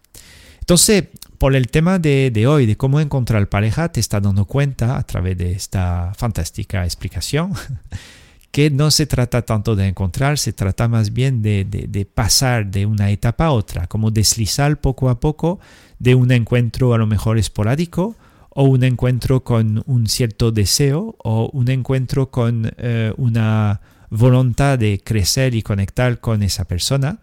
Entonces, 0.60 1.06
por 1.38 1.56
el 1.56 1.68
tema 1.68 2.00
de, 2.00 2.48
hoy, 2.48 2.66
de 2.66 2.76
cómo 2.76 3.00
encontrar 3.00 3.48
pareja, 3.50 3.92
te 3.92 4.00
estás 4.00 4.24
dando 4.24 4.46
cuenta 4.46 4.98
a 4.98 5.04
través 5.04 5.38
de 5.38 5.52
esta 5.52 6.14
fantástica 6.18 6.86
explicación 6.86 7.54
que 8.52 8.72
no 8.72 8.90
se 8.90 9.06
trata 9.06 9.44
tanto 9.44 9.76
de 9.76 9.88
encontrar, 9.88 10.40
se 10.40 10.54
trata 10.54 10.88
más 10.88 11.14
bien 11.14 11.44
de, 11.44 12.08
pasar 12.12 12.66
de 12.72 12.88
una 12.88 13.12
etapa 13.12 13.46
a 13.46 13.52
otra, 13.52 13.86
como 13.86 14.10
deslizar 14.10 14.82
poco 14.82 15.10
a 15.10 15.20
poco 15.20 15.60
de 16.00 16.16
un 16.16 16.32
encuentro 16.32 16.94
a 16.94 16.98
lo 16.98 17.06
mejor 17.06 17.38
esporádico 17.38 18.16
o 18.50 18.64
un 18.64 18.84
encuentro 18.84 19.44
con 19.44 19.84
un 19.86 20.08
cierto 20.08 20.52
deseo 20.52 21.16
o 21.20 21.50
un 21.54 21.70
encuentro 21.70 22.32
con 22.32 22.74
eh, 22.78 23.14
una 23.18 23.82
voluntad 24.16 24.80
de 24.80 25.02
crecer 25.04 25.56
y 25.56 25.62
conectar 25.62 26.20
con 26.20 26.44
esa 26.44 26.66
persona, 26.66 27.20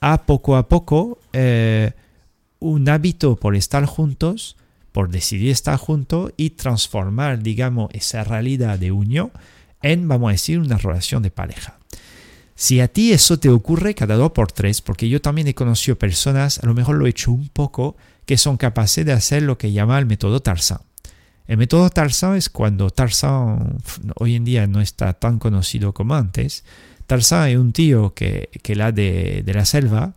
a 0.00 0.22
poco 0.22 0.56
a 0.56 0.68
poco 0.68 1.18
eh, 1.32 1.92
un 2.60 2.88
hábito 2.88 3.36
por 3.36 3.56
estar 3.56 3.84
juntos, 3.86 4.56
por 4.92 5.10
decidir 5.10 5.50
estar 5.50 5.76
juntos 5.78 6.32
y 6.36 6.50
transformar, 6.50 7.42
digamos, 7.42 7.90
esa 7.92 8.24
realidad 8.24 8.78
de 8.78 8.92
unión 8.92 9.30
en, 9.82 10.08
vamos 10.08 10.28
a 10.28 10.32
decir, 10.32 10.58
una 10.58 10.78
relación 10.78 11.22
de 11.22 11.30
pareja. 11.30 11.78
Si 12.54 12.80
a 12.80 12.88
ti 12.88 13.12
eso 13.12 13.38
te 13.38 13.50
ocurre 13.50 13.94
cada 13.94 14.16
dos 14.16 14.32
por 14.32 14.50
tres, 14.50 14.80
porque 14.80 15.08
yo 15.08 15.20
también 15.20 15.46
he 15.46 15.54
conocido 15.54 15.96
personas, 15.96 16.58
a 16.58 16.66
lo 16.66 16.74
mejor 16.74 16.96
lo 16.96 17.06
he 17.06 17.10
hecho 17.10 17.30
un 17.30 17.48
poco, 17.48 17.96
que 18.26 18.36
son 18.36 18.56
capaces 18.56 19.06
de 19.06 19.12
hacer 19.12 19.44
lo 19.44 19.56
que 19.56 19.70
llama 19.70 19.98
el 19.98 20.06
método 20.06 20.40
Tarzan. 20.40 20.80
El 21.48 21.56
método 21.56 21.88
Tarzan 21.88 22.36
es 22.36 22.50
cuando 22.50 22.90
Tarzan 22.90 23.78
hoy 24.16 24.34
en 24.34 24.44
día 24.44 24.66
no 24.66 24.82
está 24.82 25.14
tan 25.14 25.38
conocido 25.38 25.94
como 25.94 26.14
antes. 26.14 26.62
Tarzan 27.06 27.48
es 27.48 27.56
un 27.56 27.72
tío 27.72 28.12
que, 28.12 28.50
que 28.62 28.76
la 28.76 28.92
de, 28.92 29.42
de 29.44 29.54
la 29.54 29.64
selva, 29.64 30.12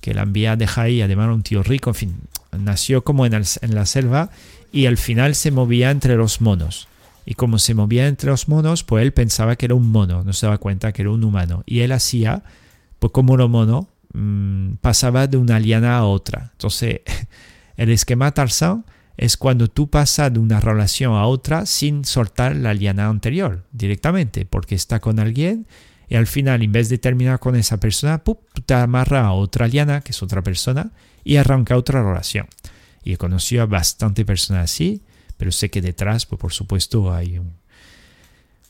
que 0.00 0.14
la 0.14 0.22
envía 0.22 0.56
de 0.56 0.66
Jai, 0.66 1.02
además 1.02 1.28
un 1.28 1.42
tío 1.42 1.62
rico, 1.62 1.90
en 1.90 1.94
fin, 1.94 2.16
nació 2.58 3.04
como 3.04 3.26
en, 3.26 3.34
en 3.34 3.74
la 3.74 3.84
selva 3.84 4.30
y 4.72 4.86
al 4.86 4.96
final 4.96 5.34
se 5.34 5.50
movía 5.50 5.90
entre 5.90 6.16
los 6.16 6.40
monos. 6.40 6.88
Y 7.26 7.34
como 7.34 7.58
se 7.58 7.74
movía 7.74 8.08
entre 8.08 8.30
los 8.30 8.48
monos, 8.48 8.82
pues 8.82 9.02
él 9.02 9.12
pensaba 9.12 9.56
que 9.56 9.66
era 9.66 9.74
un 9.74 9.90
mono, 9.90 10.24
no 10.24 10.32
se 10.32 10.46
daba 10.46 10.56
cuenta 10.56 10.92
que 10.92 11.02
era 11.02 11.10
un 11.10 11.22
humano. 11.22 11.64
Y 11.66 11.80
él 11.80 11.92
hacía, 11.92 12.44
pues 12.98 13.12
como 13.12 13.36
los 13.36 13.50
mono, 13.50 13.88
mm, 14.14 14.76
pasaba 14.80 15.26
de 15.26 15.36
una 15.36 15.60
liana 15.60 15.98
a 15.98 16.04
otra. 16.04 16.48
Entonces, 16.52 17.02
el 17.76 17.90
esquema 17.90 18.32
Tarzan 18.32 18.86
es 19.22 19.36
cuando 19.36 19.68
tú 19.68 19.88
pasas 19.88 20.32
de 20.32 20.40
una 20.40 20.58
relación 20.58 21.14
a 21.14 21.26
otra 21.26 21.64
sin 21.64 22.04
soltar 22.04 22.56
la 22.56 22.74
liana 22.74 23.06
anterior 23.06 23.64
directamente, 23.70 24.46
porque 24.46 24.74
está 24.74 24.98
con 24.98 25.20
alguien 25.20 25.66
y 26.08 26.16
al 26.16 26.26
final, 26.26 26.60
en 26.62 26.72
vez 26.72 26.88
de 26.88 26.98
terminar 26.98 27.38
con 27.38 27.54
esa 27.54 27.78
persona, 27.78 28.18
tú 28.18 28.38
te 28.66 28.74
amarras 28.74 29.24
a 29.24 29.32
otra 29.32 29.68
liana, 29.68 30.00
que 30.00 30.10
es 30.10 30.22
otra 30.22 30.42
persona, 30.42 30.90
y 31.24 31.36
arranca 31.36 31.76
otra 31.76 32.02
relación. 32.02 32.48
Y 33.04 33.12
he 33.12 33.16
conocido 33.16 33.62
a 33.62 33.66
bastante 33.66 34.24
personas 34.24 34.64
así 34.64 35.02
pero 35.42 35.50
sé 35.50 35.70
que 35.70 35.80
detrás, 35.82 36.24
pues 36.24 36.38
por 36.38 36.52
supuesto, 36.52 37.12
hay 37.12 37.36
un 37.36 37.56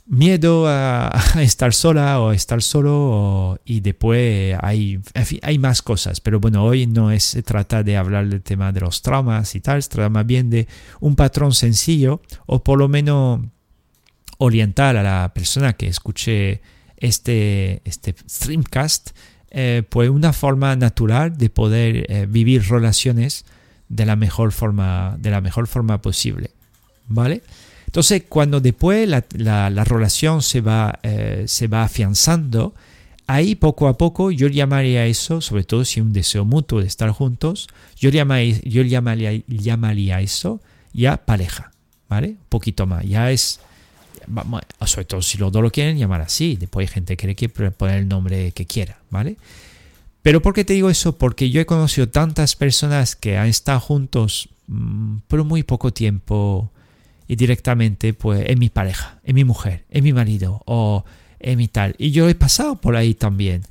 miedo 0.07 0.67
a, 0.69 1.11
estar 1.41 1.73
sola 1.75 2.21
o 2.21 2.33
estar 2.33 2.63
solo 2.63 3.61
y 3.65 3.81
después 3.81 4.57
hay, 4.61 5.01
hay 5.43 5.59
más 5.59 5.83
cosas. 5.83 6.21
Pero 6.21 6.41
bueno, 6.41 6.65
hoy 6.65 6.87
no 6.87 7.11
es, 7.11 7.25
se 7.25 7.43
trata 7.43 7.83
de 7.83 7.97
hablar 7.97 8.29
del 8.29 8.43
tema 8.43 8.73
de 8.73 8.81
los 8.81 9.03
traumas 9.03 9.55
y 9.55 9.61
tal, 9.61 9.83
se 9.83 9.89
trata 9.89 10.11
más 10.11 10.27
bien 10.27 10.51
de 10.51 10.69
un 11.01 11.17
patrón 11.17 11.55
sencillo 11.55 12.21
o 12.47 12.63
por 12.63 12.79
lo 12.79 12.89
menos 12.89 13.41
orientar 14.39 14.97
a 14.97 15.03
la 15.03 15.33
persona 15.35 15.75
que 15.75 15.87
escuche 15.87 16.61
este, 16.97 17.81
este 17.85 18.15
streamcast, 18.29 19.11
eh, 19.51 19.83
pues 19.89 20.09
una 20.09 20.33
forma 20.33 20.75
natural 20.77 21.37
de 21.37 21.51
poder 21.51 22.07
eh, 22.11 22.27
vivir 22.29 22.69
relaciones 22.69 23.45
de 23.89 24.07
la 24.07 24.17
mejor 24.17 24.53
forma, 24.53 25.17
de 25.19 25.31
la 25.31 25.41
mejor 25.41 25.67
forma 25.67 26.01
posible. 26.01 26.51
¿vale? 27.09 27.43
Entonces, 27.93 28.23
cuando 28.27 28.63
después 28.63 29.07
la, 29.07 29.23
la, 29.69 29.85
relación 29.85 30.41
se 30.41 30.63
va, 30.63 30.99
eh, 31.03 31.45
se 31.47 31.67
va 31.67 31.83
afianzando, 31.83 32.73
ahí 33.27 33.55
poco 33.55 33.87
a 33.87 33.99
poco 33.99 34.31
yo 34.31 34.49
llamaría 34.49 35.05
eso, 35.05 35.43
sobre 35.43 35.65
todo 35.65 35.85
si 35.85 36.01
un 36.01 36.15
deseo 36.15 36.47
mutuo 36.47 36.81
de 36.81 36.87
estar 36.87 37.11
juntos, 37.11 37.69
yo 37.99 38.09
llamaría, 38.09 38.59
yo 38.65 38.81
llamaría, 38.81 39.43
llamaría 39.47 40.23
eso 40.23 40.63
ya 40.95 41.19
pareja, 41.19 41.73
¿vale? 42.09 42.29
Un 42.29 42.47
poquito 42.49 42.87
más, 42.87 43.05
ya 43.05 43.31
es, 43.31 43.61
sobre 44.87 45.05
todo 45.05 45.21
si 45.21 45.37
los 45.37 45.53
dos 45.53 45.63
lo 45.63 45.71
quieren 45.71 45.99
llamar 45.99 46.23
así, 46.23 46.57
después 46.57 46.89
hay 46.89 46.95
gente 46.95 47.19
que 47.19 47.35
quiere 47.35 47.73
poner 47.73 47.99
el 47.99 48.09
nombre 48.09 48.53
que 48.53 48.65
quiera, 48.65 49.01
¿vale? 49.11 49.37
Pero 50.23 50.41
¿por 50.41 50.55
qué 50.55 50.65
te 50.65 50.73
digo 50.73 50.89
eso? 50.89 51.19
Porque 51.19 51.51
yo 51.51 51.61
he 51.61 51.67
conocido 51.67 52.09
tantas 52.09 52.57
personas 52.57 53.17
que 53.17 53.37
han 53.37 53.49
estado 53.49 53.81
juntos 53.81 54.49
mm, 54.69 55.17
por 55.29 55.45
muy 55.45 55.63
poco 55.63 55.93
tiempo, 55.93 56.71
directamente 57.37 58.15
pues 58.15 58.45
es 58.47 58.59
mi 58.59 58.69
pareja, 58.69 59.21
es 59.25 59.35
mi 59.35 59.45
mujer, 59.45 59.85
es 59.91 60.03
mi 60.03 60.13
marido 60.13 60.63
o 60.67 61.05
es 61.39 61.57
mi 61.57 61.69
tal. 61.69 61.95
Y 61.99 62.11
yo 62.11 62.29
he 62.29 62.35
pasado 62.35 62.77
por 62.77 62.97
ahí 62.97 63.15
también, 63.15 63.63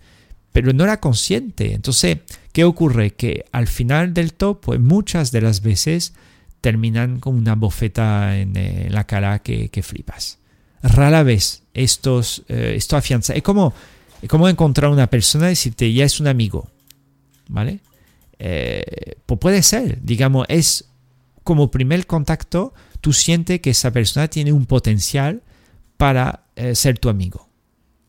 pero 0.51 0.73
no 0.73 0.83
era 0.83 0.99
consciente. 0.99 1.73
Entonces, 1.73 2.19
¿qué 2.51 2.63
ocurre? 2.63 3.11
Que 3.11 3.45
al 3.51 3.67
final 3.67 4.13
del 4.13 4.33
todo, 4.33 4.59
pues 4.59 4.79
muchas 4.79 5.31
de 5.31 5.41
las 5.41 5.61
veces 5.61 6.13
terminan 6.61 7.19
con 7.19 7.35
una 7.35 7.55
bofeta 7.55 8.37
en, 8.37 8.55
eh, 8.55 8.87
la 8.89 9.05
cara 9.05 9.39
que, 9.39 9.69
que, 9.69 9.81
flipas. 9.81 10.37
Rara 10.83 11.23
vez 11.23 11.63
estos, 11.73 12.43
eh, 12.47 12.73
esto 12.75 12.97
afianza. 12.97 13.33
Es 13.33 13.43
como, 13.43 13.73
es 14.21 14.29
como 14.29 14.47
encontrar 14.47 14.91
una 14.91 15.07
persona 15.07 15.47
y 15.47 15.49
decirte, 15.49 15.91
ya 15.91 16.05
es 16.05 16.19
un 16.19 16.27
amigo. 16.27 16.69
¿Vale? 17.47 17.79
Eh, 18.39 19.15
pues 19.25 19.39
puede 19.39 19.61
ser, 19.61 19.99
digamos, 20.01 20.45
es 20.49 20.85
como 21.43 21.69
primer 21.69 22.07
contacto 22.07 22.73
tú 23.01 23.13
sientes 23.13 23.59
que 23.59 23.71
esa 23.71 23.91
persona 23.91 24.27
tiene 24.29 24.53
un 24.53 24.65
potencial 24.65 25.41
para 25.97 26.45
eh, 26.55 26.75
ser 26.75 26.99
tu 26.99 27.09
amigo. 27.09 27.49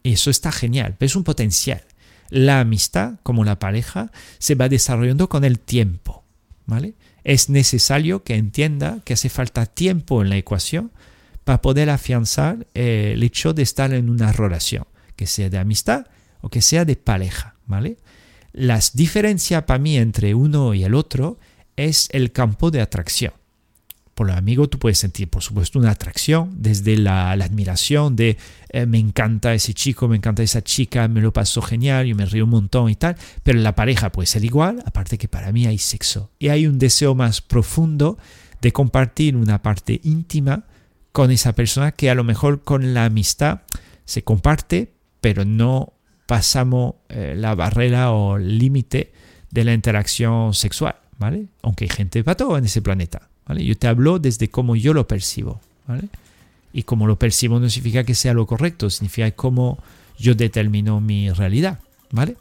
Y 0.02 0.12
eso 0.12 0.30
está 0.30 0.52
genial, 0.52 0.96
es 1.00 1.16
un 1.16 1.24
potencial. 1.24 1.82
La 2.28 2.60
amistad, 2.60 3.14
como 3.22 3.44
la 3.44 3.58
pareja, 3.58 4.10
se 4.38 4.54
va 4.54 4.68
desarrollando 4.68 5.28
con 5.28 5.44
el 5.44 5.58
tiempo. 5.58 6.24
¿vale? 6.66 6.94
Es 7.24 7.48
necesario 7.48 8.22
que 8.24 8.36
entienda 8.36 9.00
que 9.04 9.14
hace 9.14 9.28
falta 9.28 9.66
tiempo 9.66 10.22
en 10.22 10.30
la 10.30 10.36
ecuación 10.36 10.92
para 11.44 11.60
poder 11.60 11.90
afianzar 11.90 12.66
eh, 12.74 13.12
el 13.14 13.22
hecho 13.22 13.52
de 13.52 13.62
estar 13.62 13.92
en 13.92 14.08
una 14.08 14.32
relación, 14.32 14.86
que 15.16 15.26
sea 15.26 15.50
de 15.50 15.58
amistad 15.58 16.06
o 16.40 16.48
que 16.48 16.62
sea 16.62 16.84
de 16.84 16.96
pareja. 16.96 17.56
¿vale? 17.66 17.98
Las 18.52 18.94
diferencias 18.94 19.64
para 19.64 19.78
mí 19.78 19.96
entre 19.96 20.34
uno 20.34 20.74
y 20.74 20.84
el 20.84 20.94
otro 20.94 21.38
es 21.76 22.08
el 22.12 22.32
campo 22.32 22.70
de 22.70 22.80
atracción. 22.80 23.32
Por 24.14 24.28
el 24.28 24.36
amigo 24.36 24.68
tú 24.68 24.78
puedes 24.78 24.98
sentir, 24.98 25.28
por 25.28 25.42
supuesto, 25.42 25.78
una 25.78 25.90
atracción 25.90 26.50
desde 26.58 26.96
la, 26.96 27.30
admiración 27.30 28.14
de 28.14 28.36
eh, 28.68 28.86
me 28.86 28.98
encanta 28.98 29.54
ese 29.54 29.74
chico, 29.74 30.06
me 30.08 30.16
encanta 30.16 30.42
esa 30.42 30.62
chica, 30.62 31.08
me 31.08 31.20
lo 31.20 31.32
paso 31.32 31.62
genial, 31.62 32.06
yo 32.06 32.14
me 32.14 32.26
río 32.26 32.44
un 32.44 32.50
montón 32.50 32.90
y 32.90 32.94
tal, 32.94 33.16
pero 33.42 33.58
la 33.58 33.74
pareja 33.74 34.12
puede 34.12 34.26
ser 34.26 34.44
igual, 34.44 34.82
aparte 34.84 35.18
que 35.18 35.28
para 35.28 35.50
mí 35.52 35.66
hay 35.66 35.78
sexo 35.78 36.30
y 36.38 36.48
hay 36.48 36.66
un 36.66 36.78
deseo 36.78 37.14
más 37.14 37.40
profundo 37.40 38.18
de 38.60 38.72
compartir 38.72 39.34
una 39.36 39.62
parte 39.62 40.00
íntima 40.04 40.66
con 41.12 41.30
esa 41.30 41.54
persona 41.54 41.92
que 41.92 42.10
a 42.10 42.14
lo 42.14 42.24
mejor 42.24 42.62
con 42.62 42.94
la 42.94 43.06
amistad 43.06 43.62
se 44.04 44.22
comparte, 44.22 44.92
pero 45.20 45.44
no 45.44 45.94
pasamos 46.26 46.96
eh, 47.08 47.34
la 47.36 47.54
barrera 47.54 48.12
o 48.12 48.38
límite 48.38 49.12
de 49.50 49.64
la 49.64 49.74
interacción 49.74 50.54
sexual, 50.54 50.96
¿vale? 51.18 51.48
Aunque 51.62 51.84
hay 51.84 51.90
gente 51.90 52.24
para 52.24 52.36
todo 52.36 52.56
en 52.56 52.64
ese 52.64 52.82
planeta. 52.82 53.31
Yo 53.60 53.76
te 53.76 53.88
hablo 53.88 54.18
desde 54.18 54.48
cómo 54.48 54.76
yo 54.76 54.94
lo 54.94 55.06
percibo, 55.06 55.60
Y 56.72 56.84
como 56.84 57.06
lo 57.06 57.18
percibo 57.18 57.60
no 57.60 57.68
significa 57.68 58.04
que 58.04 58.14
sea 58.14 58.32
lo 58.32 58.46
correcto, 58.46 58.88
significa 58.88 59.30
cómo 59.32 59.78
yo 60.18 60.34
determino 60.34 61.00
mi 61.00 61.30
realidad, 61.30 61.80
¿vale? 62.10 62.36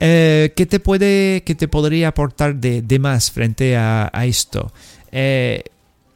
Eh, 0.00 0.52
¿qué, 0.54 0.66
te 0.66 0.78
puede, 0.78 1.42
qué 1.44 1.54
te 1.54 1.66
podría 1.66 2.08
aportar 2.08 2.54
de, 2.56 2.98
más 2.98 3.30
frente 3.30 3.76
a, 3.76 4.10
esto? 4.24 4.72
Eh, 5.10 5.64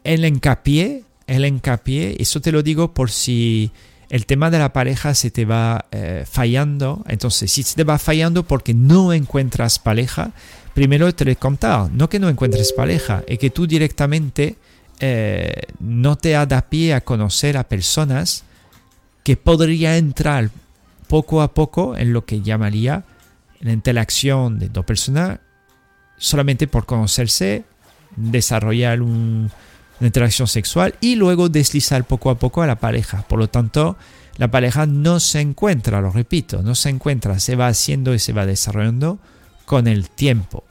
el 0.05 0.25
hincapié, 0.25 1.05
el 1.27 1.45
hincapié, 1.45 2.17
eso 2.21 2.41
te 2.41 2.53
lo 2.53 2.63
digo 2.63 2.95
por 2.95 3.11
si 3.11 3.73
el 4.13 4.27
tema 4.27 4.51
de 4.51 4.59
la 4.59 4.73
pareja 4.73 5.15
se 5.15 5.31
te 5.31 5.47
va 5.47 5.87
eh, 5.91 6.25
fallando. 6.31 7.03
Entonces, 7.09 7.51
si 7.51 7.63
se 7.63 7.75
te 7.75 7.83
va 7.83 7.99
fallando 7.99 8.43
porque 8.43 8.75
no 8.75 9.13
encuentras 9.13 9.79
pareja, 9.79 10.33
primero 10.75 11.13
te 11.15 11.25
lo 11.25 11.31
he 11.31 11.39
no 11.93 12.09
que 12.09 12.19
no 12.19 12.29
encuentres 12.29 12.73
pareja, 12.73 13.23
es 13.27 13.39
que 13.39 13.51
tú 13.51 13.67
directamente 13.67 14.57
eh, 15.01 15.63
no 15.81 16.17
te 16.17 16.31
da 16.31 16.63
pie 16.63 16.95
a 16.95 17.01
conocer 17.01 17.57
a 17.57 17.65
personas 17.65 18.45
que 19.25 19.37
podría 19.37 19.97
entrar 19.97 20.51
poco 21.09 21.43
a 21.43 21.55
poco 21.55 21.97
en 21.97 22.13
lo 22.13 22.25
que 22.25 22.41
llamaría 22.41 23.05
la 23.61 23.73
interacción 23.73 24.59
de 24.59 24.69
dos 24.69 24.85
personas 24.85 25.39
solamente 26.17 26.69
por 26.69 26.87
conocerse, 26.87 27.65
desarrollar 28.17 29.03
una 29.03 29.51
interacción 30.01 30.49
sexual 30.49 30.95
y 31.01 31.17
luego 31.17 31.49
deslizar 31.49 32.05
poco 32.05 32.31
a 32.31 32.39
poco 32.39 32.63
a 32.63 32.67
la 32.67 32.77
pareja. 32.77 33.23
Por 33.23 33.39
lo 33.39 33.49
tanto, 33.49 33.97
la 34.37 34.51
pareja 34.51 34.87
no 34.87 35.21
se 35.21 35.41
encuentra, 35.41 36.01
lo 36.01 36.11
repito, 36.11 36.63
no 36.63 36.75
se 36.75 36.89
encuentra, 36.89 37.39
se 37.41 37.57
va 37.57 37.69
haciendo 37.69 38.15
y 38.15 38.19
se 38.19 38.33
va 38.33 38.47
desarrollando 38.47 39.19
con 39.65 39.87
el 39.87 40.11
tiempo. 40.11 40.65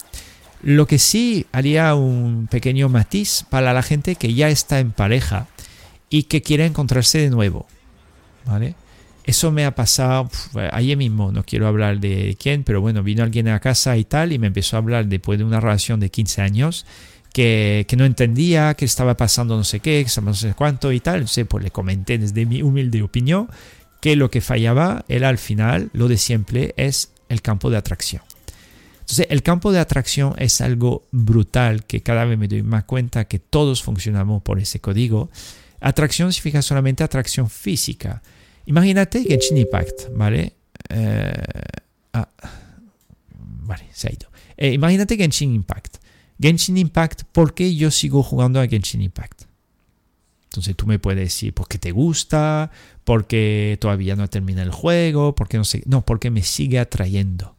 Lo 0.61 0.85
que 0.85 0.99
sí 0.99 1.47
haría 1.51 1.95
un 1.95 2.47
pequeño 2.49 2.87
matiz 2.89 3.45
para 3.49 3.73
la 3.73 3.81
gente 3.81 4.15
que 4.15 4.33
ya 4.33 4.49
está 4.49 4.79
en 4.79 4.91
pareja 4.91 5.47
y 6.09 6.23
que 6.23 6.41
quiere 6.41 6.65
encontrarse 6.65 7.19
de 7.19 7.29
nuevo. 7.29 7.65
¿Vale? 8.45 8.75
Eso 9.23 9.51
me 9.51 9.65
ha 9.65 9.75
pasado 9.75 10.29
ayer 10.71 10.97
mismo, 10.97 11.31
no 11.31 11.43
quiero 11.43 11.67
hablar 11.67 11.99
de 11.99 12.35
quién, 12.39 12.63
pero 12.63 12.81
bueno, 12.81 13.03
vino 13.03 13.23
alguien 13.23 13.47
a 13.47 13.59
casa 13.59 13.95
y 13.97 14.03
tal 14.03 14.33
y 14.33 14.39
me 14.39 14.47
empezó 14.47 14.75
a 14.75 14.79
hablar 14.79 15.05
después 15.07 15.37
de 15.37 15.45
una 15.45 15.59
relación 15.59 15.99
de 15.99 16.09
15 16.09 16.41
años 16.41 16.85
que, 17.33 17.85
no 17.97 18.05
entendía, 18.05 18.73
que 18.73 18.85
estaba 18.85 19.15
pasando 19.15 19.55
no 19.55 19.63
sé 19.63 19.79
qué, 19.79 20.05
que 20.05 20.21
no 20.21 20.33
sé 20.33 20.53
cuánto 20.53 20.91
y 20.91 20.99
tal. 20.99 21.15
Entonces, 21.15 21.45
pues 21.47 21.63
le 21.63 21.71
comenté 21.71 22.17
desde 22.17 22.45
mi 22.45 22.61
humilde 22.61 23.01
opinión 23.01 23.47
que 23.99 24.15
lo 24.15 24.31
que 24.31 24.41
fallaba 24.41 25.05
era 25.07 25.29
al 25.29 25.37
final, 25.37 25.89
lo 25.93 26.07
de 26.07 26.17
siempre, 26.17 26.73
es 26.77 27.11
el 27.29 27.41
campo 27.41 27.69
de 27.69 27.77
atracción. 27.77 28.23
Entonces, 29.11 29.27
el 29.29 29.43
campo 29.43 29.73
de 29.73 29.79
atracción 29.79 30.35
es 30.37 30.61
algo 30.61 31.03
brutal 31.11 31.83
que 31.83 31.99
cada 31.99 32.23
vez 32.23 32.37
me 32.37 32.47
doy 32.47 32.63
más 32.63 32.85
cuenta 32.85 33.25
que 33.25 33.39
todos 33.39 33.83
funcionamos 33.83 34.41
por 34.41 34.57
ese 34.57 34.79
código. 34.79 35.29
Atracción 35.81 36.31
significa 36.31 36.61
solamente 36.61 37.03
atracción 37.03 37.49
física. 37.49 38.23
Imagínate 38.67 39.21
Genshin 39.25 39.57
Impact, 39.57 40.03
¿vale? 40.15 40.53
Eh, 40.87 41.33
ah, 42.13 42.29
vale, 43.41 43.83
se 43.91 44.07
ha 44.07 44.11
ido. 44.13 44.29
Eh, 44.55 44.71
imagínate 44.71 45.17
Genshin 45.17 45.55
Impact. 45.55 45.97
Genshin 46.39 46.77
Impact, 46.77 47.23
¿por 47.33 47.53
qué 47.53 47.75
yo 47.75 47.91
sigo 47.91 48.23
jugando 48.23 48.61
a 48.61 48.67
Genshin 48.67 49.01
Impact? 49.01 49.41
Entonces 50.45 50.73
tú 50.77 50.87
me 50.87 50.99
puedes 50.99 51.19
decir, 51.19 51.53
porque 51.53 51.77
te 51.77 51.91
gusta, 51.91 52.71
porque 53.03 53.77
todavía 53.81 54.15
no 54.15 54.29
termina 54.29 54.63
el 54.63 54.71
juego, 54.71 55.35
porque 55.35 55.57
no 55.57 55.65
sé. 55.65 55.83
No, 55.85 56.05
porque 56.05 56.31
me 56.31 56.43
sigue 56.43 56.79
atrayendo. 56.79 57.57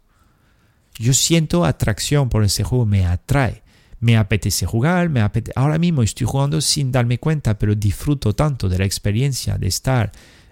Yo 0.99 1.15
siento 1.15 1.65
atracción 1.65 2.29
por 2.29 2.45
ese 2.45 2.65
juego, 2.65 2.87
me 2.87 3.07
atrae. 3.07 3.63
Me 4.01 4.17
apetece 4.17 4.67
jugar, 4.67 5.11
me 5.11 5.21
ahora 5.55 5.79
mismo 5.79 6.03
estoy 6.03 6.27
jugando 6.27 6.61
sin 6.61 6.91
darme 6.91 7.19
cuenta, 7.19 7.57
pero 7.57 7.77
disfruto 7.77 8.33
tanto 8.35 8.69
de 8.69 8.79
la 8.79 8.85
experiencia 8.85 9.57
de 9.59 9.69
estar 9.69 10.11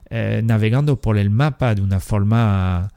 eh, 0.08 0.40
navegando 0.44 1.00
por 1.00 1.18
el 1.18 1.30
mapa 1.30 1.74
de 1.74 1.82
una 1.82 1.98
forma, 1.98 2.92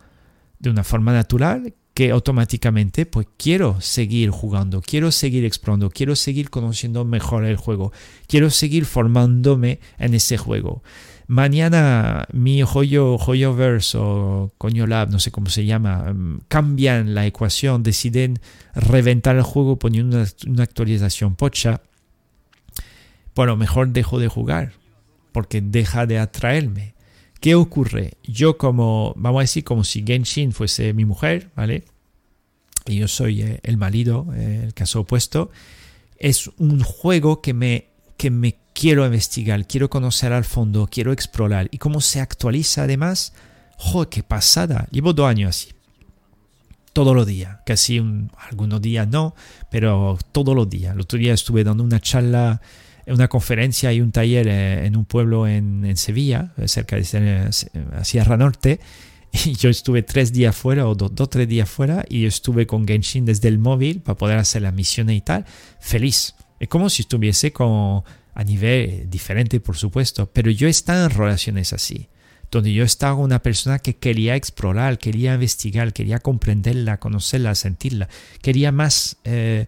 de 0.59 0.69
una 0.69 0.83
forma 0.83 1.11
natural 1.11 1.73
que 1.95 2.11
automáticamente 2.11 3.07
pues 3.07 3.27
quiero 3.35 3.81
seguir 3.81 4.29
jugando, 4.29 4.81
quiero 4.81 5.11
seguir 5.11 5.43
explorando, 5.43 5.89
quiero 5.89 6.15
seguir 6.15 6.51
conociendo 6.51 7.03
mejor 7.03 7.45
el 7.45 7.57
juego, 7.57 7.91
quiero 8.27 8.51
seguir 8.51 8.85
formándome 8.85 9.79
en 9.97 10.13
ese 10.13 10.37
juego 10.37 10.83
mañana 11.27 12.27
mi 12.31 12.61
joyo, 12.61 13.17
joyoverse 13.17 13.97
o 13.97 14.51
coño 14.57 14.87
lab, 14.87 15.09
no 15.09 15.19
sé 15.19 15.31
cómo 15.31 15.49
se 15.49 15.65
llama, 15.65 16.05
em, 16.07 16.39
cambian 16.47 17.13
la 17.13 17.25
ecuación, 17.25 17.83
deciden 17.83 18.39
reventar 18.75 19.35
el 19.35 19.43
juego 19.43 19.77
poniendo 19.77 20.23
una, 20.47 20.63
actualización 20.63 21.35
pocha, 21.35 21.81
bueno, 23.35 23.55
mejor 23.55 23.89
dejo 23.89 24.19
de 24.19 24.27
jugar, 24.27 24.73
porque 25.31 25.61
deja 25.61 26.05
de 26.05 26.19
atraerme. 26.19 26.93
¿Qué 27.39 27.55
ocurre? 27.55 28.13
Yo 28.23 28.57
como, 28.57 29.13
vamos 29.17 29.39
a 29.39 29.43
decir, 29.43 29.63
como 29.63 29.83
si 29.83 30.03
Genshin 30.05 30.53
fuese 30.53 30.93
mi 30.93 31.03
mujer, 31.03 31.49
¿vale? 31.55 31.83
Y 32.85 32.97
yo 32.97 33.07
soy 33.07 33.41
eh, 33.41 33.59
el 33.63 33.77
marido, 33.77 34.27
eh, 34.35 34.61
el 34.65 34.73
caso 34.73 35.01
opuesto. 35.01 35.51
Es 36.17 36.49
un 36.57 36.81
juego 36.81 37.41
que 37.41 37.53
me, 37.53 37.87
que 38.17 38.29
me 38.29 38.55
quiero 38.84 39.05
investigar, 39.05 39.65
quiero 39.65 39.89
conocer 39.89 40.34
al 40.34 40.43
fondo, 40.43 40.89
quiero 40.91 41.14
explorar. 41.14 41.69
Y 41.72 41.77
cómo 41.77 42.01
se 42.01 42.19
actualiza 42.19 42.84
además, 42.84 43.31
¡joder, 43.77 44.10
qué 44.10 44.23
pasada! 44.23 44.89
Llevo 44.91 45.14
dos 45.14 45.26
años 45.26 45.51
así. 45.51 45.69
Todos 46.91 47.15
los 47.15 47.26
días, 47.26 47.60
casi 47.65 48.03
algunos 48.49 48.81
días 48.81 49.07
no, 49.07 49.35
pero 49.72 50.18
todos 50.34 50.53
los 50.53 50.69
días. 50.69 50.95
El 50.95 50.99
otro 50.99 51.18
día 51.18 51.34
estuve 51.34 51.64
dando 51.64 51.81
una 51.81 52.01
charla, 52.01 52.60
una 53.07 53.30
conferencia 53.30 53.93
y 53.93 54.01
un 54.01 54.11
taller 54.11 54.49
eh, 54.49 54.85
en 54.85 54.97
un 54.97 55.05
pueblo 55.05 55.47
en, 55.47 55.95
Sevilla, 55.95 56.51
cerca 56.65 56.97
de 56.97 57.07
eh, 57.14 57.49
Sierra 58.03 58.35
Norte. 58.35 58.81
Y 59.45 59.53
yo 59.53 59.69
estuve 59.69 60.03
tres 60.03 60.34
días 60.34 60.53
fuera 60.53 60.88
o 60.89 60.93
dos, 60.93 61.15
dos, 61.15 61.30
tres 61.30 61.47
días 61.47 61.69
fuera 61.69 62.03
y 62.10 62.26
estuve 62.26 62.68
con 62.68 62.85
Genshin 62.85 63.23
desde 63.23 63.47
el 63.47 63.60
móvil 63.60 64.01
para 64.01 64.18
poder 64.18 64.38
hacer 64.39 64.61
la 64.61 64.73
misión 64.73 65.10
y 65.10 65.22
tal. 65.22 65.45
Feliz. 65.80 66.35
Es 66.60 66.68
como 66.68 66.89
si 66.89 67.01
estuviese 67.01 67.51
con 67.51 68.03
a 68.34 68.43
nivel 68.43 69.10
diferente, 69.10 69.60
por 69.60 69.77
supuesto, 69.77 70.30
pero 70.31 70.51
yo 70.51 70.68
estaba 70.68 71.05
en 71.05 71.10
relaciones 71.11 71.73
así, 71.73 72.07
donde 72.51 72.73
yo 72.73 72.84
estaba 72.84 73.15
una 73.15 73.41
persona 73.41 73.80
que 73.80 73.95
quería 73.95 74.35
explorar, 74.35 74.97
quería 74.97 75.35
investigar, 75.35 75.93
quería 75.93 76.19
comprenderla, 76.19 76.99
conocerla, 76.99 77.55
sentirla, 77.55 78.10
quería 78.41 78.72
más, 78.72 79.18
eh, 79.23 79.68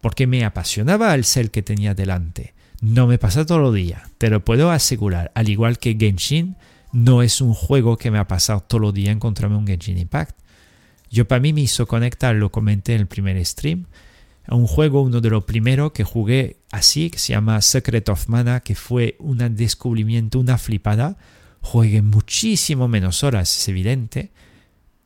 porque 0.00 0.26
me 0.26 0.44
apasionaba 0.44 1.14
el 1.14 1.24
ser 1.24 1.50
que 1.50 1.62
tenía 1.62 1.94
delante. 1.94 2.54
No 2.80 3.06
me 3.06 3.18
pasa 3.18 3.46
todo 3.46 3.68
el 3.68 3.74
día, 3.74 4.08
te 4.18 4.28
lo 4.28 4.44
puedo 4.44 4.70
asegurar, 4.70 5.30
al 5.34 5.48
igual 5.48 5.78
que 5.78 5.96
Genshin, 5.98 6.56
no 6.92 7.22
es 7.22 7.40
un 7.40 7.54
juego 7.54 7.96
que 7.96 8.10
me 8.10 8.18
ha 8.18 8.28
pasado 8.28 8.60
todo 8.60 8.88
el 8.88 8.94
día 8.94 9.10
encontrarme 9.10 9.56
un 9.56 9.66
Genshin 9.66 9.98
Impact. 9.98 10.36
Yo 11.10 11.26
para 11.26 11.40
mí 11.40 11.52
me 11.52 11.62
hizo 11.62 11.86
conectar, 11.86 12.34
lo 12.34 12.50
comenté 12.50 12.94
en 12.94 13.00
el 13.00 13.06
primer 13.06 13.42
stream, 13.44 13.86
un 14.48 14.66
juego, 14.66 15.02
uno 15.02 15.20
de 15.20 15.30
los 15.30 15.44
primeros 15.44 15.92
que 15.92 16.04
jugué 16.04 16.56
así, 16.70 17.10
que 17.10 17.18
se 17.18 17.32
llama 17.32 17.60
Secret 17.60 18.08
of 18.08 18.28
Mana, 18.28 18.60
que 18.60 18.74
fue 18.74 19.16
un 19.18 19.38
descubrimiento, 19.54 20.40
una 20.40 20.58
flipada. 20.58 21.16
Juegué 21.60 22.02
muchísimo 22.02 22.88
menos 22.88 23.22
horas, 23.22 23.56
es 23.56 23.68
evidente, 23.68 24.30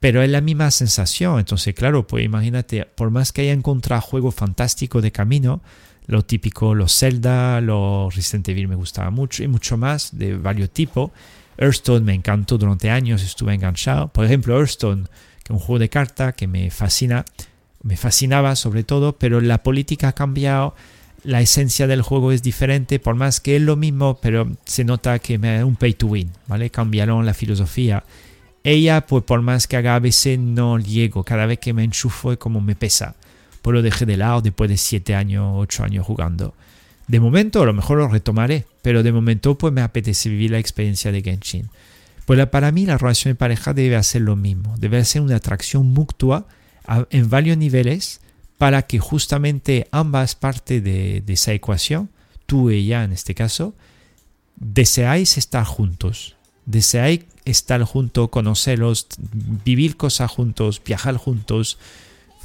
pero 0.01 0.23
es 0.23 0.31
la 0.31 0.41
misma 0.41 0.71
sensación. 0.71 1.39
Entonces, 1.39 1.75
claro, 1.75 2.07
pues 2.07 2.25
imagínate, 2.25 2.87
por 2.87 3.11
más 3.11 3.33
que 3.33 3.43
haya 3.43 3.53
encontrado 3.53 4.01
juegos 4.01 4.35
fantásticos 4.35 5.03
de 5.03 5.13
camino, 5.13 5.61
lo 6.07 6.25
típico, 6.25 6.75
los 6.75 6.97
Zelda, 6.97 7.61
los 7.61 8.15
Resident 8.15 8.49
Evil 8.49 8.69
me 8.69 8.77
gustaba 8.77 9.11
mucho 9.11 9.43
y 9.43 9.49
mucho 9.49 9.77
más 9.77 10.17
de 10.17 10.37
varios 10.37 10.71
tipos. 10.71 11.11
Hearthstone 11.59 12.05
me 12.05 12.15
encantó 12.15 12.59
durante 12.59 12.91
años, 12.91 13.23
estuve 13.23 13.55
enganchado. 13.55 14.09
Por 14.09 14.25
ejemplo, 14.25 14.57
Hearthstone, 14.57 15.05
que 15.43 15.53
es 15.53 15.59
un 15.59 15.59
juego 15.59 15.79
de 15.79 15.89
carta 15.89 16.33
que 16.33 16.47
me 16.47 16.71
fascina 16.71 17.25
me 17.87 17.97
fascinaba 17.97 18.57
sobre 18.57 18.83
todo, 18.83 19.17
pero 19.17 19.41
la 19.41 19.63
política 19.63 20.09
ha 20.09 20.13
cambiado, 20.13 20.75
la 21.23 21.41
esencia 21.41 21.87
del 21.87 22.03
juego 22.03 22.33
es 22.33 22.43
diferente, 22.43 22.99
por 22.99 23.15
más 23.15 23.41
que 23.41 23.55
es 23.55 23.63
lo 23.63 23.77
mismo, 23.77 24.19
pero 24.21 24.51
se 24.65 24.85
nota 24.85 25.21
que 25.21 25.35
es 25.35 25.65
un 25.65 25.77
pay 25.77 25.95
to 25.95 26.09
win, 26.09 26.33
¿vale? 26.49 26.71
Cambiaron 26.71 27.25
la 27.25 27.33
filosofía. 27.33 28.03
Ella, 28.65 29.07
pues 29.07 29.23
por 29.23 29.41
más 29.43 29.69
que 29.69 29.77
haga 29.77 29.95
a 29.95 30.01
no 30.39 30.79
llego, 30.81 31.23
cada 31.23 31.47
vez 31.47 31.61
que 31.61 31.73
me 31.73 31.85
enchufo 31.85 32.33
es 32.33 32.39
como 32.39 32.61
me 32.61 32.75
pesa. 32.75 33.15
Pues 33.63 33.73
lo 33.73 33.83
dejé 33.83 34.05
de 34.05 34.17
lado 34.17 34.41
después 34.43 34.69
de 34.69 34.77
7 34.77 35.15
años, 35.15 35.53
8 35.55 35.85
años 35.85 36.05
jugando. 36.05 36.55
De 37.07 37.21
momento, 37.21 37.63
a 37.63 37.67
lo 37.67 37.73
mejor 37.73 37.99
lo 37.99 38.09
retomaré, 38.09 38.67
pero 38.83 39.05
de 39.05 39.13
momento 39.13 39.57
pues 39.57 39.73
me 39.73 39.83
apetece 39.83 40.29
vivir 40.29 40.51
la 40.51 40.59
experiencia 40.59 41.13
de 41.13 41.23
Genshin. 41.23 41.69
Pues 42.25 42.45
para 42.49 42.73
mí 42.73 42.85
la 42.85 42.99
relación 42.99 43.31
de 43.31 43.37
pareja 43.37 43.75
debe 43.75 43.95
hacer 43.95 44.23
lo 44.23 44.35
mismo, 44.35 44.75
debe 44.77 45.05
ser 45.05 45.23
una 45.23 45.37
atracción 45.37 45.87
mutua 45.87 46.49
en 47.11 47.31
varios 47.31 47.57
niveles 47.57 48.21
para 48.59 48.83
que 48.83 48.99
justamente 48.99 49.87
ambas 49.91 50.35
partes 50.35 50.83
de, 50.83 51.23
esa 51.27 51.53
ecuación, 51.53 52.11
tú 52.47 52.71
y 52.71 52.77
ella 52.79 53.05
en 53.05 53.13
este 53.13 53.35
caso, 53.35 53.75
deseáis 54.57 55.37
estar 55.37 55.65
juntos, 55.65 56.37
deseáis 56.65 57.21
estar 57.45 57.83
juntos, 57.83 58.31
conocerlos, 58.31 59.07
vivir 59.65 59.97
cosas 59.97 60.31
juntos, 60.31 60.81
viajar 60.85 61.17
juntos, 61.17 61.79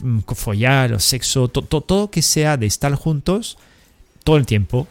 mm, 0.01 0.19
follar, 0.35 0.99
sexo, 0.99 1.47
todo 1.47 2.11
que 2.11 2.21
sea 2.21 2.57
de 2.57 2.65
estar 2.65 2.93
juntos 2.95 3.57
todo 4.23 4.37
el 4.37 4.45
tiempo. 4.45 4.87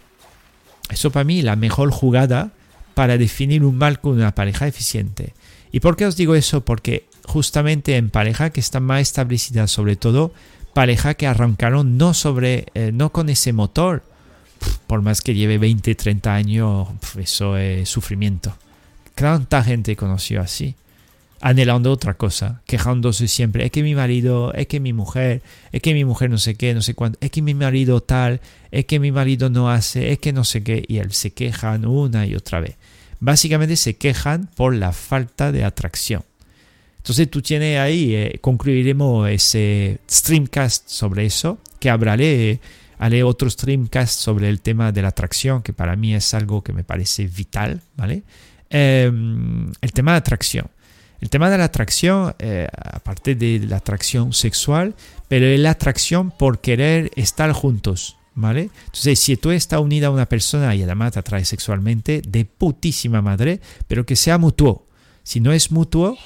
Eso 0.88 1.10
para 1.10 1.24
mí 1.24 1.42
la 1.42 1.56
mejor 1.56 1.90
jugada 1.90 2.52
para 2.94 3.18
definir 3.18 3.64
un 3.64 3.76
mal 3.76 4.00
con 4.00 4.12
una 4.12 4.34
pareja 4.34 4.66
eficiente. 4.66 5.34
¿Y 5.70 5.80
por 5.80 5.96
qué 5.96 6.06
os 6.06 6.16
digo 6.16 6.34
eso? 6.34 6.64
Porque 6.64 7.06
justamente 7.30 7.96
en 7.96 8.10
pareja 8.10 8.50
que 8.50 8.58
están 8.58 8.82
más 8.82 9.02
establecidas, 9.02 9.70
sobre 9.70 9.94
todo 9.94 10.32
pareja 10.74 11.14
que 11.14 11.28
arrancaron 11.28 11.96
no 11.96 12.12
sobre, 12.12 12.66
eh, 12.74 12.90
no 12.92 13.12
con 13.12 13.28
ese 13.28 13.52
motor, 13.52 14.02
por 14.88 15.00
más 15.00 15.20
que 15.20 15.34
lleve 15.34 15.56
20, 15.56 15.94
30 15.94 16.34
años, 16.34 16.88
eso 17.16 17.56
es 17.56 17.88
sufrimiento. 17.88 18.52
¿Cuánta 19.16 19.62
gente 19.62 19.94
conoció 19.94 20.40
así? 20.40 20.74
Anhelando 21.40 21.92
otra 21.92 22.14
cosa, 22.14 22.62
quejándose 22.66 23.28
siempre, 23.28 23.64
es 23.64 23.70
que 23.70 23.84
mi 23.84 23.94
marido, 23.94 24.52
es 24.52 24.66
que 24.66 24.80
mi 24.80 24.92
mujer, 24.92 25.40
es 25.70 25.80
que 25.80 25.94
mi 25.94 26.04
mujer 26.04 26.30
no 26.30 26.38
sé 26.38 26.56
qué, 26.56 26.74
no 26.74 26.82
sé 26.82 26.94
cuánto, 26.94 27.16
es 27.22 27.30
que 27.30 27.42
mi 27.42 27.54
marido 27.54 28.02
tal, 28.02 28.40
es 28.72 28.86
que 28.86 28.98
mi 28.98 29.12
marido 29.12 29.50
no 29.50 29.70
hace, 29.70 30.10
es 30.10 30.18
que 30.18 30.32
no 30.32 30.42
sé 30.42 30.64
qué, 30.64 30.84
y 30.86 30.98
él 30.98 31.12
se 31.12 31.30
quejan 31.30 31.86
una 31.86 32.26
y 32.26 32.34
otra 32.34 32.58
vez. 32.60 32.76
Básicamente 33.20 33.76
se 33.76 33.96
quejan 33.96 34.48
por 34.56 34.74
la 34.74 34.92
falta 34.92 35.52
de 35.52 35.64
atracción. 35.64 36.24
Entonces 37.00 37.30
tú 37.30 37.40
tienes 37.40 37.78
ahí, 37.78 38.14
eh, 38.14 38.38
concluiremos 38.42 39.28
ese 39.30 40.00
streamcast 40.08 40.86
sobre 40.86 41.24
eso, 41.24 41.58
que 41.78 41.88
hablaré, 41.88 42.60
haré 42.98 43.22
otro 43.22 43.48
streamcast 43.48 44.20
sobre 44.20 44.50
el 44.50 44.60
tema 44.60 44.92
de 44.92 45.00
la 45.00 45.08
atracción, 45.08 45.62
que 45.62 45.72
para 45.72 45.96
mí 45.96 46.14
es 46.14 46.34
algo 46.34 46.62
que 46.62 46.74
me 46.74 46.84
parece 46.84 47.26
vital, 47.26 47.80
¿vale? 47.96 48.22
Em, 48.68 49.72
el 49.80 49.92
tema 49.92 50.12
de 50.12 50.18
atracción. 50.18 50.66
El 51.22 51.30
tema 51.30 51.48
de 51.48 51.56
la 51.56 51.64
atracción, 51.64 52.34
eh, 52.38 52.68
aparte 52.72 53.34
de 53.34 53.60
la 53.66 53.76
atracción 53.76 54.34
sexual, 54.34 54.94
pero 55.28 55.46
es 55.46 55.58
la 55.58 55.70
atracción 55.70 56.30
por 56.30 56.60
querer 56.60 57.10
estar 57.16 57.50
juntos, 57.52 58.18
¿vale? 58.34 58.68
Entonces, 58.86 59.18
si 59.18 59.38
tú 59.38 59.50
estás 59.50 59.80
unida 59.80 60.08
a 60.08 60.10
una 60.10 60.26
persona 60.26 60.74
y 60.74 60.82
además 60.82 61.12
te 61.12 61.20
atrae 61.20 61.46
sexualmente, 61.46 62.20
de 62.26 62.44
putísima 62.44 63.22
madre, 63.22 63.60
pero 63.88 64.04
que 64.04 64.16
sea 64.16 64.36
mutuo. 64.36 64.86
Si 65.22 65.40
no 65.40 65.52
es 65.52 65.70
mutuo, 65.70 66.18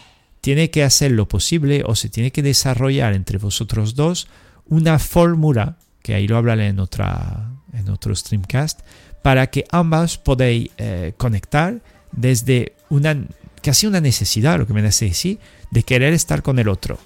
tiene 0.45 0.69
que 0.69 0.85
hacer 0.85 1.11
lo 1.12 1.27
posible 1.27 1.85
o 1.87 1.95
se 1.95 2.11
tiene 2.11 2.31
que 2.31 2.43
desarrollar 2.43 3.15
entre 3.15 3.39
vosotros 3.39 3.95
dos 3.95 4.29
una 4.66 4.99
fórmula, 4.99 5.79
que 6.03 6.15
ahí 6.15 6.29
lo 6.29 6.37
hablaré 6.37 6.66
en, 6.66 6.81
otra, 6.81 7.51
en 7.73 7.89
otro 7.89 8.15
streamcast, 8.15 8.81
para 9.23 9.47
que 9.47 9.65
ambas 9.71 10.19
podáis 10.19 10.69
eh, 10.77 11.15
conectar 11.16 11.81
desde 12.12 12.75
una 12.91 13.16
casi 13.62 13.87
una 13.87 14.03
necesidad, 14.03 14.59
lo 14.59 14.66
que 14.66 14.75
me 14.75 14.87
hace 14.87 15.07
decir, 15.07 15.39
de 15.71 15.83
querer 15.83 16.12
estar 16.12 16.43
con 16.43 16.59
el 16.59 16.69
otro. 16.69 16.99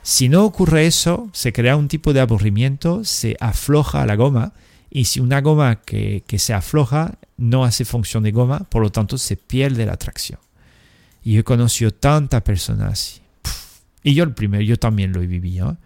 Si 0.00 0.30
no 0.30 0.46
ocurre 0.46 0.86
eso, 0.86 1.28
se 1.34 1.52
crea 1.52 1.76
un 1.76 1.88
tipo 1.88 2.14
de 2.14 2.20
aburrimiento, 2.20 3.04
se 3.04 3.36
afloja 3.40 4.06
la 4.06 4.16
goma, 4.16 4.54
y 4.88 5.04
si 5.04 5.20
una 5.20 5.42
goma 5.42 5.82
que, 5.82 6.24
que 6.26 6.38
se 6.38 6.54
afloja 6.54 7.18
no 7.36 7.62
hace 7.66 7.84
función 7.84 8.22
de 8.22 8.32
goma, 8.32 8.60
por 8.70 8.80
lo 8.80 8.90
tanto 8.90 9.18
se 9.18 9.36
pierde 9.36 9.84
la 9.84 9.92
atracción. 9.92 10.38
Y 11.26 11.38
he 11.38 11.42
conocido 11.42 11.90
tantas 11.90 12.42
personas 12.42 12.92
así. 12.92 13.20
Y 14.04 14.14
yo 14.14 14.22
el 14.22 14.32
primero, 14.32 14.62
yo 14.62 14.78
también 14.78 15.12
lo 15.12 15.20
he 15.20 15.26
vivido. 15.26 15.76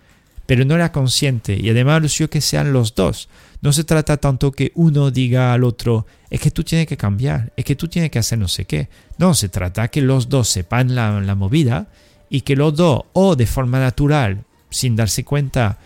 Pero 0.45 0.67
no 0.67 0.75
era 0.75 0.93
consciente. 0.93 1.57
Y 1.59 1.71
además 1.71 2.03
lo 2.21 2.29
que 2.29 2.43
sean 2.43 2.75
los 2.75 2.95
dos. 2.95 3.31
No 3.63 3.73
se 3.73 3.85
trata 3.85 4.19
tanto 4.19 4.53
que 4.53 4.71
uno 4.75 5.11
diga 5.11 5.55
al 5.55 5.65
otro, 5.65 6.05
es 6.29 6.43
que 6.43 6.51
tú 6.51 6.63
tienes 6.63 6.87
que 6.87 6.99
cambiar, 6.99 7.55
es 7.57 7.65
que 7.65 7.75
tú 7.75 7.89
tienes 7.89 8.11
que 8.11 8.19
hacer 8.19 8.39
no 8.39 8.49
sé 8.49 8.67
qué. 8.67 8.91
No, 9.17 9.33
se 9.33 9.49
trata 9.49 9.89
que 9.89 10.03
los 10.03 10.29
dos 10.29 10.47
sepan 10.47 10.95
la, 10.95 11.23
la 11.23 11.35
movida 11.35 11.89
y 12.29 12.43
que 12.43 12.55
los 12.55 12.77
dos, 12.77 13.05
o 13.15 13.35
de 13.35 13.47
forma 13.47 13.81
natural, 13.81 14.45
sin 14.69 14.95
darse 14.95 15.25
cuenta, 15.25 15.79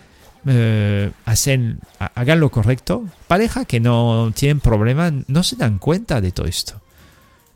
eh, 0.47 1.13
hacen, 1.27 1.79
hagan 1.99 2.41
lo 2.41 2.51
correcto. 2.51 3.05
Pareja 3.29 3.67
que 3.67 3.79
no 3.79 4.33
tienen 4.35 4.59
problemas, 4.59 5.13
no 5.29 5.45
se 5.45 5.55
dan 5.55 5.79
cuenta 5.79 6.21
de 6.21 6.33
todo 6.33 6.47
esto. 6.47 6.81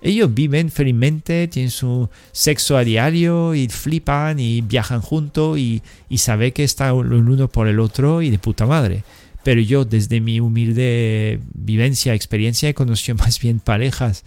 Ellos 0.01 0.33
viven 0.33 0.71
felizmente, 0.71 1.49
tienen 1.49 1.71
su 1.71 2.09
sexo 2.31 2.77
a 2.77 2.85
diario 2.85 3.55
y 3.55 3.69
flipan 3.69 4.39
y 4.39 4.61
viajan 4.61 5.01
juntos 5.01 5.59
y, 5.59 5.83
y 6.09 6.19
saben 6.19 6.53
que 6.53 6.65
están 6.65 6.97
el 6.99 7.13
uno 7.13 7.49
por 7.49 7.67
el 7.67 7.81
otro 7.81 8.23
y 8.23 8.31
de 8.31 8.39
puta 8.39 8.67
madre. 8.67 9.03
Pero 9.43 9.61
yo 9.61 9.85
desde 9.85 10.21
mi 10.21 10.41
humilde 10.41 11.41
vivencia, 11.53 12.15
experiencia, 12.15 12.69
he 12.69 12.75
conocido 12.75 13.17
más 13.19 13.41
bien 13.41 13.61
parejas 13.61 14.25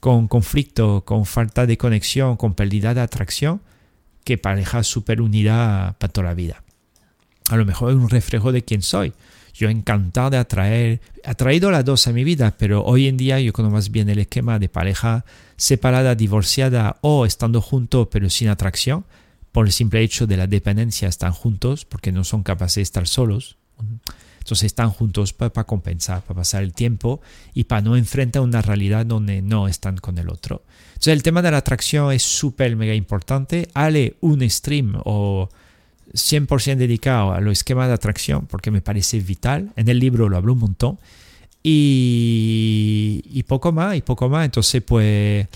con 0.00 0.26
conflicto, 0.26 1.04
con 1.04 1.26
falta 1.26 1.66
de 1.66 1.78
conexión, 1.78 2.36
con 2.36 2.54
pérdida 2.54 2.92
de 2.92 3.02
atracción, 3.02 3.60
que 4.24 4.38
parejas 4.38 4.86
súper 4.88 5.20
unidas 5.20 5.94
para 5.96 6.12
toda 6.12 6.28
la 6.28 6.34
vida. 6.34 6.64
A 7.50 7.56
lo 7.56 7.64
mejor 7.64 7.90
es 7.90 7.96
un 7.96 8.08
reflejo 8.08 8.50
de 8.50 8.62
quién 8.62 8.82
soy. 8.82 9.12
Yo 9.54 9.68
encantado 9.68 10.30
de 10.30 10.38
atraer, 10.38 11.00
atraído 11.24 11.70
las 11.70 11.84
dos 11.84 12.06
a 12.06 12.12
mi 12.12 12.24
vida, 12.24 12.54
pero 12.56 12.84
hoy 12.84 13.06
en 13.06 13.16
día 13.16 13.38
yo 13.40 13.52
conozco 13.52 13.74
más 13.74 13.90
bien 13.90 14.08
el 14.08 14.18
esquema 14.18 14.58
de 14.58 14.68
pareja 14.68 15.24
separada, 15.56 16.14
divorciada 16.14 16.96
o 17.02 17.26
estando 17.26 17.60
juntos 17.60 18.08
pero 18.10 18.30
sin 18.30 18.48
atracción, 18.48 19.04
por 19.52 19.66
el 19.66 19.72
simple 19.72 20.00
hecho 20.00 20.26
de 20.26 20.38
la 20.38 20.46
dependencia 20.46 21.08
están 21.08 21.32
juntos 21.32 21.84
porque 21.84 22.10
no 22.10 22.24
son 22.24 22.42
capaces 22.42 22.76
de 22.76 22.82
estar 22.82 23.06
solos. 23.06 23.58
Entonces 24.38 24.64
están 24.66 24.90
juntos 24.90 25.32
para, 25.32 25.64
compensar, 25.64 26.22
para 26.22 26.40
pasar 26.40 26.64
el 26.64 26.72
tiempo 26.72 27.20
y 27.54 27.64
para 27.64 27.82
no 27.82 27.96
enfrentar 27.96 28.42
una 28.42 28.60
realidad 28.60 29.06
donde 29.06 29.40
no 29.40 29.68
están 29.68 29.98
con 29.98 30.18
el 30.18 30.28
otro. 30.30 30.64
Entonces 30.88 31.12
el 31.12 31.22
tema 31.22 31.42
de 31.42 31.50
la 31.52 31.58
atracción 31.58 32.12
es 32.12 32.22
súper 32.22 32.74
mega 32.74 32.94
importante. 32.94 33.68
Hale 33.74 34.16
un 34.20 34.48
stream 34.50 35.00
o 35.04 35.48
100% 36.14 36.76
dedicado 36.76 37.32
a 37.32 37.40
los 37.40 37.52
esquemas 37.52 37.88
de 37.88 37.94
atracción 37.94 38.46
porque 38.46 38.70
me 38.70 38.80
parece 38.80 39.20
vital. 39.20 39.72
En 39.76 39.88
el 39.88 39.98
libro 39.98 40.28
lo 40.28 40.36
hablo 40.36 40.52
un 40.52 40.60
montón. 40.60 40.98
Y, 41.62 43.22
y 43.30 43.44
poco 43.44 43.72
más, 43.72 43.96
y 43.96 44.02
poco 44.02 44.28
más. 44.28 44.44
Entonces, 44.44 44.82
pues 44.82 45.46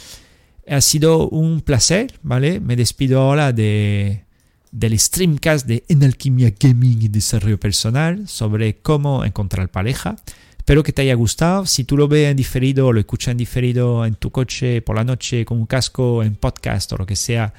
ha 0.68 0.80
sido 0.80 1.28
un 1.28 1.60
placer, 1.60 2.18
¿vale? 2.22 2.60
Me 2.60 2.76
despido 2.76 3.20
ahora 3.20 3.52
de, 3.52 4.24
del 4.72 4.98
streamcast 4.98 5.66
de 5.66 5.84
En 5.88 6.02
Alquimia 6.04 6.52
Gaming 6.58 7.02
y 7.02 7.08
Desarrollo 7.08 7.58
Personal 7.58 8.28
sobre 8.28 8.76
cómo 8.76 9.24
encontrar 9.24 9.70
pareja. 9.70 10.16
Espero 10.58 10.82
que 10.82 10.92
te 10.92 11.02
haya 11.02 11.14
gustado. 11.14 11.64
Si 11.66 11.84
tú 11.84 11.96
lo 11.96 12.08
ves 12.08 12.28
en 12.28 12.36
diferido 12.36 12.88
o 12.88 12.92
lo 12.92 13.00
escuchas 13.00 13.32
en 13.32 13.38
diferido 13.38 14.04
en 14.04 14.16
tu 14.16 14.30
coche 14.30 14.82
por 14.82 14.96
la 14.96 15.04
noche 15.04 15.44
con 15.44 15.58
un 15.58 15.66
casco, 15.66 16.22
en 16.22 16.34
podcast 16.34 16.92
o 16.92 16.96
lo 16.96 17.06
que 17.06 17.16
sea, 17.16 17.54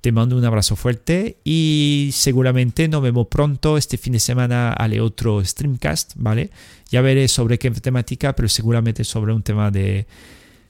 te 0.00 0.12
mando 0.12 0.36
un 0.36 0.44
abrazo 0.44 0.76
fuerte 0.76 1.38
y 1.44 2.10
seguramente 2.12 2.88
nos 2.88 3.02
vemos 3.02 3.26
pronto. 3.28 3.76
Este 3.76 3.98
fin 3.98 4.14
de 4.14 4.20
semana 4.20 4.72
haré 4.72 5.00
otro 5.00 5.44
streamcast, 5.44 6.12
¿vale? 6.16 6.50
Ya 6.90 7.02
veré 7.02 7.28
sobre 7.28 7.58
qué 7.58 7.70
temática, 7.70 8.34
pero 8.34 8.48
seguramente 8.48 9.04
sobre 9.04 9.32
un 9.32 9.42
tema 9.42 9.70
de 9.70 10.06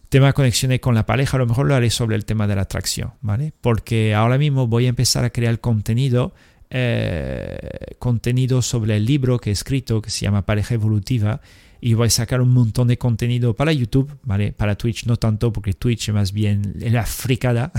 tema 0.08 0.26
de 0.28 0.32
conexiones 0.32 0.80
con 0.80 0.96
la 0.96 1.06
pareja. 1.06 1.36
A 1.36 1.40
lo 1.40 1.46
mejor 1.46 1.66
lo 1.66 1.74
haré 1.76 1.90
sobre 1.90 2.16
el 2.16 2.24
tema 2.24 2.48
de 2.48 2.56
la 2.56 2.62
atracción, 2.62 3.12
¿vale? 3.20 3.52
Porque 3.60 4.14
ahora 4.14 4.36
mismo 4.36 4.66
voy 4.66 4.86
a 4.86 4.88
empezar 4.88 5.24
a 5.24 5.30
crear 5.30 5.60
contenido. 5.60 6.34
Eh, 6.72 7.96
contenido 7.98 8.62
sobre 8.62 8.96
el 8.96 9.04
libro 9.04 9.40
que 9.40 9.50
he 9.50 9.52
escrito 9.52 10.00
que 10.00 10.10
se 10.10 10.20
llama 10.20 10.46
Pareja 10.46 10.74
Evolutiva 10.74 11.40
y 11.80 11.94
voy 11.94 12.08
a 12.08 12.10
sacar 12.10 12.40
un 12.40 12.52
montón 12.52 12.88
de 12.88 12.98
contenido 12.98 13.54
para 13.54 13.72
YouTube, 13.72 14.18
¿vale? 14.22 14.52
Para 14.52 14.76
Twitch 14.76 15.06
no 15.06 15.16
tanto, 15.16 15.52
porque 15.52 15.72
Twitch 15.72 16.08
es 16.08 16.14
más 16.14 16.32
bien 16.32 16.74
la 16.76 17.06
fricada 17.06 17.72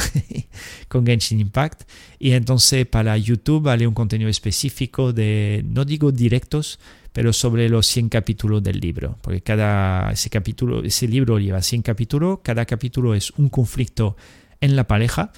con 0.88 1.06
Genshin 1.06 1.40
Impact. 1.40 1.84
Y 2.18 2.32
entonces 2.32 2.86
para 2.88 3.18
YouTube 3.18 3.64
vale 3.64 3.86
un 3.86 3.94
contenido 3.94 4.30
específico 4.30 5.14
de, 5.14 5.64
no 5.68 5.86
digo 5.86 6.12
directos, 6.12 6.80
pero 7.14 7.34
sobre 7.34 7.70
los 7.70 7.86
100 7.88 8.10
capítulos 8.10 8.64
del 8.64 8.80
libro, 8.80 9.18
porque 9.22 9.42
cada 9.42 10.12
ese 10.12 10.30
capítulo, 10.30 10.84
ese 10.84 11.08
libro 11.08 11.40
lleva 11.40 11.62
100 11.62 11.82
capítulos, 11.82 12.40
cada 12.42 12.66
capítulo 12.66 13.14
es 13.14 13.32
un 13.32 13.50
conflicto 13.50 14.16
en 14.62 14.76
la 14.76 14.88
pareja 14.88 15.32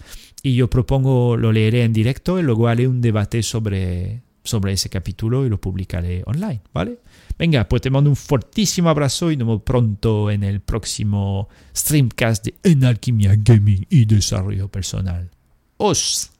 y 0.43 0.55
yo 0.55 0.69
propongo 0.69 1.35
lo 1.35 1.51
leeré 1.51 1.83
en 1.83 1.93
directo 1.93 2.39
y 2.39 2.43
luego 2.43 2.67
haré 2.67 2.87
un 2.87 3.01
debate 3.01 3.41
sobre 3.41 4.21
sobre 4.43 4.73
ese 4.73 4.89
capítulo 4.89 5.45
y 5.45 5.49
lo 5.49 5.59
publicaré 5.59 6.21
online, 6.25 6.61
¿vale? 6.73 6.99
Venga, 7.37 7.67
pues 7.67 7.81
te 7.81 7.89
mando 7.89 8.09
un 8.09 8.15
fortísimo 8.15 8.89
abrazo 8.89 9.31
y 9.31 9.37
nos 9.37 9.47
vemos 9.47 9.63
pronto 9.63 10.29
en 10.29 10.43
el 10.43 10.61
próximo 10.61 11.49
streamcast 11.75 12.45
de 12.45 12.55
En 12.63 12.85
Alquimia 12.85 13.35
Gaming 13.37 13.85
y 13.89 14.05
Desarrollo 14.05 14.69
Personal. 14.69 15.29
¡Os! 15.77 16.32